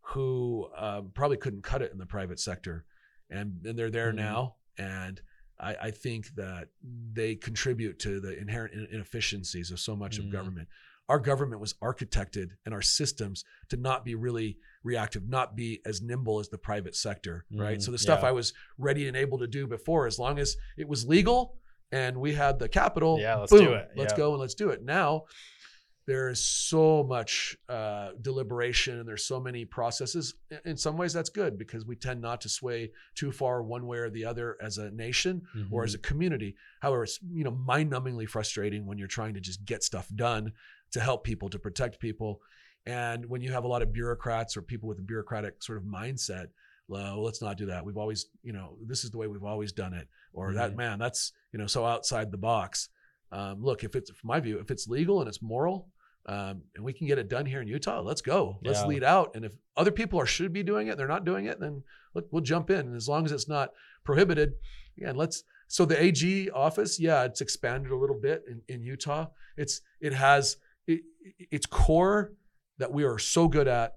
who 0.00 0.68
um, 0.76 1.10
probably 1.14 1.36
couldn't 1.36 1.62
cut 1.62 1.82
it 1.82 1.92
in 1.92 1.98
the 1.98 2.06
private 2.06 2.38
sector, 2.40 2.84
and, 3.30 3.64
and 3.66 3.78
they're 3.78 3.90
there 3.90 4.12
Mhm. 4.12 4.16
now. 4.16 4.56
And 4.78 5.20
I, 5.58 5.74
I 5.82 5.90
think 5.90 6.34
that 6.36 6.68
they 7.12 7.34
contribute 7.34 7.98
to 8.00 8.20
the 8.20 8.38
inherent 8.38 8.74
inefficiencies 8.90 9.70
of 9.70 9.80
so 9.80 9.94
much 9.96 10.18
Mhm. 10.18 10.26
of 10.26 10.32
government. 10.32 10.68
Our 11.08 11.18
government 11.18 11.60
was 11.60 11.74
architected 11.74 12.50
and 12.64 12.72
our 12.72 12.82
systems 12.82 13.44
to 13.68 13.76
not 13.76 14.04
be 14.04 14.14
really 14.14 14.58
reactive, 14.84 15.28
not 15.28 15.56
be 15.56 15.80
as 15.84 16.00
nimble 16.00 16.38
as 16.40 16.48
the 16.48 16.58
private 16.58 16.94
sector, 16.96 17.44
right? 17.52 17.78
Mhm. 17.78 17.82
So 17.82 17.90
the 17.90 17.98
stuff 17.98 18.20
Yeah. 18.22 18.28
I 18.28 18.32
was 18.32 18.52
ready 18.78 19.08
and 19.08 19.16
able 19.16 19.38
to 19.38 19.46
do 19.46 19.66
before, 19.66 20.06
as 20.06 20.18
long 20.18 20.38
as 20.38 20.56
it 20.76 20.88
was 20.88 21.04
legal 21.06 21.58
and 21.92 22.16
we 22.16 22.32
had 22.32 22.58
the 22.58 22.68
capital, 22.68 23.20
Yeah, 23.20 23.36
let's 23.36 23.52
boom, 23.52 23.64
do 23.66 23.72
it. 23.74 23.90
Let's 23.94 24.12
Yeah. 24.14 24.16
go 24.16 24.32
and 24.32 24.40
let's 24.40 24.54
do 24.54 24.70
it. 24.70 24.82
Now 24.82 25.24
there 26.06 26.28
is 26.30 26.44
so 26.44 27.04
much 27.04 27.56
uh, 27.68 28.10
deliberation 28.20 28.98
and 28.98 29.08
there's 29.08 29.24
so 29.24 29.38
many 29.38 29.64
processes. 29.64 30.34
In- 30.64 30.76
some 30.76 30.96
ways, 30.96 31.12
that's 31.12 31.30
good 31.30 31.56
because 31.56 31.86
we 31.86 31.94
tend 31.94 32.20
not 32.20 32.40
to 32.40 32.48
sway 32.48 32.90
too 33.14 33.30
far 33.30 33.62
one 33.62 33.86
way 33.86 33.98
or 33.98 34.10
the 34.10 34.24
other 34.24 34.56
as 34.60 34.78
a 34.78 34.90
nation 34.90 35.42
or 35.70 35.82
Mhm. 35.82 35.84
as 35.84 35.94
a 35.94 35.98
community. 35.98 36.56
However, 36.80 37.04
it's 37.04 37.20
you 37.22 37.44
know 37.44 37.52
mind-numbingly 37.52 38.28
frustrating 38.28 38.84
when 38.86 38.98
you're 38.98 39.06
trying 39.06 39.34
to 39.34 39.40
just 39.40 39.64
get 39.64 39.84
stuff 39.84 40.08
done 40.14 40.52
to 40.90 40.98
help 41.00 41.22
people, 41.22 41.48
to 41.50 41.58
protect 41.58 42.00
people, 42.00 42.42
and 42.84 43.24
when 43.26 43.40
you 43.40 43.52
have 43.52 43.62
a 43.64 43.68
lot 43.68 43.80
of 43.82 43.92
bureaucrats 43.92 44.56
or 44.56 44.62
people 44.62 44.88
with 44.88 44.98
a 44.98 45.02
bureaucratic 45.02 45.62
sort 45.62 45.78
of 45.78 45.84
mindset. 45.84 46.48
Well, 46.92 47.22
let's 47.22 47.40
not 47.40 47.56
do 47.56 47.66
that. 47.66 47.84
We've 47.84 47.96
always, 47.96 48.26
you 48.42 48.52
know, 48.52 48.76
this 48.86 49.02
is 49.04 49.10
the 49.10 49.16
way 49.18 49.26
we've 49.26 49.42
always 49.44 49.72
done 49.72 49.94
it. 49.94 50.08
Or 50.34 50.52
that 50.52 50.72
Mhm. 50.72 50.76
man, 50.76 50.98
that's 50.98 51.32
you 51.52 51.58
know 51.58 51.66
so 51.66 51.84
outside 51.86 52.30
the 52.30 52.36
box. 52.38 52.90
Um, 53.30 53.62
look, 53.62 53.82
if 53.82 53.96
it's 53.96 54.10
from 54.10 54.28
my 54.28 54.40
view, 54.40 54.58
if 54.58 54.70
it's 54.70 54.86
legal 54.86 55.20
and 55.20 55.28
it's 55.28 55.40
moral, 55.40 55.88
um, 56.26 56.62
and 56.74 56.84
we 56.84 56.92
can 56.92 57.06
get 57.06 57.18
it 57.18 57.28
done 57.28 57.46
here 57.46 57.62
in 57.62 57.66
Utah, 57.68 58.00
let's 58.00 58.20
go. 58.20 58.58
Let's 58.62 58.80
Yeah. 58.80 58.86
lead 58.88 59.04
out. 59.04 59.34
And 59.34 59.44
if 59.44 59.54
other 59.76 59.90
people 59.90 60.20
are 60.20 60.26
should 60.26 60.52
be 60.52 60.62
doing 60.62 60.88
it, 60.88 60.96
they're 60.98 61.08
not 61.08 61.24
doing 61.24 61.46
it, 61.46 61.58
then 61.58 61.82
look, 62.14 62.28
we'll 62.30 62.42
jump 62.42 62.68
in. 62.68 62.80
And 62.88 62.94
as 62.94 63.08
long 63.08 63.24
as 63.24 63.32
it's 63.32 63.48
not 63.48 63.72
prohibited, 64.04 64.54
again, 64.98 65.16
let's. 65.16 65.44
So 65.68 65.86
the 65.86 66.00
AG 66.00 66.50
office, 66.50 67.00
yeah, 67.00 67.24
it's 67.24 67.40
expanded 67.40 67.90
a 67.90 67.96
little 67.96 68.20
bit 68.20 68.44
in, 68.46 68.60
in 68.68 68.82
Utah. 68.82 69.28
It's 69.56 69.80
it 70.00 70.12
has 70.12 70.58
it, 70.86 71.00
its 71.50 71.64
core 71.64 72.34
that 72.76 72.92
we 72.92 73.04
are 73.04 73.18
so 73.18 73.48
good 73.48 73.66
at 73.68 73.96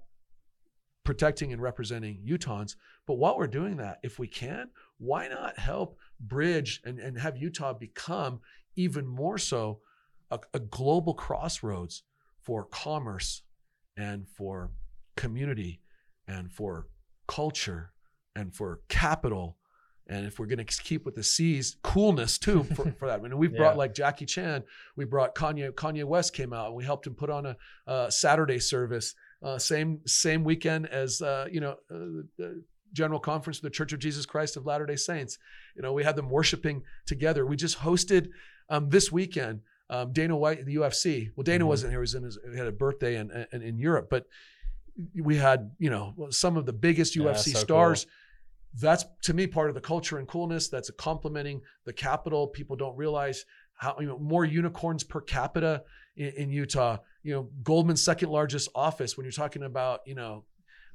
protecting 1.06 1.52
and 1.52 1.62
representing 1.62 2.18
Utahns. 2.28 2.74
But 3.06 3.14
while 3.14 3.38
we're 3.38 3.46
doing 3.46 3.76
that, 3.78 3.98
if 4.02 4.18
we 4.18 4.26
can, 4.28 4.68
why 4.98 5.28
not 5.28 5.58
help 5.58 5.96
bridge 6.20 6.82
and, 6.84 6.98
and 6.98 7.18
have 7.18 7.36
Utah 7.38 7.72
become 7.72 8.40
even 8.76 9.06
more 9.06 9.38
so 9.38 9.80
a, 10.30 10.38
a 10.52 10.58
global 10.58 11.14
crossroads 11.14 12.02
for 12.42 12.64
commerce 12.64 13.42
and 13.96 14.28
for 14.28 14.72
community 15.16 15.80
and 16.28 16.52
for 16.52 16.88
culture 17.26 17.92
and 18.34 18.54
for 18.54 18.80
capital 18.88 19.56
and 20.08 20.24
if 20.24 20.38
we're 20.38 20.46
going 20.46 20.64
to 20.64 20.82
keep 20.84 21.04
with 21.04 21.16
the 21.16 21.22
C's, 21.24 21.78
coolness 21.82 22.38
too 22.38 22.62
for, 22.62 22.92
for 22.98 23.08
that. 23.08 23.18
I 23.18 23.22
mean, 23.22 23.36
we've 23.36 23.50
Yeah. 23.50 23.56
brought 23.58 23.76
like 23.76 23.92
Jackie 23.92 24.24
Chan. 24.24 24.62
We 24.94 25.04
brought 25.04 25.34
Kanye. 25.34 25.72
Kanye 25.72 26.04
West 26.04 26.32
came 26.32 26.52
out. 26.52 26.66
and 26.68 26.76
We 26.76 26.84
helped 26.84 27.08
him 27.08 27.14
put 27.16 27.28
on 27.28 27.44
a, 27.46 27.56
uh 27.88 28.08
Saturday 28.08 28.60
service, 28.60 29.16
uh, 29.42 29.58
same 29.58 30.00
same 30.06 30.44
weekend 30.44 30.86
as 30.88 31.20
uh, 31.22 31.46
you 31.50 31.60
know 31.60 31.72
uh, 31.90 32.24
the 32.38 32.64
General 32.92 33.20
Conference 33.20 33.58
of 33.58 33.62
the 33.62 33.70
Church 33.70 33.92
of 33.92 33.98
Jesus 33.98 34.24
Christ 34.26 34.56
of 34.56 34.64
Latter 34.64 34.86
Day 34.86 34.96
Saints. 34.96 35.38
You 35.74 35.82
know, 35.82 35.92
we 35.92 36.02
had 36.04 36.16
them 36.16 36.30
worshiping 36.30 36.82
together. 37.06 37.44
We 37.44 37.56
just 37.56 37.78
hosted 37.78 38.28
um, 38.70 38.88
this 38.88 39.12
weekend 39.12 39.60
um, 39.90 40.12
Dana 40.12 40.36
White, 40.36 40.64
the 40.64 40.76
UFC. 40.76 41.30
Well, 41.36 41.44
Dana 41.44 41.64
Mhm. 41.64 41.68
wasn't 41.68 41.92
here; 41.92 42.00
he 42.00 42.02
was 42.02 42.14
in 42.14 42.22
his 42.22 42.38
he 42.50 42.56
had 42.58 42.66
a 42.66 42.72
birthday 42.72 43.16
in, 43.16 43.30
in 43.52 43.62
in 43.62 43.78
Europe, 43.78 44.08
but 44.10 44.26
we 45.14 45.36
had 45.36 45.72
you 45.78 45.90
know 45.90 46.14
some 46.30 46.56
of 46.56 46.64
the 46.66 46.72
biggest 46.72 47.14
Yeah, 47.16 47.24
UFC 47.24 47.52
so 47.52 47.58
stars 47.58 48.06
that's 48.78 49.04
to 49.22 49.32
me 49.32 49.46
part 49.46 49.68
of 49.68 49.74
the 49.74 49.80
culture 49.80 50.18
and 50.18 50.26
coolness 50.28 50.68
that's 50.68 50.90
complementing 50.98 51.60
the 51.84 51.92
capital 51.92 52.46
people 52.46 52.76
don't 52.76 52.96
realize 52.96 53.44
how 53.74 53.96
you 54.00 54.06
know 54.06 54.18
more 54.18 54.44
unicorns 54.44 55.04
per 55.04 55.20
capita 55.20 55.82
in, 56.16 56.28
in 56.36 56.50
utah 56.50 56.96
you 57.26 57.32
know 57.34 57.48
goldman's 57.62 58.02
second 58.02 58.30
largest 58.30 58.68
office 58.74 59.16
when 59.16 59.24
you're 59.24 59.32
talking 59.44 59.62
about 59.64 60.00
you 60.06 60.14
know 60.14 60.44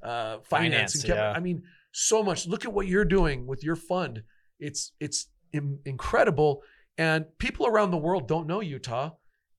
uh 0.02 0.38
finance, 0.40 0.46
Finance, 0.50 0.96
and 0.96 1.04
cap- 1.06 1.16
yeah. 1.18 1.32
i 1.32 1.40
mean 1.40 1.62
so 1.92 2.24
much 2.24 2.48
look 2.48 2.64
at 2.66 2.74
what 2.74 2.88
you're 2.88 3.06
doing 3.20 3.46
with 3.46 3.64
your 3.64 3.76
fund 3.76 4.24
it's 4.60 4.94
it's 5.00 5.28
Im- 5.54 5.80
incredible 5.86 6.64
and 6.98 7.26
people 7.38 7.68
around 7.68 7.92
the 7.92 7.98
world 8.08 8.28
don't 8.28 8.48
know 8.48 8.62
utah 8.62 9.10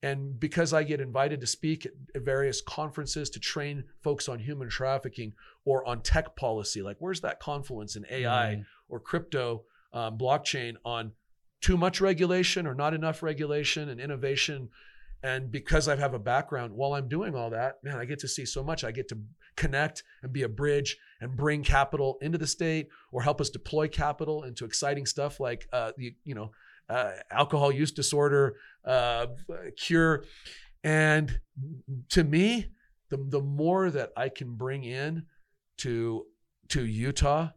and 0.03 0.41
because 0.41 0.73
i 0.73 0.83
get 0.83 1.01
invited 1.01 1.41
to 1.43 1.47
speak 1.47 1.85
at, 1.87 1.93
at 2.15 2.23
various 2.23 2.63
conferences 2.63 3.29
to 3.31 3.39
train 3.39 3.85
folks 4.03 4.29
on 4.29 4.39
human 4.39 4.69
trafficking 4.71 5.33
or 5.67 5.87
on 5.87 6.01
tech 6.01 6.35
policy 6.37 6.81
like 6.83 6.97
where's 7.01 7.21
that 7.21 7.39
confluence 7.39 7.95
in 7.97 8.05
ai 8.11 8.57
Mm. 8.57 8.65
or 8.89 8.99
crypto 8.99 9.65
um, 9.93 10.17
blockchain 10.17 10.75
on 10.85 11.13
too 11.61 11.77
much 11.77 12.01
regulation 12.01 12.67
or 12.67 12.75
not 12.75 12.95
enough 12.95 13.23
regulation 13.23 13.89
and 13.91 14.01
innovation 14.01 14.71
and 15.23 15.51
because 15.51 15.89
i 15.89 15.97
have 15.97 16.15
a 16.15 16.19
background 16.19 16.73
while 16.73 16.95
i'm 16.95 17.09
doing 17.09 17.35
all 17.35 17.51
that 17.51 17.77
man 17.83 17.97
i 17.97 18.05
get 18.05 18.19
to 18.19 18.29
see 18.29 18.45
so 18.45 18.63
much. 18.63 18.85
I 18.85 18.91
get 18.91 19.09
to 19.09 19.19
connect 19.57 20.03
and 20.23 20.33
be 20.33 20.43
a 20.43 20.49
bridge 20.49 20.97
and 21.21 21.37
bring 21.37 21.63
capital 21.63 22.19
into 22.21 22.39
the 22.39 22.47
state 22.47 22.89
or 23.13 23.23
help 23.23 23.41
us 23.41 23.51
deploy 23.51 23.89
capital 23.89 24.45
into 24.45 24.65
exciting 24.65 25.07
stuff 25.07 25.41
like 25.41 25.69
uh, 25.73 25.93
the 25.97 26.15
you 26.25 26.35
know 26.35 26.51
uh, 26.89 27.13
alcohol 27.31 27.71
use 27.71 27.93
disorder 27.93 28.57
uh, 28.85 29.27
cure. 29.77 30.25
And 30.85 31.41
to 32.11 32.25
me 32.25 32.73
the, 33.11 33.19
the 33.29 33.41
more 33.41 33.91
that 33.91 34.11
i 34.17 34.29
can 34.29 34.55
bring 34.55 34.85
in 34.85 35.27
to 35.77 36.25
to 36.69 36.87
utah 36.87 37.51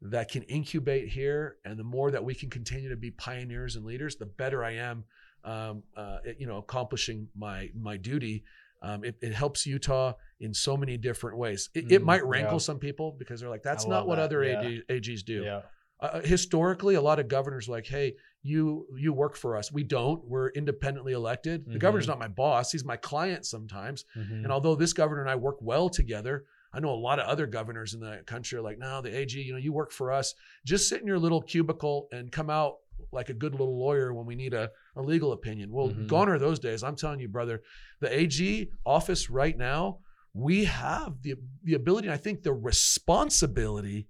that 0.00 0.30
can 0.30 0.42
incubate 0.44 1.08
here 1.08 1.58
and 1.64 1.78
the 1.78 1.84
more 1.84 2.10
that 2.10 2.24
we 2.24 2.34
can 2.34 2.48
continue 2.48 2.88
to 2.88 2.96
be 2.96 3.10
pioneers 3.10 3.76
and 3.76 3.84
leaders 3.84 4.16
the 4.16 4.26
better 4.26 4.64
i 4.64 4.72
am 4.72 5.04
um, 5.44 5.82
uh, 5.96 6.18
you 6.38 6.46
know 6.46 6.58
accomplishing 6.58 7.28
my 7.36 7.70
my 7.78 7.96
duty 7.96 8.44
um, 8.82 9.04
it, 9.04 9.16
it 9.22 9.32
helps 9.32 9.64
utah 9.66 10.12
in 10.40 10.52
so 10.52 10.76
many 10.76 10.96
different 10.96 11.36
ways 11.38 11.70
it, 11.74 11.90
it 11.92 12.02
Mm, 12.02 12.04
might 12.06 12.24
rankle 12.24 12.54
yeah. 12.54 12.58
some 12.58 12.78
people 12.78 13.14
because 13.18 13.40
they're 13.40 13.50
like 13.50 13.62
that's 13.62 13.86
not 13.86 14.06
what 14.06 14.16
that, 14.16 14.22
other 14.24 14.44
yeah. 14.44 14.60
AD, 14.60 14.82
ags 14.88 15.24
do 15.24 15.44
Yeah. 15.44 15.60
uh, 16.00 16.20
historically 16.20 16.94
a 16.96 17.00
lot 17.02 17.18
of 17.20 17.28
governors 17.28 17.68
are 17.68 17.72
like 17.72 17.86
hey 17.86 18.14
you 18.42 18.86
you 18.98 19.12
work 19.12 19.36
for 19.36 19.56
us 19.56 19.70
we 19.72 19.84
don't 19.84 20.24
we're 20.26 20.50
independently 20.50 21.12
elected 21.12 21.64
the 21.66 21.72
Mhm. 21.78 21.78
governor's 21.80 22.08
not 22.08 22.18
my 22.18 22.28
boss 22.28 22.72
he's 22.72 22.84
my 22.84 22.96
client 22.96 23.46
sometimes 23.46 24.04
Mhm. 24.16 24.42
and 24.44 24.52
although 24.52 24.74
this 24.74 24.92
governor 24.92 25.20
and 25.20 25.30
I 25.30 25.36
work 25.36 25.58
well 25.60 25.88
together, 25.88 26.44
I 26.74 26.80
know 26.80 26.90
a 26.90 26.96
lot 27.08 27.18
of 27.20 27.26
other 27.26 27.46
governors 27.46 27.92
in 27.94 28.00
the 28.00 28.22
country 28.26 28.58
are 28.58 28.62
like, 28.62 28.78
no, 28.78 29.02
the 29.02 29.14
AG, 29.14 29.38
you 29.38 29.52
know, 29.52 29.58
you 29.58 29.74
work 29.74 29.92
for 29.92 30.10
us. 30.10 30.34
Just 30.64 30.88
sit 30.88 31.02
in 31.02 31.06
your 31.06 31.18
little 31.18 31.42
cubicle 31.42 32.08
and 32.12 32.32
come 32.32 32.48
out 32.48 32.76
like 33.12 33.28
a 33.28 33.34
good 33.34 33.52
little 33.52 33.78
lawyer 33.78 34.12
when 34.12 34.26
we 34.26 34.34
need 34.34 34.54
a, 34.54 34.70
a 34.96 35.02
legal 35.02 35.32
opinion. 35.32 35.70
Well, 35.70 35.90
Mhm. 35.90 36.06
gone 36.08 36.28
are 36.28 36.38
those 36.38 36.58
days. 36.58 36.82
I'm 36.82 36.96
telling 36.96 37.20
you, 37.20 37.28
brother, 37.28 37.62
the 38.00 38.12
AG 38.12 38.70
office 38.86 39.30
right 39.30 39.56
now, 39.56 39.98
we 40.34 40.64
have 40.64 41.20
the, 41.22 41.34
the 41.62 41.74
ability, 41.74 42.08
and 42.08 42.14
I 42.14 42.16
think 42.16 42.42
the 42.42 42.54
responsibility 42.54 44.08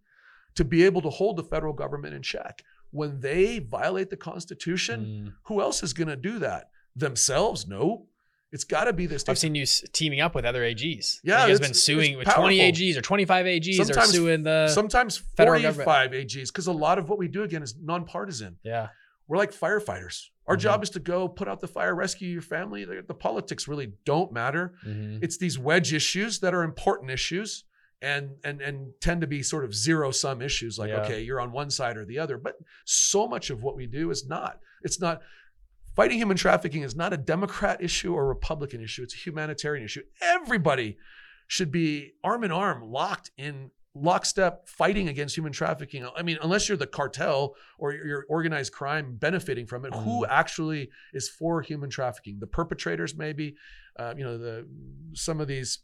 to 0.55 0.65
be 0.65 0.85
able 0.85 1.03
to 1.03 1.11
hold 1.11 1.37
the 1.37 1.43
federal 1.43 1.73
government 1.73 2.15
in 2.15 2.23
check. 2.23 2.63
When 2.91 3.21
they 3.21 3.59
violate 3.59 4.11
the 4.11 4.17
Constitution, 4.17 5.05
Mm. 5.05 5.33
who 5.45 5.61
else 5.61 5.83
is 5.83 5.93
going 5.93 6.09
to 6.09 6.17
do 6.17 6.39
that? 6.39 6.71
Themselves? 6.95 7.67
No. 7.67 8.07
It's 8.53 8.65
got 8.65 8.85
to 8.85 8.93
be 8.93 9.07
this. 9.07 9.25
I've 9.29 9.39
seen 9.39 9.55
you 9.55 9.65
teaming 9.93 10.21
up 10.21 10.35
with 10.35 10.45
other 10.45 10.63
AGs. 10.63 11.21
Yeah, 11.25 11.45
it's- 11.45 11.59
been 11.59 11.73
suing 11.75 12.19
with 12.19 12.29
20. 12.29 12.59
AGs 12.59 12.97
or 12.97 13.01
25 13.01 13.47
AGs 13.47 13.81
or 13.81 13.85
Sometimes- 13.85 14.11
suing 14.11 14.43
the 14.43 14.69
sometimes 14.69 15.17
federal 15.37 15.61
45 15.61 16.11
AGs 16.13 16.49
because 16.49 16.67
a 16.67 16.73
lot 16.73 16.99
of 16.99 17.09
what 17.09 17.19
we 17.19 17.29
do 17.29 17.43
again 17.43 17.63
is 17.63 17.75
nonpartisan. 17.81 18.59
yeah. 18.63 18.89
We're 19.29 19.39
like 19.39 19.53
firefighters. 19.53 20.29
Our 20.47 20.57
Mhm. 20.57 20.61
job 20.61 20.83
is 20.83 20.91
to 20.91 21.01
go 21.01 21.29
put 21.29 21.49
out 21.49 21.61
the 21.61 21.69
fire, 21.69 21.95
rescue 21.95 22.29
your 22.29 22.43
family. 22.43 22.85
The, 22.85 23.03
the 23.07 23.15
politics 23.15 23.67
really 23.69 23.93
don't 24.05 24.33
matter. 24.33 24.75
Mhm. 24.85 25.23
It's 25.25 25.39
these 25.39 25.59
wedge 25.59 25.95
issues 25.95 26.41
that 26.41 26.53
are 26.53 26.63
important 26.65 27.11
issues 27.11 27.65
and 28.03 28.33
and 28.45 28.61
and 28.61 28.93
tend 29.01 29.21
to 29.21 29.27
be 29.29 29.43
sort 29.43 29.65
of 29.65 29.75
zero 29.75 30.11
sum 30.11 30.43
issues 30.43 30.77
like 30.79 30.91
Yeah. 30.91 31.03
okay, 31.05 31.23
you're 31.23 31.41
on 31.41 31.53
one 31.53 31.71
side 31.71 31.97
or 31.97 32.05
the 32.05 32.19
other. 32.19 32.37
But 32.37 32.57
so 32.85 33.27
much 33.29 33.49
of 33.49 33.63
what 33.63 33.77
we 33.77 33.87
do 33.87 34.11
is 34.11 34.27
not. 34.27 34.59
It's 34.83 35.01
not 35.01 35.23
fighting 35.95 36.19
human 36.19 36.37
trafficking 36.37 36.83
is 36.83 36.95
not 36.97 37.13
a 37.13 37.17
Democrat 37.17 37.83
issue 37.83 38.15
or 38.15 38.27
Republican 38.27 38.81
issue. 38.83 39.03
It's 39.03 39.15
a 39.15 39.19
humanitarian 39.19 39.85
issue. 39.85 40.03
Everybody 40.21 40.97
should 41.47 41.71
be 41.71 42.13
arm 42.25 42.45
in 42.45 42.53
arm, 42.53 42.83
locked 42.83 43.31
in 43.37 43.71
lockstep, 43.95 44.67
fighting 44.69 45.09
against 45.09 45.37
human 45.37 45.53
trafficking. 45.53 46.09
I 46.17 46.23
mean, 46.23 46.39
unless 46.43 46.67
you're 46.67 46.79
the 46.79 46.87
cartel 46.87 47.55
or 47.79 47.93
you're 47.93 48.25
organized 48.31 48.73
crime 48.73 49.17
benefiting 49.17 49.67
from 49.67 49.85
it, 49.85 49.95
who 49.95 50.25
actually 50.25 50.89
is 51.13 51.29
for 51.29 51.61
human 51.61 51.91
trafficking? 51.91 52.39
The 52.41 52.47
perpetrators, 52.47 53.15
maybe. 53.17 53.55
Uh, 53.99 54.15
you 54.17 54.25
know, 54.25 54.39
the 54.39 54.67
some 55.13 55.41
of 55.43 55.47
these 55.49 55.81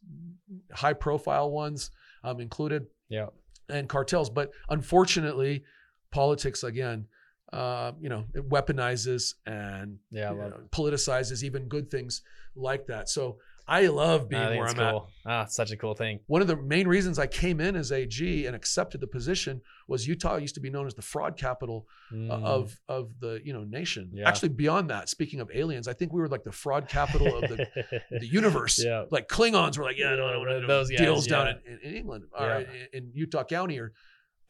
high 0.73 0.95
profile 0.95 1.51
ones 1.51 1.91
um, 2.25 2.41
included 2.41 2.87
Yeah. 3.11 3.27
and 3.69 3.87
cartels. 3.87 4.31
But 4.31 4.53
unfortunately, 4.71 5.65
politics 6.11 6.63
again, 6.65 7.07
uh, 7.53 7.93
you 8.01 8.09
know, 8.09 8.25
it 8.35 8.49
weaponizes 8.49 9.35
and 9.47 9.99
Yeah, 10.11 10.31
I 10.31 10.33
you 10.33 10.39
love 10.39 10.51
know, 10.51 10.61
politicizes 10.71 11.43
even 11.43 11.69
good 11.69 11.91
things 11.91 12.23
like 12.55 12.87
that. 12.87 13.09
So 13.09 13.39
I 13.71 13.87
love 13.89 14.31
being 14.31 14.41
I 14.41 14.57
where 14.57 14.67
I'm 14.69 14.81
at. 14.81 15.03
Ah, 15.27 15.45
such 15.45 15.73
a 15.73 15.77
cool 15.77 15.95
thing. 15.95 16.21
One 16.27 16.41
of 16.41 16.49
the 16.49 16.57
main 16.57 16.89
reasons 16.89 17.19
I 17.19 17.27
came 17.27 17.61
in 17.61 17.77
as 17.77 17.93
AG 17.93 18.47
and 18.47 18.57
accepted 18.57 18.99
the 19.03 19.07
position 19.07 19.61
was 19.87 20.07
Utah 20.07 20.37
used 20.37 20.55
to 20.55 20.61
be 20.63 20.71
known 20.71 20.87
as 20.87 20.95
the 20.95 21.03
fraud 21.03 21.37
capital 21.37 21.87
uh, 22.11 22.15
Mm. 22.15 22.31
of 22.45 22.81
of 22.89 23.11
the 23.21 23.41
you 23.45 23.53
know 23.53 23.65
nation. 23.65 24.11
Yeah. 24.15 24.27
Actually, 24.27 24.51
beyond 24.51 24.89
that, 24.89 25.11
speaking 25.11 25.41
of 25.41 25.51
aliens, 25.55 25.87
I 25.87 25.93
think 25.93 26.15
we 26.15 26.21
were 26.23 26.29
like 26.29 26.45
the 26.45 26.53
fraud 26.53 26.89
capital 26.89 27.35
of 27.37 27.43
the 27.43 27.67
the 28.11 28.27
universe. 28.41 28.83
Yeah. 28.83 29.05
Like 29.11 29.29
Klingons 29.29 29.77
were 29.77 29.85
like, 29.85 29.99
yeah, 29.99 30.15
no, 30.15 30.33
no, 30.33 30.45
no, 30.45 30.61
no, 30.61 30.67
Those 30.67 30.89
guys, 30.89 30.99
deals 31.01 31.27
down 31.27 31.47
yeah. 31.49 31.73
in, 31.75 31.79
in 31.91 31.95
England 31.97 32.25
or 32.39 32.51
in, 32.61 32.67
in 32.95 33.11
Utah 33.15 33.45
County 33.45 33.79
or. 33.79 33.93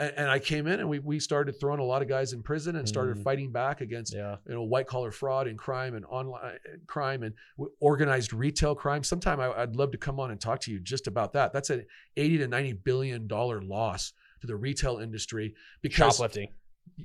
And 0.00 0.12
and 0.16 0.30
I 0.30 0.38
came 0.38 0.66
in 0.66 0.78
and 0.80 0.88
we, 0.88 0.98
we 1.00 1.18
started 1.18 1.58
throwing 1.58 1.80
a 1.80 1.84
lot 1.84 2.02
of 2.02 2.08
guys 2.08 2.32
in 2.32 2.42
prison 2.42 2.76
and 2.76 2.88
started 2.88 3.16
Mm. 3.16 3.22
fighting 3.24 3.50
back 3.52 3.80
against 3.80 4.14
yeah. 4.14 4.36
you 4.46 4.54
know 4.54 4.62
white 4.62 4.86
collar 4.86 5.10
fraud 5.10 5.48
and 5.48 5.58
crime 5.58 5.94
and 5.94 6.04
online 6.06 6.44
uh, 6.44 6.76
crime 6.86 7.22
and 7.24 7.34
organized 7.80 8.32
retail 8.32 8.74
crime. 8.74 9.02
Sometime 9.02 9.40
I, 9.40 9.50
I'd 9.62 9.76
love 9.76 9.90
to 9.92 9.98
come 9.98 10.20
on 10.20 10.30
and 10.30 10.40
talk 10.40 10.60
to 10.60 10.70
you 10.72 10.78
just 10.80 11.06
about 11.06 11.32
that. 11.32 11.52
That's 11.52 11.70
an 11.70 11.84
eighty 12.16 12.38
to 12.38 12.46
ninety 12.48 12.72
billion 12.74 13.26
dollar 13.26 13.60
loss 13.60 14.12
to 14.40 14.46
the 14.46 14.56
retail 14.56 14.98
industry 14.98 15.54
because 15.82 16.14
Shoplifting. 16.16 16.48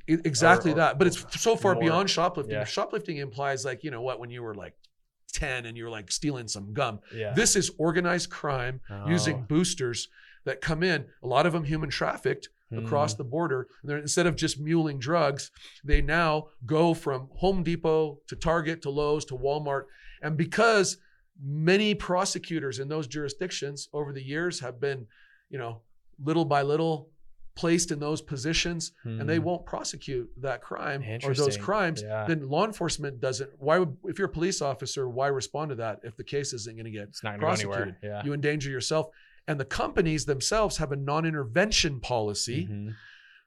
Exactly 0.08 0.72
Or- 0.72 0.76
or- 0.76 0.78
that. 0.78 0.98
But 0.98 1.08
it's 1.08 1.41
so 1.41 1.56
far 1.56 1.74
more. 1.76 1.84
beyond 1.84 2.10
shoplifting. 2.10 2.56
Yeah. 2.56 2.64
Shoplifting 2.64 3.18
implies 3.18 3.66
like 3.66 3.84
you 3.84 3.91
know 3.91 4.02
what 4.02 4.20
when 4.20 4.30
you 4.30 4.44
were 4.44 4.56
like 4.56 4.74
ten 5.32 5.66
and 5.66 5.76
you 5.78 5.84
were 5.86 5.89
like 5.89 6.12
stealing 6.12 6.48
some 6.48 6.74
gum. 6.74 7.00
Yeah. 7.14 7.34
This 7.34 7.56
is 7.56 7.72
organized 7.78 8.30
crime 8.30 8.82
using 9.08 9.36
Oh. 9.38 9.46
boosters 9.48 10.10
that 10.46 10.62
come 10.62 10.84
in. 10.84 11.06
A 11.24 11.28
lot 11.28 11.46
of 11.46 11.54
them 11.54 11.64
human 11.64 11.89
trafficked 11.89 12.50
across 12.78 13.14
Mm. 13.14 13.18
the 13.18 13.24
border. 13.24 13.68
Instead 13.88 14.28
of 14.28 14.36
just 14.36 14.60
muling 14.60 15.00
drugs, 15.00 15.52
they 15.84 16.02
now 16.02 16.48
go 16.66 16.94
from 16.94 17.30
Home 17.38 17.64
Depot 17.64 18.20
to 18.28 18.36
Target 18.36 18.82
to 18.84 18.90
Lowe's 18.90 19.26
to 19.26 19.36
Walmart. 19.36 19.84
And 20.22 20.38
because 20.38 20.98
many 21.42 21.96
prosecutors 21.96 22.80
in 22.80 22.88
those 22.88 23.08
jurisdictions 23.08 23.90
over 23.94 24.14
the 24.14 24.24
years 24.24 24.60
have 24.60 24.80
been, 24.80 25.08
you 25.50 25.58
know, 25.58 25.82
little 26.24 26.46
by 26.46 26.62
little 26.62 27.10
placed 27.56 27.92
in 27.92 28.00
those 28.00 28.20
positions 28.20 28.94
and 29.04 29.30
they 29.30 29.38
Mm. 29.38 29.44
won't 29.44 29.66
prosecute 29.68 30.28
that 30.42 30.62
crime 30.62 31.04
or 31.24 31.36
those 31.36 31.56
crimes 31.56 32.02
Yeah. 32.02 32.26
then 32.26 32.50
law 32.50 32.66
enforcement 32.66 33.20
doesn't 33.20 33.52
why 33.60 33.78
would 33.78 33.96
if 34.06 34.18
you're 34.18 34.28
a 34.28 34.32
police 34.32 34.60
officer 34.60 35.08
why 35.08 35.28
respond 35.28 35.70
to 35.70 35.76
that 35.76 36.00
if 36.04 36.16
the 36.18 36.24
case 36.24 36.52
isn't 36.54 36.76
going 36.76 36.86
to 36.86 36.90
get 36.92 37.10
It's 37.10 37.24
not 37.24 37.40
going 37.40 37.42
to 37.42 37.46
go 37.46 37.72
anywhere. 37.72 37.78
prosecuted. 37.94 38.10
Yeah. 38.10 38.24
you 38.26 38.34
endanger 38.34 38.72
yourself 38.72 39.12
and 39.48 39.60
the 39.60 39.66
companies 39.66 40.26
themselves 40.26 40.78
have 40.78 40.91
a 40.91 40.96
non-intervention 40.96 42.00
policy 42.00 42.68
Mhm. 42.68 42.96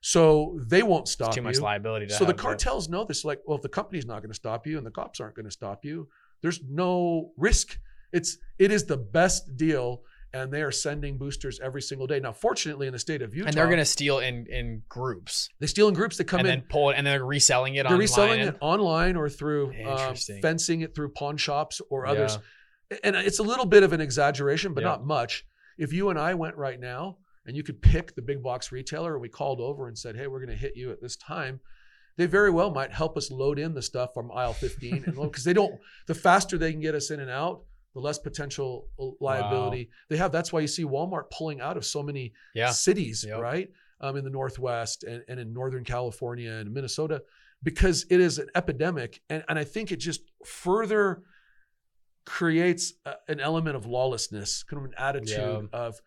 So 0.02 0.60
they 0.68 0.82
won't 0.84 1.08
stop 1.08 1.28
It's 1.28 1.36
too 1.36 1.42
much 1.42 1.56
you. 1.56 1.62
liability. 1.62 2.06
To 2.06 2.12
So 2.14 2.24
the 2.24 2.34
cartels 2.34 2.88
know 2.88 3.02
this. 3.04 3.24
Like, 3.24 3.40
well, 3.46 3.56
if 3.56 3.62
the 3.62 3.68
company's 3.68 4.06
not 4.06 4.20
going 4.20 4.30
to 4.30 4.34
stop 4.36 4.64
you 4.66 4.76
and 4.78 4.86
the 4.86 4.90
cops 4.90 5.18
aren't 5.20 5.34
going 5.34 5.46
to 5.46 5.50
stop 5.50 5.84
you, 5.84 6.08
there's 6.42 6.60
no 6.62 7.32
risk. 7.36 7.78
It's 8.12 8.38
it 8.58 8.70
is 8.70 8.84
the 8.84 8.98
best 8.98 9.56
deal, 9.56 10.04
and 10.32 10.52
they 10.52 10.62
are 10.62 10.70
sending 10.70 11.18
boosters 11.18 11.58
every 11.60 11.82
single 11.82 12.06
day. 12.06 12.20
Now, 12.20 12.32
fortunately, 12.32 12.86
in 12.86 12.92
the 12.92 12.98
state 13.00 13.20
of 13.20 13.34
Utah, 13.34 13.48
and 13.48 13.56
they're 13.56 13.66
going 13.66 13.78
to 13.78 13.84
steal 13.84 14.18
in 14.20 14.46
in 14.46 14.82
groups 14.88 15.48
they 15.60 15.66
steal 15.66 15.88
in 15.88 15.94
groups. 15.94 16.18
They 16.18 16.24
come 16.24 16.40
in 16.40 16.46
and 16.46 16.52
in. 16.52 16.60
then 16.60 16.68
pull 16.68 16.90
it, 16.90 16.94
and 16.98 17.06
they're 17.06 17.24
reselling 17.24 17.74
it. 17.74 17.82
they're 17.84 17.86
online 17.94 17.98
reselling 17.98 18.40
it 18.42 18.56
online 18.60 19.16
or 19.16 19.28
through 19.28 19.72
Interesting. 19.72 20.40
fencing 20.42 20.82
it 20.82 20.94
through 20.94 21.08
pawn 21.12 21.36
shops 21.36 21.80
or 21.90 22.06
others. 22.06 22.38
Yeah. 22.92 22.98
And 23.02 23.16
it's 23.16 23.40
a 23.40 23.42
little 23.42 23.66
bit 23.66 23.82
of 23.82 23.92
an 23.92 24.00
exaggeration, 24.00 24.72
but 24.72 24.82
Yeah. 24.82 24.90
not 24.90 25.04
much. 25.06 25.44
If 25.78 25.92
you 25.92 26.10
and 26.10 26.18
I 26.18 26.34
went 26.34 26.56
right 26.56 26.80
now 26.80 27.18
and 27.46 27.56
you 27.56 27.62
could 27.62 27.80
pick 27.82 28.14
the 28.14 28.22
big 28.22 28.42
box 28.42 28.72
retailer, 28.72 29.12
and 29.14 29.22
we 29.22 29.28
called 29.28 29.60
over 29.60 29.88
and 29.88 29.96
said, 29.96 30.16
"Hey, 30.16 30.26
we're 30.26 30.40
going 30.44 30.50
to 30.50 30.56
hit 30.56 30.76
you 30.76 30.90
at 30.90 31.00
this 31.00 31.16
time," 31.16 31.60
they 32.16 32.26
very 32.26 32.50
well 32.50 32.70
might 32.70 32.92
help 32.92 33.16
us 33.16 33.30
load 33.30 33.58
in 33.58 33.74
the 33.74 33.82
stuff 33.82 34.14
from 34.14 34.32
aisle 34.32 34.54
15 34.54 35.04
and 35.06 35.14
because 35.16 35.44
they 35.44 35.52
don't. 35.52 35.78
The 36.06 36.14
faster 36.14 36.58
they 36.58 36.72
can 36.72 36.80
get 36.80 36.94
us 36.94 37.10
in 37.10 37.20
and 37.20 37.30
out, 37.30 37.62
the 37.94 38.00
less 38.00 38.18
potential 38.18 38.88
liability 39.20 39.90
they 40.08 40.16
have. 40.16 40.32
That's 40.32 40.52
why 40.52 40.60
you 40.60 40.66
see 40.68 40.84
Walmart 40.84 41.30
pulling 41.30 41.60
out 41.60 41.76
of 41.76 41.84
so 41.84 42.02
many 42.02 42.32
Yeah. 42.54 42.70
cities, 42.70 43.24
Yep. 43.26 43.40
right? 43.40 43.70
Um, 44.00 44.16
in 44.16 44.24
the 44.24 44.30
Northwest 44.30 45.04
and, 45.04 45.22
and 45.28 45.40
in 45.40 45.52
Northern 45.54 45.82
California 45.84 46.52
and 46.52 46.72
Minnesota, 46.72 47.22
because 47.62 48.04
it 48.10 48.20
is 48.20 48.38
an 48.38 48.48
epidemic. 48.54 49.22
And, 49.30 49.42
and 49.48 49.58
I 49.58 49.64
think 49.64 49.90
it 49.90 49.96
just 49.96 50.20
further 50.44 51.22
creates 52.26 52.92
a, 53.06 53.14
an 53.28 53.40
element 53.40 53.76
of 53.76 53.86
lawlessness, 53.86 54.62
kind 54.64 54.84
of 54.84 54.90
an 54.90 54.94
attitude 54.98 55.68
Yeah. 55.72 55.78
of 55.78 56.00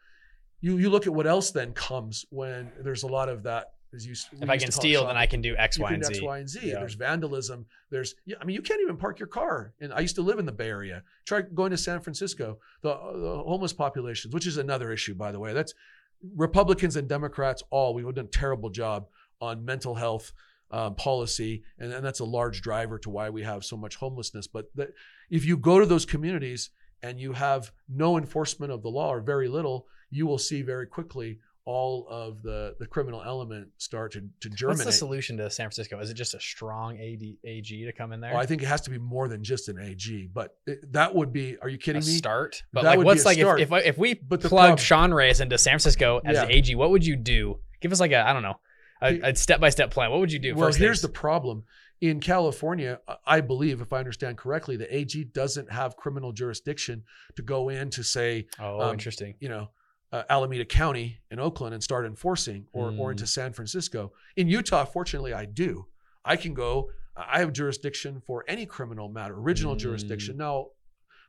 you. 0.62 0.78
You 0.78 0.90
look 0.90 1.08
at 1.08 1.14
what 1.14 1.26
else 1.26 1.50
then 1.52 1.74
comes 1.74 2.26
when 2.30 2.72
there's 2.84 3.04
a 3.04 3.08
lot 3.08 3.30
of 3.30 3.44
that. 3.44 3.72
As 3.92 4.06
you, 4.06 4.14
If 4.40 4.48
I 4.48 4.58
can 4.58 4.70
steal, 4.72 5.08
then 5.08 5.18
I 5.18 5.26
can 5.26 5.42
do 5.42 5.56
X, 5.58 5.80
you 5.80 5.84
Y, 5.84 5.94
and 5.94 6.04
do 6.04 6.10
X, 6.10 6.20
Z. 6.20 6.24
Y, 6.24 6.38
and 6.38 6.48
Z. 6.48 6.60
Yeah. 6.62 6.74
There's 6.76 6.94
vandalism. 6.94 7.66
There's, 7.90 8.14
I 8.40 8.46
mean, 8.46 8.56
you 8.56 8.62
can't 8.62 8.80
even 8.82 8.98
park 8.98 9.18
your 9.18 9.28
car. 9.28 9.74
And 9.82 9.92
I 9.92 10.02
used 10.02 10.14
to 10.18 10.22
live 10.22 10.38
in 10.38 10.46
the 10.46 10.52
Bay 10.52 10.68
Area. 10.70 11.02
Try 11.26 11.42
going 11.42 11.72
to 11.72 11.78
San 11.78 12.00
Francisco. 12.00 12.60
The, 12.84 12.90
the 12.90 13.44
homeless 13.48 13.74
populations, 13.74 14.32
which 14.32 14.46
is 14.46 14.58
another 14.58 14.92
issue, 14.92 15.16
by 15.16 15.32
the 15.32 15.40
way. 15.40 15.54
That's 15.54 15.74
Republicans 16.36 16.98
and 16.98 17.08
Democrats 17.10 17.64
all. 17.72 17.96
We've 17.96 18.06
done 18.14 18.26
a 18.26 18.28
terrible 18.28 18.70
job 18.70 19.08
on 19.42 19.66
mental 19.66 19.96
health 19.96 20.34
um, 20.72 20.96
policy, 20.96 21.64
and, 21.78 21.92
and 21.92 22.06
that's 22.06 22.20
a 22.20 22.26
large 22.26 22.62
driver 22.62 23.00
to 23.00 23.10
why 23.10 23.30
we 23.30 23.44
have 23.44 23.64
so 23.64 23.76
much 23.78 23.96
homelessness. 23.96 24.48
But 24.48 24.66
that, 24.76 24.90
if 25.30 25.46
you 25.46 25.58
go 25.58 25.80
to 25.80 25.86
those 25.86 26.06
communities 26.06 26.70
and 27.02 27.20
you 27.20 27.34
have 27.34 27.72
no 27.88 28.18
enforcement 28.18 28.72
of 28.72 28.84
the 28.84 28.90
law 28.90 29.12
or 29.12 29.22
very 29.22 29.48
little, 29.48 29.88
you 30.10 30.28
will 30.28 30.38
see 30.38 30.62
very 30.62 30.86
quickly 30.86 31.40
all 31.66 32.08
of 32.10 32.42
the 32.42 32.76
the 32.80 32.88
criminal 32.88 33.22
element 33.24 33.68
start 33.78 34.12
to, 34.14 34.22
to 34.40 34.50
germinate. 34.50 34.86
What's 34.86 34.86
the 34.86 34.92
solution 34.98 35.38
to 35.38 35.52
San 35.52 35.66
Francisco? 35.66 36.00
Is 36.00 36.10
it 36.10 36.16
just 36.16 36.34
a 36.34 36.40
strong 36.40 36.98
AD, 36.98 37.22
AG 37.44 37.86
to 37.86 37.92
come 37.94 38.12
in 38.12 38.22
there? 38.22 38.32
Well, 38.32 38.42
I 38.42 38.46
think 38.48 38.64
it 38.64 38.68
has 38.68 38.82
to 38.82 38.90
be 38.90 38.98
more 38.98 39.28
than 39.28 39.44
just 39.44 39.70
an 39.70 39.80
AG, 39.80 40.30
but 40.34 40.56
it, 40.66 40.92
that 40.94 41.14
would 41.14 41.32
be. 41.32 41.58
Are 41.62 41.70
you 41.70 41.76
a 41.76 41.80
kidding 41.80 42.00
me? 42.00 42.08
start, 42.18 42.64
but 42.74 42.84
That 42.84 42.98
like, 42.98 43.06
what's 43.06 43.26
like 43.26 43.38
if, 43.38 43.60
if 43.60 43.72
if 43.86 43.98
we 43.98 44.16
But 44.16 44.42
the 44.42 44.50
plugged 44.50 44.80
Sean 44.80 45.14
Reyes 45.14 45.42
into 45.42 45.58
San 45.58 45.74
Francisco 45.74 46.22
as 46.26 46.38
Yeah. 46.38 46.46
the 46.46 46.56
AG, 46.56 46.74
what 46.76 46.90
would 46.92 47.06
you 47.06 47.16
do? 47.16 47.60
Give 47.82 47.92
us 47.92 48.00
like 48.00 48.12
a 48.12 48.28
I 48.28 48.34
don't 48.34 48.44
know 48.44 48.60
a 49.02 49.36
step 49.36 49.60
by 49.60 49.70
step 49.70 49.92
plan. 49.92 50.12
What 50.12 50.20
would 50.20 50.32
you 50.32 50.40
do? 50.40 50.56
Well, 50.56 50.68
first 50.68 50.80
here's 50.80 51.02
the 51.02 51.10
problem. 51.10 51.64
In 52.02 52.22
California, 52.22 53.02
I 53.26 53.42
believe, 53.42 53.82
if 53.82 53.92
I 53.92 54.00
understand 54.00 54.38
correctly, 54.38 54.78
the 54.78 54.94
AG 54.96 55.22
doesn't 55.34 55.70
have 55.72 55.98
criminal 55.98 56.32
jurisdiction 56.32 57.04
to 57.36 57.42
go 57.42 57.68
in 57.70 57.90
to 57.92 58.04
say, 58.04 58.48
oh 58.58 58.80
um, 58.82 58.94
interesting. 58.94 59.36
you 59.42 59.50
know, 59.50 59.70
uh, 60.14 60.24
Alameda 60.30 60.64
County 60.64 61.20
in 61.30 61.40
Oakland 61.40 61.74
and 61.74 61.84
start 61.84 62.06
enforcing, 62.06 62.66
or 62.72 62.90
or 62.98 63.10
Mm. 63.10 63.12
into 63.12 63.28
San 63.28 63.52
Francisco. 63.54 64.14
In 64.38 64.48
Utah, 64.48 64.86
fortunately, 64.86 65.34
I 65.34 65.46
do. 65.46 65.88
I 66.24 66.36
can 66.38 66.54
go. 66.54 66.92
I 67.18 67.40
have 67.40 67.52
jurisdiction 67.52 68.22
for 68.26 68.46
any 68.48 68.66
criminal 68.66 69.10
matter, 69.10 69.36
original 69.36 69.76
Mm. 69.76 69.80
jurisdiction. 69.80 70.38
Now, 70.38 70.68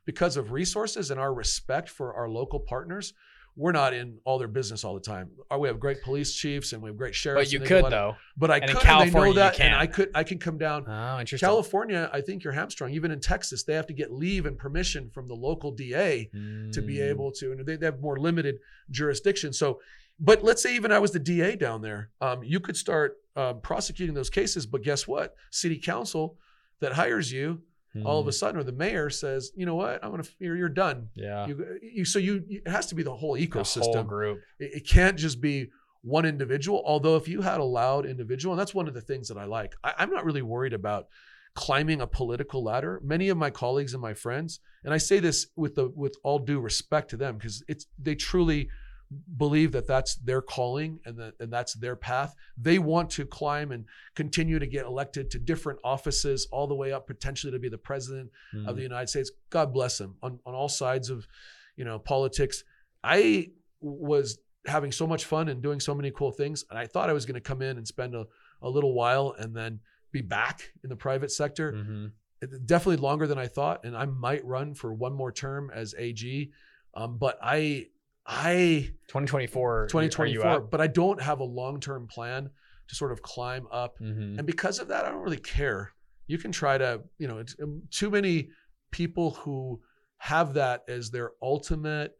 because 0.05 0.37
of 0.37 0.51
resources 0.53 1.11
and 1.11 1.19
our 1.19 1.33
respect 1.33 1.89
for 1.89 2.13
our 2.13 2.29
local 2.29 2.59
partners, 2.61 3.13
we're 3.57 3.73
not 3.73 3.93
in 3.93 4.17
all 4.23 4.39
their 4.39 4.47
business 4.47 4.83
all 4.85 4.93
the 4.93 5.01
time. 5.01 5.29
Uh, 5.51 5.57
We 5.57 5.67
have 5.67 5.79
great 5.79 6.01
police 6.01 6.33
chiefs 6.33 6.71
and 6.71 6.81
we 6.81 6.89
have 6.89 6.97
great 6.97 7.13
sheriffs. 7.13 7.47
But 7.49 7.51
you 7.53 7.59
and 7.59 7.65
they 7.65 7.69
do 7.69 7.75
a 7.75 7.77
could 7.79 7.85
of- 7.85 7.91
though. 7.91 8.15
But 8.37 8.49
I 8.51 8.57
And 8.59 8.69
in 8.71 8.75
could. 8.77 8.85
and 8.85 9.11
they 9.11 9.19
know 9.19 9.33
that, 9.33 9.59
and. 9.59 9.75
I 9.75 9.87
could. 9.87 10.09
I 10.15 10.23
can 10.23 10.37
come 10.39 10.57
down. 10.57 10.85
Oh, 10.87 11.19
interesting. 11.19 11.45
California, 11.45 12.09
I 12.13 12.21
think 12.21 12.43
you're 12.43 12.53
hamstrung. 12.53 12.91
Even 12.91 13.11
in 13.11 13.19
Texas, 13.19 13.63
they 13.63 13.73
have 13.73 13.87
to 13.87 13.93
get 13.93 14.11
leave 14.11 14.45
and 14.45 14.57
permission 14.57 15.09
from 15.13 15.27
the 15.27 15.35
local 15.35 15.71
DA 15.71 16.29
to 16.71 16.81
be 16.81 16.95
Mm. 16.97 17.09
able 17.09 17.31
to, 17.33 17.51
and 17.51 17.65
they, 17.65 17.75
they 17.75 17.85
have 17.87 17.99
more 17.99 18.17
limited 18.17 18.55
jurisdiction. 18.89 19.53
So, 19.53 19.81
but 20.19 20.43
let's 20.43 20.61
say 20.63 20.75
even 20.75 20.91
I 20.91 20.99
was 20.99 21.11
the 21.11 21.19
DA 21.19 21.55
down 21.55 21.81
there, 21.81 22.09
um, 22.21 22.43
you 22.43 22.59
could 22.59 22.77
start 22.77 23.17
um, 23.35 23.61
prosecuting 23.61 24.13
those 24.15 24.29
cases. 24.29 24.65
But 24.65 24.81
guess 24.83 25.07
what? 25.07 25.35
City 25.51 25.77
council 25.77 26.37
that 26.79 26.93
hires 26.93 27.31
you 27.31 27.61
all 28.05 28.19
of 28.21 28.27
a 28.27 28.29
Mm. 28.29 28.33
sudden, 28.33 28.59
or 28.59 28.63
the 28.63 28.71
mayor 28.71 29.09
says, 29.09 29.51
you 29.55 29.65
know 29.65 29.75
what, 29.75 30.03
I'm 30.03 30.11
gonna, 30.11 30.23
you're, 30.39 30.55
you're 30.55 30.69
done. 30.69 31.09
yeah, 31.15 31.45
You, 31.47 31.79
you, 31.81 32.05
so 32.05 32.19
you, 32.19 32.43
it 32.47 32.67
has 32.67 32.87
to 32.87 32.95
be 32.95 33.03
the 33.03 33.13
whole 33.13 33.35
a 33.35 33.39
whole 33.39 33.47
ecosystem. 33.47 34.07
group. 34.07 34.39
It, 34.59 34.71
it 34.75 34.87
can't 34.87 35.17
just 35.17 35.41
be 35.41 35.69
one 36.01 36.25
individual. 36.25 36.81
Although 36.85 37.15
if 37.17 37.27
you 37.27 37.41
had 37.41 37.59
a 37.59 37.63
loud 37.63 38.05
individual, 38.05 38.53
and 38.53 38.59
that's 38.59 38.73
one 38.73 38.87
of 38.87 38.93
the 38.93 39.01
things 39.01 39.27
that 39.27 39.37
I 39.37 39.43
like, 39.45 39.75
I, 39.83 39.93
I'm 39.97 40.09
not 40.09 40.23
really 40.25 40.41
worried 40.41 40.73
about 40.73 41.07
climbing 41.53 41.99
a 41.99 42.07
political 42.07 42.63
ladder. 42.63 43.01
Many 43.03 43.27
of 43.27 43.37
my 43.37 43.49
colleagues 43.49 43.93
and 43.93 44.01
my 44.01 44.13
friends, 44.13 44.61
and 44.85 44.93
I 44.93 44.97
say 44.97 45.19
this 45.19 45.47
with 45.57 45.75
the 45.75 45.89
with 45.93 46.15
all 46.23 46.39
due 46.39 46.61
respect 46.61 47.09
to 47.09 47.17
them, 47.17 47.35
because 47.37 47.61
it's 47.67 47.87
they 48.01 48.15
truly 48.15 48.69
believe 49.37 49.71
that 49.73 49.87
that's 49.87 50.15
their 50.15 50.41
calling 50.41 50.99
and 51.05 51.17
that 51.19 51.33
and 51.39 51.51
that's 51.51 51.73
their 51.73 51.95
path. 51.95 52.33
They 52.57 52.79
want 52.79 53.09
to 53.11 53.25
climb 53.25 53.71
and 53.71 53.85
continue 54.15 54.57
to 54.59 54.67
get 54.67 54.85
elected 54.85 55.29
to 55.31 55.39
different 55.39 55.79
offices, 55.83 56.47
all 56.51 56.67
the 56.67 56.75
way 56.75 56.93
up 56.93 57.07
potentially 57.07 57.51
to 57.51 57.59
be 57.59 57.69
the 57.69 57.77
president 57.77 58.29
of 58.53 58.73
Mm. 58.73 58.75
the 58.77 58.81
United 58.83 59.07
States. 59.09 59.31
God 59.49 59.73
bless 59.73 59.97
them 59.97 60.15
on, 60.21 60.39
on 60.45 60.53
all 60.53 60.69
sides 60.69 61.09
of, 61.09 61.27
you 61.75 61.83
know, 61.85 61.99
politics. 61.99 62.63
I 63.03 63.49
was 63.81 64.37
having 64.67 64.91
so 64.91 65.07
much 65.07 65.25
fun 65.25 65.49
and 65.49 65.61
doing 65.61 65.79
so 65.79 65.93
many 65.95 66.11
cool 66.11 66.31
things. 66.31 66.63
And 66.69 66.77
I 66.79 66.85
thought 66.85 67.09
I 67.09 67.13
was 67.13 67.25
going 67.25 67.35
to 67.35 67.41
come 67.41 67.61
in 67.61 67.77
and 67.77 67.87
spend 67.87 68.13
a, 68.15 68.25
a 68.61 68.69
little 68.69 68.93
while 68.93 69.35
and 69.37 69.55
then 69.55 69.79
be 70.11 70.21
back 70.21 70.71
in 70.83 70.89
the 70.89 70.95
private 70.95 71.31
sector. 71.31 71.73
Mhm. 71.73 72.11
It- 72.41 72.65
Definitely 72.65 72.97
longer 72.97 73.27
than 73.27 73.37
I 73.39 73.47
thought. 73.47 73.83
And 73.85 73.97
I 73.97 74.05
might 74.05 74.45
run 74.45 74.73
for 74.75 74.93
one 74.93 75.13
more 75.13 75.31
term 75.31 75.69
as 75.73 75.95
AG. 75.97 76.51
Um, 76.93 77.17
but 77.17 77.39
I, 77.41 77.87
I, 78.25 78.91
2024. 79.07 79.77
Are 79.79 79.83
you 79.83 79.87
2024, 79.89 80.61
but 80.61 80.79
I 80.81 80.87
don't 80.87 81.21
have 81.21 81.39
a 81.39 81.43
long-term 81.43 82.07
plan 82.07 82.49
to 82.87 82.95
sort 82.95 83.11
of 83.11 83.21
climb 83.21 83.67
up 83.71 83.97
Mhm. 83.99 84.37
and 84.37 84.45
because 84.45 84.79
of 84.79 84.87
that, 84.89 85.05
I 85.05 85.09
don't 85.09 85.21
really 85.23 85.37
care. 85.37 85.91
You 86.27 86.37
can 86.37 86.51
try 86.51 86.77
to, 86.77 87.03
you 87.17 87.27
know, 87.27 87.39
it's, 87.39 87.55
um, 87.61 87.83
too 87.89 88.09
many 88.09 88.49
people 88.91 89.31
who 89.31 89.81
have 90.17 90.53
that 90.53 90.83
as 90.87 91.09
their 91.11 91.31
ultimate, 91.41 92.17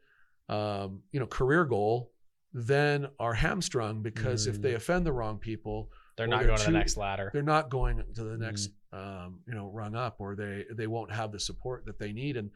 um, 0.50 1.04
you 1.12 1.20
know, 1.20 1.28
career 1.28 1.66
goal, 1.66 2.12
then 2.54 3.08
are 3.20 3.34
hamstrung 3.34 4.02
because 4.02 4.48
if 4.48 4.58
Mm. 4.58 4.62
they 4.62 4.74
offend 4.74 5.06
the 5.06 5.14
wrong 5.14 5.38
people, 5.38 5.92
They're 6.18 6.28
not 6.28 6.40
they're 6.40 6.48
going 6.48 6.60
to 6.60 6.66
the 6.66 6.72
next 6.72 6.98
ladder. 6.98 7.30
they're 7.34 7.42
not 7.44 7.70
going 7.70 8.04
to 8.16 8.24
the 8.24 8.38
next, 8.38 8.72
Mm. 8.92 8.98
um, 9.26 9.44
you 9.48 9.54
know, 9.54 9.70
rung 9.72 9.96
up, 9.96 10.20
or 10.20 10.36
they 10.36 10.66
they 10.72 10.88
won't 10.88 11.12
have 11.12 11.32
the 11.32 11.40
support 11.40 11.86
that 11.86 12.00
they 12.00 12.12
need. 12.12 12.36
And 12.38 12.52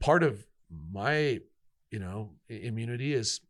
part 0.00 0.22
of 0.22 0.46
my, 0.70 1.40
you 1.92 1.98
know, 2.00 2.30
immunity 2.48 3.14
is 3.14 3.40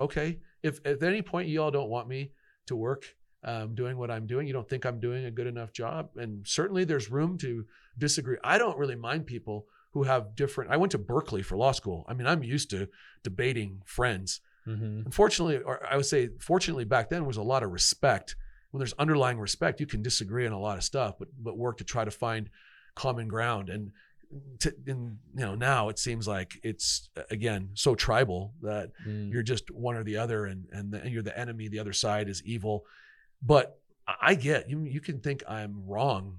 okay. 0.00 0.38
If 0.62 0.80
at 0.84 1.02
any 1.02 1.22
point 1.22 1.48
you 1.48 1.62
all 1.62 1.70
don't 1.70 1.90
want 1.90 2.08
me 2.08 2.32
to 2.66 2.74
work 2.74 3.14
um, 3.44 3.74
doing 3.74 3.96
what 3.96 4.10
I'm 4.10 4.26
doing, 4.26 4.46
you 4.46 4.52
don't 4.52 4.68
think 4.68 4.84
I'm 4.84 5.00
doing 5.00 5.26
a 5.26 5.30
good 5.30 5.46
enough 5.46 5.72
job, 5.72 6.10
and 6.16 6.46
certainly 6.46 6.84
there's 6.84 7.10
room 7.10 7.38
to 7.38 7.66
disagree. 7.96 8.38
I 8.42 8.58
don't 8.58 8.78
really 8.78 8.96
mind 8.96 9.26
people 9.26 9.66
who 9.92 10.04
have 10.04 10.34
different. 10.34 10.70
I 10.70 10.76
went 10.76 10.92
to 10.92 10.98
Berkeley 10.98 11.42
for 11.42 11.56
law 11.56 11.72
school. 11.72 12.04
I 12.08 12.14
mean, 12.14 12.26
I'm 12.26 12.42
used 12.42 12.70
to 12.70 12.88
debating 13.22 13.82
friends. 13.84 14.40
Mhm. 14.66 15.04
Unfortunately, 15.06 15.58
or 15.58 15.84
I 15.86 15.96
would 15.96 16.06
say, 16.06 16.30
fortunately, 16.38 16.84
back 16.84 17.08
then 17.08 17.26
was 17.26 17.38
a 17.38 17.42
lot 17.42 17.62
of 17.62 17.70
respect. 17.70 18.36
When 18.70 18.78
there's 18.78 18.92
underlying 18.94 19.38
respect, 19.38 19.80
you 19.80 19.86
can 19.86 20.02
disagree 20.02 20.46
on 20.46 20.52
a 20.52 20.60
lot 20.60 20.78
of 20.78 20.84
stuff, 20.84 21.18
but 21.18 21.28
but 21.38 21.58
work 21.58 21.78
to 21.78 21.84
try 21.84 22.04
to 22.04 22.10
find 22.10 22.50
common 22.94 23.26
ground. 23.28 23.68
And 23.68 23.92
to, 24.60 24.74
in, 24.86 25.18
you 25.34 25.44
know 25.44 25.54
now 25.54 25.88
it 25.88 25.98
seems 25.98 26.28
like 26.28 26.60
it's 26.62 27.08
again 27.30 27.70
so 27.74 27.94
tribal 27.94 28.54
that 28.62 28.90
Mm. 29.06 29.32
you're 29.32 29.42
just 29.42 29.70
one 29.70 29.96
or 29.96 30.04
the 30.04 30.16
other, 30.16 30.46
and 30.46 30.66
and, 30.72 30.92
the, 30.92 31.00
and 31.00 31.10
you're 31.12 31.22
the 31.22 31.38
enemy. 31.38 31.68
The 31.68 31.78
other 31.78 31.92
side 31.92 32.28
is 32.28 32.42
evil. 32.44 32.84
But 33.42 33.78
I 34.20 34.34
get 34.34 34.68
you. 34.68 34.84
You 34.84 35.00
can 35.00 35.20
think 35.20 35.42
I'm 35.48 35.84
wrong, 35.86 36.38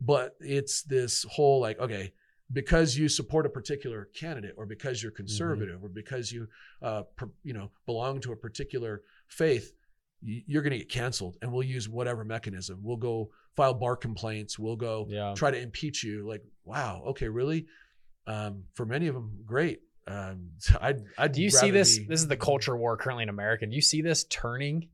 but 0.00 0.36
it's 0.40 0.82
this 0.82 1.24
whole 1.30 1.60
like 1.60 1.78
okay 1.80 2.12
because 2.50 2.96
you 2.96 3.08
support 3.10 3.44
a 3.44 3.48
particular 3.50 4.08
candidate 4.14 4.54
or 4.56 4.64
because 4.64 5.02
you're 5.02 5.12
conservative 5.12 5.84
or 5.84 5.88
because 5.90 6.32
you 6.32 6.48
uh, 6.82 7.02
per, 7.16 7.28
you 7.44 7.52
know 7.52 7.70
belong 7.86 8.20
to 8.20 8.32
a 8.32 8.36
particular 8.36 9.02
faith 9.26 9.74
you're 10.22 10.62
going 10.62 10.72
to 10.72 10.78
get 10.78 10.88
canceled 10.88 11.36
and 11.42 11.52
we'll 11.52 11.62
use 11.62 11.88
whatever 11.88 12.24
mechanism 12.24 12.80
we'll 12.82 12.96
go 12.96 13.30
file 13.56 13.72
bar 13.74 13.94
complaints 13.96 14.58
we'll 14.58 14.76
go 14.76 15.06
Yeah. 15.08 15.34
try 15.36 15.50
to 15.50 15.60
impeach 15.60 16.02
you 16.02 16.26
like 16.26 16.42
wow 16.64 17.02
okay 17.08 17.28
really 17.28 17.66
um, 18.26 18.64
for 18.74 18.84
many 18.84 19.06
of 19.06 19.14
them 19.14 19.38
great 19.46 19.80
um, 20.06 20.50
I'd, 20.80 21.02
I'd 21.18 21.32
Do 21.32 21.42
you 21.42 21.50
see 21.50 21.70
this? 21.70 21.98
be- 21.98 22.06
This 22.06 22.20
is 22.20 22.28
the 22.28 22.36
culture 22.36 22.74
war 22.76 22.96
currently 22.96 23.24
in 23.24 23.28
America. 23.28 23.66
Do 23.66 23.74
you 23.74 23.82
see 23.82 24.00
this 24.00 24.24
turning? 24.24 24.88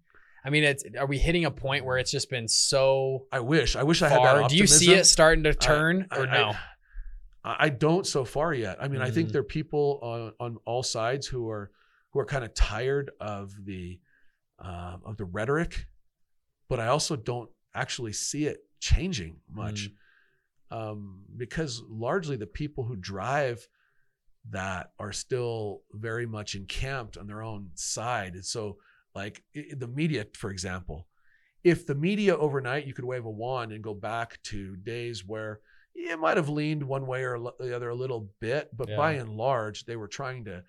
I 0.44 0.50
mean, 0.50 0.64
it's 0.64 0.82
are 0.98 1.06
we 1.06 1.18
hitting 1.18 1.44
a 1.44 1.52
point 1.52 1.84
where 1.84 1.98
it's 1.98 2.10
just 2.10 2.28
been 2.30 2.48
so 2.48 3.26
I 3.30 3.38
wish. 3.38 3.76
I 3.76 3.84
wish 3.84 4.02
I 4.02 4.08
had 4.08 4.18
that. 4.24 4.40
far? 4.40 4.48
Do 4.48 4.56
you 4.56 4.66
see 4.66 4.92
it 4.92 5.04
starting 5.06 5.44
to 5.44 5.54
turn 5.54 6.08
I- 6.10 6.18
or 6.18 6.26
no? 6.26 6.54
I, 7.44 7.56
I 7.60 7.68
don't 7.68 8.04
so 8.04 8.24
far 8.24 8.52
yet. 8.54 8.78
I 8.82 8.88
mean, 8.88 9.00
I 9.02 9.10
think 9.12 9.28
Mm. 9.28 9.32
there 9.32 9.40
are 9.42 9.44
people 9.44 10.00
on, 10.02 10.32
on 10.40 10.56
all 10.64 10.82
sides 10.82 11.28
who 11.28 11.48
are 11.48 11.70
who 12.10 12.18
are 12.18 12.26
kind 12.26 12.42
of 12.44 12.52
tired 12.54 13.12
of 13.20 13.54
the 13.64 14.00
um, 14.58 15.02
of 15.04 15.16
the 15.16 15.24
rhetoric, 15.24 15.86
but 16.68 16.80
I 16.80 16.88
also 16.88 17.16
don't 17.16 17.50
actually 17.74 18.12
see 18.12 18.46
it 18.46 18.58
changing 18.80 19.40
much 19.48 19.90
Mm. 20.70 20.76
um, 20.76 21.24
because 21.36 21.82
largely 21.88 22.36
the 22.36 22.46
people 22.46 22.84
who 22.84 22.96
drive 22.96 23.66
that 24.50 24.92
are 24.98 25.12
still 25.12 25.82
very 25.92 26.26
much 26.26 26.54
encamped 26.54 27.16
on 27.16 27.26
their 27.26 27.42
own 27.42 27.70
side. 27.74 28.34
And 28.34 28.44
so, 28.44 28.78
like 29.14 29.42
the 29.54 29.88
media, 29.88 30.26
for 30.34 30.50
example, 30.50 31.06
if 31.62 31.86
the 31.86 31.94
media 31.94 32.36
overnight 32.36 32.86
you 32.86 32.92
could 32.94 33.06
wave 33.06 33.24
a 33.24 33.30
wand 33.30 33.72
and 33.72 33.82
go 33.82 33.94
back 33.94 34.42
to 34.44 34.76
days 34.76 35.24
where 35.24 35.60
it 35.94 36.18
might 36.18 36.36
have 36.36 36.48
leaned 36.48 36.82
one 36.82 37.06
way 37.06 37.22
or 37.24 37.38
the 37.58 37.74
other 37.74 37.88
a 37.90 37.94
little 37.94 38.28
bit, 38.40 38.68
but 38.76 38.88
by 38.96 39.12
and 39.12 39.30
large, 39.36 39.84
they 39.86 39.96
were 39.96 40.08
trying 40.08 40.44
to 40.44 40.62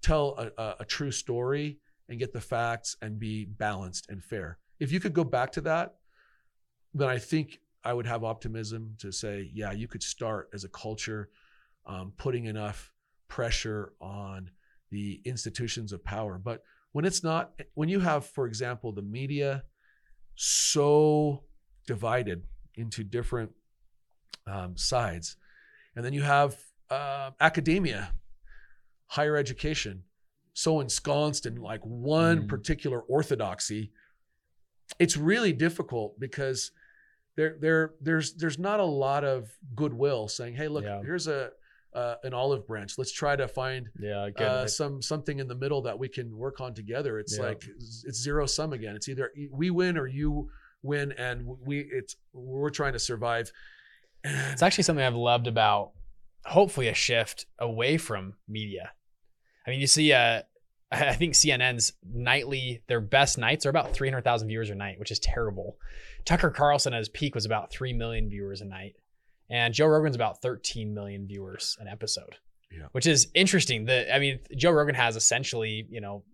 tell 0.00 0.34
a, 0.38 0.62
a, 0.62 0.76
a 0.80 0.84
true 0.84 1.10
story 1.10 1.78
and 2.08 2.18
get 2.18 2.32
the 2.32 2.40
facts 2.40 2.96
and 3.02 3.18
be 3.18 3.44
balanced 3.44 4.10
and 4.10 4.22
fair. 4.22 4.58
If 4.80 4.92
you 4.92 5.00
could 5.00 5.14
go 5.14 5.24
back 5.24 5.52
to 5.52 5.60
that, 5.62 5.94
then 6.92 7.08
I 7.08 7.18
think 7.18 7.60
I 7.84 7.92
would 7.92 8.06
have 8.06 8.24
optimism 8.24 8.94
to 8.98 9.12
say, 9.12 9.50
yeah, 9.52 9.72
you 9.72 9.88
could 9.88 10.02
start 10.02 10.50
as 10.54 10.64
a 10.64 10.68
culture 10.68 11.30
um, 11.86 12.12
putting 12.16 12.46
enough 12.46 12.92
pressure 13.28 13.92
on 14.00 14.50
the 14.90 15.20
institutions 15.24 15.92
of 15.92 16.04
power. 16.04 16.38
But 16.38 16.62
when 16.92 17.04
it's 17.04 17.22
not, 17.22 17.52
when 17.74 17.88
you 17.88 18.00
have, 18.00 18.24
for 18.26 18.46
example, 18.46 18.92
the 18.92 19.02
media 19.02 19.64
so 20.36 21.44
divided 21.86 22.42
into 22.76 23.04
different 23.04 23.50
um, 24.46 24.76
sides, 24.76 25.36
and 25.96 26.04
then 26.04 26.12
you 26.12 26.22
have 26.22 26.56
uh, 26.90 27.30
academia, 27.40 28.12
higher 29.06 29.36
education, 29.36 30.04
so 30.54 30.80
ensconced 30.80 31.44
in 31.46 31.56
like 31.56 31.80
one 31.84 32.44
Mm. 32.44 32.48
particular 32.48 33.00
orthodoxy, 33.02 33.92
it's 34.98 35.16
really 35.16 35.52
difficult 35.52 36.18
because 36.18 36.70
there 37.36 37.56
there 37.60 37.94
there's 38.00 38.34
there's 38.34 38.58
not 38.58 38.80
a 38.80 38.84
lot 38.84 39.24
of 39.24 39.50
goodwill 39.74 40.28
saying, 40.28 40.54
hey, 40.54 40.68
look, 40.68 40.84
Yeah. 40.84 41.02
here's 41.02 41.26
a 41.26 41.50
uh, 41.92 42.16
an 42.24 42.34
olive 42.34 42.66
branch. 42.66 42.98
Let's 42.98 43.12
try 43.12 43.36
to 43.36 43.46
find 43.46 43.88
Yeah, 44.00 44.28
uh, 44.38 44.66
some 44.66 45.00
something 45.00 45.38
in 45.38 45.46
the 45.46 45.54
middle 45.54 45.82
that 45.82 45.96
we 45.96 46.08
can 46.08 46.36
work 46.36 46.60
on 46.60 46.74
together. 46.74 47.18
It's 47.20 47.36
Yeah. 47.38 47.44
like 47.44 47.62
it's 47.78 48.20
zero 48.20 48.46
sum 48.46 48.72
again. 48.72 48.96
It's 48.96 49.08
either 49.08 49.32
we 49.52 49.70
win 49.70 49.96
or 49.96 50.06
you 50.08 50.50
win, 50.82 51.12
and 51.12 51.46
we 51.46 51.80
it's 51.80 52.16
we're 52.32 52.70
trying 52.70 52.94
to 52.94 52.98
survive. 52.98 53.52
It's 54.24 54.62
actually 54.62 54.84
something 54.84 55.04
I've 55.04 55.14
loved 55.14 55.46
about 55.46 55.92
hopefully 56.46 56.88
a 56.88 56.94
shift 56.94 57.46
away 57.58 57.96
from 57.96 58.34
media. 58.48 58.92
I 59.66 59.70
mean, 59.70 59.80
you 59.80 59.86
see, 59.86 60.12
uh, 60.12 60.42
I 60.92 61.14
think 61.14 61.34
CNN's 61.34 61.92
nightly, 62.08 62.82
their 62.86 63.00
best 63.00 63.38
nights 63.38 63.66
are 63.66 63.70
about 63.70 63.92
300,000 63.92 64.48
viewers 64.48 64.70
a 64.70 64.74
night, 64.74 64.98
which 64.98 65.10
is 65.10 65.18
terrible. 65.18 65.76
Tucker 66.24 66.50
Carlson 66.50 66.94
at 66.94 66.98
his 66.98 67.08
peak 67.08 67.34
was 67.34 67.44
about 67.44 67.70
3 67.70 67.92
million 67.92 68.28
viewers 68.28 68.60
a 68.60 68.64
night. 68.64 68.94
And 69.50 69.74
Joe 69.74 69.86
Rogan's 69.86 70.16
about 70.16 70.40
13 70.40 70.94
million 70.94 71.26
viewers 71.26 71.76
an 71.80 71.86
episode, 71.88 72.36
Yeah. 72.72 72.86
which 72.92 73.06
is 73.06 73.28
interesting. 73.34 73.84
The 73.84 74.14
I 74.14 74.18
mean, 74.18 74.38
Joe 74.56 74.70
Rogan 74.70 74.94
has 74.94 75.16
essentially, 75.16 75.86
you 75.90 76.00
know, 76.00 76.24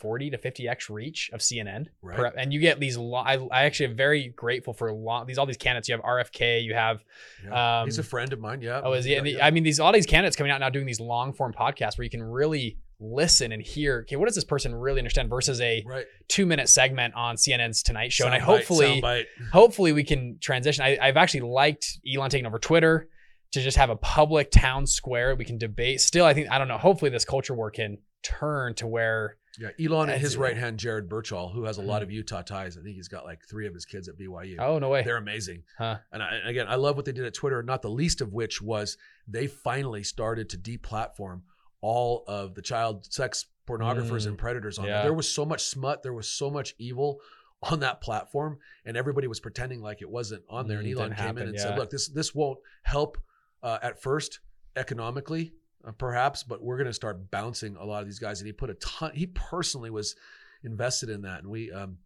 40 0.00 0.30
to 0.30 0.38
50x 0.38 0.90
reach 0.90 1.30
of 1.32 1.40
CNN. 1.40 1.86
Right. 2.02 2.16
per- 2.16 2.32
and 2.36 2.52
you 2.52 2.60
get 2.60 2.80
these 2.80 2.96
long, 2.96 3.26
I, 3.26 3.34
I 3.50 3.64
actually 3.64 3.86
am 3.86 3.96
very 3.96 4.28
grateful 4.28 4.72
for 4.72 5.24
these, 5.26 5.38
all 5.38 5.46
these 5.46 5.56
candidates. 5.56 5.88
You 5.88 5.94
have 5.94 6.04
RFK, 6.04 6.64
you 6.64 6.74
have 6.74 7.04
yeah. 7.44 7.80
um, 7.80 7.86
he's 7.86 7.98
a 7.98 8.02
friend 8.02 8.32
of 8.32 8.40
mine. 8.40 8.62
Yeah. 8.62 8.80
Oh, 8.82 8.92
is 8.92 9.04
he? 9.04 9.14
Yeah, 9.14 9.22
the, 9.22 9.30
yeah. 9.32 9.46
I 9.46 9.50
mean, 9.50 9.62
these 9.62 9.80
all 9.80 9.92
these 9.92 10.06
candidates 10.06 10.36
coming 10.36 10.52
out 10.52 10.60
now 10.60 10.70
doing 10.70 10.86
these 10.86 11.00
long 11.00 11.32
form 11.32 11.52
podcasts 11.52 11.98
where 11.98 12.04
you 12.04 12.10
can 12.10 12.22
really 12.22 12.78
listen 13.00 13.52
and 13.52 13.62
hear. 13.62 14.00
Okay, 14.02 14.16
what 14.16 14.26
does 14.26 14.34
this 14.34 14.44
person 14.44 14.74
really 14.74 15.00
understand 15.00 15.28
versus 15.28 15.60
a 15.60 15.84
right. 15.86 16.06
two 16.28 16.46
minute 16.46 16.68
segment 16.68 17.14
on 17.14 17.36
CNN's 17.36 17.82
Tonight 17.82 18.12
Show? 18.12 18.26
and 18.26 18.34
I 18.34 18.38
hopefully, 18.38 19.00
soundbite. 19.00 19.24
hopefully, 19.52 19.92
we 19.92 20.04
can 20.04 20.38
transition. 20.40 20.84
I, 20.84 20.98
I've 21.00 21.16
actually 21.16 21.40
liked 21.40 21.98
Elon 22.10 22.30
taking 22.30 22.46
over 22.46 22.58
Twitter 22.58 23.08
to 23.52 23.62
just 23.62 23.76
have 23.76 23.90
a 23.90 23.96
public 23.96 24.50
town 24.50 24.86
square 24.86 25.34
we 25.34 25.44
can 25.44 25.58
debate. 25.58 26.00
Still, 26.00 26.24
I 26.24 26.34
think 26.34 26.50
I 26.50 26.58
don't 26.58 26.68
know. 26.68 26.78
Hopefully, 26.78 27.10
this 27.10 27.24
culture 27.24 27.54
war 27.54 27.70
can 27.70 27.98
turn 28.22 28.74
to 28.74 28.86
where 28.86 29.36
Yeah, 29.58 29.70
Elon 29.80 30.08
and 30.10 30.20
his 30.20 30.36
right 30.36 30.56
hand, 30.56 30.78
Jared 30.78 31.08
Birchall, 31.08 31.50
who 31.52 31.64
has 31.64 31.78
a 31.78 31.82
lot 31.82 32.00
Mhm. 32.00 32.04
of 32.04 32.10
Utah 32.12 32.42
ties. 32.42 32.78
I 32.78 32.82
think 32.82 32.94
he's 32.96 33.08
got 33.08 33.24
like 33.24 33.44
three 33.44 33.66
of 33.66 33.74
his 33.74 33.84
kids 33.84 34.08
at 34.08 34.16
BYU. 34.16 34.56
oh 34.60 34.78
no 34.78 34.88
way, 34.88 35.02
They're 35.02 35.16
amazing. 35.16 35.64
Huh. 35.76 35.98
And 36.12 36.22
I, 36.22 36.36
again, 36.44 36.66
I 36.68 36.76
love 36.76 36.96
what 36.96 37.04
they 37.04 37.12
did 37.12 37.24
at 37.24 37.34
Twitter, 37.34 37.62
not 37.62 37.82
the 37.82 37.90
least 37.90 38.20
of 38.20 38.32
which 38.32 38.62
was 38.62 38.96
they 39.26 39.46
finally 39.46 40.04
started 40.04 40.48
to 40.50 40.58
deplatform 40.58 41.42
all 41.80 42.24
of 42.28 42.54
the 42.54 42.62
child 42.62 43.12
sex 43.12 43.46
pornographers 43.66 44.24
Mm. 44.24 44.28
and 44.28 44.38
predators 44.38 44.78
on 44.78 44.86
Yeah. 44.86 44.94
there. 44.94 45.02
There 45.04 45.14
was 45.14 45.28
so 45.30 45.44
much 45.44 45.62
smut, 45.62 46.02
there 46.02 46.12
was 46.14 46.28
so 46.30 46.50
much 46.50 46.74
evil 46.78 47.20
on 47.62 47.80
that 47.80 48.00
platform, 48.00 48.58
and 48.84 48.96
everybody 48.96 49.26
was 49.26 49.40
pretending 49.40 49.80
like 49.82 50.00
it 50.02 50.08
wasn't 50.08 50.44
on 50.48 50.68
there. 50.68 50.78
Mm, 50.78 50.90
and 50.90 50.98
Elon 50.98 51.10
came 51.10 51.16
happen, 51.16 51.42
in 51.42 51.48
and 51.48 51.56
yeah. 51.56 51.62
said, 51.64 51.78
"Look, 51.78 51.90
this 51.90 52.06
this 52.08 52.32
won't 52.34 52.60
help 52.84 53.18
uh, 53.62 53.78
at 53.82 54.00
first 54.00 54.38
economically, 54.76 55.52
uh, 55.86 55.92
perhaps, 55.92 56.42
but 56.42 56.62
we're 56.62 56.76
going 56.76 56.86
to 56.86 56.92
start 56.92 57.30
bouncing 57.30 57.76
a 57.76 57.84
lot 57.84 58.00
of 58.00 58.06
these 58.06 58.18
guys." 58.18 58.40
And 58.40 58.46
he 58.46 58.52
put 58.52 58.70
a 58.70 58.74
ton. 58.74 59.12
He 59.14 59.26
personally 59.26 59.90
was 59.90 60.16
invested 60.62 61.08
in 61.08 61.22
that, 61.22 61.40
and 61.40 61.48
we. 61.48 61.70
Um, 61.72 61.98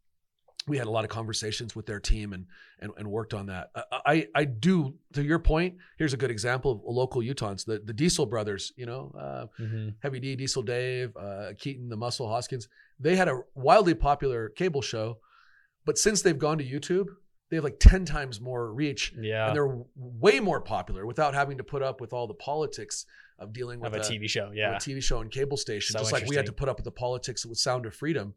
we 0.68 0.78
had 0.78 0.86
a 0.86 0.90
lot 0.90 1.02
of 1.02 1.10
conversations 1.10 1.74
with 1.74 1.86
their 1.86 1.98
team 1.98 2.32
and 2.32 2.46
and, 2.78 2.92
and 2.96 3.10
worked 3.10 3.34
on 3.34 3.46
that. 3.46 3.70
I, 3.74 3.86
I 4.06 4.26
I 4.36 4.44
do 4.44 4.94
to 5.12 5.24
your 5.24 5.40
point. 5.40 5.74
Here's 5.98 6.12
a 6.12 6.16
good 6.16 6.30
example 6.30 6.70
of 6.70 6.80
a 6.84 6.90
local 6.92 7.20
Utahns, 7.20 7.64
the 7.64 7.80
the 7.80 7.92
Diesel 7.92 8.26
brothers. 8.26 8.72
You 8.76 8.86
know, 8.86 9.12
uh, 9.18 9.46
Mhm. 9.60 9.94
Heavy 10.04 10.20
D, 10.20 10.36
Diesel 10.36 10.62
Dave, 10.62 11.16
uh, 11.16 11.54
Keaton, 11.58 11.88
the 11.88 11.96
Muscle 11.96 12.28
Hoskins. 12.28 12.68
They 13.00 13.16
had 13.16 13.26
a 13.26 13.40
wildly 13.56 13.94
popular 13.94 14.50
cable 14.50 14.82
show, 14.82 15.18
but 15.84 15.98
since 15.98 16.22
they've 16.22 16.38
gone 16.38 16.58
to 16.58 16.64
YouTube, 16.64 17.08
they 17.50 17.56
have 17.56 17.64
like 17.64 17.80
ten 17.80 18.04
times 18.04 18.40
more 18.40 18.72
reach, 18.72 19.12
yeah, 19.18 19.48
and 19.48 19.56
they're 19.56 19.78
way 19.96 20.38
more 20.38 20.60
popular 20.60 21.06
without 21.06 21.34
having 21.34 21.58
to 21.58 21.64
put 21.64 21.82
up 21.82 22.00
with 22.00 22.12
all 22.12 22.28
the 22.28 22.34
politics 22.34 23.04
of 23.42 23.52
dealing 23.52 23.80
with 23.80 23.92
of 23.92 23.98
a 23.98 24.02
a- 24.02 24.08
TV 24.08 24.28
show. 24.28 24.50
Yeah, 24.54 24.76
a 24.76 24.76
TV 24.76 25.02
show 25.02 25.20
and 25.20 25.30
cable 25.30 25.56
station. 25.56 25.92
So 25.94 26.00
just 26.00 26.12
like 26.12 26.26
we 26.26 26.36
had 26.36 26.46
to 26.46 26.52
put 26.52 26.68
up 26.68 26.76
with 26.76 26.84
the 26.84 26.90
politics 26.92 27.44
with 27.44 27.58
Sound 27.58 27.86
of 27.86 27.94
Freedom 27.94 28.34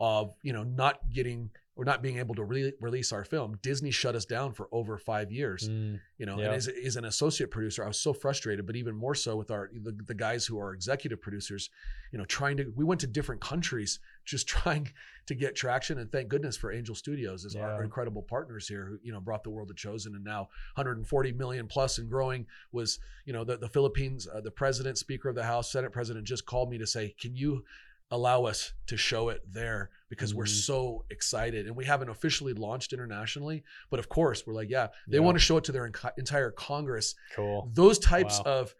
of, 0.00 0.34
you 0.42 0.52
know, 0.52 0.62
not 0.62 0.98
getting 1.12 1.50
or 1.76 1.84
not 1.84 2.02
being 2.02 2.18
able 2.18 2.34
to 2.34 2.42
re- 2.42 2.72
release 2.80 3.12
our 3.12 3.22
film. 3.22 3.58
Disney 3.60 3.90
shut 3.90 4.14
us 4.14 4.24
down 4.24 4.52
for 4.54 4.66
over 4.72 4.96
five 4.96 5.30
years, 5.30 5.68
Mm, 5.68 6.00
you 6.16 6.24
know, 6.24 6.38
Yeah. 6.38 6.46
and 6.46 6.54
as, 6.54 6.68
as 6.68 6.96
an 6.96 7.04
associate 7.04 7.50
producer, 7.50 7.84
I 7.84 7.88
was 7.88 8.00
so 8.00 8.14
frustrated, 8.14 8.66
but 8.66 8.76
even 8.76 8.96
more 8.96 9.14
so 9.14 9.36
with 9.36 9.50
our, 9.50 9.70
the, 9.74 9.92
the 9.92 10.14
guys 10.14 10.46
who 10.46 10.58
are 10.58 10.72
executive 10.72 11.20
producers, 11.20 11.68
you 12.12 12.18
know, 12.18 12.24
trying 12.24 12.56
to, 12.56 12.72
we 12.74 12.82
went 12.84 13.02
to 13.02 13.06
different 13.06 13.42
countries 13.42 14.00
just 14.24 14.48
trying 14.56 14.90
to 15.26 15.34
get 15.34 15.54
traction. 15.54 15.98
And 15.98 16.10
thank 16.10 16.28
goodness 16.28 16.56
for 16.56 16.72
Angel 16.72 16.94
Studios 16.94 17.44
as 17.44 17.54
our 17.56 17.82
incredible 17.84 18.22
partners 18.22 18.66
here 18.66 18.86
who, 18.86 18.98
you 19.02 19.12
know, 19.12 19.20
brought 19.20 19.44
the 19.44 19.50
world 19.50 19.68
to 19.68 19.74
Chosen 19.74 20.14
and 20.14 20.24
now 20.24 20.48
140 20.76 21.32
million 21.32 21.66
plus 21.66 21.98
and 21.98 22.08
growing 22.08 22.46
was, 22.72 22.98
you 23.26 23.34
know, 23.34 23.44
the, 23.44 23.58
the 23.58 23.68
Philippines, 23.68 24.26
uh, 24.32 24.40
the 24.40 24.50
president, 24.50 24.96
speaker 24.96 25.28
of 25.28 25.34
the 25.34 25.44
house, 25.44 25.70
senate 25.70 25.92
president 25.92 26.26
just 26.26 26.46
called 26.46 26.70
me 26.70 26.78
to 26.78 26.86
say, 26.86 27.14
can 27.20 27.36
you 27.36 27.64
allow 28.10 28.44
us 28.44 28.72
to 28.86 28.96
show 28.96 29.28
it 29.28 29.42
there 29.52 29.90
because 30.08 30.34
we're 30.34 30.44
Mhm. 30.44 30.64
so 30.64 31.04
excited 31.10 31.66
and 31.66 31.74
we 31.76 31.84
haven't 31.84 32.08
officially 32.08 32.52
launched 32.52 32.92
internationally 32.92 33.64
but 33.90 33.98
of 33.98 34.08
course 34.08 34.46
we're 34.46 34.54
like 34.54 34.70
yeah 34.70 34.88
they 35.08 35.16
Yeah. 35.18 35.24
want 35.24 35.36
to 35.36 35.40
show 35.40 35.56
it 35.56 35.64
to 35.64 35.72
their 35.72 35.90
enc- 35.90 36.12
entire 36.18 36.50
congress 36.52 37.14
cool. 37.34 37.70
those 37.74 37.98
types 37.98 38.38
Wow. 38.44 38.52
of 38.60 38.74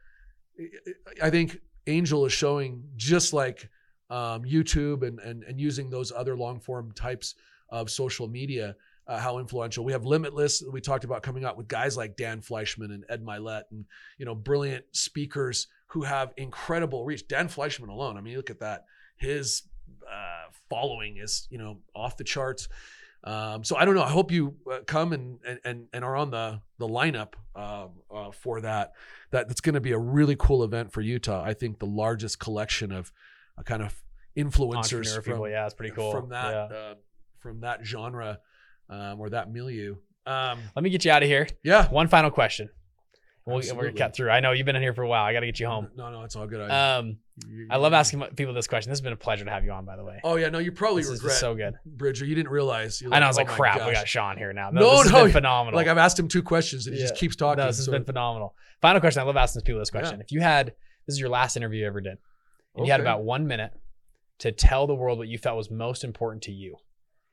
i 1.23 1.31
think 1.31 1.59
angel 1.86 2.24
is 2.27 2.32
showing 2.32 2.82
just 2.97 3.32
like 3.32 3.69
um, 4.09 4.44
youtube 4.44 5.07
and, 5.07 5.19
and 5.20 5.43
and 5.44 5.61
using 5.61 5.90
those 5.90 6.12
other 6.12 6.36
long 6.36 6.61
form 6.61 6.93
types 6.93 7.35
of 7.70 7.90
social 7.90 8.28
media 8.28 8.77
uh, 9.09 9.19
how 9.19 9.39
influential 9.39 9.85
we 9.85 9.93
have 9.93 10.05
limitless 10.05 10.62
we 10.73 10.81
talked 10.81 11.05
about 11.05 11.23
coming 11.23 11.44
out 11.44 11.57
with 11.57 11.66
guys 11.69 11.97
like 11.97 12.16
dan 12.16 12.40
fleyshman 12.40 12.93
and 12.94 13.05
ed 13.09 13.23
mylett 13.24 13.62
and 13.73 13.85
you 14.19 14.24
know 14.24 14.35
brilliant 14.35 14.85
speakers 14.93 15.66
who 15.89 16.03
have 16.03 16.32
incredible 16.36 17.05
reach 17.05 17.27
dan 17.28 17.48
fleyshman 17.48 17.89
alone 17.89 18.16
i 18.16 18.20
mean 18.20 18.36
look 18.36 18.51
at 18.51 18.61
that 18.61 18.85
his 19.16 19.62
uh, 20.11 20.51
following 20.71 21.17
is 21.19 21.47
you 21.51 21.59
know 21.59 21.79
off 21.95 22.17
the 22.17 22.25
charts 22.25 22.69
um, 23.25 23.65
so 23.65 23.75
I 23.77 23.85
don't 23.85 23.97
know. 23.97 24.05
I 24.05 24.11
hope 24.11 24.31
you 24.31 24.55
uh, 24.71 24.81
come 24.87 25.13
and, 25.13 25.39
and 25.65 25.89
and 25.93 26.05
are 26.05 26.15
on 26.15 26.31
the 26.31 26.61
the 26.79 26.87
lineup 26.87 27.33
uh, 27.57 27.89
uh, 28.15 28.31
for 28.31 28.61
that. 28.61 28.93
That 29.33 29.49
that's 29.49 29.61
going 29.61 29.75
to 29.75 29.81
be 29.81 29.91
a 29.91 29.99
really 29.99 30.37
cool 30.39 30.63
event 30.63 30.93
for 30.93 31.01
Utah. 31.01 31.43
I 31.43 31.53
think 31.53 31.81
the 31.81 31.87
largest 31.87 32.39
collection 32.39 32.93
of 32.93 33.11
uh, 33.59 33.63
kind 33.63 33.83
of 33.83 34.01
influencers 34.37 35.13
from 35.13 35.25
people, 35.25 35.49
yeah, 35.49 35.65
it's 35.65 35.75
pretty 35.75 35.95
cool. 35.95 36.13
from 36.13 36.29
that 36.29 36.51
Yeah. 36.71 36.77
uh, 36.77 36.95
from 37.39 37.61
that 37.61 37.85
genre 37.85 38.39
um, 38.89 39.19
or 39.19 39.31
that 39.31 39.51
milieu. 39.53 39.97
Um, 40.25 40.61
Let 40.77 40.83
me 40.85 40.91
get 40.91 41.05
you 41.05 41.11
out 41.11 41.23
of 41.23 41.29
here. 41.29 41.49
yeah, 41.65 41.89
One 41.89 42.07
final 42.09 42.31
question. 42.31 42.69
We'll, 43.45 43.59
we're 43.75 43.85
gonna 43.87 43.93
cut 43.93 44.15
through. 44.15 44.31
I 44.31 44.41
know 44.41 44.53
you've 44.53 44.67
been 44.67 44.75
in 44.77 44.83
here 44.83 44.95
for 44.95 45.03
a 45.03 45.09
while. 45.09 45.25
I 45.25 45.33
got 45.33 45.41
to 45.41 45.47
get 45.47 45.61
you 45.61 45.69
home. 45.69 45.89
No, 45.97 46.11
no, 46.11 46.23
it's 46.25 46.35
all 46.35 46.47
good. 46.49 46.69
I, 46.69 46.97
Um, 46.97 47.19
Mm-hmm. 47.45 47.71
I 47.71 47.77
love 47.77 47.93
asking 47.93 48.21
people 48.35 48.55
this 48.55 48.67
question. 48.67 48.91
This 48.91 48.99
has 48.99 49.03
been 49.03 49.13
a 49.13 49.17
pleasure 49.17 49.45
to 49.45 49.51
have 49.51 49.65
you 49.65 49.71
on, 49.71 49.85
by 49.85 49.97
the 49.97 50.05
way. 50.05 50.21
Oh 50.25 50.37
yeah, 50.37 50.49
no, 50.49 50.59
you 50.59 50.73
probably 50.73 51.03
this 51.03 51.11
is 51.11 51.23
regret 51.23 51.39
so 51.39 51.55
good. 51.55 51.75
Bridger. 51.85 52.25
You 52.25 52.35
didn't 52.35 52.51
realize. 52.51 53.03
You're 53.03 53.13
I 53.13 53.19
know. 53.19 53.27
I 53.27 53.29
was 53.29 53.37
"Oh 53.37 53.43
like, 53.43 53.49
crap. 53.49 53.87
We 53.87 53.93
got 53.93 54.09
Sean 54.09 54.39
here 54.39 54.55
now. 54.55 54.71
No, 54.71 55.03
has 55.03 55.13
no, 55.13 55.25
been 55.25 55.33
phenomenal. 55.33 55.77
Like 55.77 55.87
I've 55.87 55.99
asked 55.99 56.19
him 56.19 56.29
two 56.29 56.43
questions 56.43 56.87
and 56.87 56.97
he 56.97 57.03
just 57.03 57.17
keeps 57.17 57.37
talking. 57.37 57.61
No, 57.63 57.67
this 57.67 57.77
has 57.77 57.87
so- 57.87 57.93
been 57.93 58.05
phenomenal. 58.05 58.55
Final 58.81 59.01
question. 59.01 59.21
I 59.21 59.25
love 59.25 59.37
asking 59.37 59.63
people 59.63 59.81
this 59.81 59.91
question. 59.91 60.17
Yeah. 60.19 60.25
If 60.25 60.33
you 60.33 60.41
had 60.41 60.75
this 61.07 61.15
is 61.15 61.21
your 61.21 61.29
last 61.29 61.57
interview 61.57 61.81
you 61.81 61.87
ever 61.87 62.01
did, 62.01 62.19
and 62.75 62.87
you 62.87 62.93
had 62.93 63.01
about 63.01 63.23
one 63.23 63.47
minute 63.47 63.73
to 64.39 64.53
tell 64.53 64.87
the 64.87 64.95
world 64.95 65.19
what 65.19 65.29
you 65.29 65.39
felt 65.39 65.57
was 65.57 65.71
most 65.71 66.05
important 66.05 66.43
to 66.45 66.53
you, 66.53 66.77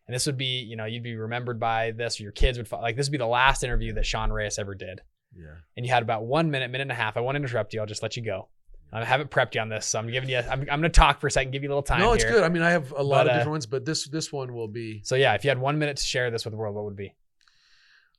and 0.08 0.14
this 0.14 0.26
would 0.26 0.38
be, 0.38 0.60
you 0.62 0.76
know, 0.76 0.86
you'd 0.86 1.04
be 1.04 1.16
remembered 1.16 1.60
by 1.60 1.92
this, 1.92 2.20
or 2.20 2.24
your 2.24 2.34
kids 2.34 2.58
would 2.58 2.70
like 2.72 2.98
this 2.98 3.08
would 3.08 3.14
be 3.14 3.18
the 3.18 3.26
last 3.26 3.64
interview 3.64 3.94
that 3.94 4.06
Sean 4.06 4.32
Reyes 4.34 4.60
ever 4.60 4.76
did, 4.76 5.00
yeah. 5.34 5.46
and 5.78 5.86
you 5.86 5.94
had 5.94 6.04
about 6.04 6.26
one 6.26 6.52
minute, 6.52 6.72
minute 6.72 6.84
and 6.84 6.92
a 6.92 6.96
half. 6.96 7.16
I 7.16 7.22
won't 7.22 7.38
interrupt 7.38 7.74
you. 7.74 7.80
I'll 7.80 7.86
just 7.86 8.04
let 8.04 8.18
you 8.18 8.24
go. 8.24 8.50
I 8.94 9.04
haven't 9.06 9.32
prepped 9.32 9.56
you 9.56 9.62
on 9.62 9.70
this, 9.70 9.88
so 9.88 9.98
I'm 9.98 10.10
giving 10.10 10.30
you. 10.30 10.38
I'm, 10.38 10.62
I'm 10.62 10.66
going 10.66 10.84
to 10.84 10.90
talk 10.90 11.20
for 11.20 11.28
a 11.28 11.32
second, 11.32 11.52
give 11.52 11.64
you 11.64 11.70
a 11.70 11.72
little 11.72 11.82
time. 11.82 12.00
No, 12.00 12.14
it's 12.14 12.24
here. 12.24 12.34
good. 12.34 12.44
I 12.44 12.50
mean, 12.50 12.62
I 12.62 12.70
have 12.70 12.92
a 12.92 13.02
lot 13.02 13.26
But, 13.26 13.28
of 13.28 13.32
uh, 13.32 13.38
different 13.38 13.52
ones, 13.52 13.66
but 13.66 13.86
this 13.86 14.08
this 14.08 14.32
one 14.32 14.54
will 14.54 14.68
be. 14.68 15.02
So 15.04 15.16
yeah, 15.16 15.34
if 15.34 15.44
you 15.44 15.50
had 15.50 15.58
one 15.58 15.80
minute 15.80 15.98
to 15.98 16.04
share 16.04 16.30
this 16.30 16.46
with 16.46 16.52
the 16.52 16.58
world, 16.58 16.76
what 16.76 16.86
would 16.86 16.94
it 16.94 16.98
be? 16.98 17.14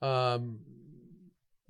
Um, 0.02 0.58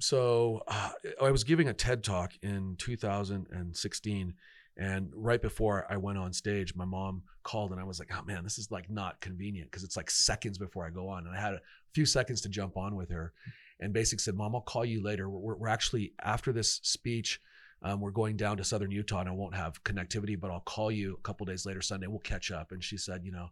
so 0.01 0.62
uh, 0.66 0.90
I 1.22 1.31
was 1.31 1.44
giving 1.44 1.68
a 1.68 1.74
TED 1.74 2.02
talk 2.02 2.32
in 2.43 2.76
2016, 2.78 4.35
and 4.76 5.10
right 5.14 5.40
before 5.40 5.86
I 5.90 5.98
went 5.98 6.18
on 6.18 6.32
stage, 6.32 6.74
my 6.74 6.86
mom 6.86 7.22
called, 7.43 7.72
and 7.72 7.81
I 7.81 7.85
was 7.85 7.98
like, 7.98 8.10
"Oh 8.12 8.24
man, 8.24 8.43
this 8.43 8.59
is 8.59 8.70
like 8.70 8.89
not 8.89 9.20
convenient 9.20 9.70
because 9.70 9.85
it's 9.85 9.98
like 9.98 10.10
seconds 10.10 10.56
before 10.56 10.86
I 10.86 10.90
go 10.90 11.09
on." 11.09 11.26
And 11.26 11.36
I 11.36 11.40
had 11.40 11.55
a 11.55 11.60
few 11.93 12.06
seconds 12.06 12.40
to 12.43 12.48
jump 12.48 12.78
on 12.78 12.97
with 12.97 13.10
her, 13.10 13.35
and 13.81 13.93
basically 13.93 14.22
said, 14.22 14.35
"Mom, 14.35 14.55
I'll 14.55 14.62
call 14.62 14.85
you 14.85 15.02
later. 15.02 15.28
We're, 15.28 15.56
we're 15.56 15.68
actually 15.68 16.14
after 16.22 16.52
this 16.55 16.81
speech." 16.82 17.39
Um, 17.85 18.01
we're 18.01 18.11
going 18.11 18.36
down 18.36 18.56
to 18.56 18.65
southern 18.65 18.90
Utah 18.90 19.20
and 19.20 19.28
I 19.28 19.32
won't 19.32 19.55
have 19.55 19.85
connectivity, 19.85 20.40
but 20.40 20.51
I'll 20.51 20.61
call 20.61 20.90
you 20.90 21.15
a 21.15 21.23
couple 21.23 21.44
days 21.44 21.66
later 21.66 21.82
Sunday. 21.82 22.06
We'll 22.06 22.19
catch 22.20 22.51
up. 22.51 22.73
And 22.73 22.82
she 22.82 22.97
said, 22.97 23.24
you 23.24 23.31
know, 23.31 23.51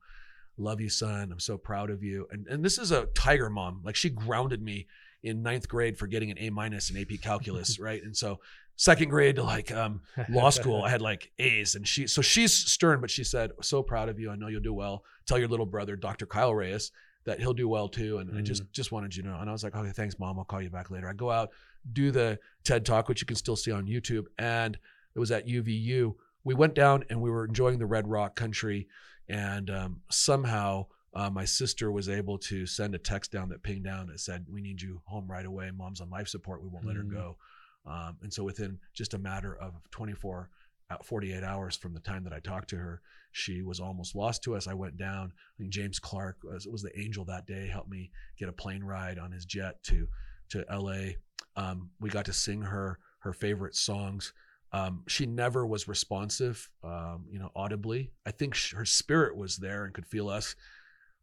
love 0.57 0.81
you, 0.81 0.89
son. 0.89 1.31
I'm 1.31 1.39
so 1.39 1.59
proud 1.59 1.91
of 1.91 2.03
you. 2.03 2.27
And 2.31 2.47
and 2.47 2.65
this 2.65 2.79
is 2.79 2.91
a 2.91 3.07
tiger 3.07 3.51
mom. 3.51 3.83
Like 3.85 3.95
she 3.95 4.09
grounded 4.09 4.63
me 4.63 4.87
in 5.23 5.43
ninth 5.43 5.69
grade 5.69 5.99
for 5.99 6.07
getting 6.07 6.31
an 6.31 6.39
A 6.41 6.51
minus 6.51 6.91
in 6.91 6.97
AP 6.97 7.21
calculus, 7.23 7.79
right? 7.79 8.03
And 8.03 8.17
so 8.17 8.41
second 8.77 9.11
grade 9.11 9.37
to 9.37 9.43
like 9.43 9.71
um, 9.71 10.01
law 10.31 10.51
school, 10.51 10.83
I 10.83 10.89
had 10.89 11.03
like 11.03 11.31
A's. 11.39 11.75
And 11.75 11.87
she 11.87 12.07
so 12.07 12.23
she's 12.23 12.53
stern, 12.53 13.01
but 13.01 13.11
she 13.11 13.25
said, 13.25 13.53
so 13.61 13.83
proud 13.83 14.09
of 14.09 14.19
you. 14.19 14.31
I 14.31 14.37
know 14.37 14.49
you'll 14.49 14.63
do 14.63 14.75
well. 14.75 15.05
Tell 15.27 15.39
your 15.39 15.49
little 15.49 15.67
brother, 15.67 15.95
Dr. 15.95 16.27
Kyle 16.27 16.55
Reyes, 16.55 16.91
that 17.25 17.39
he'll 17.41 17.53
do 17.55 17.69
well 17.69 17.89
too. 17.89 18.19
And 18.19 18.37
I 18.37 18.41
just 18.43 18.71
just 18.73 18.93
wanted 18.93 19.15
you 19.15 19.23
to 19.23 19.29
know. 19.29 19.39
And 19.39 19.49
I 19.49 19.53
was 19.53 19.63
like, 19.65 19.75
okay, 19.77 19.91
thanks, 19.93 20.19
mom. 20.19 20.39
I'll 20.39 20.45
call 20.45 20.61
you 20.63 20.71
back 20.71 20.91
later. 20.91 21.09
I 21.09 21.13
go 21.13 21.31
out, 21.31 21.51
do 21.93 22.11
the 22.11 22.39
TED 22.65 22.85
talk, 22.85 23.09
which 23.09 23.21
you 23.21 23.27
can 23.27 23.37
still 23.37 23.57
see 23.57 23.71
on 23.71 23.87
YouTube, 23.87 24.25
and 24.39 24.79
it 25.15 25.19
was 25.19 25.31
at 25.31 25.47
UVU. 25.47 26.15
We 26.45 26.55
went 26.55 26.75
down 26.75 27.05
and 27.11 27.21
we 27.21 27.31
were 27.31 27.45
enjoying 27.45 27.79
the 27.79 27.87
Red 27.87 28.09
Rock 28.09 28.35
country, 28.35 28.89
and 29.29 29.71
um, 29.71 30.01
somehow 30.11 30.87
uh, 31.15 31.31
my 31.31 31.45
sister 31.45 31.93
was 31.93 32.09
able 32.09 32.39
to 32.39 32.67
send 32.67 32.95
a 32.95 32.99
text 32.99 33.31
down 33.31 33.51
that 33.51 33.63
pinged 33.63 33.85
down 33.85 34.07
that 34.09 34.19
said, 34.21 34.47
"We 34.51 34.61
need 34.61 34.81
you 34.83 35.03
home 35.05 35.31
right 35.31 35.45
away. 35.47 35.71
Mom's 35.71 36.01
on 36.01 36.11
life 36.11 36.29
support. 36.29 36.63
We 36.63 36.69
won't 36.69 36.87
let 36.87 36.97
her 36.97 37.05
Mm. 37.05 37.13
go." 37.13 37.37
Um, 37.85 38.17
and 38.23 38.33
so 38.33 38.45
within 38.45 38.79
just 38.95 39.13
a 39.15 39.19
matter 39.19 39.55
of 39.57 39.75
24, 39.91 40.49
uh, 40.53 40.62
48 41.05 41.43
hours 41.43 41.77
from 41.77 41.95
the 41.95 42.01
time 42.01 42.25
that 42.25 42.33
I 42.33 42.41
talked 42.41 42.71
to 42.71 42.77
her, 42.77 43.01
she 43.33 43.63
was 43.63 43.81
almost 43.81 44.15
lost 44.15 44.43
to 44.45 44.55
us. 44.55 44.67
I 44.69 44.75
went 44.75 44.97
down. 44.99 45.33
I 45.37 45.53
think 45.59 45.71
James 45.71 45.99
Clark 45.99 46.39
was, 46.45 46.67
was 46.67 46.83
the 46.83 46.99
angel 46.99 47.25
that 47.27 47.47
day. 47.47 47.67
Helped 47.69 47.91
me 47.91 48.11
get 48.39 48.49
a 48.49 48.53
plane 48.53 48.85
ride 48.85 49.19
on 49.19 49.33
his 49.33 49.45
jet 49.45 49.83
to 49.85 50.07
to 50.51 50.65
LA. 50.71 51.13
Um, 51.57 51.91
we 52.01 52.11
got 52.11 52.27
to 52.27 52.33
sing 52.33 52.61
her 52.63 52.99
her 53.21 53.33
favorite 53.33 53.75
songs. 53.75 54.33
Um, 54.73 55.03
she 55.07 55.27
never 55.27 55.67
was 55.67 55.87
responsive, 55.89 56.69
um, 56.83 57.27
you 57.31 57.39
know, 57.39 57.51
audibly. 57.55 58.11
I 58.27 58.31
think 58.31 58.55
sh- 58.55 58.73
her 58.75 58.85
spirit 58.87 59.37
was 59.37 59.57
there 59.59 59.85
and 59.85 59.93
could 59.95 60.07
feel 60.07 60.29
us. 60.29 60.57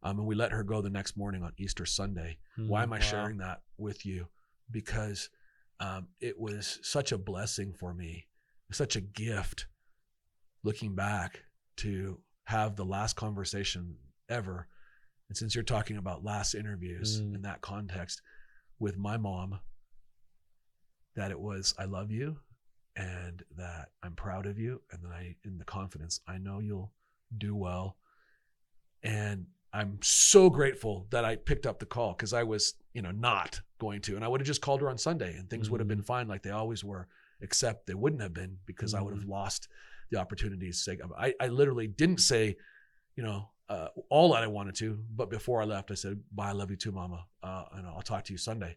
Um, 0.02 0.18
and 0.18 0.26
we 0.26 0.34
let 0.34 0.52
her 0.52 0.62
go 0.62 0.80
the 0.80 0.88
next 0.90 1.16
morning 1.16 1.42
on 1.42 1.52
Easter 1.58 1.84
Sunday. 1.84 2.38
Why 2.56 2.82
am 2.84 2.92
I 2.92 2.96
Wow. 2.98 3.02
sharing 3.02 3.38
that 3.38 3.62
with 3.76 4.06
you? 4.06 4.28
Because 4.70 5.30
um, 5.80 6.08
it 6.20 6.38
was 6.38 6.78
such 6.82 7.10
a 7.12 7.18
blessing 7.18 7.72
for 7.72 7.92
me, 7.92 8.26
such 8.72 8.96
a 8.96 9.00
gift 9.00 9.66
looking 10.62 10.94
back 10.94 11.42
to 11.76 12.20
have 12.44 12.76
the 12.76 12.84
last 12.84 13.16
conversation 13.16 13.96
ever. 14.28 14.68
And 15.28 15.36
since 15.36 15.54
you're 15.54 15.64
talking 15.64 15.96
about 15.96 16.24
last 16.24 16.54
interviews 16.54 17.20
Mm. 17.20 17.36
in 17.36 17.42
that 17.42 17.60
context 17.60 18.20
with 18.78 18.98
my 18.98 19.16
mom, 19.16 19.60
that 21.14 21.30
it 21.30 21.40
was, 21.40 21.74
I 21.78 21.84
love 21.84 22.10
you 22.10 22.38
and 22.96 23.42
that 23.56 23.90
I'm 24.02 24.14
proud 24.14 24.46
of 24.46 24.58
you 24.58 24.82
and 24.90 25.02
that 25.04 25.12
I, 25.12 25.36
in 25.44 25.58
the 25.58 25.64
confidence, 25.64 26.20
I 26.26 26.38
know 26.38 26.58
you'll 26.58 26.92
do 27.36 27.54
well. 27.54 27.96
And 29.02 29.46
I'm 29.72 29.98
so 30.02 30.50
grateful 30.50 31.06
that 31.10 31.24
I 31.24 31.36
picked 31.36 31.66
up 31.66 31.78
the 31.78 31.86
call 31.86 32.12
because 32.12 32.32
I 32.32 32.42
was, 32.42 32.74
you 32.92 33.02
know, 33.02 33.12
not 33.12 33.60
going 33.78 34.00
to. 34.02 34.16
And 34.16 34.24
I 34.24 34.28
would 34.28 34.40
have 34.40 34.46
just 34.46 34.60
called 34.60 34.80
her 34.80 34.90
on 34.90 34.98
Sunday 34.98 35.36
and 35.36 35.48
things 35.48 35.70
would 35.70 35.80
have 35.80 35.88
been 35.88 36.02
fine 36.02 36.26
like 36.28 36.42
they 36.42 36.50
always 36.50 36.82
were, 36.84 37.08
except 37.42 37.86
they 37.86 37.94
wouldn't 37.94 38.22
have 38.22 38.34
been 38.34 38.58
because 38.66 38.94
I 38.94 39.00
would 39.00 39.14
have 39.14 39.24
lost 39.24 39.68
the 40.10 40.18
opportunities. 40.18 40.84
to 40.84 40.96
say- 40.96 40.98
I, 41.18 41.34
I 41.40 41.48
literally 41.48 41.86
didn't 41.86 42.18
say, 42.18 42.56
you 43.16 43.22
know, 43.22 43.50
uh, 43.68 43.88
all 44.08 44.32
that 44.32 44.42
I 44.42 44.48
wanted 44.48 44.74
to, 44.76 44.98
but 45.14 45.30
before 45.30 45.62
I 45.62 45.64
left, 45.64 45.90
I 45.90 45.94
said, 45.94 46.20
bye, 46.32 46.48
I 46.48 46.52
love 46.52 46.70
you 46.70 46.76
too, 46.76 46.90
mama. 46.90 47.26
Uh, 47.42 47.64
and 47.74 47.86
I'll 47.86 48.02
talk 48.02 48.24
to 48.24 48.32
you 48.32 48.38
Sunday. 48.38 48.76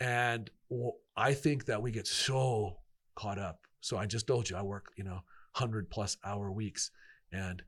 And 0.00 0.48
well, 0.68 0.94
I 1.16 1.34
think 1.34 1.64
that 1.66 1.82
we 1.82 1.90
get 1.90 2.06
so 2.06 2.78
caught 3.16 3.38
up. 3.38 3.66
So 3.80 3.96
I 3.96 4.06
just 4.06 4.26
told 4.26 4.48
you, 4.48 4.56
I 4.56 4.62
work, 4.62 4.92
you 4.96 5.02
know, 5.04 5.20
100 5.54 5.90
plus 5.90 6.16
hour 6.24 6.52
weeks. 6.52 6.92
And, 7.32 7.62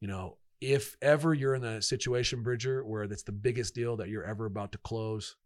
you 0.00 0.06
know, 0.06 0.38
if 0.60 0.96
ever 1.02 1.34
you're 1.34 1.56
in 1.56 1.64
a 1.64 1.82
situation, 1.82 2.42
Bridger, 2.42 2.84
where 2.84 3.08
that's 3.08 3.24
the 3.24 3.32
biggest 3.32 3.74
deal 3.74 3.96
that 3.96 4.08
you're 4.08 4.24
ever 4.24 4.46
about 4.46 4.72
to 4.72 4.78
close, 4.78 5.36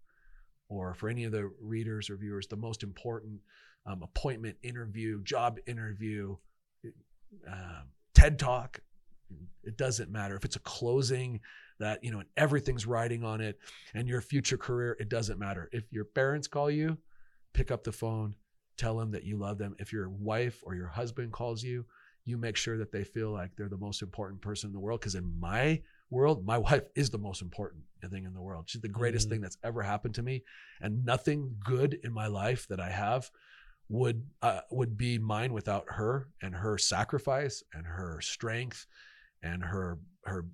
or 0.69 0.95
for 0.95 1.09
any 1.09 1.25
of 1.25 1.33
the 1.33 1.51
readers 1.61 2.11
or 2.11 2.17
viewers, 2.17 2.47
the 2.47 2.57
most 2.57 2.83
important 2.83 3.41
um, 3.87 4.03
appointment, 4.03 4.57
interview, 4.63 5.23
job 5.23 5.59
interview, 5.67 6.37
um, 7.47 7.89
TED 8.15 8.39
Talk, 8.39 8.81
it 9.63 9.77
doesn't 9.77 10.11
matter. 10.11 10.37
If 10.37 10.45
it's 10.45 10.57
a 10.57 10.61
closing 10.61 11.41
that, 11.79 12.03
you 12.03 12.11
know, 12.11 12.21
and 12.21 12.29
everything's 12.37 12.87
riding 12.87 13.23
on 13.25 13.41
it 13.41 13.59
and 13.95 14.09
your 14.09 14.21
future 14.21 14.57
career, 14.57 14.97
it 14.99 15.09
doesn't 15.09 15.39
matter. 15.39 15.69
If 15.73 15.85
your 15.91 16.05
parents 16.05 16.49
call 16.49 16.71
you, 16.71 16.99
pick 17.53 17.71
up 17.71 17.85
the 17.85 17.93
phone, 17.93 18.35
tell 18.77 18.97
them 18.97 19.11
that 19.13 19.25
you 19.25 19.37
love 19.37 19.59
them. 19.59 19.77
If 19.79 19.93
your 19.93 20.09
wife 20.09 20.63
or 20.65 20.75
your 20.75 20.89
husband 20.89 21.33
calls 21.33 21.63
you, 21.63 21.85
you 22.25 22.37
make 22.37 22.57
sure 22.57 22.77
that 22.79 22.93
they 22.93 23.05
feel 23.05 23.31
like 23.31 23.55
they're 23.57 23.69
the 23.69 23.77
most 23.77 24.03
important 24.03 24.41
person 24.41 24.69
in 24.69 24.73
the 24.73 24.81
world. 24.81 25.01
Because 25.01 25.15
in 25.15 25.39
my 25.39 25.83
world, 26.11 26.45
my 26.45 26.59
wife 26.59 26.85
is 26.95 27.11
the 27.11 27.19
most 27.19 27.43
important 27.43 27.85
thing 28.11 28.25
in 28.25 28.33
the 28.35 28.41
world. 28.41 28.69
She's 28.69 28.83
the 28.83 28.89
greatest 28.89 29.27
Mhm. 29.27 29.31
thing 29.31 29.41
that's 29.41 29.59
ever 29.63 29.83
happened 29.83 30.15
to 30.17 30.23
me, 30.23 30.45
and 30.81 31.05
nothing 31.05 31.57
good 31.65 31.95
in 32.03 32.13
my 32.13 32.27
life 32.27 32.67
that 32.69 32.81
I 32.81 32.91
have 32.91 33.31
would 33.89 34.23
uh, 34.43 34.61
would 34.71 34.97
be 34.97 35.19
mine 35.19 35.53
without 35.53 35.85
her 35.89 36.29
and 36.43 36.55
her 36.55 36.77
sacrifice 36.77 37.63
and 37.73 37.87
her 37.87 38.21
strength 38.21 38.87
and 39.43 39.65
her 39.65 39.99
her 40.25 40.45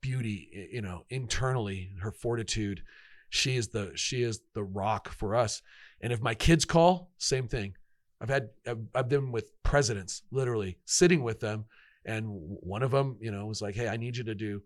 beauty 0.00 0.68
you 0.72 0.82
know 0.82 1.04
internally 1.10 1.90
her 2.00 2.12
fortitude. 2.12 2.82
She 3.30 3.56
is 3.56 3.68
the 3.68 3.92
she 3.94 4.22
is 4.22 4.40
the 4.54 4.64
rock 4.64 5.08
for 5.08 5.34
us. 5.34 5.62
And 6.00 6.12
if 6.12 6.20
my 6.20 6.34
kids 6.34 6.64
call 6.64 7.10
same 7.18 7.48
thing. 7.48 7.74
I've 8.20 8.28
had 8.28 8.50
i've, 8.66 8.80
I've 8.94 9.08
been 9.08 9.32
with 9.32 9.50
presidents 9.62 10.22
literally 10.30 10.78
sitting 10.84 11.22
with 11.22 11.40
them. 11.40 11.64
And 12.04 12.26
one 12.28 12.82
of 12.82 12.90
them 12.90 13.16
you 13.20 13.30
know 13.30 13.46
was 13.46 13.62
like 13.62 13.74
hey 13.74 13.88
i 13.88 13.96
need 13.96 14.16
you 14.16 14.24
to 14.24 14.34
do 14.34 14.62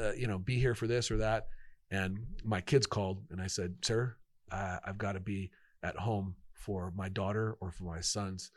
uh, 0.00 0.12
you 0.12 0.26
know 0.26 0.38
be 0.38 0.58
here 0.58 0.74
for 0.74 0.86
this 0.86 1.10
or 1.10 1.18
that. 1.18 1.48
And 1.90 2.18
my 2.44 2.62
kids 2.62 2.86
called 2.86 3.22
and 3.30 3.40
i 3.42 3.46
said 3.46 3.74
sir 3.82 4.16
uh, 4.50 4.78
i've 4.86 4.98
got 4.98 5.12
to 5.12 5.20
be 5.20 5.50
at 5.82 5.96
home 5.96 6.34
for 6.62 6.92
my 6.96 7.08
daughter 7.08 7.56
or 7.60 7.70
for 7.70 7.84
my 7.84 8.00
sons 8.00 8.50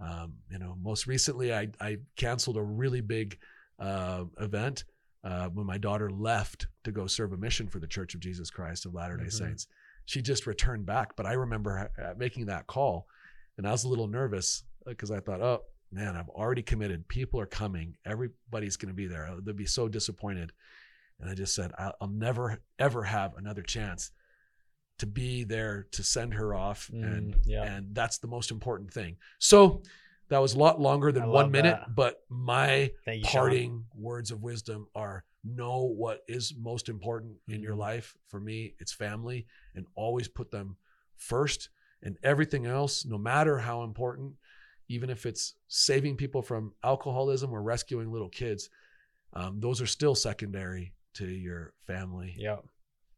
um, 0.00 0.34
you 0.50 0.58
know 0.58 0.76
most 0.80 1.06
recently 1.06 1.52
i 1.52 1.68
i 1.80 1.96
canceled 2.16 2.56
a 2.56 2.62
really 2.62 3.00
big 3.00 3.38
uh, 3.80 4.24
event 4.40 4.84
uh, 5.24 5.48
when 5.48 5.66
my 5.66 5.78
daughter 5.78 6.10
left 6.10 6.68
to 6.84 6.92
go 6.92 7.06
serve 7.06 7.32
a 7.32 7.36
mission 7.36 7.66
for 7.68 7.80
the 7.80 7.86
Church 7.86 8.14
of 8.14 8.20
Jesus 8.20 8.50
Christ 8.50 8.86
of 8.86 8.94
Latter 8.94 9.16
Day 9.16 9.24
Mhm. 9.24 9.32
Saints. 9.32 9.66
She 10.04 10.22
just 10.22 10.46
returned 10.46 10.86
back, 10.86 11.16
but 11.16 11.26
I 11.26 11.32
remember 11.34 11.90
uh, 12.02 12.14
making 12.16 12.46
that 12.46 12.66
call, 12.68 13.06
and 13.56 13.66
I 13.66 13.72
was 13.72 13.84
a 13.84 13.88
little 13.88 14.06
nervous 14.06 14.62
because 14.86 15.10
I 15.10 15.20
thought, 15.20 15.40
oh 15.42 15.64
man, 15.92 16.16
I've 16.16 16.28
already 16.30 16.62
committed. 16.62 17.06
People 17.08 17.40
are 17.40 17.46
coming. 17.46 17.96
Everybody's 18.06 18.76
going 18.76 18.90
to 18.90 18.94
be 18.94 19.06
there. 19.08 19.28
They'll 19.42 19.54
be 19.54 19.66
so 19.66 19.88
disappointed. 19.88 20.52
And 21.20 21.28
I 21.28 21.34
just 21.34 21.54
said, 21.54 21.72
I'll, 21.78 21.94
I'll 22.00 22.08
never 22.08 22.60
ever 22.78 23.02
have 23.02 23.36
another 23.36 23.62
chance 23.62 24.12
to 24.98 25.06
be 25.06 25.44
there 25.44 25.86
to 25.92 26.02
send 26.02 26.34
her 26.34 26.54
off, 26.54 26.88
and 26.90 27.34
Mm, 27.34 27.40
yeah. 27.46 27.64
and 27.64 27.94
that's 27.94 28.18
the 28.18 28.28
most 28.28 28.50
important 28.50 28.92
thing. 28.92 29.16
So. 29.38 29.82
That 30.30 30.42
was 30.42 30.52
a 30.52 30.58
lot 30.58 30.78
longer 30.78 31.10
than 31.10 31.26
one 31.30 31.50
minute, 31.50 31.78
that. 31.80 31.94
but 31.94 32.22
my 32.28 32.92
you, 33.06 33.24
Sean. 33.24 33.30
parting 33.30 33.84
words 33.94 34.30
of 34.30 34.42
wisdom 34.42 34.86
are 34.94 35.24
know 35.42 35.84
what 35.84 36.22
is 36.28 36.54
most 36.54 36.90
important 36.90 37.38
in 37.48 37.62
your 37.62 37.72
Mhm. 37.74 37.78
life. 37.78 38.14
For 38.26 38.38
me, 38.38 38.74
it's 38.78 38.92
family 38.92 39.46
and 39.74 39.86
always 39.94 40.28
put 40.28 40.50
them 40.50 40.76
first 41.16 41.70
and 42.02 42.18
everything 42.22 42.66
else, 42.66 43.06
no 43.06 43.16
matter 43.16 43.56
how 43.56 43.84
important, 43.84 44.36
even 44.86 45.08
if 45.08 45.24
it's 45.24 45.54
saving 45.66 46.18
people 46.18 46.42
from 46.42 46.74
alcoholism 46.84 47.50
or 47.50 47.62
rescuing 47.62 48.12
little 48.12 48.28
kids, 48.28 48.68
um, 49.32 49.60
those 49.60 49.80
are 49.80 49.86
still 49.86 50.14
secondary 50.14 50.92
to 51.14 51.26
your 51.26 51.72
family. 51.86 52.34
Yep. 52.36 52.66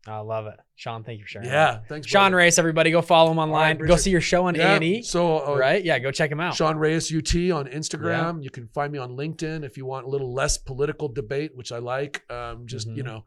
I 0.07 0.19
love 0.21 0.47
it. 0.47 0.55
Sean, 0.77 1.05
thank 1.05 1.19
you 1.19 1.25
for 1.25 1.29
sharing. 1.29 1.49
Yeah, 1.49 1.73
that. 1.73 1.89
thanks, 1.89 2.07
Sean 2.07 2.31
brother. 2.31 2.37
Reyes, 2.37 2.59
everybody, 2.59 2.91
go 2.91 3.03
follow 3.03 3.31
him 3.31 3.39
online. 3.39 3.77
go 3.77 3.97
see 3.97 4.11
your 4.11 4.23
show 4.23 4.47
on 4.47 4.55
Yeah, 4.55 4.77
A&E. 4.79 5.03
So, 5.03 5.47
uh, 5.47 5.57
right? 5.57 5.85
Yeah, 5.85 5.99
go 5.99 6.11
check 6.11 6.31
him 6.33 6.41
out. 6.41 6.55
Sean 6.55 6.77
Reyes 6.79 7.13
UT 7.15 7.35
on 7.53 7.67
Instagram. 7.67 8.43
You 8.43 8.49
can 8.51 8.67
find 8.69 8.91
me 8.93 8.99
on 8.99 9.11
LinkedIn 9.11 9.63
if 9.65 9.77
you 9.77 9.85
want 9.85 10.07
a 10.07 10.09
little 10.09 10.33
less 10.33 10.57
political 10.57 11.09
debate, 11.09 11.53
which 11.55 11.71
I 11.71 11.79
like. 11.79 12.23
Um, 12.31 12.67
just 12.67 12.87
you 12.89 13.03
Mhm. 13.03 13.07
know, 13.07 13.25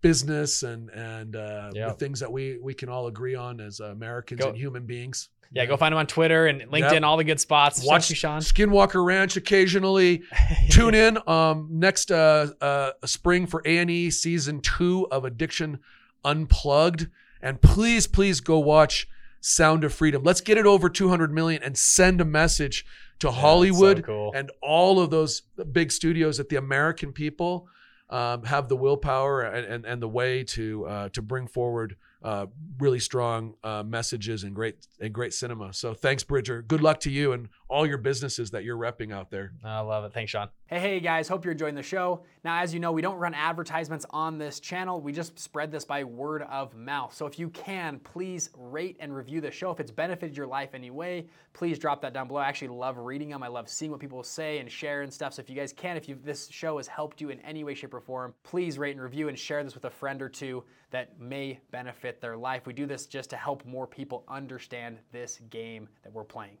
business 0.00 0.62
and 0.62 0.90
and 0.90 1.36
uh, 1.36 1.70
the 1.72 1.94
things 1.98 2.20
that 2.20 2.30
we 2.32 2.58
we 2.58 2.74
can 2.74 2.88
all 2.88 3.06
agree 3.06 3.34
on 3.34 3.60
as 3.60 3.80
Americans 3.80 4.40
Go- 4.40 4.48
and 4.50 4.56
human 4.58 4.86
beings. 4.86 5.28
Yeah, 5.52 5.66
go 5.66 5.76
find 5.76 5.92
him 5.92 5.98
on 5.98 6.06
Twitter 6.06 6.46
and 6.46 6.62
LinkedIn, 6.62 6.92
Yep. 6.92 7.02
all 7.02 7.16
the 7.16 7.24
good 7.24 7.40
spots. 7.40 7.84
Watch 7.84 8.08
you, 8.10 8.16
Sean. 8.16 8.40
Skinwalker 8.40 9.04
Ranch 9.04 9.36
occasionally. 9.36 10.22
Tune 10.70 10.94
in 10.94 11.18
um, 11.28 11.68
next 11.70 12.10
uh, 12.12 12.48
uh, 12.60 12.92
spring 13.04 13.46
for 13.46 13.62
A 13.64 13.78
and 13.78 13.90
E 13.90 14.10
season 14.10 14.60
two 14.60 15.06
of 15.10 15.24
Addiction 15.24 15.80
Unplugged, 16.24 17.08
and 17.42 17.60
please, 17.60 18.06
please 18.06 18.40
go 18.40 18.58
watch 18.58 19.08
Sound 19.40 19.84
of 19.84 19.92
Freedom. 19.94 20.22
Let's 20.22 20.40
get 20.42 20.58
it 20.58 20.66
over 20.66 20.88
200 20.90 21.32
million 21.32 21.62
and 21.62 21.76
send 21.76 22.20
a 22.20 22.24
message 22.24 22.84
to 23.20 23.26
Yeah, 23.26 23.30
that's 23.32 23.36
so 23.36 23.40
Hollywood 23.40 24.04
cool. 24.04 24.32
and 24.34 24.50
all 24.62 25.00
of 25.00 25.10
those 25.10 25.42
big 25.72 25.90
studios 25.92 26.36
that 26.38 26.48
the 26.50 26.56
American 26.56 27.12
people 27.12 27.66
um, 28.10 28.44
have 28.44 28.68
the 28.68 28.76
willpower 28.76 29.42
and, 29.42 29.66
and, 29.66 29.84
and 29.86 30.02
the 30.02 30.08
way 30.08 30.44
to 30.44 30.86
uh, 30.86 31.08
to 31.10 31.22
bring 31.22 31.46
forward 31.48 31.96
uh, 32.22 32.46
really 32.78 33.00
strong 33.00 33.54
uh, 33.64 33.82
messages 33.82 34.44
and 34.44 34.54
great 34.54 34.86
and 35.00 35.12
great 35.12 35.32
cinema. 35.32 35.72
So 35.72 35.94
thanks, 35.94 36.22
Bridger. 36.22 36.62
Good 36.62 36.82
luck 36.82 37.00
to 37.00 37.10
you 37.10 37.32
and 37.32 37.48
all 37.70 37.86
your 37.86 37.98
businesses 37.98 38.50
that 38.50 38.64
you're 38.64 38.76
repping 38.76 39.14
out 39.14 39.30
there. 39.30 39.52
I 39.64 39.80
love 39.80 40.04
it. 40.04 40.12
Thanks, 40.12 40.32
Sean. 40.32 40.48
Hey, 40.66 40.80
hey 40.80 41.00
guys, 41.00 41.28
hope 41.28 41.44
you're 41.44 41.52
enjoying 41.52 41.76
the 41.76 41.82
show. 41.82 42.24
Now, 42.44 42.60
as 42.60 42.74
you 42.74 42.80
know, 42.80 42.90
we 42.90 43.00
don't 43.00 43.16
run 43.16 43.32
advertisements 43.32 44.04
on 44.10 44.38
this 44.38 44.60
channel. 44.60 45.00
We 45.00 45.12
just 45.12 45.38
spread 45.38 45.70
this 45.70 45.84
by 45.84 46.02
word 46.02 46.42
of 46.42 46.74
mouth. 46.74 47.14
So 47.14 47.26
if 47.26 47.38
you 47.38 47.48
can, 47.50 48.00
please 48.00 48.50
rate 48.56 48.96
and 48.98 49.14
review 49.14 49.40
the 49.40 49.50
show. 49.50 49.70
If 49.70 49.78
it's 49.78 49.92
benefited 49.92 50.36
your 50.36 50.48
life 50.48 50.74
anyway, 50.74 51.26
please 51.52 51.78
drop 51.78 52.02
that 52.02 52.12
down 52.12 52.26
below. 52.26 52.40
I 52.40 52.48
actually 52.48 52.68
love 52.68 52.98
reading 52.98 53.30
them. 53.30 53.42
I 53.42 53.48
love 53.48 53.68
seeing 53.68 53.92
what 53.92 54.00
people 54.00 54.22
say 54.24 54.58
and 54.58 54.70
share 54.70 55.02
and 55.02 55.12
stuff. 55.12 55.34
So 55.34 55.40
if 55.40 55.48
you 55.48 55.56
guys 55.56 55.72
can, 55.72 55.96
if 55.96 56.08
you, 56.08 56.18
this 56.22 56.48
show 56.50 56.78
has 56.78 56.88
helped 56.88 57.20
you 57.20 57.30
in 57.30 57.40
any 57.40 57.62
way, 57.62 57.74
shape, 57.74 57.94
or 57.94 58.00
form, 58.00 58.34
please 58.42 58.78
rate 58.78 58.92
and 58.92 59.02
review 59.02 59.28
and 59.28 59.38
share 59.38 59.62
this 59.62 59.74
with 59.74 59.84
a 59.84 59.90
friend 59.90 60.20
or 60.20 60.28
two 60.28 60.64
that 60.90 61.20
may 61.20 61.60
benefit 61.70 62.20
their 62.20 62.36
life. 62.36 62.66
We 62.66 62.72
do 62.72 62.86
this 62.86 63.06
just 63.06 63.30
to 63.30 63.36
help 63.36 63.64
more 63.64 63.86
people 63.86 64.24
understand 64.28 64.98
this 65.12 65.40
game 65.50 65.88
that 66.02 66.12
we're 66.12 66.24
playing. 66.24 66.58